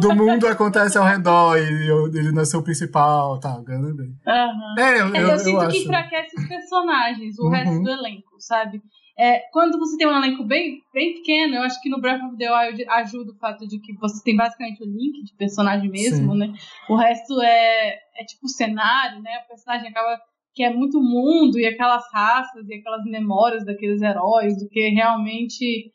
do 0.00 0.14
mundo 0.14 0.46
acontece 0.46 0.98
ao 0.98 1.04
redor 1.04 1.56
e 1.56 2.18
ele 2.18 2.32
não 2.32 2.42
é 2.42 2.44
seu 2.44 2.62
principal, 2.62 3.40
tá, 3.40 3.62
eu 3.66 3.80
lembrei. 3.80 4.08
Uhum. 4.08 4.74
É, 4.78 5.00
eu, 5.00 5.08
eu, 5.08 5.14
eu, 5.14 5.28
eu 5.30 5.38
sinto 5.38 5.60
acho... 5.60 5.70
que 5.70 5.84
enfraquece 5.84 6.38
os 6.38 6.48
personagens, 6.48 7.38
o 7.38 7.44
uhum. 7.44 7.50
resto 7.50 7.82
do 7.82 7.90
elenco, 7.90 8.36
sabe? 8.38 8.82
É, 9.18 9.40
quando 9.52 9.78
você 9.78 9.96
tem 9.96 10.06
um 10.06 10.16
elenco 10.16 10.44
bem, 10.44 10.78
bem 10.94 11.14
pequeno, 11.14 11.56
eu 11.56 11.62
acho 11.62 11.80
que 11.82 11.90
no 11.90 12.00
Breath 12.00 12.22
of 12.22 12.36
the 12.38 12.50
Wild 12.50 12.88
ajuda 12.88 13.32
o 13.32 13.38
fato 13.38 13.66
de 13.66 13.78
que 13.78 13.94
você 13.98 14.22
tem 14.22 14.36
basicamente 14.36 14.82
o 14.82 14.86
link 14.86 15.24
de 15.24 15.34
personagem 15.36 15.90
mesmo, 15.90 16.32
Sim. 16.32 16.38
né? 16.38 16.52
O 16.88 16.96
resto 16.96 17.40
é, 17.42 17.98
é 18.16 18.24
tipo 18.26 18.48
cenário, 18.48 19.20
né? 19.20 19.30
O 19.44 19.48
personagem 19.48 19.88
acaba 19.88 20.18
que 20.60 20.64
é 20.64 20.70
muito 20.70 21.00
mundo 21.00 21.58
e 21.58 21.64
aquelas 21.64 22.04
raças 22.12 22.68
e 22.68 22.74
aquelas 22.74 23.02
memórias 23.04 23.64
daqueles 23.64 24.02
heróis 24.02 24.58
do 24.58 24.68
que 24.68 24.90
realmente 24.90 25.90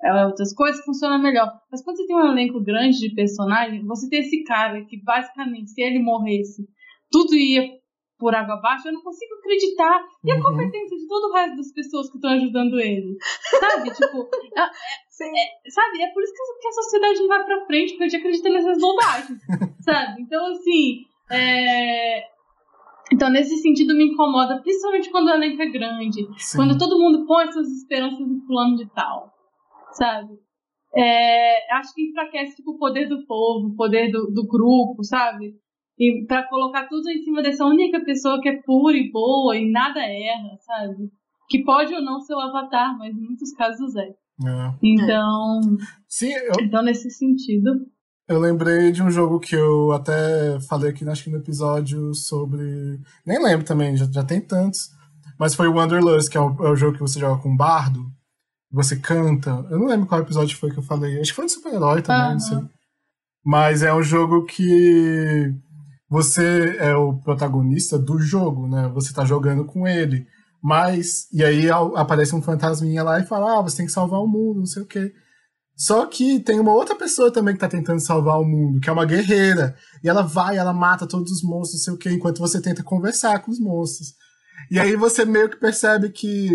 é, 0.00 0.26
outras 0.26 0.54
coisas, 0.54 0.84
funciona 0.84 1.18
melhor. 1.18 1.52
Mas 1.72 1.82
quando 1.82 1.96
você 1.96 2.06
tem 2.06 2.14
um 2.14 2.30
elenco 2.30 2.62
grande 2.62 3.00
de 3.00 3.12
personagens, 3.16 3.84
você 3.84 4.08
tem 4.08 4.20
esse 4.20 4.44
cara 4.44 4.84
que 4.84 5.02
basicamente, 5.02 5.72
se 5.72 5.82
ele 5.82 5.98
morresse, 5.98 6.68
tudo 7.10 7.34
ia 7.34 7.68
por 8.16 8.32
água 8.32 8.54
abaixo, 8.54 8.86
eu 8.86 8.92
não 8.92 9.02
consigo 9.02 9.34
acreditar. 9.34 10.04
E 10.24 10.30
a 10.30 10.36
uhum. 10.36 10.42
competência 10.42 10.96
de 10.96 11.08
todo 11.08 11.28
o 11.28 11.32
resto 11.34 11.56
das 11.56 11.72
pessoas 11.72 12.08
que 12.08 12.16
estão 12.16 12.30
ajudando 12.30 12.78
ele? 12.78 13.16
Sabe? 13.58 13.90
tipo, 13.90 14.18
é, 14.54 14.62
é, 14.62 15.70
sabe? 15.70 16.00
É 16.00 16.12
por 16.12 16.22
isso 16.22 16.32
que 16.60 16.68
a 16.68 16.72
sociedade 16.72 17.18
não 17.18 17.28
vai 17.28 17.44
pra 17.44 17.66
frente, 17.66 17.90
porque 17.90 18.04
a 18.04 18.08
gente 18.08 18.20
acredita 18.20 18.50
nessas 18.50 18.80
bobagens. 18.80 19.40
sabe? 19.82 20.22
Então, 20.22 20.46
assim. 20.52 21.00
É... 21.28 22.35
Então, 23.12 23.30
nesse 23.30 23.56
sentido, 23.58 23.94
me 23.94 24.04
incomoda, 24.04 24.60
principalmente 24.60 25.10
quando 25.10 25.28
o 25.28 25.34
elenco 25.34 25.62
é 25.62 25.70
grande. 25.70 26.26
Sim. 26.38 26.58
Quando 26.58 26.76
todo 26.76 26.98
mundo 26.98 27.24
põe 27.24 27.50
suas 27.52 27.68
esperanças 27.68 28.20
em 28.20 28.40
fulano 28.46 28.76
de 28.76 28.86
tal 28.92 29.36
sabe? 29.96 30.34
É, 30.94 31.74
acho 31.74 31.94
que 31.94 32.08
enfraquece 32.08 32.56
tipo, 32.56 32.72
o 32.72 32.78
poder 32.78 33.08
do 33.08 33.26
povo, 33.26 33.68
o 33.68 33.76
poder 33.76 34.10
do, 34.10 34.30
do 34.32 34.46
grupo, 34.46 35.02
sabe? 35.02 35.54
E 35.98 36.24
para 36.26 36.46
colocar 36.48 36.86
tudo 36.88 37.08
em 37.10 37.22
cima 37.22 37.42
dessa 37.42 37.64
única 37.64 38.02
pessoa 38.04 38.40
que 38.40 38.48
é 38.48 38.62
pura 38.62 38.96
e 38.96 39.10
boa 39.10 39.56
e 39.56 39.70
nada 39.70 40.00
erra, 40.00 40.56
sabe? 40.60 41.10
Que 41.48 41.64
pode 41.64 41.94
ou 41.94 42.02
não 42.02 42.20
ser 42.20 42.34
o 42.34 42.40
avatar, 42.40 42.96
mas 42.98 43.14
em 43.14 43.20
muitos 43.20 43.52
casos 43.52 43.94
é. 43.96 44.08
é. 44.08 44.14
Então, 44.82 45.60
Sim, 46.06 46.32
eu... 46.32 46.52
então, 46.62 46.82
nesse 46.82 47.10
sentido. 47.10 47.86
Eu 48.28 48.40
lembrei 48.40 48.90
de 48.90 49.02
um 49.02 49.10
jogo 49.10 49.38
que 49.38 49.54
eu 49.54 49.92
até 49.92 50.58
falei 50.68 50.90
aqui, 50.90 51.08
acho 51.08 51.24
que 51.24 51.30
no 51.30 51.38
episódio 51.38 52.12
sobre. 52.14 53.00
Nem 53.24 53.42
lembro 53.42 53.64
também, 53.64 53.96
já, 53.96 54.06
já 54.06 54.24
tem 54.24 54.40
tantos. 54.40 54.90
Mas 55.38 55.54
foi 55.54 55.68
o 55.68 55.74
Wanderlust, 55.74 56.30
que 56.30 56.36
é 56.36 56.40
o, 56.40 56.66
é 56.66 56.70
o 56.70 56.76
jogo 56.76 56.94
que 56.94 57.00
você 57.00 57.20
joga 57.20 57.40
com 57.40 57.56
bardo 57.56 58.04
você 58.76 58.96
canta. 58.96 59.50
Eu 59.70 59.78
não 59.78 59.86
lembro 59.86 60.06
qual 60.06 60.20
episódio 60.20 60.56
foi 60.56 60.70
que 60.70 60.78
eu 60.78 60.82
falei. 60.82 61.20
Acho 61.20 61.30
que 61.30 61.36
foi 61.36 61.46
de 61.46 61.52
super-herói 61.52 62.02
também, 62.02 62.32
não 62.32 62.40
sei. 62.40 62.58
Mas 63.44 63.82
é 63.82 63.94
um 63.94 64.02
jogo 64.02 64.44
que 64.44 65.54
você 66.10 66.76
é 66.78 66.94
o 66.94 67.14
protagonista 67.14 67.98
do 67.98 68.18
jogo, 68.18 68.68
né? 68.68 68.90
Você 68.94 69.14
tá 69.14 69.24
jogando 69.24 69.64
com 69.64 69.86
ele. 69.86 70.26
Mas, 70.62 71.26
e 71.32 71.44
aí 71.44 71.70
aparece 71.70 72.34
um 72.34 72.42
fantasminha 72.42 73.02
lá 73.02 73.20
e 73.20 73.26
fala: 73.26 73.58
ah, 73.58 73.62
você 73.62 73.78
tem 73.78 73.86
que 73.86 73.92
salvar 73.92 74.20
o 74.20 74.26
mundo, 74.26 74.58
não 74.58 74.66
sei 74.66 74.82
o 74.82 74.86
quê. 74.86 75.12
Só 75.76 76.06
que 76.06 76.40
tem 76.40 76.58
uma 76.58 76.72
outra 76.72 76.96
pessoa 76.96 77.30
também 77.30 77.52
que 77.52 77.60
tá 77.60 77.68
tentando 77.68 78.00
salvar 78.00 78.40
o 78.40 78.44
mundo, 78.44 78.80
que 78.80 78.88
é 78.88 78.92
uma 78.92 79.04
guerreira. 79.04 79.76
E 80.02 80.08
ela 80.08 80.22
vai, 80.22 80.56
ela 80.56 80.72
mata 80.72 81.06
todos 81.06 81.30
os 81.30 81.42
monstros, 81.42 81.80
não 81.80 81.84
sei 81.84 81.94
o 81.94 81.98
quê, 81.98 82.10
enquanto 82.10 82.38
você 82.38 82.60
tenta 82.60 82.82
conversar 82.82 83.40
com 83.40 83.50
os 83.50 83.60
monstros. 83.60 84.14
E 84.70 84.80
aí 84.80 84.96
você 84.96 85.26
meio 85.26 85.50
que 85.50 85.56
percebe 85.56 86.08
que 86.08 86.50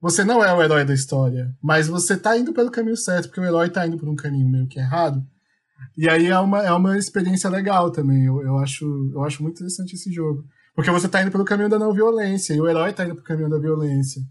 você 0.00 0.24
não 0.24 0.42
é 0.42 0.52
o 0.52 0.62
herói 0.62 0.84
da 0.84 0.94
história, 0.94 1.54
mas 1.62 1.86
você 1.86 2.16
tá 2.16 2.36
indo 2.36 2.52
pelo 2.54 2.70
caminho 2.70 2.96
certo, 2.96 3.28
porque 3.28 3.40
o 3.40 3.44
herói 3.44 3.68
tá 3.68 3.86
indo 3.86 3.98
por 3.98 4.08
um 4.08 4.16
caminho 4.16 4.48
meio 4.48 4.66
que 4.66 4.78
errado. 4.78 5.22
E 5.96 6.08
aí 6.08 6.26
é 6.26 6.38
uma, 6.38 6.62
é 6.62 6.72
uma 6.72 6.96
experiência 6.96 7.50
legal 7.50 7.90
também. 7.90 8.24
Eu, 8.24 8.40
eu, 8.42 8.58
acho, 8.58 8.84
eu 9.12 9.22
acho 9.22 9.42
muito 9.42 9.56
interessante 9.56 9.94
esse 9.94 10.10
jogo. 10.10 10.44
Porque 10.74 10.90
você 10.90 11.06
tá 11.06 11.20
indo 11.20 11.30
pelo 11.30 11.44
caminho 11.44 11.68
da 11.68 11.78
não 11.78 11.92
violência, 11.92 12.54
e 12.54 12.60
o 12.60 12.66
herói 12.66 12.94
tá 12.94 13.04
indo 13.04 13.14
pro 13.14 13.24
caminho 13.24 13.50
da 13.50 13.58
violência. 13.58 14.22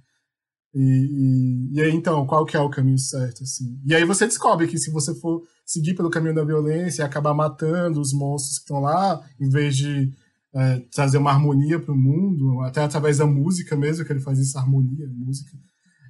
E, 0.73 0.79
e, 0.81 1.77
e 1.77 1.81
aí, 1.81 1.93
então, 1.93 2.25
qual 2.25 2.45
que 2.45 2.55
é 2.55 2.59
o 2.59 2.69
caminho 2.69 2.97
certo, 2.97 3.43
assim? 3.43 3.79
E 3.85 3.93
aí 3.93 4.05
você 4.05 4.25
descobre 4.25 4.67
que 4.67 4.77
se 4.77 4.89
você 4.89 5.13
for 5.15 5.43
seguir 5.65 5.95
pelo 5.95 6.09
caminho 6.09 6.35
da 6.35 6.43
violência 6.43 7.01
e 7.01 7.05
acabar 7.05 7.33
matando 7.33 7.99
os 7.99 8.13
monstros 8.13 8.57
que 8.57 8.63
estão 8.63 8.79
lá, 8.79 9.21
em 9.39 9.49
vez 9.49 9.75
de 9.75 10.11
é, 10.55 10.79
trazer 10.93 11.17
uma 11.17 11.31
harmonia 11.31 11.79
para 11.79 11.93
o 11.93 11.97
mundo, 11.97 12.61
até 12.61 12.81
através 12.81 13.17
da 13.17 13.25
música 13.25 13.75
mesmo, 13.75 14.05
que 14.05 14.11
ele 14.11 14.21
faz 14.21 14.39
isso, 14.39 14.57
harmonia, 14.57 15.07
música, 15.13 15.51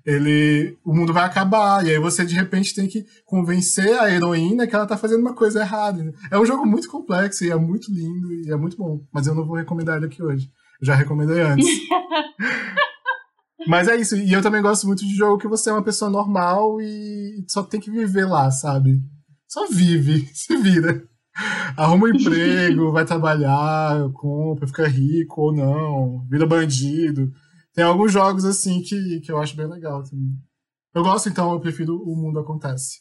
ele, 0.05 0.77
o 0.83 0.93
mundo 0.93 1.13
vai 1.13 1.23
acabar, 1.23 1.85
e 1.85 1.91
aí 1.91 1.99
você 1.99 2.25
de 2.25 2.33
repente 2.33 2.73
tem 2.73 2.87
que 2.87 3.05
convencer 3.25 3.99
a 3.99 4.11
heroína 4.11 4.65
que 4.65 4.75
ela 4.75 4.87
tá 4.87 4.97
fazendo 4.97 5.21
uma 5.21 5.35
coisa 5.35 5.61
errada. 5.61 6.11
É 6.31 6.39
um 6.39 6.45
jogo 6.45 6.65
muito 6.65 6.89
complexo 6.89 7.45
e 7.45 7.51
é 7.51 7.55
muito 7.55 7.91
lindo 7.91 8.33
e 8.33 8.51
é 8.51 8.55
muito 8.55 8.77
bom, 8.77 9.01
mas 9.11 9.27
eu 9.27 9.35
não 9.35 9.45
vou 9.45 9.55
recomendar 9.55 9.97
ele 9.97 10.07
aqui 10.07 10.21
hoje. 10.23 10.49
Eu 10.81 10.87
já 10.87 10.95
recomendei 10.95 11.41
antes. 11.41 11.67
mas 13.67 13.87
é 13.87 13.95
isso, 13.95 14.15
e 14.15 14.31
eu 14.33 14.41
também 14.41 14.61
gosto 14.61 14.87
muito 14.87 15.05
de 15.05 15.15
jogo 15.15 15.37
que 15.37 15.47
você 15.47 15.69
é 15.69 15.73
uma 15.73 15.83
pessoa 15.83 16.09
normal 16.09 16.81
e 16.81 17.43
só 17.47 17.63
tem 17.63 17.79
que 17.79 17.91
viver 17.91 18.25
lá, 18.25 18.49
sabe? 18.51 19.01
Só 19.47 19.67
vive, 19.67 20.29
se 20.33 20.55
vira 20.57 21.09
arruma 21.77 22.05
um 22.05 22.09
emprego, 22.09 22.91
vai 22.91 23.05
trabalhar, 23.05 24.09
compra, 24.13 24.67
fica 24.67 24.87
rico 24.87 25.41
ou 25.41 25.53
não, 25.53 26.25
vira 26.29 26.45
bandido. 26.45 27.31
Tem 27.73 27.83
alguns 27.83 28.11
jogos 28.11 28.45
assim 28.45 28.81
que, 28.81 29.21
que 29.21 29.31
eu 29.31 29.39
acho 29.39 29.55
bem 29.55 29.67
legal 29.67 30.03
também. 30.03 30.33
Eu 30.93 31.03
gosto, 31.03 31.29
então, 31.29 31.53
eu 31.53 31.59
prefiro 31.59 32.01
O 32.03 32.15
Mundo 32.15 32.39
Acontece. 32.39 32.99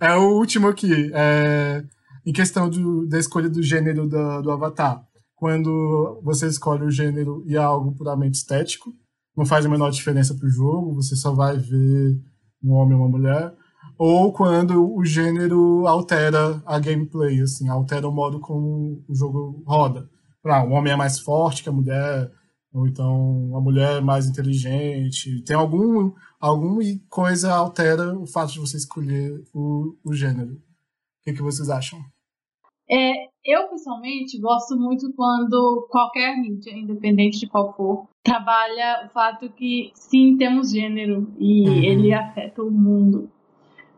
É 0.00 0.12
o 0.14 0.38
último 0.38 0.66
aqui, 0.66 1.10
é, 1.14 1.84
em 2.26 2.32
questão 2.32 2.68
do, 2.68 3.06
da 3.06 3.18
escolha 3.18 3.48
do 3.48 3.62
gênero 3.62 4.08
do, 4.08 4.42
do 4.42 4.50
Avatar. 4.50 5.04
Quando 5.36 6.20
você 6.24 6.46
escolhe 6.46 6.84
o 6.84 6.90
gênero 6.90 7.44
e 7.46 7.54
é 7.54 7.58
algo 7.58 7.94
puramente 7.94 8.38
estético, 8.38 8.92
não 9.36 9.44
faz 9.44 9.66
a 9.66 9.68
menor 9.68 9.90
diferença 9.90 10.34
pro 10.34 10.48
jogo, 10.48 10.94
você 10.94 11.16
só 11.16 11.32
vai 11.32 11.56
ver 11.56 12.20
um 12.62 12.72
homem 12.72 12.94
ou 12.94 13.02
uma 13.02 13.08
mulher 13.08 13.54
ou 13.98 14.32
quando 14.32 14.94
o 14.94 15.04
gênero 15.04 15.86
altera 15.86 16.62
a 16.66 16.78
gameplay, 16.78 17.40
assim, 17.40 17.68
altera 17.68 18.08
o 18.08 18.12
modo 18.12 18.40
como 18.40 19.04
o 19.08 19.14
jogo 19.14 19.62
roda. 19.66 20.08
Ah, 20.44 20.64
o 20.64 20.70
homem 20.72 20.92
é 20.92 20.96
mais 20.96 21.18
forte 21.18 21.62
que 21.62 21.68
a 21.68 21.72
mulher, 21.72 22.30
ou 22.72 22.86
então 22.86 23.56
a 23.56 23.60
mulher 23.60 23.98
é 23.98 24.00
mais 24.00 24.26
inteligente. 24.26 25.42
Tem 25.44 25.56
algum, 25.56 26.12
alguma 26.40 26.82
coisa 27.08 27.52
altera 27.54 28.18
o 28.18 28.26
fato 28.26 28.52
de 28.52 28.60
você 28.60 28.76
escolher 28.76 29.42
o, 29.54 29.96
o 30.04 30.12
gênero. 30.12 30.52
O 30.52 31.24
que, 31.24 31.32
que 31.32 31.42
vocês 31.42 31.70
acham? 31.70 31.98
É, 32.90 33.28
eu, 33.44 33.68
pessoalmente, 33.68 34.38
gosto 34.38 34.76
muito 34.76 35.12
quando 35.12 35.86
qualquer 35.90 36.36
mídia, 36.36 36.70
independente 36.70 37.40
de 37.40 37.46
qual 37.46 37.74
for, 37.74 38.08
trabalha 38.22 39.04
o 39.06 39.08
fato 39.10 39.50
que, 39.50 39.90
sim, 39.94 40.36
temos 40.38 40.72
gênero 40.72 41.30
e 41.38 41.68
uhum. 41.68 41.82
ele 41.82 42.14
afeta 42.14 42.62
o 42.62 42.70
mundo. 42.70 43.30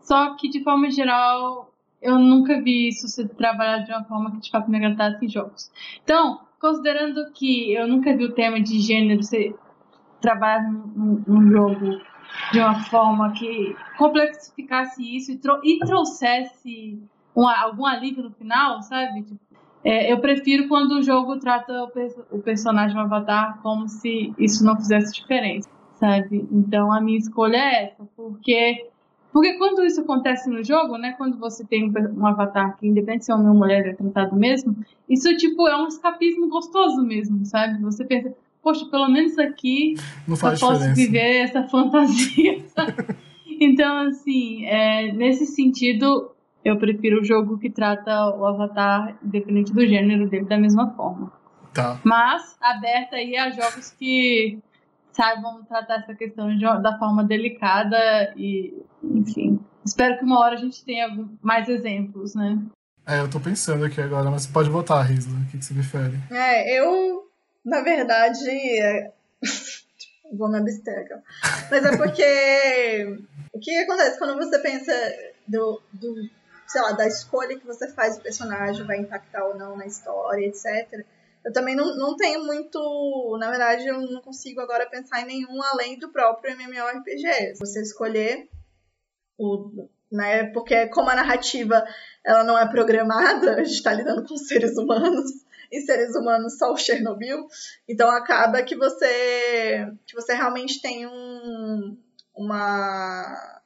Só 0.00 0.34
que, 0.36 0.48
de 0.48 0.62
forma 0.64 0.90
geral, 0.90 1.70
eu 2.02 2.18
nunca 2.18 2.60
vi 2.60 2.88
isso 2.88 3.06
ser 3.08 3.28
trabalhado 3.28 3.84
de 3.84 3.92
uma 3.92 4.04
forma 4.04 4.32
que 4.32 4.40
de 4.40 4.50
fato 4.50 4.70
me 4.70 4.78
agradasse 4.78 5.24
em 5.24 5.28
jogos. 5.28 5.70
Então, 6.02 6.40
considerando 6.60 7.32
que 7.32 7.72
eu 7.72 7.86
nunca 7.86 8.16
vi 8.16 8.24
o 8.24 8.34
tema 8.34 8.60
de 8.60 8.80
gênero 8.80 9.22
ser 9.22 9.54
trabalhado 10.20 10.72
num, 10.72 11.22
num 11.26 11.50
jogo 11.50 12.00
de 12.52 12.58
uma 12.58 12.82
forma 12.84 13.32
que 13.32 13.76
complexificasse 13.96 15.16
isso 15.16 15.32
e, 15.32 15.40
e 15.64 15.78
trouxesse 15.78 17.00
uma, 17.36 17.54
algum 17.60 17.84
alívio 17.84 18.24
no 18.24 18.30
final, 18.30 18.82
sabe? 18.82 19.22
Tipo, 19.22 19.40
é, 19.84 20.10
eu 20.12 20.18
prefiro 20.18 20.66
quando 20.66 20.92
o 20.92 21.02
jogo 21.02 21.38
trata 21.38 21.72
o, 21.84 22.36
o 22.36 22.42
personagem 22.42 22.98
avatar 22.98 23.60
como 23.62 23.86
se 23.86 24.34
isso 24.38 24.64
não 24.64 24.74
fizesse 24.74 25.12
diferença, 25.12 25.68
sabe? 25.94 26.48
Então 26.50 26.90
a 26.90 27.00
minha 27.00 27.18
escolha 27.18 27.58
é 27.58 27.84
essa, 27.84 28.08
porque 28.16 28.88
porque 29.32 29.58
quando 29.58 29.84
isso 29.84 30.00
acontece 30.00 30.48
no 30.48 30.64
jogo, 30.64 30.96
né, 30.96 31.12
quando 31.12 31.36
você 31.38 31.62
tem 31.62 31.92
um 32.16 32.26
avatar 32.26 32.74
que, 32.78 32.86
independente 32.86 33.26
se 33.26 33.30
é 33.30 33.34
homem 33.34 33.48
ou 33.48 33.54
mulher, 33.54 33.86
é 33.86 33.92
tratado 33.92 34.34
mesmo, 34.34 34.74
isso, 35.06 35.28
tipo, 35.36 35.68
é 35.68 35.76
um 35.76 35.88
escapismo 35.88 36.48
gostoso 36.48 37.02
mesmo, 37.02 37.44
sabe? 37.44 37.78
Você 37.82 38.02
pensa, 38.02 38.34
poxa, 38.62 38.86
pelo 38.86 39.08
menos 39.08 39.38
aqui 39.38 39.94
eu 40.26 40.36
posso 40.38 40.58
diferença. 40.58 40.94
viver 40.94 41.36
essa 41.42 41.62
fantasia, 41.68 42.64
sabe? 42.68 43.14
Então, 43.60 44.08
assim, 44.08 44.64
é, 44.64 45.12
nesse 45.12 45.44
sentido, 45.44 46.30
eu 46.66 46.76
prefiro 46.78 47.20
o 47.20 47.24
jogo 47.24 47.58
que 47.58 47.70
trata 47.70 48.30
o 48.36 48.44
avatar, 48.44 49.16
independente 49.22 49.72
do 49.72 49.86
gênero 49.86 50.28
dele, 50.28 50.46
da 50.46 50.58
mesma 50.58 50.90
forma. 50.94 51.32
Tá. 51.72 52.00
Mas, 52.02 52.56
aberta 52.60 53.14
aí 53.14 53.36
a 53.36 53.50
jogos 53.50 53.92
que 53.92 54.58
saibam 55.12 55.62
tratar 55.64 56.00
essa 56.00 56.12
questão 56.14 56.48
de, 56.56 56.64
da 56.64 56.98
forma 56.98 57.22
delicada 57.22 58.34
e, 58.36 58.82
enfim. 59.00 59.60
Espero 59.84 60.18
que 60.18 60.24
uma 60.24 60.40
hora 60.40 60.56
a 60.56 60.58
gente 60.58 60.84
tenha 60.84 61.08
mais 61.40 61.68
exemplos, 61.68 62.34
né? 62.34 62.58
É, 63.06 63.20
eu 63.20 63.30
tô 63.30 63.38
pensando 63.38 63.84
aqui 63.84 64.00
agora, 64.00 64.28
mas 64.28 64.42
você 64.42 64.52
pode 64.52 64.68
votar, 64.68 65.06
Risla. 65.06 65.38
O 65.38 65.46
que, 65.46 65.58
que 65.58 65.64
você 65.64 65.72
prefere? 65.72 66.18
É, 66.32 66.80
eu, 66.80 67.30
na 67.64 67.80
verdade, 67.82 68.50
é... 68.50 69.12
vou 70.36 70.50
me 70.50 70.58
abster, 70.58 71.06
mas 71.70 71.84
é 71.84 71.96
porque 71.96 73.20
o 73.52 73.60
que 73.60 73.78
acontece 73.78 74.18
quando 74.18 74.34
você 74.36 74.58
pensa 74.58 74.92
do, 75.46 75.80
do, 75.92 76.14
sei 76.66 76.80
lá, 76.82 76.92
da 76.92 77.06
escolha 77.06 77.58
que 77.58 77.66
você 77.66 77.92
faz 77.92 78.16
do 78.16 78.22
personagem 78.22 78.86
vai 78.86 78.98
impactar 78.98 79.44
ou 79.44 79.56
não 79.56 79.76
na 79.76 79.86
história, 79.86 80.46
etc. 80.46 81.04
Eu 81.44 81.52
também 81.52 81.76
não, 81.76 81.96
não 81.96 82.16
tenho 82.16 82.44
muito, 82.44 83.36
na 83.38 83.48
verdade, 83.48 83.86
eu 83.86 84.00
não 84.00 84.20
consigo 84.20 84.60
agora 84.60 84.90
pensar 84.90 85.20
em 85.20 85.26
nenhum 85.26 85.62
além 85.62 85.98
do 85.98 86.10
próprio 86.10 86.52
MMORPG. 86.52 87.54
Você 87.58 87.80
escolher 87.82 88.48
o, 89.38 89.88
né, 90.10 90.50
porque 90.52 90.88
como 90.88 91.10
a 91.10 91.14
narrativa 91.14 91.84
ela 92.24 92.42
não 92.42 92.58
é 92.58 92.68
programada, 92.68 93.54
a 93.60 93.64
gente 93.64 93.76
está 93.76 93.92
lidando 93.92 94.26
com 94.26 94.36
seres 94.36 94.76
humanos 94.76 95.30
e 95.70 95.80
seres 95.82 96.14
humanos 96.16 96.58
só 96.58 96.72
o 96.72 96.76
Chernobyl, 96.76 97.46
então 97.88 98.08
acaba 98.10 98.62
que 98.62 98.76
você 98.76 99.92
que 100.06 100.14
você 100.14 100.32
realmente 100.34 100.80
tem 100.80 101.06
um, 101.06 101.96
uma 102.34 103.62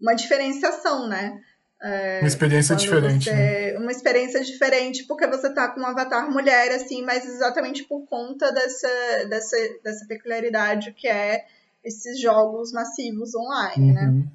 uma 0.00 0.14
diferenciação, 0.14 1.08
né? 1.08 1.40
É, 1.82 2.20
Uma 2.20 2.28
experiência 2.28 2.76
diferente. 2.76 3.24
você- 3.24 3.32
né? 3.34 3.76
Uma 3.78 3.90
experiência 3.90 4.40
diferente 4.44 5.04
porque 5.04 5.26
você 5.26 5.52
tá 5.52 5.68
com 5.68 5.80
um 5.80 5.86
avatar 5.86 6.30
mulher, 6.30 6.70
assim, 6.72 7.02
mas 7.02 7.24
exatamente 7.26 7.82
por 7.84 8.06
conta 8.06 8.52
dessa, 8.52 8.88
dessa, 9.28 9.56
dessa 9.82 10.06
peculiaridade 10.06 10.92
que 10.92 11.08
é 11.08 11.44
esses 11.82 12.20
jogos 12.20 12.72
massivos 12.72 13.34
online, 13.34 13.92
né? 13.92 14.04
Uhum. 14.06 14.28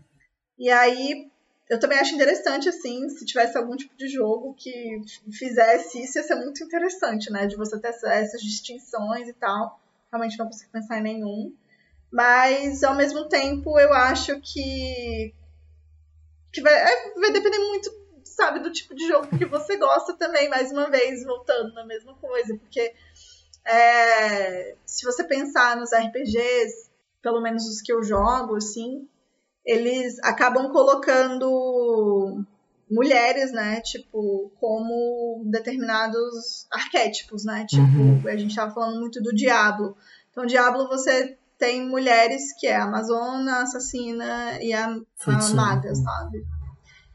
E 0.59 0.69
aí, 0.69 1.29
eu 1.69 1.79
também 1.79 1.97
acho 1.99 2.15
interessante, 2.15 2.67
assim, 2.67 3.07
se 3.09 3.25
tivesse 3.25 3.57
algum 3.57 3.75
tipo 3.77 3.95
de 3.95 4.07
jogo 4.09 4.53
que 4.57 4.99
fizesse 5.31 6.03
isso, 6.03 6.17
ia 6.17 6.23
ser 6.23 6.35
muito 6.35 6.61
interessante, 6.63 7.31
né? 7.31 7.45
De 7.47 7.55
você 7.55 7.79
ter 7.79 7.87
essa- 7.89 8.11
essas 8.13 8.41
distinções 8.41 9.29
e 9.29 9.33
tal. 9.33 9.79
Realmente 10.11 10.37
não 10.37 10.47
consigo 10.47 10.71
pensar 10.71 10.97
em 10.99 11.03
nenhum. 11.03 11.53
Mas, 12.11 12.83
ao 12.83 12.95
mesmo 12.95 13.29
tempo, 13.29 13.79
eu 13.79 13.93
acho 13.93 14.39
que. 14.41 15.33
Que 16.51 16.61
vai, 16.61 16.73
é, 16.73 17.13
vai 17.19 17.31
depender 17.31 17.59
muito, 17.59 17.89
sabe, 18.23 18.59
do 18.59 18.71
tipo 18.71 18.95
de 18.95 19.07
jogo 19.07 19.37
que 19.37 19.45
você 19.45 19.77
gosta 19.77 20.13
também, 20.17 20.49
mais 20.49 20.71
uma 20.71 20.89
vez, 20.89 21.23
voltando 21.23 21.73
na 21.73 21.85
mesma 21.85 22.13
coisa. 22.15 22.55
Porque. 22.57 22.93
é, 23.65 24.75
se 24.85 25.05
você 25.05 25.23
pensar 25.23 25.75
nos 25.75 25.91
RPGs, 25.91 26.89
pelo 27.21 27.41
menos 27.41 27.65
os 27.67 27.81
que 27.81 27.91
eu 27.91 28.01
jogo, 28.01 28.55
assim, 28.55 29.07
eles 29.65 30.17
acabam 30.23 30.71
colocando 30.71 32.43
mulheres, 32.89 33.51
né, 33.51 33.81
tipo, 33.81 34.49
como 34.61 35.43
determinados 35.45 36.65
arquétipos, 36.71 37.43
né? 37.43 37.65
Tipo, 37.67 37.81
Uhum. 37.83 38.21
a 38.27 38.37
gente 38.37 38.55
tava 38.55 38.73
falando 38.73 38.99
muito 39.01 39.21
do 39.21 39.33
Diablo. 39.35 39.97
Então, 40.31 40.45
Diablo 40.45 40.87
você 40.87 41.37
tem 41.57 41.87
mulheres 41.87 42.53
que 42.59 42.67
é 42.67 42.75
a 42.75 42.83
Amazona, 42.83 43.57
a 43.57 43.61
assassina 43.63 44.61
e 44.61 44.73
a, 44.73 44.85
a 44.87 45.49
maga, 45.55 45.93
sabe? 45.95 46.45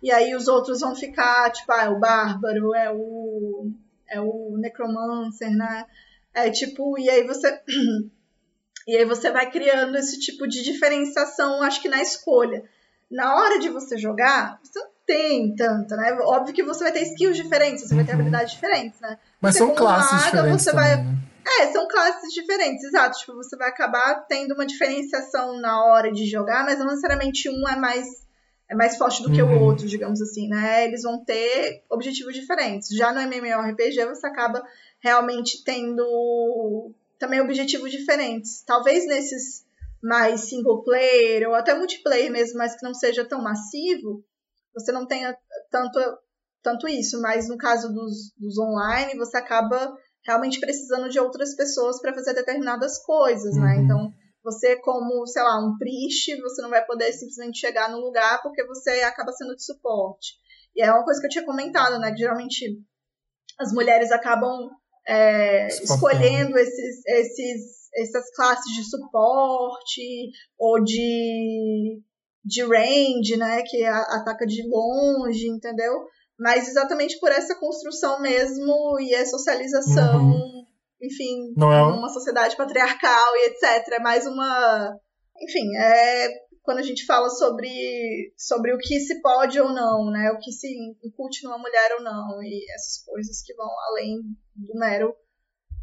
E 0.03 0.11
aí 0.11 0.35
os 0.35 0.49
outros 0.49 0.81
vão 0.81 0.95
ficar, 0.97 1.51
tipo, 1.53 1.71
ah, 1.73 1.85
é 1.85 1.89
o 1.89 1.99
bárbaro, 2.01 2.75
é 2.75 2.91
o 2.93 3.71
é 4.09 4.21
o 4.21 4.57
necromancer, 4.59 5.51
né? 5.51 5.87
É 6.35 6.51
tipo, 6.51 6.99
e 6.99 7.09
aí 7.09 7.27
você 7.27 7.61
e 8.87 8.97
aí 8.97 9.05
você 9.05 9.31
vai 9.31 9.51
criando 9.51 9.97
esse 9.97 10.19
tipo 10.19 10.47
de 10.47 10.63
diferenciação, 10.63 11.63
acho 11.63 11.81
que 11.81 11.89
na 11.89 12.03
escolha. 12.03 12.65
Na 13.11 13.37
hora 13.37 13.59
de 13.59 13.69
você 13.69 13.97
jogar, 13.99 14.59
você 14.63 14.79
não 14.79 14.89
tem 15.07 15.55
tanta, 15.55 15.97
né? 15.97 16.13
Óbvio 16.23 16.55
que 16.55 16.63
você 16.63 16.83
vai 16.85 16.93
ter 16.93 17.03
skills 17.03 17.37
diferentes, 17.37 17.87
você 17.87 17.95
vai 17.95 18.05
ter 18.05 18.13
Uhum. 18.13 18.19
habilidades 18.21 18.53
diferentes, 18.55 18.99
né? 19.01 19.19
Mas 19.41 19.53
Você 19.55 19.59
são 19.59 19.75
classes 19.75 20.13
maga, 20.13 20.25
diferentes 20.25 20.65
você 20.65 20.71
também, 20.73 20.89
vai- 20.97 21.05
né? 21.05 21.17
É, 21.45 21.73
são 21.73 21.89
classes 21.89 22.33
diferentes, 22.33 22.85
exato. 22.85 23.19
Tipo, 23.19 23.35
você 23.35 23.57
vai 23.57 23.69
acabar 23.69 24.27
tendo 24.27 24.55
uma 24.55 24.67
diferenciação 24.67 25.61
na 25.61 25.85
hora 25.85 26.13
de 26.13 26.27
jogar, 26.27 26.65
mas 26.65 26.79
não 26.79 26.87
necessariamente 26.87 27.49
um 27.51 27.69
é 27.69 27.77
mais 27.77 28.07
é 28.69 28.75
mais 28.75 28.97
forte 28.97 29.23
do 29.23 29.31
que 29.31 29.43
o 29.43 29.47
Uhum. 29.47 29.65
outro, 29.65 29.87
digamos 29.87 30.23
assim, 30.23 30.49
né? 30.49 30.87
Eles 30.87 31.03
vão 31.03 31.23
ter 31.23 31.85
objetivos 31.91 32.33
diferentes. 32.35 32.89
Já 32.97 33.13
no 33.13 33.21
MMORPG 33.21 34.07
você 34.07 34.27
acaba 34.27 34.63
realmente 34.99 35.63
tendo 35.63 36.91
também 37.19 37.41
objetivos 37.41 37.91
diferentes. 37.91 38.63
Talvez 38.65 39.07
nesses 39.07 39.67
mais 40.03 40.49
single 40.49 40.83
player 40.83 41.49
ou 41.49 41.55
até 41.55 41.75
multiplayer 41.75 42.33
mesmo, 42.33 42.57
mas 42.57 42.75
que 42.75 42.85
não 42.85 42.95
seja 42.95 43.25
tão 43.27 43.43
massivo, 43.43 44.25
você 44.75 44.91
não 44.91 45.07
tenha 45.07 45.37
tanto, 45.71 46.01
tanto 46.63 46.89
isso. 46.89 47.21
Mas 47.21 47.49
no 47.49 47.59
caso 47.59 47.93
dos, 47.93 48.33
dos 48.39 48.59
online, 48.59 49.19
você 49.19 49.37
acaba 49.37 49.95
realmente 50.25 50.61
precisando 50.61 51.09
de 51.09 51.19
outras 51.19 51.55
pessoas 51.55 52.01
para 52.01 52.15
fazer 52.15 52.35
determinadas 52.35 52.99
coisas, 53.05 53.57
né? 53.57 53.77
Uhum. 53.77 53.85
Então, 53.85 54.13
você 54.43 54.77
como, 54.77 55.27
sei 55.27 55.43
lá, 55.43 55.59
um 55.65 55.77
priest, 55.79 56.41
você 56.41 56.63
não 56.63 56.71
vai 56.71 56.85
poder 56.85 57.13
simplesmente 57.13 57.59
chegar 57.59 57.91
no 57.91 57.99
lugar 57.99 58.43
porque 58.43 58.65
você 58.67 59.03
acaba 59.03 59.33
sendo 59.33 59.55
de 59.55 59.65
suporte. 59.65 60.35
E 60.75 60.83
é 60.83 60.91
uma 60.91 61.05
coisa 61.05 61.21
que 61.21 61.27
eu 61.27 61.31
tinha 61.31 61.45
comentado, 61.45 61.99
né? 61.99 62.11
Que 62.11 62.19
geralmente 62.19 62.79
as 63.59 63.73
mulheres 63.73 64.11
acabam 64.11 64.71
é, 65.07 65.69
escolhendo 65.69 66.59
esses, 66.59 67.07
esses, 67.07 67.91
essas 67.95 68.35
classes 68.35 68.75
de 68.75 68.89
suporte 68.89 70.31
ou 70.59 70.83
de, 70.83 72.01
de 72.45 72.63
range, 72.63 73.37
né? 73.37 73.63
Que 73.63 73.85
ataca 73.85 74.47
de 74.47 74.63
longe, 74.69 75.49
entendeu? 75.49 76.07
Mas 76.43 76.67
exatamente 76.69 77.19
por 77.21 77.31
essa 77.31 77.55
construção 77.55 78.21
mesmo 78.21 78.99
e 79.01 79.15
a 79.15 79.25
socialização, 79.25 80.33
enfim, 81.01 81.53
Não 81.57 81.73
é 81.73 81.83
um- 81.85 81.97
numa 81.97 82.09
sociedade 82.09 82.57
patriarcal 82.57 83.37
e 83.37 83.47
etc. 83.49 83.89
É 83.93 84.01
mais 84.01 84.27
uma. 84.27 84.93
Enfim, 85.41 85.77
é 85.77 86.29
quando 86.63 86.79
a 86.79 86.83
gente 86.83 87.05
fala 87.07 87.29
sobre, 87.29 87.69
sobre 88.37 88.73
o 88.73 88.79
que 88.79 89.01
se 89.01 89.21
pode 89.21 89.61
ou 89.61 89.69
não, 89.71 90.11
né? 90.11 90.31
O 90.33 90.39
que 90.39 90.53
se 90.53 90.69
incute 91.05 91.43
numa 91.45 91.59
mulher 91.59 91.97
ou 91.99 92.05
não, 92.05 92.43
e 92.43 92.65
essas 92.75 93.05
coisas 93.05 93.43
que 93.45 93.55
vão 93.55 93.69
além 93.91 94.19
do 94.55 94.79
mero 94.79 95.13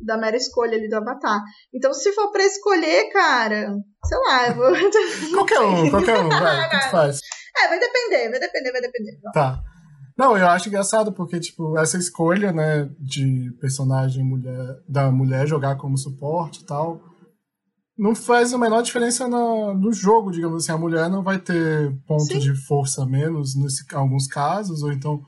da 0.02 0.18
mera 0.18 0.38
escolha 0.38 0.78
ali 0.78 0.88
do 0.88 0.96
avatar. 0.96 1.42
Então, 1.74 1.94
se 1.94 2.14
for 2.14 2.32
pra 2.32 2.46
escolher, 2.46 3.10
cara, 3.12 3.76
sei 4.06 4.18
lá, 4.20 4.48
eu 4.48 4.56
vou. 4.56 4.72
Qualquer 5.36 5.60
um, 5.60 5.90
qualquer 5.90 6.18
um, 6.20 6.30
vai, 6.30 6.70
tanto 6.72 6.90
faz. 6.92 7.20
é, 7.58 7.68
vai 7.68 7.78
depender, 7.80 8.30
vai 8.30 8.40
depender, 8.40 8.72
vai 8.72 8.82
depender. 8.82 9.20
Tá. 9.34 9.62
Não, 10.20 10.38
eu 10.38 10.50
acho 10.50 10.68
engraçado 10.68 11.14
porque, 11.14 11.40
tipo, 11.40 11.78
essa 11.78 11.98
escolha, 11.98 12.52
né, 12.52 12.90
de 13.00 13.56
personagem 13.62 14.22
mulher, 14.22 14.84
da 14.86 15.10
mulher 15.10 15.48
jogar 15.48 15.78
como 15.78 15.98
suporte 15.98 16.60
e 16.62 16.66
tal, 16.66 17.02
não 17.98 18.14
faz 18.14 18.54
a 18.54 18.58
menor 18.58 18.82
diferença 18.82 19.30
na- 19.30 19.74
no 19.74 19.94
jogo, 19.94 20.30
digamos 20.30 20.64
assim. 20.64 20.74
A 20.74 20.78
mulher 20.78 21.10
não 21.10 21.24
vai 21.24 21.40
ter 21.40 21.98
ponto 22.06 22.26
Sim. 22.26 22.40
de 22.40 22.54
força 22.68 23.06
menos 23.06 23.56
nesse 23.56 23.86
alguns 23.96 24.28
casos, 24.28 24.84
ou 24.84 24.92
então 24.92 25.22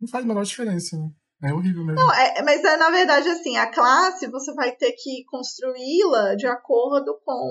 não 0.00 0.08
faz 0.08 0.24
a 0.24 0.28
menor 0.28 0.44
diferença, 0.44 0.96
né? 0.96 1.08
É 1.44 1.54
horrível 1.54 1.84
mesmo. 1.84 2.00
Não, 2.00 2.12
é, 2.12 2.42
mas 2.42 2.64
é 2.64 2.76
na 2.76 2.90
verdade 2.90 3.28
assim, 3.28 3.56
a 3.56 3.68
classe 3.70 4.28
você 4.28 4.52
vai 4.54 4.72
ter 4.72 4.90
que 4.92 5.24
construí-la 5.30 6.34
de 6.34 6.48
acordo 6.48 7.16
com 7.24 7.48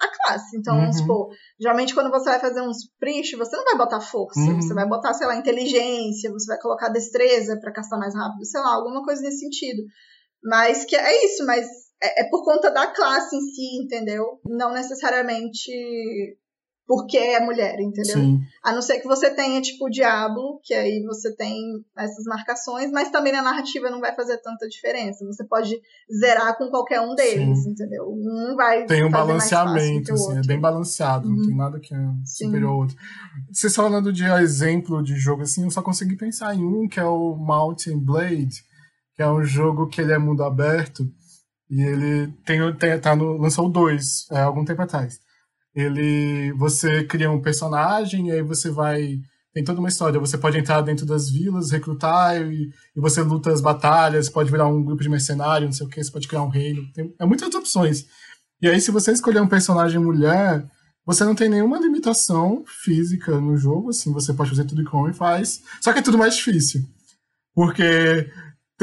a 0.00 0.08
classe. 0.08 0.56
Então, 0.58 0.78
Uhum. 0.78 0.92
supor, 0.92 1.28
geralmente 1.58 1.94
quando 1.94 2.10
você 2.10 2.30
vai 2.30 2.38
fazer 2.40 2.60
uns 2.60 2.90
priest, 2.98 3.36
você 3.36 3.56
não 3.56 3.64
vai 3.64 3.76
botar 3.76 4.00
força, 4.00 4.40
Uhum. 4.40 4.60
você 4.60 4.74
vai 4.74 4.86
botar, 4.86 5.14
sei 5.14 5.26
lá, 5.26 5.36
inteligência, 5.36 6.30
você 6.30 6.46
vai 6.46 6.60
colocar 6.60 6.88
destreza 6.88 7.58
pra 7.60 7.72
castar 7.72 7.98
mais 7.98 8.14
rápido, 8.14 8.44
sei 8.44 8.60
lá, 8.60 8.74
alguma 8.74 9.02
coisa 9.04 9.22
nesse 9.22 9.38
sentido. 9.40 9.82
Mas 10.44 10.84
que 10.84 10.94
é 10.96 11.24
isso, 11.24 11.44
mas 11.46 11.66
é, 12.02 12.22
é 12.22 12.30
por 12.30 12.44
conta 12.44 12.70
da 12.70 12.86
classe 12.88 13.34
em 13.36 13.40
si, 13.40 13.82
entendeu? 13.82 14.38
Não 14.44 14.72
necessariamente 14.72 15.70
porque 16.86 17.18
é 17.18 17.40
mulher, 17.40 17.80
entendeu? 17.80 18.14
Sim. 18.14 18.40
A 18.62 18.72
não 18.72 18.80
ser 18.80 19.00
que 19.00 19.08
você 19.08 19.28
tenha, 19.30 19.60
tipo, 19.60 19.86
o 19.86 19.90
Diablo, 19.90 20.60
que 20.62 20.72
aí 20.72 21.02
você 21.04 21.34
tem 21.34 21.60
essas 21.98 22.24
marcações, 22.24 22.92
mas 22.92 23.10
também 23.10 23.32
na 23.32 23.42
narrativa 23.42 23.90
não 23.90 24.00
vai 24.00 24.14
fazer 24.14 24.38
tanta 24.38 24.68
diferença. 24.68 25.26
Você 25.26 25.44
pode 25.44 25.74
zerar 26.20 26.56
com 26.56 26.68
qualquer 26.70 27.00
um 27.00 27.14
deles, 27.16 27.64
Sim. 27.64 27.70
entendeu? 27.70 28.04
Um 28.08 28.54
vai 28.54 28.86
Tem 28.86 29.04
um 29.04 29.10
balanceamento, 29.10 30.12
assim, 30.12 30.38
é 30.38 30.42
bem 30.42 30.60
balanceado, 30.60 31.28
não 31.28 31.36
Uhum. 31.36 31.46
tem 31.46 31.56
nada 31.56 31.80
que 31.80 31.92
é 31.92 31.98
superior 32.24 32.70
ao 32.70 32.78
outro. 32.78 32.96
Vocês 33.50 33.74
falando 33.74 34.12
de 34.12 34.24
exemplo 34.24 35.02
de 35.02 35.16
jogo 35.16 35.42
assim, 35.42 35.64
eu 35.64 35.70
só 35.70 35.82
consegui 35.82 36.16
pensar 36.16 36.54
em 36.54 36.64
um 36.64 36.88
que 36.88 37.00
é 37.00 37.04
o 37.04 37.34
Mountain 37.34 37.98
Blade, 37.98 38.64
que 39.14 39.22
é 39.22 39.28
um 39.28 39.42
jogo 39.42 39.88
que 39.88 40.00
ele 40.00 40.12
é 40.12 40.18
mundo 40.18 40.44
aberto 40.44 41.04
e 41.68 41.82
ele 41.82 42.32
tem, 42.44 42.60
tem 42.76 42.98
tá 43.00 43.16
no, 43.16 43.36
lançou 43.38 43.68
2 43.68 44.30
é, 44.30 44.40
algum 44.40 44.64
tempo 44.64 44.82
atrás. 44.82 45.18
Ele 45.76 46.52
você 46.54 47.04
cria 47.04 47.30
um 47.30 47.42
personagem 47.42 48.28
e 48.28 48.32
aí 48.32 48.42
você 48.42 48.70
vai 48.70 49.20
tem 49.56 49.64
toda 49.64 49.80
uma 49.80 49.88
história. 49.88 50.20
Você 50.20 50.36
pode 50.36 50.58
entrar 50.58 50.82
dentro 50.82 51.06
das 51.06 51.30
vilas, 51.30 51.70
recrutar 51.70 52.36
e, 52.42 52.70
e 52.94 53.00
você 53.00 53.22
luta 53.22 53.50
as 53.50 53.62
batalhas, 53.62 54.28
pode 54.28 54.50
virar 54.50 54.66
um 54.66 54.84
grupo 54.84 55.02
de 55.02 55.08
mercenários, 55.08 55.68
não 55.68 55.72
sei 55.72 55.86
o 55.86 55.88
que, 55.88 56.04
você 56.04 56.10
pode 56.12 56.28
criar 56.28 56.42
um 56.42 56.50
reino. 56.50 56.82
Tem 56.92 57.14
é 57.18 57.24
muitas 57.24 57.54
opções. 57.54 58.04
E 58.60 58.68
aí, 58.68 58.78
se 58.80 58.90
você 58.90 59.12
escolher 59.12 59.40
um 59.40 59.48
personagem 59.48 59.98
mulher, 59.98 60.66
você 61.06 61.24
não 61.24 61.34
tem 61.34 61.48
nenhuma 61.48 61.78
limitação 61.78 62.64
física 62.66 63.40
no 63.40 63.56
jogo, 63.56 63.90
assim, 63.90 64.12
você 64.12 64.34
pode 64.34 64.50
fazer 64.50 64.64
tudo 64.64 64.84
que 64.84 64.94
o 64.94 64.98
homem 64.98 65.14
faz. 65.14 65.62
Só 65.80 65.90
que 65.92 66.00
é 66.00 66.02
tudo 66.02 66.18
mais 66.18 66.34
difícil. 66.36 66.82
Porque 67.54 68.30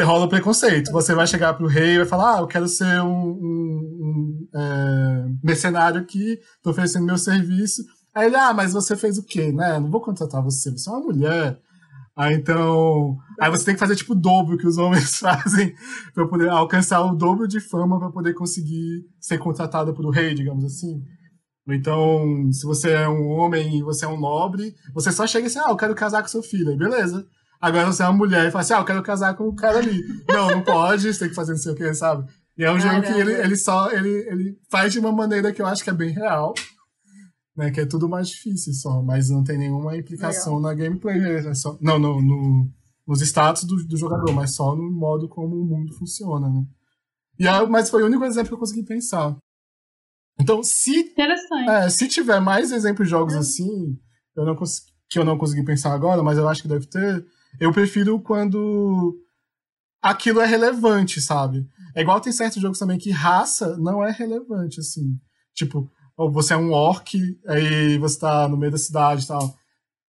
rola 0.02 0.28
preconceito. 0.28 0.92
Você 0.92 1.14
vai 1.14 1.28
chegar 1.28 1.54
pro 1.54 1.68
rei 1.68 1.94
e 1.96 1.98
vai 1.98 2.06
falar: 2.08 2.38
Ah, 2.38 2.40
eu 2.42 2.48
quero 2.48 2.68
ser 2.68 3.02
um, 3.02 3.32
um- 3.32 4.00
um, 4.02 4.48
é, 4.56 5.26
mercenário 5.44 6.02
aqui, 6.02 6.40
tô 6.64 6.72
oferecendo 6.72 7.06
meu 7.06 7.18
serviço. 7.18 7.84
Aí 8.16 8.28
ele, 8.28 8.36
ah, 8.36 8.54
mas 8.54 8.74
você 8.74 8.96
fez 8.96 9.18
o 9.18 9.24
quê, 9.24 9.52
né? 9.52 9.80
Não 9.80 9.90
vou 9.92 10.02
contratar 10.02 10.42
você, 10.44 10.72
você 10.72 10.90
é 10.90 10.94
uma 10.94 11.02
mulher. 11.02 11.60
Aí 12.16 12.34
então. 12.36 13.18
Aí 13.42 13.50
você 13.50 13.66
tem 13.66 13.74
que 13.76 13.80
fazer 13.80 13.96
tipo 13.96 14.14
o 14.14 14.16
dobro 14.20 14.58
que 14.58 14.68
os 14.68 14.78
homens 14.78 15.18
fazem 15.20 15.74
para 16.14 16.28
poder 16.28 16.50
alcançar 16.50 17.02
o 17.02 17.16
dobro 17.16 17.48
de 17.48 17.60
fama 17.60 18.00
para 18.00 18.12
poder 18.12 18.34
conseguir 18.34 19.04
ser 19.20 19.38
contratado 19.40 19.94
pelo 19.94 20.12
rei, 20.12 20.34
digamos 20.34 20.64
assim. 20.66 21.02
Então, 21.68 22.52
se 22.52 22.66
você 22.66 22.92
é 22.92 23.08
um 23.08 23.26
homem 23.30 23.80
e 23.80 23.84
você 23.84 24.04
é 24.06 24.08
um 24.08 24.20
nobre, 24.20 24.76
você 24.94 25.12
só 25.14 25.26
chega 25.26 25.48
assim, 25.48 25.60
ah, 25.60 25.70
eu 25.70 25.78
quero 25.78 25.96
casar 25.96 26.22
com 26.22 26.28
seu 26.28 26.44
filho, 26.44 26.70
aí 26.70 26.78
beleza. 26.78 27.26
Agora 27.64 27.86
você 27.86 28.04
é 28.04 28.06
uma 28.08 28.18
mulher 28.18 28.46
e 28.46 28.52
fala 28.52 28.62
assim, 28.62 28.74
ah, 28.74 28.80
eu 28.80 28.86
quero 28.86 29.02
casar 29.02 29.38
com 29.38 29.48
o 29.48 29.56
cara 29.56 29.78
ali. 29.78 29.98
não, 30.28 30.52
não 30.52 30.62
pode, 30.62 31.14
você 31.14 31.18
tem 31.18 31.30
que 31.30 31.34
fazer 31.34 31.54
não 31.54 31.60
sei 31.60 31.72
o 31.72 31.76
que, 31.76 31.94
sabe? 31.94 32.30
E 32.58 32.64
é 32.66 32.70
um 32.70 32.78
jogo 32.78 32.96
que 32.96 33.08
Caramba. 33.08 33.22
ele, 33.22 33.34
ele 33.42 33.56
só, 33.56 33.90
ele, 33.90 34.10
ele 34.10 34.60
faz 34.70 34.92
de 34.92 35.00
uma 35.00 35.14
maneira 35.14 35.54
que 35.54 35.62
eu 35.62 35.66
acho 35.66 35.82
que 35.82 35.90
é 35.90 35.94
bem 35.94 36.10
real, 36.10 36.54
né, 37.56 37.72
que 37.72 37.80
é 37.80 37.86
tudo 37.86 38.10
mais 38.10 38.28
difícil 38.28 38.74
só, 38.74 39.02
mas 39.02 39.30
não 39.30 39.46
tem 39.46 39.58
nenhuma 39.58 39.96
implicação 39.96 40.60
na 40.60 40.74
gameplay, 40.74 41.18
né, 41.18 41.54
só, 41.54 41.78
não, 41.80 41.98
no, 41.98 42.22
no, 42.22 42.70
nos 43.08 43.22
status 43.22 43.64
do, 43.64 43.78
do 43.88 43.96
jogador, 43.96 44.34
mas 44.34 44.54
só 44.54 44.76
no 44.76 44.92
modo 44.92 45.30
como 45.30 45.56
o 45.56 45.66
mundo 45.66 45.94
funciona, 45.94 46.50
né. 46.50 46.66
E 47.40 47.48
aí, 47.48 47.66
mas 47.68 47.90
foi 47.90 48.04
o 48.04 48.08
único 48.08 48.26
exemplo 48.26 48.50
que 48.50 48.56
eu 48.56 48.60
consegui 48.60 48.84
pensar. 48.84 49.38
Então, 50.38 50.62
se 50.62 51.00
Interessante. 51.00 51.70
é, 51.70 51.90
se 51.90 52.10
tiver 52.10 52.42
mais 52.42 52.74
exemplos 52.74 53.08
de 53.08 53.12
jogos 53.12 53.36
assim, 53.36 53.98
eu 54.36 54.46
não 54.46 54.58
que 55.10 55.18
eu 55.18 55.24
não 55.24 55.38
consegui 55.38 55.64
pensar 55.64 55.94
agora, 55.94 56.22
mas 56.22 56.38
eu 56.38 56.50
acho 56.50 56.62
que 56.62 56.68
deve 56.68 56.88
ter, 56.88 57.26
eu 57.60 57.72
prefiro 57.72 58.20
quando 58.20 59.18
aquilo 60.02 60.42
é 60.42 60.46
relevante, 60.46 61.22
sabe? 61.22 61.68
É 61.96 62.02
igual 62.02 62.20
tem 62.20 62.34
certos 62.34 62.62
jogos 62.62 62.80
também 62.80 62.98
que 62.98 63.12
raça 63.12 63.78
não 63.78 64.04
é 64.04 64.12
relevante, 64.12 64.80
assim. 64.80 65.20
Tipo, 65.54 65.90
ou 66.18 66.32
você 66.32 66.54
é 66.54 66.58
um 66.58 66.72
orc, 66.72 67.18
aí 67.48 67.98
você 67.98 68.20
tá 68.20 68.48
no 68.48 68.58
meio 68.58 68.72
da 68.72 68.78
cidade 68.78 69.24
e 69.24 69.28
tal. 69.28 69.56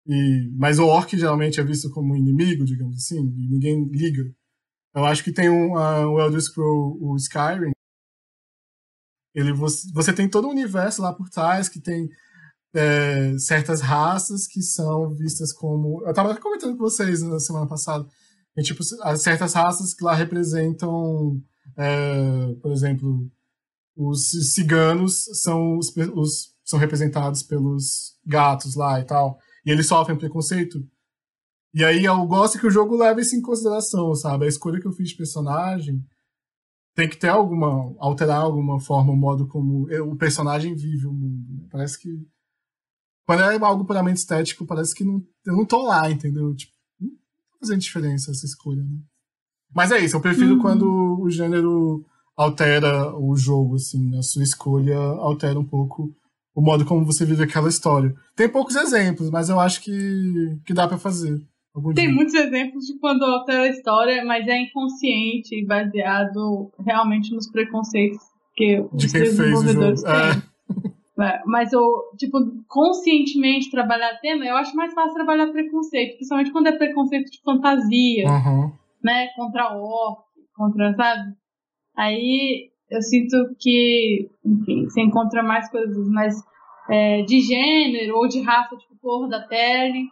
E, 0.08 0.52
mas 0.58 0.80
o 0.80 0.86
orc 0.86 1.16
geralmente 1.18 1.60
é 1.60 1.64
visto 1.64 1.90
como 1.92 2.16
inimigo, 2.16 2.66
digamos 2.66 2.98
assim, 2.98 3.20
e 3.20 3.50
ninguém 3.50 3.86
liga. 3.90 4.24
Eu 4.96 5.06
acho 5.06 5.24
que 5.24 5.32
tem 5.32 5.50
um, 5.50 5.78
ah, 5.78 6.08
o 6.08 6.20
Elder 6.20 6.42
Scroll, 6.42 6.98
o 7.02 7.16
Skyrim, 7.16 7.72
ele, 9.34 9.52
você, 9.52 9.92
você 9.92 10.14
tem 10.14 10.30
todo 10.30 10.48
um 10.48 10.52
universo 10.52 11.02
lá 11.02 11.12
por 11.12 11.30
trás 11.30 11.68
que 11.68 11.80
tem 11.80 12.08
é, 12.74 13.38
certas 13.38 13.82
raças 13.82 14.48
que 14.48 14.62
são 14.62 15.14
vistas 15.16 15.54
como. 15.54 16.02
Eu 16.04 16.10
estava 16.12 16.36
comentando 16.38 16.74
com 16.78 16.84
vocês 16.84 17.22
na 17.22 17.40
semana 17.40 17.68
passada. 17.68 18.06
Tem, 18.56 18.64
tipo, 18.64 18.82
as 19.02 19.22
certas 19.22 19.54
raças 19.54 19.94
que 19.94 20.04
lá 20.04 20.14
representam, 20.14 21.42
é, 21.78 22.54
por 22.62 22.72
exemplo, 22.72 23.30
os 23.96 24.30
ciganos 24.54 25.26
são, 25.42 25.78
os, 25.78 25.92
os- 26.16 26.54
são 26.64 26.80
representados 26.80 27.44
pelos 27.44 28.16
gatos 28.26 28.76
lá 28.76 29.00
e 29.00 29.06
tal. 29.06 29.38
E 29.66 29.72
eles 29.72 29.88
sofrem 29.88 30.18
preconceito. 30.18 30.80
E 31.74 31.84
aí 31.84 32.06
eu 32.06 32.24
gosto 32.28 32.60
que 32.60 32.68
o 32.68 32.72
jogo 32.72 32.96
leve 32.96 33.22
isso 33.22 33.36
em 33.36 33.42
consideração, 33.42 34.14
sabe? 34.16 34.46
A 34.46 34.48
escolha 34.48 34.80
que 34.80 34.88
eu 34.88 34.92
fiz 34.94 35.10
de 35.10 35.16
personagem 35.18 36.04
tem 36.96 37.10
que 37.10 37.18
ter 37.18 37.30
alguma. 37.30 37.96
alterar 37.98 38.42
alguma 38.42 38.80
forma 38.80 39.12
o 39.12 39.16
modo 39.16 39.48
como 39.48 39.88
o 40.12 40.16
personagem 40.16 40.76
vive 40.76 41.08
o 41.08 41.14
mundo. 41.14 41.44
né? 41.50 41.68
Parece 41.72 42.00
que. 42.00 42.10
Quando 43.26 43.42
é 43.42 43.58
algo 43.58 43.86
puramente 43.86 44.18
estético, 44.18 44.66
parece 44.66 44.94
que 44.94 45.04
não, 45.04 45.22
eu 45.46 45.56
não 45.56 45.66
tô 45.66 45.84
lá, 45.84 46.10
entendeu? 46.12 46.54
Tipo, 46.56 46.74
não 47.00 47.10
tá 47.10 47.58
fazendo 47.62 47.80
diferença 47.80 48.32
essa 48.32 48.46
escolha, 48.46 48.84
né? 48.84 48.98
Mas 49.74 49.92
é 49.92 50.00
isso, 50.00 50.16
eu 50.16 50.22
prefiro 50.22 50.56
Uhum. 50.56 50.62
quando 50.62 51.20
o 51.22 51.30
gênero 51.30 52.06
altera 52.38 53.16
o 53.16 53.36
jogo, 53.36 53.76
assim, 53.76 54.18
a 54.18 54.22
sua 54.22 54.44
escolha 54.44 54.98
altera 54.98 55.60
um 55.60 55.66
pouco 55.66 56.14
o 56.56 56.62
modo 56.62 56.86
como 56.86 57.06
você 57.06 57.26
vive 57.26 57.44
aquela 57.44 57.70
história. 57.70 58.14
Tem 58.36 58.48
poucos 58.48 58.76
exemplos, 58.76 59.30
mas 59.32 59.50
eu 59.50 59.60
acho 59.60 59.82
que, 59.82 60.60
que 60.66 60.74
dá 60.74 60.88
pra 60.88 60.98
fazer. 61.00 61.42
Tem 61.96 62.06
dia. 62.06 62.14
muitos 62.14 62.36
exemplos 62.36 62.86
de 62.86 63.00
quando 63.00 63.24
altera 63.24 63.64
a 63.64 63.68
história, 63.70 64.24
mas 64.24 64.48
é 64.48 64.62
inconsciente 64.62 65.56
e 65.60 65.66
baseado 65.66 66.72
realmente 66.86 67.34
nos 67.34 67.50
preconceitos 67.50 68.20
que 68.56 68.76
De 68.94 69.06
os 69.08 69.12
quem 69.12 69.22
fez 69.22 69.34
o 69.34 69.38
desenvolvedores 69.42 70.02
jogo. 70.02 70.12
É. 70.14 70.32
têm. 70.34 70.40
É, 70.40 70.44
Mas 71.46 71.72
eu, 71.72 71.82
tipo, 72.18 72.40
conscientemente 72.68 73.70
trabalhar 73.70 74.20
tema, 74.20 74.46
eu 74.46 74.56
acho 74.56 74.76
mais 74.76 74.94
fácil 74.94 75.14
trabalhar 75.14 75.52
preconceito, 75.52 76.16
principalmente 76.16 76.52
quando 76.52 76.68
é 76.68 76.78
preconceito 76.78 77.30
de 77.30 77.40
fantasia, 77.44 78.26
Uhum. 78.28 78.72
né? 79.04 79.28
Contra 79.36 79.76
orc, 79.78 80.24
contra, 80.56 80.94
sabe? 80.96 81.34
Aí 81.96 82.70
eu 82.90 83.02
sinto 83.02 83.38
que, 83.60 84.28
enfim, 84.44 84.86
você 84.86 85.02
encontra 85.02 85.44
mais 85.44 85.70
coisas 85.70 86.10
mais 86.10 86.36
é, 86.90 87.22
de 87.22 87.42
gênero 87.42 88.18
ou 88.18 88.28
de 88.28 88.42
raça, 88.42 88.76
tipo 88.76 88.98
cor 89.00 89.30
da 89.30 89.42
pele, 89.48 90.08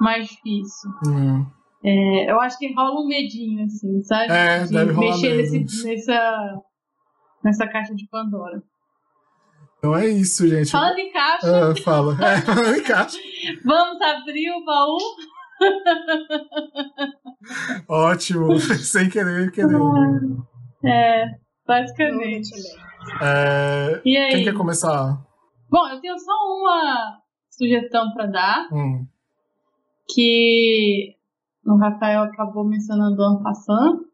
mais 0.00 0.28
difícil. 0.28 0.90
Uhum. 1.04 1.46
É, 1.84 2.30
eu 2.30 2.40
acho 2.40 2.58
que 2.58 2.72
rola 2.74 3.00
um 3.00 3.06
medinho, 3.08 3.64
assim, 3.64 4.02
sabe? 4.02 4.32
É, 4.32 4.64
de 4.64 4.92
mexer 4.98 5.36
nesse, 5.36 5.84
nessa, 5.84 6.62
nessa 7.44 7.66
caixa 7.68 7.94
de 7.94 8.06
Pandora. 8.08 8.62
Então 9.78 9.96
é 9.96 10.08
isso, 10.08 10.46
gente. 10.48 10.70
Falando 10.72 10.98
em 10.98 11.12
caixa, 11.12 11.70
Ah, 11.70 11.74
fala. 11.84 12.16
É, 12.20 12.80
caixa. 12.82 13.16
vamos 13.64 14.00
abrir 14.02 14.50
o 14.50 14.64
baú. 14.64 14.98
Ótimo. 17.88 18.58
Sem 18.78 19.08
querer, 19.08 19.50
querer. 19.52 19.74
É, 20.84 21.26
No 21.26 21.36
basicamente. 21.66 22.50
É, 23.22 24.00
E 24.04 24.16
aí? 24.16 24.30
quem 24.30 24.44
quer 24.44 24.54
começar? 24.54 25.18
Bom, 25.70 25.86
eu 25.88 26.00
tenho 26.00 26.18
só 26.18 26.32
uma 26.32 27.20
sugestão 27.50 28.12
pra 28.14 28.26
dar, 28.26 28.68
Hum. 28.72 29.06
que 30.08 31.14
o 31.64 31.76
Rafael 31.76 32.22
acabou 32.22 32.64
mencionando 32.64 33.22
ano 33.22 33.42
passando, 33.42 34.06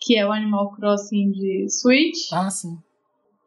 que 0.00 0.16
é 0.16 0.26
o 0.26 0.32
Animal 0.32 0.72
Crossing 0.72 1.30
de 1.30 1.66
Switch. 1.70 2.32
Ah, 2.32 2.50
sim. 2.50 2.78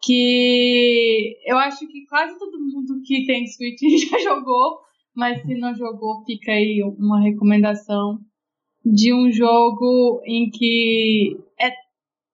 Que 0.02 1.38
eu 1.46 1.58
acho 1.58 1.88
que 1.88 2.06
quase 2.08 2.38
todo 2.40 2.60
mundo 2.60 3.02
que 3.06 3.26
tem 3.26 3.46
Switch 3.48 3.80
já 4.10 4.18
jogou, 4.20 4.80
mas 5.16 5.42
se 5.42 5.56
não 5.56 5.76
jogou, 5.76 6.24
fica 6.26 6.52
aí 6.52 6.82
uma 6.98 7.22
recomendação 7.22 8.20
de 8.84 9.14
um 9.14 9.32
jogo 9.32 10.22
em 10.26 10.50
que 10.50 11.38
é 11.60 11.72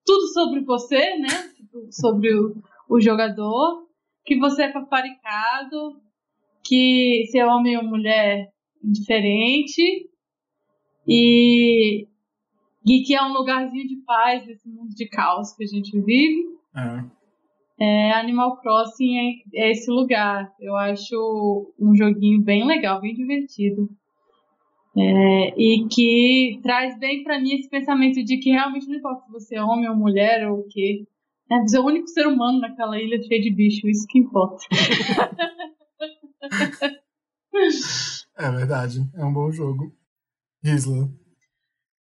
tudo 0.06 0.27
sobre 0.27 0.61
você, 0.61 1.18
né? 1.18 1.27
Tipo, 1.56 1.88
Sobre 1.91 2.34
o, 2.34 2.56
o 2.89 3.02
jogador, 3.02 3.88
que 4.23 4.38
você 4.38 4.64
é 4.64 4.72
paparicado, 4.72 6.02
que 6.64 7.26
se 7.30 7.38
é 7.38 7.45
homem 7.45 7.77
ou 7.77 7.84
mulher 7.84 8.49
indiferente 8.84 10.10
e, 11.07 12.07
e 12.85 13.03
que 13.03 13.14
é 13.14 13.23
um 13.23 13.34
lugarzinho 13.34 13.88
de 13.88 13.98
paz 14.06 14.45
nesse 14.45 14.69
mundo 14.69 14.94
de 14.95 15.07
caos 15.07 15.53
que 15.53 15.64
a 15.64 15.68
gente 15.68 15.99
vive. 15.99 16.45
É. 16.76 17.16
É, 17.80 18.12
Animal 18.14 18.58
Crossing 18.58 19.18
é, 19.18 19.34
é 19.68 19.72
esse 19.72 19.91
lugar. 19.91 20.52
Eu 20.60 20.76
acho 20.76 21.72
um 21.80 21.95
joguinho 21.95 22.41
bem 22.41 22.66
legal, 22.66 22.99
bem 22.99 23.14
divertido. 23.14 23.88
É, 24.98 25.54
e 25.56 25.88
que 25.88 26.60
traz 26.64 26.98
bem 26.98 27.24
pra 27.24 27.40
mim 27.40 27.54
esse 27.54 27.70
pensamento 27.70 28.24
de 28.24 28.38
que 28.38 28.49
realmente 28.49 28.88
não 28.88 28.95
importa 28.95 29.24
se 29.26 29.32
você 29.32 29.56
é 29.56 29.64
homem 29.64 29.88
ou 29.88 29.95
mulher 29.95 30.49
ou 30.49 30.62
o 30.62 30.68
quê. 30.68 31.06
É 31.49 31.66
ser 31.68 31.80
o 31.80 31.86
único 31.86 32.08
ser 32.08 32.28
humano 32.28 32.60
naquela 32.60 32.99
ilha 32.99 33.22
cheia 33.22 33.40
de 33.40 33.49
bicho, 33.52 33.88
isso 33.88 34.06
que 34.08 34.20
importa. 34.20 34.66
é 38.38 38.52
verdade, 38.52 38.99
é 39.16 39.24
um 39.24 39.32
bom 39.32 39.49
jogo. 39.52 39.95
Isla. 40.64 41.08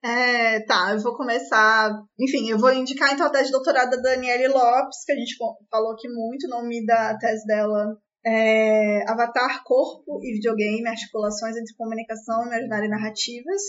É, 0.05 0.61
tá, 0.67 0.93
eu 0.93 1.01
vou 1.01 1.17
começar. 1.17 1.91
Enfim, 2.21 2.51
eu 2.51 2.59
vou 2.59 2.71
indicar 2.71 3.15
então 3.15 3.27
a 3.27 3.31
tese 3.31 3.47
de 3.47 3.53
doutorado 3.53 3.91
da 3.93 3.97
Daniele 3.97 4.49
Lopes, 4.49 5.03
que 5.03 5.13
a 5.13 5.17
gente 5.17 5.35
falou 5.71 5.93
aqui 5.93 6.07
muito. 6.11 6.47
O 6.47 6.51
nome 6.51 6.85
da 6.85 7.17
tese 7.17 7.47
dela 7.47 7.97
é 8.23 9.11
Avatar, 9.11 9.65
Corpo 9.65 10.21
e 10.23 10.35
Videogame: 10.35 10.87
Articulações 10.87 11.57
entre 11.57 11.75
Comunicação, 11.75 12.45
Imaginário 12.45 12.85
e 12.85 12.91
Narrativas. 12.91 13.63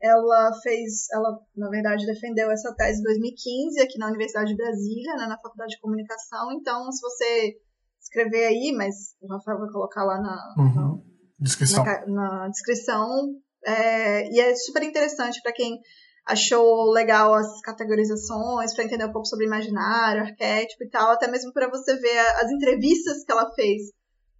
Ela 0.00 0.52
fez, 0.62 1.06
ela 1.12 1.38
na 1.54 1.68
verdade 1.68 2.06
defendeu 2.06 2.50
essa 2.50 2.74
tese 2.74 3.00
em 3.00 3.02
2015 3.02 3.82
aqui 3.82 3.98
na 3.98 4.06
Universidade 4.06 4.48
de 4.48 4.56
Brasília, 4.56 5.16
né, 5.16 5.26
na 5.26 5.38
Faculdade 5.38 5.72
de 5.72 5.80
Comunicação. 5.80 6.50
Então, 6.52 6.90
se 6.90 7.02
você 7.02 7.56
escrever 8.00 8.46
aí, 8.46 8.72
mas 8.74 8.94
o 9.20 9.30
Rafael 9.30 9.58
vai 9.58 9.68
colocar 9.70 10.02
lá 10.04 10.18
na, 10.18 10.54
uhum. 10.56 11.04
na 11.38 11.44
descrição, 11.44 11.84
na, 11.84 12.06
na 12.06 12.48
descrição 12.48 13.34
é, 13.64 14.28
e 14.30 14.40
é 14.40 14.54
super 14.54 14.82
interessante 14.82 15.40
para 15.42 15.52
quem 15.52 15.78
achou 16.26 16.90
legal 16.90 17.34
as 17.34 17.60
categorizações, 17.62 18.74
para 18.74 18.84
entender 18.84 19.06
um 19.06 19.12
pouco 19.12 19.26
sobre 19.26 19.46
imaginário, 19.46 20.22
arquétipo 20.22 20.84
e 20.84 20.90
tal, 20.90 21.12
até 21.12 21.26
mesmo 21.26 21.52
para 21.52 21.70
você 21.70 21.96
ver 21.96 22.18
as 22.36 22.50
entrevistas 22.50 23.24
que 23.24 23.32
ela 23.32 23.50
fez 23.54 23.90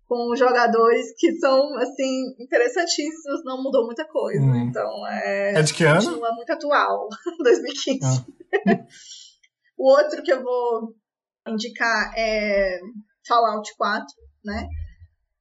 com 0.07 0.35
jogadores 0.35 1.12
que 1.19 1.35
são, 1.39 1.77
assim, 1.77 2.35
interessantíssimos, 2.39 3.45
não 3.45 3.62
mudou 3.62 3.85
muita 3.85 4.07
coisa. 4.07 4.40
Hum. 4.40 4.69
Então, 4.69 5.07
é. 5.07 5.55
É 5.55 5.62
de 5.62 5.74
que 5.74 5.85
ano? 5.85 6.03
Continua 6.03 6.35
muito 6.35 6.51
atual, 6.51 7.09
2015. 7.43 8.01
Ah. 8.05 8.24
o 9.77 9.90
outro 9.90 10.23
que 10.23 10.32
eu 10.32 10.43
vou 10.43 10.95
indicar 11.47 12.12
é 12.16 12.78
Fallout 13.27 13.70
4, 13.77 14.07
né? 14.45 14.66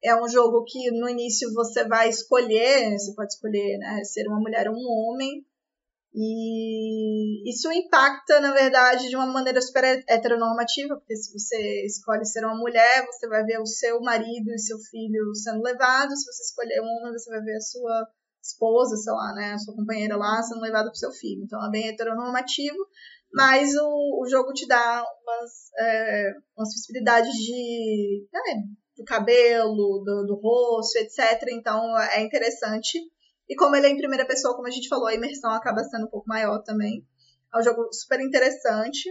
É 0.03 0.15
um 0.15 0.28
jogo 0.28 0.64
que 0.64 0.91
no 0.91 1.10
início 1.10 1.52
você 1.53 1.88
vai 1.88 2.10
escolher, 2.10 2.98
você 2.98 3.14
pode 3.15 3.34
escolher 3.34 3.78
né, 3.78 4.03
ser 4.03 4.28
uma 4.28 4.40
mulher 4.40 4.69
ou 4.69 4.76
um 4.76 5.11
homem, 5.11 5.44
e 6.19 7.48
isso 7.48 7.72
impacta, 7.72 8.40
na 8.40 8.52
verdade, 8.52 9.07
de 9.07 9.15
uma 9.15 9.28
maneira 9.28 9.61
super 9.61 10.03
heteronormativa, 10.07 10.95
porque 10.98 11.15
se 11.15 11.32
você 11.32 11.86
escolhe 11.86 12.26
ser 12.26 12.44
uma 12.44 12.57
mulher, 12.57 13.06
você 13.06 13.28
vai 13.28 13.44
ver 13.44 13.60
o 13.60 13.68
seu 13.68 13.99
marido 14.02 14.49
e 14.49 14.60
seu 14.60 14.80
filho 14.80 15.36
sendo 15.36 15.61
levados, 15.61 16.19
se 16.19 16.26
você 16.26 16.44
escolher 16.44 16.82
um 16.82 16.86
homem, 16.86 17.14
você 17.14 17.30
vai 17.30 17.41
ver 17.41 17.56
a 17.57 17.61
sua 17.61 18.07
esposa, 18.41 18.95
sei 18.95 19.14
lá, 19.14 19.34
né, 19.36 19.53
a 19.53 19.60
sua 19.60 19.76
companheira 19.76 20.18
lá 20.18 20.41
sendo 20.41 20.61
levada 20.61 20.90
pro 20.90 20.98
seu 20.98 21.11
filho. 21.11 21.44
Então 21.44 21.64
é 21.64 21.69
bem 21.69 21.88
heteronormativo, 21.90 22.78
mas 23.32 23.76
o, 23.76 24.24
o 24.24 24.28
jogo 24.28 24.53
te 24.53 24.68
dá 24.68 25.03
umas, 25.22 25.52
é, 25.78 26.34
umas 26.57 26.74
possibilidades 26.74 27.34
de, 27.34 28.28
é, 28.34 28.53
do 28.98 29.03
cabelo, 29.06 30.03
do, 30.03 30.26
do 30.26 30.36
rosto, 30.36 30.98
etc. 30.98 31.44
Então 31.52 31.98
é 31.99 32.22
interessante. 32.22 32.99
E 33.48 33.56
como 33.56 33.76
ele 33.76 33.88
é 33.88 33.90
em 33.90 33.98
primeira 33.98 34.26
pessoa, 34.26 34.56
como 34.56 34.68
a 34.68 34.72
gente 34.72 34.90
falou, 34.90 35.07
a 35.07 35.14
imersão 35.14 35.52
acaba 35.52 35.84
sendo 35.84 36.06
um 36.06 36.10
pouco 36.10 36.28
maior 36.28 36.60
também. 36.64 37.06
É 37.53 37.60
um 37.60 37.64
jogo 37.64 37.88
super 37.94 38.19
interessante. 38.19 39.10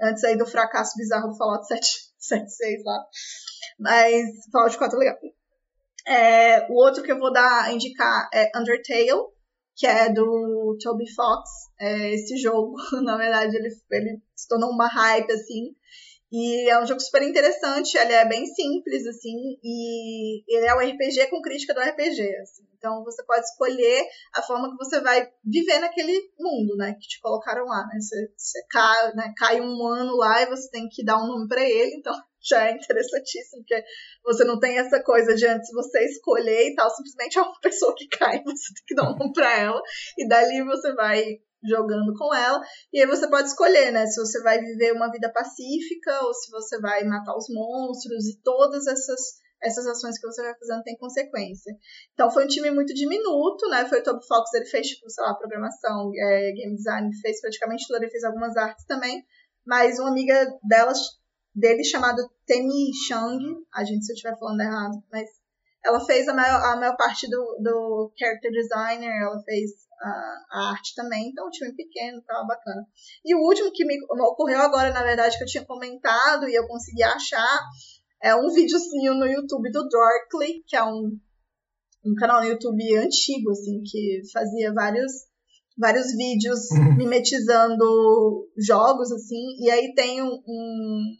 Antes 0.00 0.24
aí 0.24 0.36
do 0.36 0.46
fracasso 0.46 0.96
bizarro 0.96 1.28
do 1.28 1.36
Fallout 1.36 1.66
7, 1.68 1.86
76 2.18 2.84
lá. 2.84 3.04
Mas 3.78 4.26
Fallout 4.50 4.78
4 4.78 4.96
é 4.96 4.98
legal. 4.98 5.18
É, 6.06 6.70
o 6.70 6.74
outro 6.74 7.02
que 7.02 7.10
eu 7.10 7.18
vou 7.18 7.32
dar, 7.32 7.72
indicar 7.74 8.28
é 8.32 8.50
Undertale, 8.56 9.26
que 9.74 9.86
é 9.86 10.12
do 10.12 10.78
Toby 10.80 11.10
Fox. 11.12 11.50
É, 11.78 12.14
esse 12.14 12.36
jogo, 12.36 12.76
na 13.02 13.16
verdade, 13.16 13.56
ele, 13.56 13.68
ele 13.90 14.22
se 14.34 14.48
tornou 14.48 14.70
uma 14.70 14.86
hype, 14.86 15.30
assim. 15.32 15.74
E 16.32 16.68
é 16.68 16.78
um 16.80 16.86
jogo 16.86 17.00
super 17.00 17.22
interessante, 17.22 17.96
ele 17.96 18.12
é 18.12 18.24
bem 18.24 18.44
simples, 18.46 19.06
assim, 19.06 19.58
e 19.62 20.42
ele 20.48 20.66
é 20.66 20.74
um 20.74 20.80
RPG 20.80 21.28
com 21.30 21.40
crítica 21.40 21.72
do 21.72 21.80
RPG, 21.80 22.36
assim. 22.42 22.66
Então 22.76 23.04
você 23.04 23.24
pode 23.24 23.44
escolher 23.44 24.04
a 24.34 24.42
forma 24.42 24.70
que 24.70 24.76
você 24.76 25.00
vai 25.00 25.28
viver 25.44 25.78
naquele 25.78 26.30
mundo, 26.38 26.76
né, 26.76 26.94
que 26.94 27.08
te 27.08 27.20
colocaram 27.20 27.64
lá, 27.64 27.86
né? 27.86 27.98
Você, 28.00 28.30
você 28.36 28.58
cai, 28.68 29.14
né, 29.14 29.32
cai 29.36 29.60
um 29.60 29.86
ano 29.86 30.16
lá 30.16 30.42
e 30.42 30.46
você 30.46 30.68
tem 30.70 30.88
que 30.88 31.04
dar 31.04 31.16
um 31.16 31.26
nome 31.26 31.48
para 31.48 31.62
ele, 31.62 31.96
então 31.96 32.12
já 32.42 32.68
é 32.68 32.72
interessantíssimo, 32.72 33.62
porque 33.62 33.82
você 34.24 34.44
não 34.44 34.58
tem 34.58 34.78
essa 34.78 35.02
coisa 35.02 35.34
de 35.34 35.46
antes 35.46 35.70
você 35.72 36.04
escolher 36.04 36.68
e 36.68 36.74
tal, 36.74 36.90
simplesmente 36.90 37.38
é 37.38 37.42
uma 37.42 37.58
pessoa 37.62 37.94
que 37.96 38.06
cai, 38.08 38.42
você 38.42 38.74
tem 38.74 38.84
que 38.86 38.94
dar 38.94 39.10
um 39.10 39.16
nome 39.16 39.32
para 39.32 39.58
ela, 39.58 39.80
e 40.18 40.28
dali 40.28 40.62
você 40.64 40.92
vai 40.94 41.24
jogando 41.68 42.12
com 42.14 42.34
ela. 42.34 42.60
E 42.92 43.00
aí 43.00 43.06
você 43.06 43.28
pode 43.28 43.48
escolher, 43.48 43.92
né? 43.92 44.06
Se 44.06 44.20
você 44.20 44.40
vai 44.42 44.58
viver 44.58 44.92
uma 44.92 45.10
vida 45.10 45.30
pacífica 45.32 46.20
ou 46.22 46.34
se 46.34 46.50
você 46.50 46.78
vai 46.80 47.04
matar 47.04 47.36
os 47.36 47.46
monstros 47.48 48.26
e 48.28 48.40
todas 48.42 48.86
essas 48.86 49.44
essas 49.62 49.86
ações 49.86 50.18
que 50.18 50.26
você 50.26 50.42
vai 50.42 50.54
fazendo 50.58 50.82
têm 50.82 50.96
consequência. 50.98 51.74
Então 52.12 52.30
foi 52.30 52.44
um 52.44 52.48
time 52.48 52.70
muito 52.70 52.92
diminuto, 52.94 53.68
né? 53.68 53.86
Foi 53.86 54.00
o 54.00 54.02
Toby 54.02 54.24
Fox, 54.26 54.52
ele 54.54 54.66
fez, 54.66 54.86
tipo, 54.88 55.08
sei 55.08 55.24
lá, 55.24 55.34
programação, 55.34 56.10
é, 56.14 56.52
game 56.52 56.76
design, 56.76 57.10
fez 57.20 57.40
praticamente 57.40 57.86
tudo, 57.86 57.96
ele 57.96 58.10
fez 58.10 58.22
algumas 58.24 58.56
artes 58.56 58.84
também. 58.84 59.24
Mas 59.66 59.98
uma 59.98 60.10
amiga 60.10 60.46
delas, 60.62 60.98
dele 61.54 61.82
chamada 61.82 62.22
Temi 62.44 62.90
Chang, 63.08 63.42
a 63.74 63.82
gente 63.84 64.04
se 64.04 64.12
eu 64.12 64.14
estiver 64.14 64.38
falando 64.38 64.60
errado, 64.60 65.02
mas 65.10 65.28
ela 65.86 66.04
fez 66.04 66.26
a 66.26 66.34
maior, 66.34 66.60
a 66.62 66.76
maior 66.76 66.96
parte 66.96 67.28
do, 67.30 67.58
do 67.62 68.12
character 68.18 68.50
designer, 68.50 69.22
ela 69.22 69.40
fez 69.42 69.70
a, 70.00 70.44
a 70.50 70.70
arte 70.70 70.94
também, 70.94 71.28
então 71.28 71.46
um 71.46 71.50
time 71.50 71.72
pequeno, 71.74 72.22
tava 72.26 72.46
bacana. 72.46 72.84
E 73.24 73.34
o 73.34 73.38
último 73.38 73.70
que 73.72 73.84
me 73.84 73.96
ocorreu 74.10 74.60
agora, 74.60 74.92
na 74.92 75.02
verdade, 75.02 75.38
que 75.38 75.44
eu 75.44 75.48
tinha 75.48 75.64
comentado 75.64 76.48
e 76.48 76.54
eu 76.54 76.66
consegui 76.66 77.02
achar, 77.02 77.60
é 78.22 78.34
um 78.34 78.50
videozinho 78.50 79.14
no 79.14 79.26
YouTube 79.26 79.70
do 79.70 79.88
Dorkly, 79.88 80.64
que 80.66 80.76
é 80.76 80.82
um, 80.82 81.16
um 82.04 82.14
canal 82.16 82.40
no 82.40 82.48
YouTube 82.48 82.96
antigo, 82.96 83.52
assim, 83.52 83.82
que 83.84 84.22
fazia 84.32 84.72
vários 84.74 85.12
vários 85.78 86.16
vídeos 86.16 86.70
uhum. 86.70 86.96
mimetizando 86.96 88.48
jogos, 88.56 89.12
assim, 89.12 89.56
e 89.60 89.70
aí 89.70 89.92
tem 89.94 90.22
um, 90.22 90.42
um, 90.48 91.16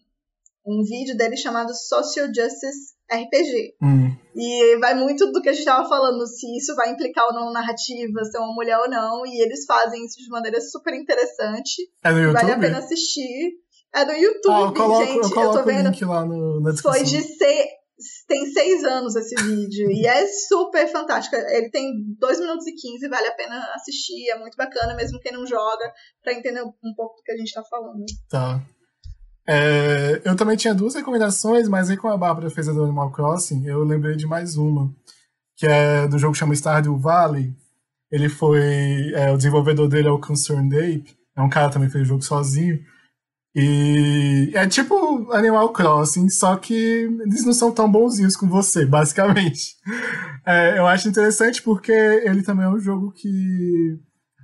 um 0.66 0.82
vídeo 0.82 1.14
dele 1.14 1.36
chamado 1.36 1.74
Social 1.74 2.26
Justice 2.28 2.94
RPG. 3.12 3.76
Hum. 3.82 4.15
E 4.36 4.76
vai 4.78 4.94
muito 4.94 5.32
do 5.32 5.40
que 5.40 5.48
a 5.48 5.52
gente 5.52 5.60
estava 5.60 5.88
falando, 5.88 6.26
se 6.26 6.46
isso 6.58 6.74
vai 6.76 6.90
implicar 6.90 7.24
ou 7.24 7.32
não 7.32 7.50
narrativa, 7.50 8.22
ser 8.24 8.36
uma 8.38 8.52
mulher 8.52 8.78
ou 8.78 8.90
não. 8.90 9.24
E 9.26 9.40
eles 9.40 9.64
fazem 9.64 10.04
isso 10.04 10.18
de 10.18 10.28
maneira 10.28 10.60
super 10.60 10.92
interessante. 10.92 11.90
É 12.04 12.10
no 12.10 12.18
YouTube? 12.18 12.34
Vale 12.34 12.52
a 12.52 12.58
pena 12.58 12.78
assistir. 12.78 13.54
É 13.94 14.04
no 14.04 14.12
YouTube, 14.12 14.52
ah, 14.52 14.60
eu 14.60 14.74
coloco, 14.74 15.06
gente. 15.06 15.24
Eu 15.24 15.30
coloco 15.30 15.56
eu 15.56 15.62
tô 15.62 15.66
vendo. 15.66 15.86
o 15.86 15.90
link 15.90 16.04
lá 16.04 16.26
no, 16.26 16.60
na 16.60 16.70
descrição. 16.70 16.92
Foi 16.92 17.02
de 17.02 17.22
ser. 17.22 17.66
Tem 18.28 18.44
seis 18.52 18.84
anos 18.84 19.16
esse 19.16 19.34
vídeo. 19.36 19.90
e 19.90 20.06
é 20.06 20.26
super 20.26 20.86
fantástico. 20.86 21.34
Ele 21.34 21.70
tem 21.70 21.94
2 22.20 22.40
minutos 22.40 22.66
e 22.66 22.74
15, 22.74 23.08
vale 23.08 23.26
a 23.28 23.34
pena 23.34 23.72
assistir. 23.74 24.28
É 24.28 24.38
muito 24.38 24.54
bacana, 24.54 24.94
mesmo 24.94 25.18
quem 25.18 25.32
não 25.32 25.46
joga, 25.46 25.90
para 26.22 26.34
entender 26.34 26.62
um 26.62 26.94
pouco 26.94 27.16
do 27.16 27.22
que 27.22 27.32
a 27.32 27.36
gente 27.38 27.54
tá 27.54 27.64
falando. 27.64 28.04
Tá. 28.28 28.60
É, 29.48 30.20
eu 30.24 30.34
também 30.34 30.56
tinha 30.56 30.74
duas 30.74 30.94
recomendações, 30.94 31.68
mas 31.68 31.88
aí 31.88 31.96
como 31.96 32.12
a 32.12 32.18
Bárbara 32.18 32.50
fez 32.50 32.68
a 32.68 32.72
do 32.72 32.82
Animal 32.82 33.12
Crossing, 33.12 33.64
eu 33.66 33.84
lembrei 33.84 34.16
de 34.16 34.26
mais 34.26 34.56
uma, 34.56 34.92
que 35.56 35.66
é 35.66 36.08
do 36.08 36.18
jogo 36.18 36.32
que 36.32 36.38
chama 36.38 36.54
Stardew 36.54 36.98
Valley. 36.98 37.54
Ele 38.10 38.28
foi. 38.28 39.12
É, 39.14 39.32
o 39.32 39.36
desenvolvedor 39.36 39.88
dele 39.88 40.08
é 40.08 40.10
o 40.10 40.20
Concerned 40.20 40.76
Ape, 40.76 41.16
é 41.36 41.42
um 41.42 41.48
cara 41.48 41.68
que 41.68 41.74
também 41.74 41.88
fez 41.88 42.02
o 42.02 42.08
jogo 42.08 42.22
sozinho. 42.22 42.80
E 43.54 44.50
é 44.52 44.66
tipo 44.66 45.32
Animal 45.32 45.70
Crossing, 45.72 46.28
só 46.28 46.56
que 46.56 46.74
eles 46.74 47.44
não 47.44 47.54
são 47.54 47.72
tão 47.72 47.90
bonzinhos 47.90 48.36
com 48.36 48.46
você, 48.46 48.84
basicamente. 48.86 49.76
É, 50.44 50.78
eu 50.78 50.86
acho 50.86 51.08
interessante 51.08 51.62
porque 51.62 51.90
ele 51.90 52.42
também 52.42 52.66
é 52.66 52.68
um 52.68 52.78
jogo 52.78 53.12
que 53.12 53.98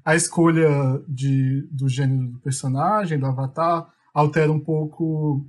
a 0.05 0.17
escolha 0.17 0.69
de, 1.07 1.69
do 1.71 1.89
gênero 1.89 2.33
do 2.33 2.41
personagem, 2.41 3.19
do 3.19 3.27
avatar, 3.27 3.87
altera 4.13 4.53
um 4.53 4.61
pouco 4.61 5.45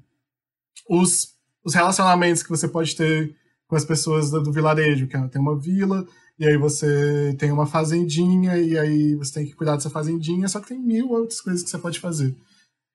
os, 0.90 1.34
os 1.64 1.73
relacionamentos 1.73 2.44
que 2.44 2.49
você 2.49 2.68
pode 2.68 2.95
ter 2.95 3.35
com 3.68 3.76
as 3.76 3.85
pessoas 3.85 4.30
do, 4.30 4.41
do 4.41 4.52
vilarejo, 4.52 5.07
que 5.07 5.18
tem 5.30 5.41
uma 5.41 5.57
vila, 5.57 6.06
e 6.38 6.45
aí 6.45 6.57
você 6.57 7.35
tem 7.40 7.52
uma 7.52 7.65
fazendinha, 7.65 8.57
e 8.57 8.77
aí 8.77 9.15
você 9.15 9.34
tem 9.34 9.45
que 9.45 9.56
cuidar 9.56 9.76
dessa 9.76 9.90
fazendinha, 9.90 10.48
só 10.48 10.60
que 10.60 10.68
tem 10.68 10.80
mil 10.80 11.10
outras 11.11 11.41
coisas 11.41 11.64
que 11.64 11.69
você 11.69 11.77
pode 11.77 11.99
fazer. 11.99 12.35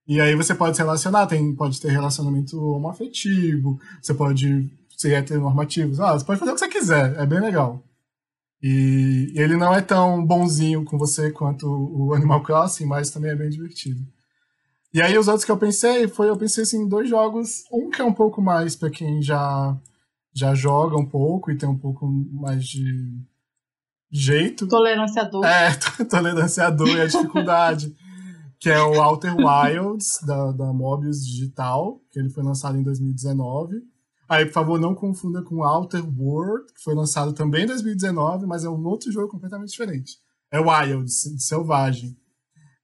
E 0.06 0.20
aí 0.20 0.34
você 0.34 0.54
pode 0.54 0.76
se 0.76 0.82
relacionar, 0.82 1.26
tem, 1.26 1.54
pode 1.54 1.80
ter 1.80 1.90
relacionamento 1.90 2.58
homoafetivo, 2.58 3.78
você 4.00 4.14
pode 4.14 4.70
ser 4.96 5.12
heteronormativo, 5.12 6.02
ah, 6.02 6.18
você 6.18 6.24
pode 6.24 6.40
fazer 6.40 6.52
o 6.52 6.54
que 6.54 6.60
você 6.60 6.68
quiser, 6.68 7.16
é 7.16 7.26
bem 7.26 7.40
legal. 7.40 7.82
E, 8.62 9.32
e 9.34 9.40
ele 9.40 9.56
não 9.56 9.72
é 9.72 9.80
tão 9.80 10.24
bonzinho 10.24 10.84
com 10.84 10.98
você 10.98 11.30
quanto 11.30 11.66
o 11.66 12.14
Animal 12.14 12.42
Crossing, 12.42 12.86
mas 12.86 13.10
também 13.10 13.30
é 13.30 13.36
bem 13.36 13.50
divertido. 13.50 14.00
E 14.92 15.02
aí 15.02 15.18
os 15.18 15.28
outros 15.28 15.44
que 15.44 15.50
eu 15.50 15.58
pensei, 15.58 16.08
foi 16.08 16.28
eu 16.28 16.36
pensei 16.36 16.62
assim, 16.62 16.82
em 16.82 16.88
dois 16.88 17.08
jogos, 17.08 17.64
um 17.70 17.90
que 17.90 18.00
é 18.00 18.04
um 18.04 18.12
pouco 18.12 18.40
mais 18.40 18.74
para 18.74 18.90
quem 18.90 19.22
já 19.22 19.76
já 20.32 20.54
joga 20.54 20.96
um 20.96 21.06
pouco 21.06 21.50
e 21.50 21.58
tem 21.58 21.68
um 21.68 21.76
pouco 21.76 22.06
mais 22.06 22.64
de 22.64 22.84
jeito. 24.10 24.68
Tolerância 24.68 25.22
a 25.22 25.24
dor. 25.24 25.44
É, 25.44 25.74
tolerância 26.08 26.66
a 26.66 26.70
dor 26.70 26.88
e 26.88 27.00
a 27.00 27.06
dificuldade. 27.06 27.94
que 28.60 28.68
é 28.68 28.82
o 28.82 29.00
Outer 29.00 29.34
Wilds, 29.36 30.20
da, 30.26 30.50
da 30.52 30.72
Mobius 30.72 31.24
Digital, 31.24 32.00
que 32.10 32.18
ele 32.18 32.28
foi 32.28 32.42
lançado 32.42 32.76
em 32.76 32.82
2019. 32.82 33.82
Aí, 34.28 34.44
por 34.44 34.52
favor, 34.52 34.80
não 34.80 34.94
confunda 34.94 35.42
com 35.42 35.64
Outer 35.64 36.04
World, 36.04 36.72
que 36.74 36.82
foi 36.82 36.94
lançado 36.94 37.32
também 37.32 37.64
em 37.64 37.66
2019, 37.66 38.46
mas 38.46 38.64
é 38.64 38.68
um 38.68 38.84
outro 38.84 39.10
jogo 39.12 39.28
completamente 39.28 39.70
diferente. 39.70 40.18
É 40.50 40.58
Wild, 40.60 41.10
selvagem. 41.10 42.16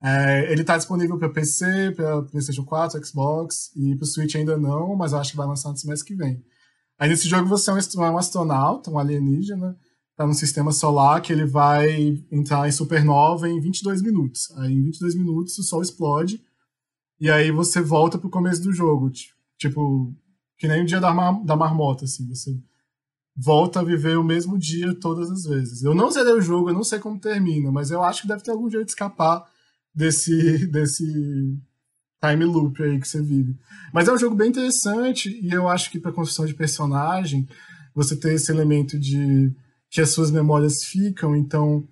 É, 0.04 0.52
ele 0.52 0.60
está 0.60 0.76
disponível 0.76 1.16
para 1.16 1.30
PC, 1.30 1.92
para 1.92 2.20
PlayStation 2.24 2.62
4, 2.62 3.02
Xbox 3.06 3.70
e 3.74 3.96
para 3.96 4.04
o 4.04 4.06
Switch 4.06 4.34
ainda 4.34 4.58
não, 4.58 4.94
mas 4.94 5.12
eu 5.12 5.18
acho 5.18 5.30
que 5.30 5.36
vai 5.38 5.46
lançar 5.46 5.70
no 5.70 5.78
semestre 5.78 6.08
que 6.08 6.14
vem. 6.14 6.44
Aí 6.98 7.08
nesse 7.08 7.26
jogo 7.26 7.48
você 7.48 7.70
é 7.70 7.74
um 7.98 8.18
astronauta, 8.18 8.90
um 8.90 8.98
alienígena, 8.98 9.74
tá 10.14 10.26
no 10.26 10.34
sistema 10.34 10.72
solar 10.72 11.22
que 11.22 11.32
ele 11.32 11.46
vai 11.46 12.22
entrar 12.30 12.68
em 12.68 12.72
supernova 12.72 13.48
em 13.48 13.58
22 13.58 14.02
minutos. 14.02 14.52
Aí 14.58 14.74
em 14.74 14.82
22 14.82 15.14
minutos 15.14 15.56
o 15.58 15.62
sol 15.62 15.80
explode 15.80 16.38
e 17.18 17.30
aí 17.30 17.50
você 17.50 17.80
volta 17.80 18.18
pro 18.18 18.28
começo 18.28 18.62
do 18.62 18.74
jogo, 18.74 19.10
tipo, 19.56 20.14
que 20.58 20.68
nem 20.68 20.82
o 20.82 20.86
dia 20.86 21.00
da, 21.00 21.14
mar, 21.14 21.42
da 21.42 21.56
marmota, 21.56 22.04
assim, 22.04 22.28
você 22.28 22.54
volta 23.34 23.80
a 23.80 23.82
viver 23.82 24.18
o 24.18 24.22
mesmo 24.22 24.58
dia 24.58 24.94
todas 24.94 25.30
as 25.30 25.44
vezes. 25.44 25.82
Eu 25.82 25.94
não 25.94 26.10
zerei 26.10 26.34
o 26.34 26.42
jogo, 26.42 26.68
eu 26.68 26.74
não 26.74 26.84
sei 26.84 26.98
como 26.98 27.18
termina, 27.18 27.72
mas 27.72 27.90
eu 27.90 28.02
acho 28.02 28.20
que 28.20 28.28
deve 28.28 28.42
ter 28.42 28.50
algum 28.50 28.68
jeito 28.68 28.84
de 28.84 28.90
escapar 28.90 29.53
desse 29.94 30.66
desse 30.68 31.58
time 32.22 32.44
loop 32.44 32.82
aí 32.82 32.98
que 32.98 33.06
você 33.06 33.20
vive. 33.20 33.56
Mas 33.92 34.08
é 34.08 34.12
um 34.12 34.18
jogo 34.18 34.34
bem 34.34 34.48
interessante 34.48 35.28
e 35.42 35.52
eu 35.52 35.68
acho 35.68 35.90
que 35.90 36.00
para 36.00 36.12
construção 36.12 36.46
de 36.46 36.54
personagem 36.54 37.46
você 37.94 38.16
ter 38.16 38.34
esse 38.34 38.50
elemento 38.50 38.98
de 38.98 39.52
que 39.90 40.00
as 40.00 40.10
suas 40.10 40.30
memórias 40.30 40.82
ficam, 40.84 41.36
então 41.36 41.86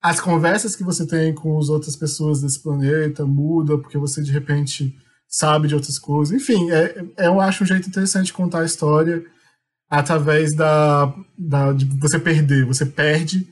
as 0.00 0.20
conversas 0.20 0.74
que 0.74 0.82
você 0.82 1.06
tem 1.06 1.34
com 1.34 1.58
as 1.58 1.68
outras 1.68 1.94
pessoas 1.94 2.40
desse 2.40 2.60
planeta 2.60 3.26
muda 3.26 3.78
porque 3.78 3.98
você 3.98 4.22
de 4.22 4.32
repente 4.32 4.96
sabe 5.28 5.68
de 5.68 5.74
outras 5.74 5.98
coisas. 5.98 6.34
Enfim, 6.34 6.70
é, 6.70 7.04
é, 7.16 7.26
eu 7.26 7.40
acho 7.40 7.64
um 7.64 7.66
jeito 7.66 7.88
interessante 7.88 8.26
de 8.26 8.32
contar 8.32 8.60
a 8.60 8.66
história 8.66 9.24
através 9.88 10.54
da, 10.54 11.14
da 11.38 11.72
de 11.72 11.84
você 11.84 12.18
perder. 12.18 12.66
Você 12.66 12.84
perde, 12.84 13.48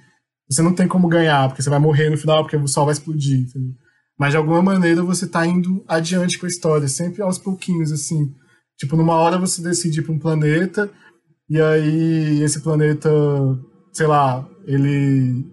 você 0.50 0.62
não 0.62 0.74
tem 0.74 0.88
como 0.88 1.06
ganhar, 1.06 1.48
porque 1.48 1.62
você 1.62 1.70
vai 1.70 1.78
morrer 1.78 2.10
no 2.10 2.18
final 2.18 2.42
porque 2.42 2.56
o 2.56 2.66
sol 2.66 2.84
vai 2.84 2.92
explodir. 2.92 3.42
Entendeu? 3.42 3.72
Mas 4.18 4.32
de 4.32 4.36
alguma 4.36 4.60
maneira 4.60 5.02
você 5.02 5.24
está 5.24 5.46
indo 5.46 5.84
adiante 5.86 6.38
com 6.38 6.44
a 6.44 6.48
história, 6.48 6.88
sempre 6.88 7.22
aos 7.22 7.38
pouquinhos, 7.38 7.92
assim. 7.92 8.34
Tipo, 8.76 8.96
numa 8.96 9.14
hora 9.14 9.38
você 9.38 9.62
decide 9.62 10.00
ir 10.00 10.02
para 10.02 10.12
um 10.12 10.18
planeta, 10.18 10.90
e 11.48 11.60
aí 11.60 12.42
esse 12.42 12.60
planeta, 12.60 13.10
sei 13.92 14.06
lá, 14.06 14.46
ele. 14.66 15.46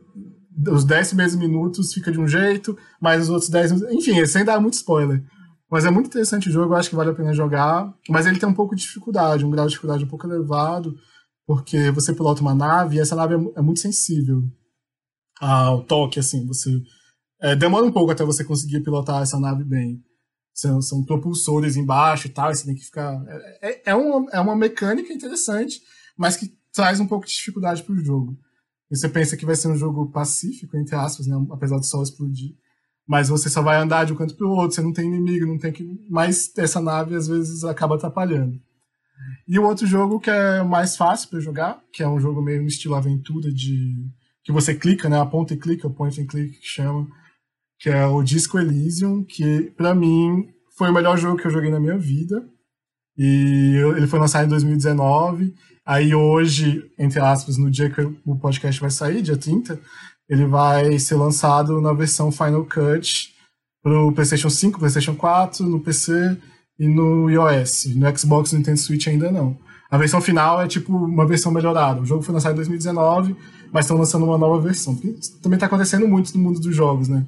Os 0.70 0.84
10 0.84 1.10
primeiros 1.10 1.36
minutos 1.36 1.94
fica 1.94 2.12
de 2.12 2.20
um 2.20 2.28
jeito, 2.28 2.76
mas 3.00 3.24
os 3.24 3.30
outros 3.30 3.50
10 3.50 3.84
Enfim, 3.92 4.26
sem 4.26 4.44
dar 4.44 4.60
muito 4.60 4.74
spoiler. 4.74 5.24
Mas 5.70 5.86
é 5.86 5.92
muito 5.92 6.08
interessante 6.08 6.50
o 6.50 6.52
jogo, 6.52 6.74
eu 6.74 6.78
acho 6.78 6.90
que 6.90 6.96
vale 6.96 7.12
a 7.12 7.14
pena 7.14 7.34
jogar. 7.34 7.94
Mas 8.10 8.26
ele 8.26 8.40
tem 8.40 8.50
um 8.50 8.54
pouco 8.54 8.76
de 8.76 8.82
dificuldade, 8.82 9.46
um 9.46 9.52
grau 9.52 9.66
de 9.66 9.72
dificuldade 9.72 10.04
um 10.04 10.08
pouco 10.08 10.26
elevado, 10.26 10.96
porque 11.46 11.92
você 11.92 12.14
pilota 12.14 12.42
uma 12.42 12.56
nave 12.56 12.96
e 12.96 13.00
essa 13.00 13.16
nave 13.16 13.36
é, 13.36 13.60
é 13.60 13.62
muito 13.62 13.80
sensível 13.80 14.44
ao 15.40 15.84
toque, 15.84 16.20
assim. 16.20 16.46
Você 16.48 16.82
é, 17.42 17.56
demora 17.56 17.86
um 17.86 17.92
pouco 17.92 18.12
até 18.12 18.24
você 18.24 18.44
conseguir 18.44 18.82
pilotar 18.82 19.22
essa 19.22 19.40
nave 19.40 19.64
bem. 19.64 20.04
São, 20.54 20.82
são 20.82 21.04
propulsores 21.04 21.76
embaixo 21.76 22.28
e 22.28 22.32
tal, 22.32 22.52
e 22.52 22.56
você 22.56 22.66
tem 22.66 22.76
que 22.76 22.86
ficar. 22.86 23.24
É, 23.28 23.70
é, 23.70 23.82
é, 23.92 23.96
uma, 23.96 24.32
é 24.32 24.40
uma 24.40 24.56
mecânica 24.56 25.14
interessante, 25.14 25.82
mas 26.18 26.36
que 26.36 26.52
traz 26.74 27.00
um 27.00 27.08
pouco 27.08 27.28
de 27.28 27.34
dificuldade 27.34 27.84
para 27.84 27.94
o 27.94 28.04
jogo. 28.04 28.38
E 28.90 28.98
você 28.98 29.08
pensa 29.08 29.38
que 29.38 29.46
vai 29.46 29.56
ser 29.56 29.68
um 29.68 29.78
jogo 29.78 30.10
pacífico, 30.12 30.76
entre 30.78 30.96
aspas, 30.96 31.28
né, 31.28 31.36
apesar 31.52 31.78
do 31.78 31.86
sol 31.86 32.02
explodir. 32.02 32.56
Mas 33.06 33.30
você 33.30 33.50
só 33.50 33.62
vai 33.62 33.78
andar 33.78 34.06
de 34.06 34.14
um 34.14 34.16
canto 34.16 34.36
para 34.36 34.48
o 34.48 34.52
outro, 34.52 34.76
você 34.76 34.82
não 34.82 34.92
tem 34.92 35.08
inimigo, 35.08 35.46
não 35.46 35.58
tem 35.58 35.72
que. 35.72 35.86
Mas 36.10 36.52
essa 36.58 36.82
nave 36.82 37.16
às 37.16 37.28
vezes 37.28 37.64
acaba 37.64 37.96
atrapalhando. 37.96 38.60
E 39.48 39.58
o 39.58 39.64
outro 39.64 39.86
jogo 39.86 40.20
que 40.20 40.30
é 40.30 40.64
mais 40.64 40.98
fácil 40.98 41.30
para 41.30 41.40
jogar, 41.40 41.82
que 41.92 42.04
é 42.04 42.08
um 42.08 42.20
jogo 42.20 42.42
meio 42.42 42.62
no 42.62 42.68
estilo 42.68 42.96
aventura 42.96 43.52
de 43.52 43.96
que 44.48 44.52
você 44.54 44.74
clica, 44.74 45.10
né, 45.10 45.20
aponta 45.20 45.54
e 45.54 45.58
clica, 45.58 45.90
point 45.90 46.22
and 46.22 46.26
click 46.26 46.58
que 46.58 46.66
chama, 46.66 47.06
que 47.78 47.90
é 47.90 48.06
o 48.06 48.24
Disco 48.24 48.58
Elysium, 48.58 49.22
que 49.22 49.74
para 49.76 49.94
mim 49.94 50.48
foi 50.78 50.90
o 50.90 50.94
melhor 50.94 51.18
jogo 51.18 51.38
que 51.38 51.46
eu 51.46 51.52
joguei 51.52 51.70
na 51.70 51.82
minha 51.82 51.98
vida. 51.98 52.48
E 53.18 53.76
ele 53.98 54.08
foi 54.08 54.18
lançado 54.18 54.46
em 54.46 54.50
2019. 54.50 55.54
Aí 55.86 56.16
hoje, 56.16 56.90
entre 56.98 57.20
aspas, 57.20 57.58
no 57.58 57.70
dia 57.70 57.90
que 57.90 58.00
o 58.26 58.40
podcast 58.40 58.80
vai 58.80 58.90
sair, 58.90 59.22
dia 59.22 59.36
30, 59.36 59.82
ele 60.30 60.46
vai 60.46 60.98
ser 60.98 61.16
lançado 61.16 61.82
na 61.82 61.92
versão 61.92 62.32
Final 62.32 62.64
Cut 62.64 63.34
pro 63.84 64.14
PlayStation 64.14 64.50
5, 64.50 64.80
PlayStation 64.80 65.16
4, 65.16 65.66
no 65.66 65.82
PC 65.82 66.38
e 66.80 66.88
no 66.88 67.30
iOS. 67.30 67.94
No 67.96 68.18
Xbox 68.18 68.54
e 68.54 68.56
Nintendo 68.56 68.80
Switch 68.80 69.08
ainda 69.08 69.30
não. 69.30 69.60
A 69.92 69.98
versão 69.98 70.22
final 70.22 70.62
é 70.62 70.70
tipo 70.70 70.96
uma 70.96 71.28
versão 71.28 71.52
melhorada. 71.52 72.00
O 72.00 72.06
jogo 72.06 72.22
foi 72.22 72.34
lançado 72.34 72.54
em 72.54 72.58
2019, 72.58 73.36
mas 73.72 73.86
estão 73.86 73.98
lançando 73.98 74.26
uma 74.26 74.38
nova 74.38 74.62
versão. 74.62 74.96
Porque 74.96 75.16
também 75.42 75.58
está 75.58 75.66
acontecendo 75.66 76.08
muito 76.08 76.36
no 76.38 76.44
mundo 76.44 76.60
dos 76.60 76.76
jogos, 76.76 77.08
né? 77.08 77.26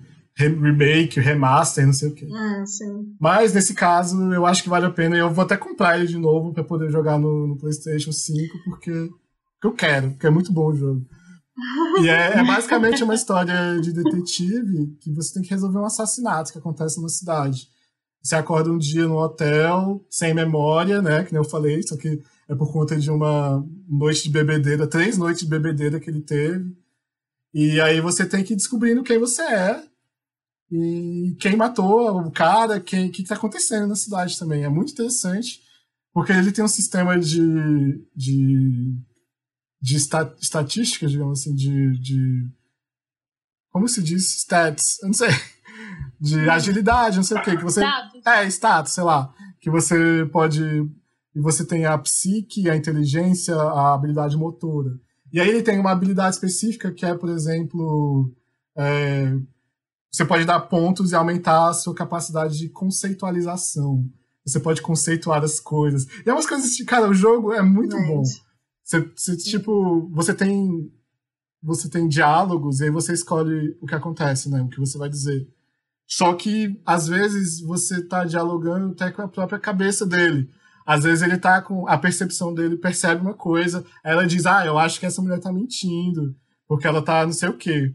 remake, 0.48 1.20
remaster, 1.20 1.86
não 1.86 1.94
sei 1.94 2.10
o 2.10 2.16
quê. 2.16 2.28
Ah, 2.32 2.66
sim. 2.66 3.16
Mas 3.20 3.53
nesse 3.53 3.74
caso, 3.74 4.18
eu 4.34 4.45
acho 4.45 4.64
que 4.64 4.70
vale 4.70 4.86
a 4.86 4.91
pena 4.91 5.16
e 5.16 5.20
eu 5.20 5.30
vou 5.34 5.44
até 5.44 5.57
comprar 5.57 5.98
ele 5.98 6.07
de 6.07 6.18
novo 6.18 6.53
para 6.53 6.64
poder 6.64 6.90
jogar 6.90 7.20
no, 7.20 7.48
no, 7.48 7.57
PlayStation 7.57 8.11
5, 8.11 8.57
porque, 8.64 8.91
porque 8.91 9.68
eu 9.68 9.74
quero, 9.74 10.11
porque 10.11 10.28
é 10.28 10.30
muito 10.30 10.53
bom 10.53 10.68
o 10.68 10.76
jogo. 10.76 11.06
e 12.02 12.07
é, 12.07 12.38
é, 12.38 12.44
basicamente 12.44 13.03
uma 13.03 13.16
história 13.16 13.80
de 13.82 13.91
detetive 13.91 14.95
que 15.02 15.11
você 15.11 15.34
tem 15.34 15.44
que 15.44 15.49
resolver 15.49 15.80
um 15.80 15.86
assassinato 15.86 16.53
que 16.53 16.57
acontece 16.57 16.98
numa 16.98 17.10
cidade. 17.10 17.68
Você 18.22 18.36
acorda 18.36 18.72
um 18.72 18.78
dia 18.78 19.07
no 19.07 19.18
hotel, 19.18 20.06
sem 20.10 20.34
memória, 20.34 21.02
né? 21.02 21.24
Que 21.24 21.34
nem 21.34 21.41
eu 21.41 21.49
falei, 21.49 21.82
só 21.84 21.98
que 21.98 22.22
é 22.50 22.56
por 22.56 22.74
conta 22.74 22.98
de 22.98 23.12
uma 23.12 23.64
noite 23.88 24.24
de 24.24 24.32
bebedeira, 24.32 24.88
três 24.88 25.18
noites 25.18 25.44
de 25.44 25.48
bebedeira 25.48 26.00
que 26.00 26.10
ele 26.10 26.22
teve. 26.22 26.76
E 27.54 27.80
aí 27.80 28.02
você 28.02 28.26
tem 28.26 28.44
que 28.44 28.54
ir 28.54 28.56
descobrindo 28.56 29.04
quem 29.04 29.20
você 29.20 29.44
é 29.44 29.84
e 30.72 31.36
quem 31.40 31.56
matou 31.56 32.20
o 32.22 32.32
cara, 32.32 32.80
quem, 32.80 33.08
o 33.08 33.12
que 33.12 33.22
está 33.22 33.36
acontecendo 33.36 33.88
na 33.88 33.96
cidade 33.96 34.38
também. 34.38 34.64
É 34.64 34.70
muito 34.70 34.92
interessante, 34.92 35.62
porque 36.12 36.32
ele 36.32 36.52
tem 36.52 36.64
um 36.64 36.68
sistema 36.68 37.20
de, 37.20 38.04
de, 38.16 38.96
de 39.80 39.96
estatística, 39.96 41.08
digamos 41.08 41.42
assim, 41.42 41.54
de, 41.54 42.00
de. 42.00 42.50
Como 43.72 43.88
se 43.88 44.02
diz? 44.02 44.38
Stats, 44.40 45.00
eu 45.02 45.08
não 45.08 45.14
sei. 45.14 45.30
De 46.20 46.38
hum. 46.38 46.52
agilidade, 46.52 47.16
não 47.16 47.24
sei 47.24 47.38
o 47.38 47.42
quê. 47.42 47.56
Que 47.56 47.64
você, 47.64 47.82
status. 47.82 48.26
É, 48.26 48.48
status, 48.48 48.92
sei 48.94 49.04
lá. 49.04 49.34
Que 49.62 49.70
você 49.70 50.28
pode. 50.32 50.62
E 51.36 51.40
você 51.40 51.66
tem 51.66 51.86
a 51.86 51.98
psique, 51.98 52.70
a 52.70 52.76
inteligência, 52.76 53.56
a 53.56 53.94
habilidade 53.94 54.36
motora. 54.36 55.00
E 55.32 55.40
aí 55.40 55.48
ele 55.48 55.62
tem 55.62 55.80
uma 55.80 55.92
habilidade 55.92 56.36
específica 56.36 56.92
que 56.92 57.06
é, 57.06 57.14
por 57.14 57.30
exemplo. 57.30 58.34
É, 58.76 59.38
você 60.12 60.26
pode 60.26 60.44
dar 60.44 60.60
pontos 60.62 61.12
e 61.12 61.16
aumentar 61.16 61.70
a 61.70 61.74
sua 61.74 61.94
capacidade 61.94 62.58
de 62.58 62.70
conceitualização. 62.70 64.10
Você 64.44 64.60
pode 64.60 64.82
conceituar 64.82 65.44
as 65.44 65.60
coisas. 65.60 66.08
E 66.26 66.30
é 66.30 66.34
umas 66.34 66.48
coisas, 66.48 66.76
cara, 66.84 67.08
o 67.08 67.14
jogo 67.14 67.54
é 67.54 67.62
muito 67.62 67.96
Gente. 67.96 68.08
bom. 68.08 68.24
Você, 68.84 69.12
você, 69.16 69.38
tipo, 69.38 70.10
você 70.12 70.34
tem 70.34 70.92
você 71.62 71.90
tem 71.90 72.08
diálogos 72.08 72.80
e 72.80 72.86
aí 72.86 72.90
você 72.90 73.14
escolhe 73.14 73.78
o 73.82 73.86
que 73.86 73.94
acontece, 73.94 74.50
né? 74.50 74.62
O 74.62 74.70
que 74.70 74.80
você 74.80 74.98
vai 74.98 75.10
dizer. 75.10 75.48
Só 76.08 76.34
que, 76.34 76.82
às 76.86 77.08
vezes, 77.08 77.60
você 77.60 78.02
tá 78.02 78.24
dialogando 78.24 78.94
até 78.94 79.12
com 79.12 79.22
a 79.22 79.28
própria 79.28 79.60
cabeça 79.60 80.06
dele. 80.06 80.50
Às 80.90 81.03
vezes 81.03 81.22
ele 81.22 81.38
tá 81.38 81.61
com. 81.61 81.88
A 81.88 81.99
percepção 81.99 82.52
dele 82.52 82.76
percebe 82.76 83.22
uma 83.22 83.36
coisa, 83.36 83.86
ela 84.03 84.26
diz, 84.26 84.48
ah, 84.48 84.66
eu 84.66 84.76
acho 84.76 84.99
que 84.99 85.06
essa 85.06 85.22
mulher 85.22 85.40
tá 85.40 85.53
mentindo, 85.53 86.36
porque 86.68 86.88
ela 86.88 86.99
tá 86.99 87.24
não 87.24 87.32
sei 87.32 87.48
o 87.48 87.57
quê. 87.57 87.94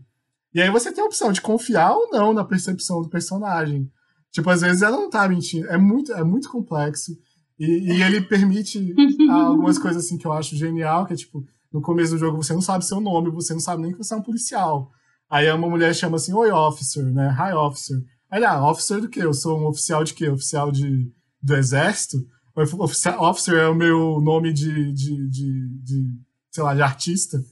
E 0.54 0.62
aí 0.62 0.70
você 0.70 0.92
tem 0.92 1.02
a 1.02 1.06
opção 1.08 1.32
de 1.32 1.40
confiar 1.40 1.90
ou 1.90 2.08
não 2.12 2.32
na 2.32 2.44
percepção 2.44 3.02
do 3.02 3.08
personagem. 3.08 3.90
Tipo, 4.30 4.48
às 4.48 4.60
vezes 4.60 4.80
ela 4.80 4.96
não 4.96 5.10
tá 5.10 5.28
mentindo. 5.28 5.66
É 5.70 5.76
muito, 5.76 6.12
é 6.12 6.22
muito 6.22 6.48
complexo. 6.48 7.18
E, 7.58 7.94
e 7.94 8.00
ele 8.00 8.20
permite 8.20 8.94
algumas 9.28 9.76
coisas 9.76 10.04
assim 10.04 10.16
que 10.16 10.24
eu 10.24 10.32
acho 10.32 10.54
genial, 10.54 11.04
que 11.04 11.14
é 11.14 11.16
tipo, 11.16 11.44
no 11.72 11.82
começo 11.82 12.12
do 12.12 12.18
jogo 12.18 12.36
você 12.36 12.52
não 12.52 12.62
sabe 12.62 12.86
seu 12.86 13.00
nome, 13.00 13.28
você 13.28 13.52
não 13.52 13.60
sabe 13.60 13.82
nem 13.82 13.90
que 13.90 13.98
você 13.98 14.14
é 14.14 14.18
um 14.18 14.22
policial. 14.22 14.88
Aí 15.28 15.50
uma 15.50 15.68
mulher 15.68 15.92
chama 15.96 16.14
assim, 16.14 16.32
oi 16.32 16.52
officer, 16.52 17.04
né? 17.12 17.36
Hi 17.36 17.54
officer. 17.54 18.00
Aí, 18.30 18.44
ah, 18.44 18.64
officer 18.70 19.00
do 19.00 19.08
quê? 19.08 19.24
Eu 19.24 19.34
sou 19.34 19.58
um 19.58 19.66
oficial 19.66 20.04
de 20.04 20.14
quê? 20.14 20.28
Oficial 20.28 20.70
de, 20.70 21.12
do 21.42 21.56
exército? 21.56 22.18
Officer, 22.56 23.20
officer 23.20 23.55
é 23.55 23.68
o 23.68 23.74
meu 23.74 24.20
nome 24.20 24.52
de, 24.52 24.93
de, 24.93 25.28
de, 25.28 25.68
de 25.82 26.06
sei 26.51 26.62
lá, 26.62 26.74
de 26.74 26.82
artista. 26.82 27.43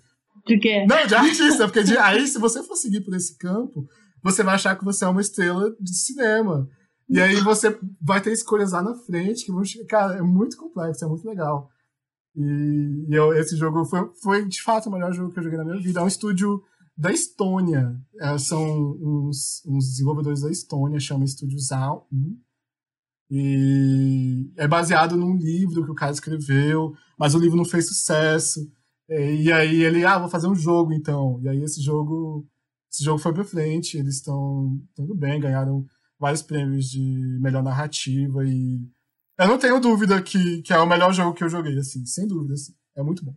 De 0.47 0.59
quê? 0.59 0.87
Não, 0.87 1.07
de 1.07 1.15
artista, 1.15 1.67
porque 1.67 1.83
de, 1.83 1.97
aí 1.99 2.27
se 2.27 2.39
você 2.39 2.63
for 2.63 2.77
seguir 2.77 3.01
por 3.01 3.15
esse 3.15 3.37
campo, 3.37 3.87
você 4.23 4.43
vai 4.43 4.55
achar 4.55 4.77
que 4.77 4.85
você 4.85 5.05
é 5.05 5.09
uma 5.09 5.21
estrela 5.21 5.75
de 5.81 5.95
cinema. 5.95 6.69
E 7.09 7.21
aí 7.21 7.41
você 7.41 7.77
vai 8.01 8.21
ter 8.21 8.33
escolhas 8.33 8.73
lá 8.73 8.83
na 8.83 8.95
frente 8.95 9.45
que 9.45 9.53
vão 9.53 9.63
Cara, 9.89 10.19
é 10.19 10.23
muito 10.23 10.57
complexo, 10.57 11.05
é 11.05 11.09
muito 11.09 11.27
legal. 11.27 11.69
E, 12.35 13.07
e 13.09 13.15
eu, 13.15 13.35
esse 13.35 13.57
jogo 13.57 13.85
foi, 13.85 14.11
foi, 14.23 14.49
de 14.49 14.63
fato 14.63 14.89
o 14.89 14.93
melhor 14.93 15.13
jogo 15.13 15.33
que 15.33 15.39
eu 15.39 15.43
joguei 15.43 15.59
na 15.59 15.65
minha 15.65 15.81
vida. 15.81 16.01
É 16.01 16.03
um 16.03 16.09
estúdio 16.09 16.63
da 16.97 17.13
Estônia. 17.13 17.95
É, 18.21 18.39
são 18.39 18.97
uns, 19.01 19.63
uns, 19.67 19.91
desenvolvedores 19.91 20.41
da 20.41 20.51
Estônia, 20.51 20.99
chama 20.99 21.27
Studio 21.27 21.59
Zal. 21.59 22.09
E 23.35 24.53
é 24.59 24.69
baseado 24.69 25.17
num 25.17 25.35
livro 25.35 25.87
que 25.87 25.91
o 25.91 25.95
cara 25.95 26.13
escreveu, 26.13 26.93
mas 27.19 27.35
o 27.35 27.39
livro 27.39 27.57
não 27.57 27.65
fez 27.65 27.89
sucesso. 27.89 28.71
E 29.09 29.51
aí 29.51 29.83
ele, 29.83 30.05
ah, 30.05 30.19
vou 30.19 30.29
fazer 30.29 30.49
um 30.49 30.55
jogo 30.55 30.93
então. 30.93 31.41
E 31.43 31.49
aí 31.49 31.63
esse 31.63 31.81
jogo, 31.81 32.47
esse 32.93 33.03
jogo 33.03 33.19
foi 33.19 33.33
pra 33.33 33.43
frente, 33.43 33.97
eles 33.97 34.17
estão 34.17 34.79
tudo 34.95 35.15
bem, 35.15 35.41
ganharam 35.41 35.87
vários 36.21 36.43
prêmios 36.43 36.91
de 36.91 37.39
melhor 37.41 37.63
narrativa 37.63 38.45
e 38.45 38.87
eu 39.39 39.49
não 39.49 39.59
tenho 39.59 39.81
dúvida 39.81 40.21
que, 40.21 40.61
que 40.61 40.73
é 40.75 40.79
o 40.79 40.87
melhor 40.87 41.11
jogo 41.15 41.33
que 41.35 41.43
eu 41.43 41.49
joguei, 41.49 41.79
assim, 41.79 42.05
sem 42.05 42.27
dúvida, 42.29 42.53
assim. 42.53 42.75
É 42.95 43.03
muito 43.03 43.25
bom. 43.25 43.35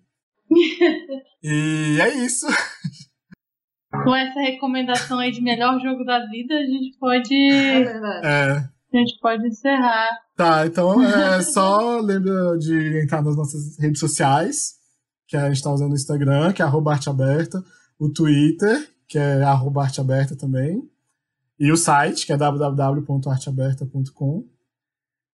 e 1.41 1.99
é 2.01 2.13
isso. 2.17 2.45
Com 4.03 4.13
essa 4.13 4.41
recomendação 4.41 5.19
aí 5.19 5.31
de 5.31 5.41
melhor 5.41 5.79
jogo 5.79 6.03
da 6.03 6.25
vida, 6.25 6.53
a 6.53 6.65
gente 6.65 6.97
pode. 6.99 7.33
É 7.33 7.81
verdade. 7.81 8.27
É. 8.27 8.74
A 8.95 8.99
gente 8.99 9.19
pode 9.19 9.45
encerrar. 9.45 10.07
Tá, 10.37 10.65
então 10.65 11.03
é 11.03 11.41
só 11.43 11.99
lembra 11.99 12.57
de 12.57 13.01
entrar 13.03 13.21
nas 13.21 13.35
nossas 13.35 13.77
redes 13.77 13.99
sociais, 13.99 14.75
que 15.27 15.35
a 15.35 15.49
gente 15.49 15.61
tá 15.61 15.69
usando 15.71 15.91
o 15.91 15.95
Instagram, 15.95 16.53
que 16.53 16.61
é 16.61 16.65
arroba 16.65 16.93
arteaberta, 16.93 17.61
o 17.99 18.09
Twitter, 18.09 18.89
que 19.07 19.17
é 19.17 19.43
arroba 19.43 19.83
arteaberta 19.83 20.35
também, 20.35 20.87
e 21.59 21.71
o 21.71 21.77
site, 21.77 22.25
que 22.25 22.33
é 22.33 22.37
www.arteaberta.com. 22.37 24.45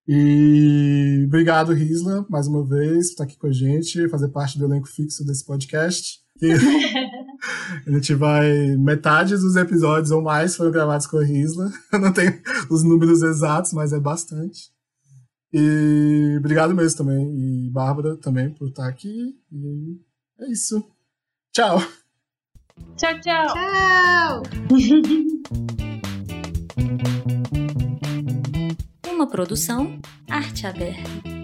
E 0.08 1.26
obrigado, 1.28 1.74
Risla, 1.74 2.26
mais 2.30 2.48
uma 2.48 2.66
vez, 2.66 3.08
por 3.08 3.12
estar 3.12 3.24
aqui 3.26 3.38
com 3.38 3.48
a 3.48 3.52
gente, 3.52 4.10
fazer 4.10 4.30
parte 4.30 4.58
do 4.58 4.66
elenco 4.66 4.88
fixo 4.88 5.24
desse 5.24 5.46
podcast. 5.46 6.20
E 6.42 6.52
a 7.88 7.92
gente 7.92 8.16
vai. 8.16 8.76
Metade 8.78 9.38
dos 9.38 9.56
episódios 9.56 10.12
ou 10.12 10.22
mais 10.22 10.56
foram 10.56 10.72
gravados 10.72 11.06
com 11.06 11.18
a 11.18 11.24
Risla. 11.24 11.72
Eu 11.94 12.00
não 12.00 12.12
tenho 12.12 12.42
os 12.70 12.84
números 12.84 13.22
exatos, 13.22 13.74
mas 13.74 13.94
é 13.94 14.00
bastante. 14.00 14.72
E 15.54 16.38
obrigado 16.40 16.74
mesmo 16.74 16.98
também. 16.98 17.30
E 17.38 17.70
Bárbara 17.70 18.18
também 18.18 18.50
por 18.50 18.70
estar 18.70 18.88
aqui. 18.88 19.38
E 19.52 20.00
é 20.40 20.50
isso. 20.50 20.84
Tchau. 21.54 21.80
Tchau, 22.96 23.20
tchau. 23.20 23.48
Tchau. 23.48 24.44
Uma 29.14 29.28
produção 29.28 30.00
Arte 30.28 30.66
Aberta. 30.66 31.41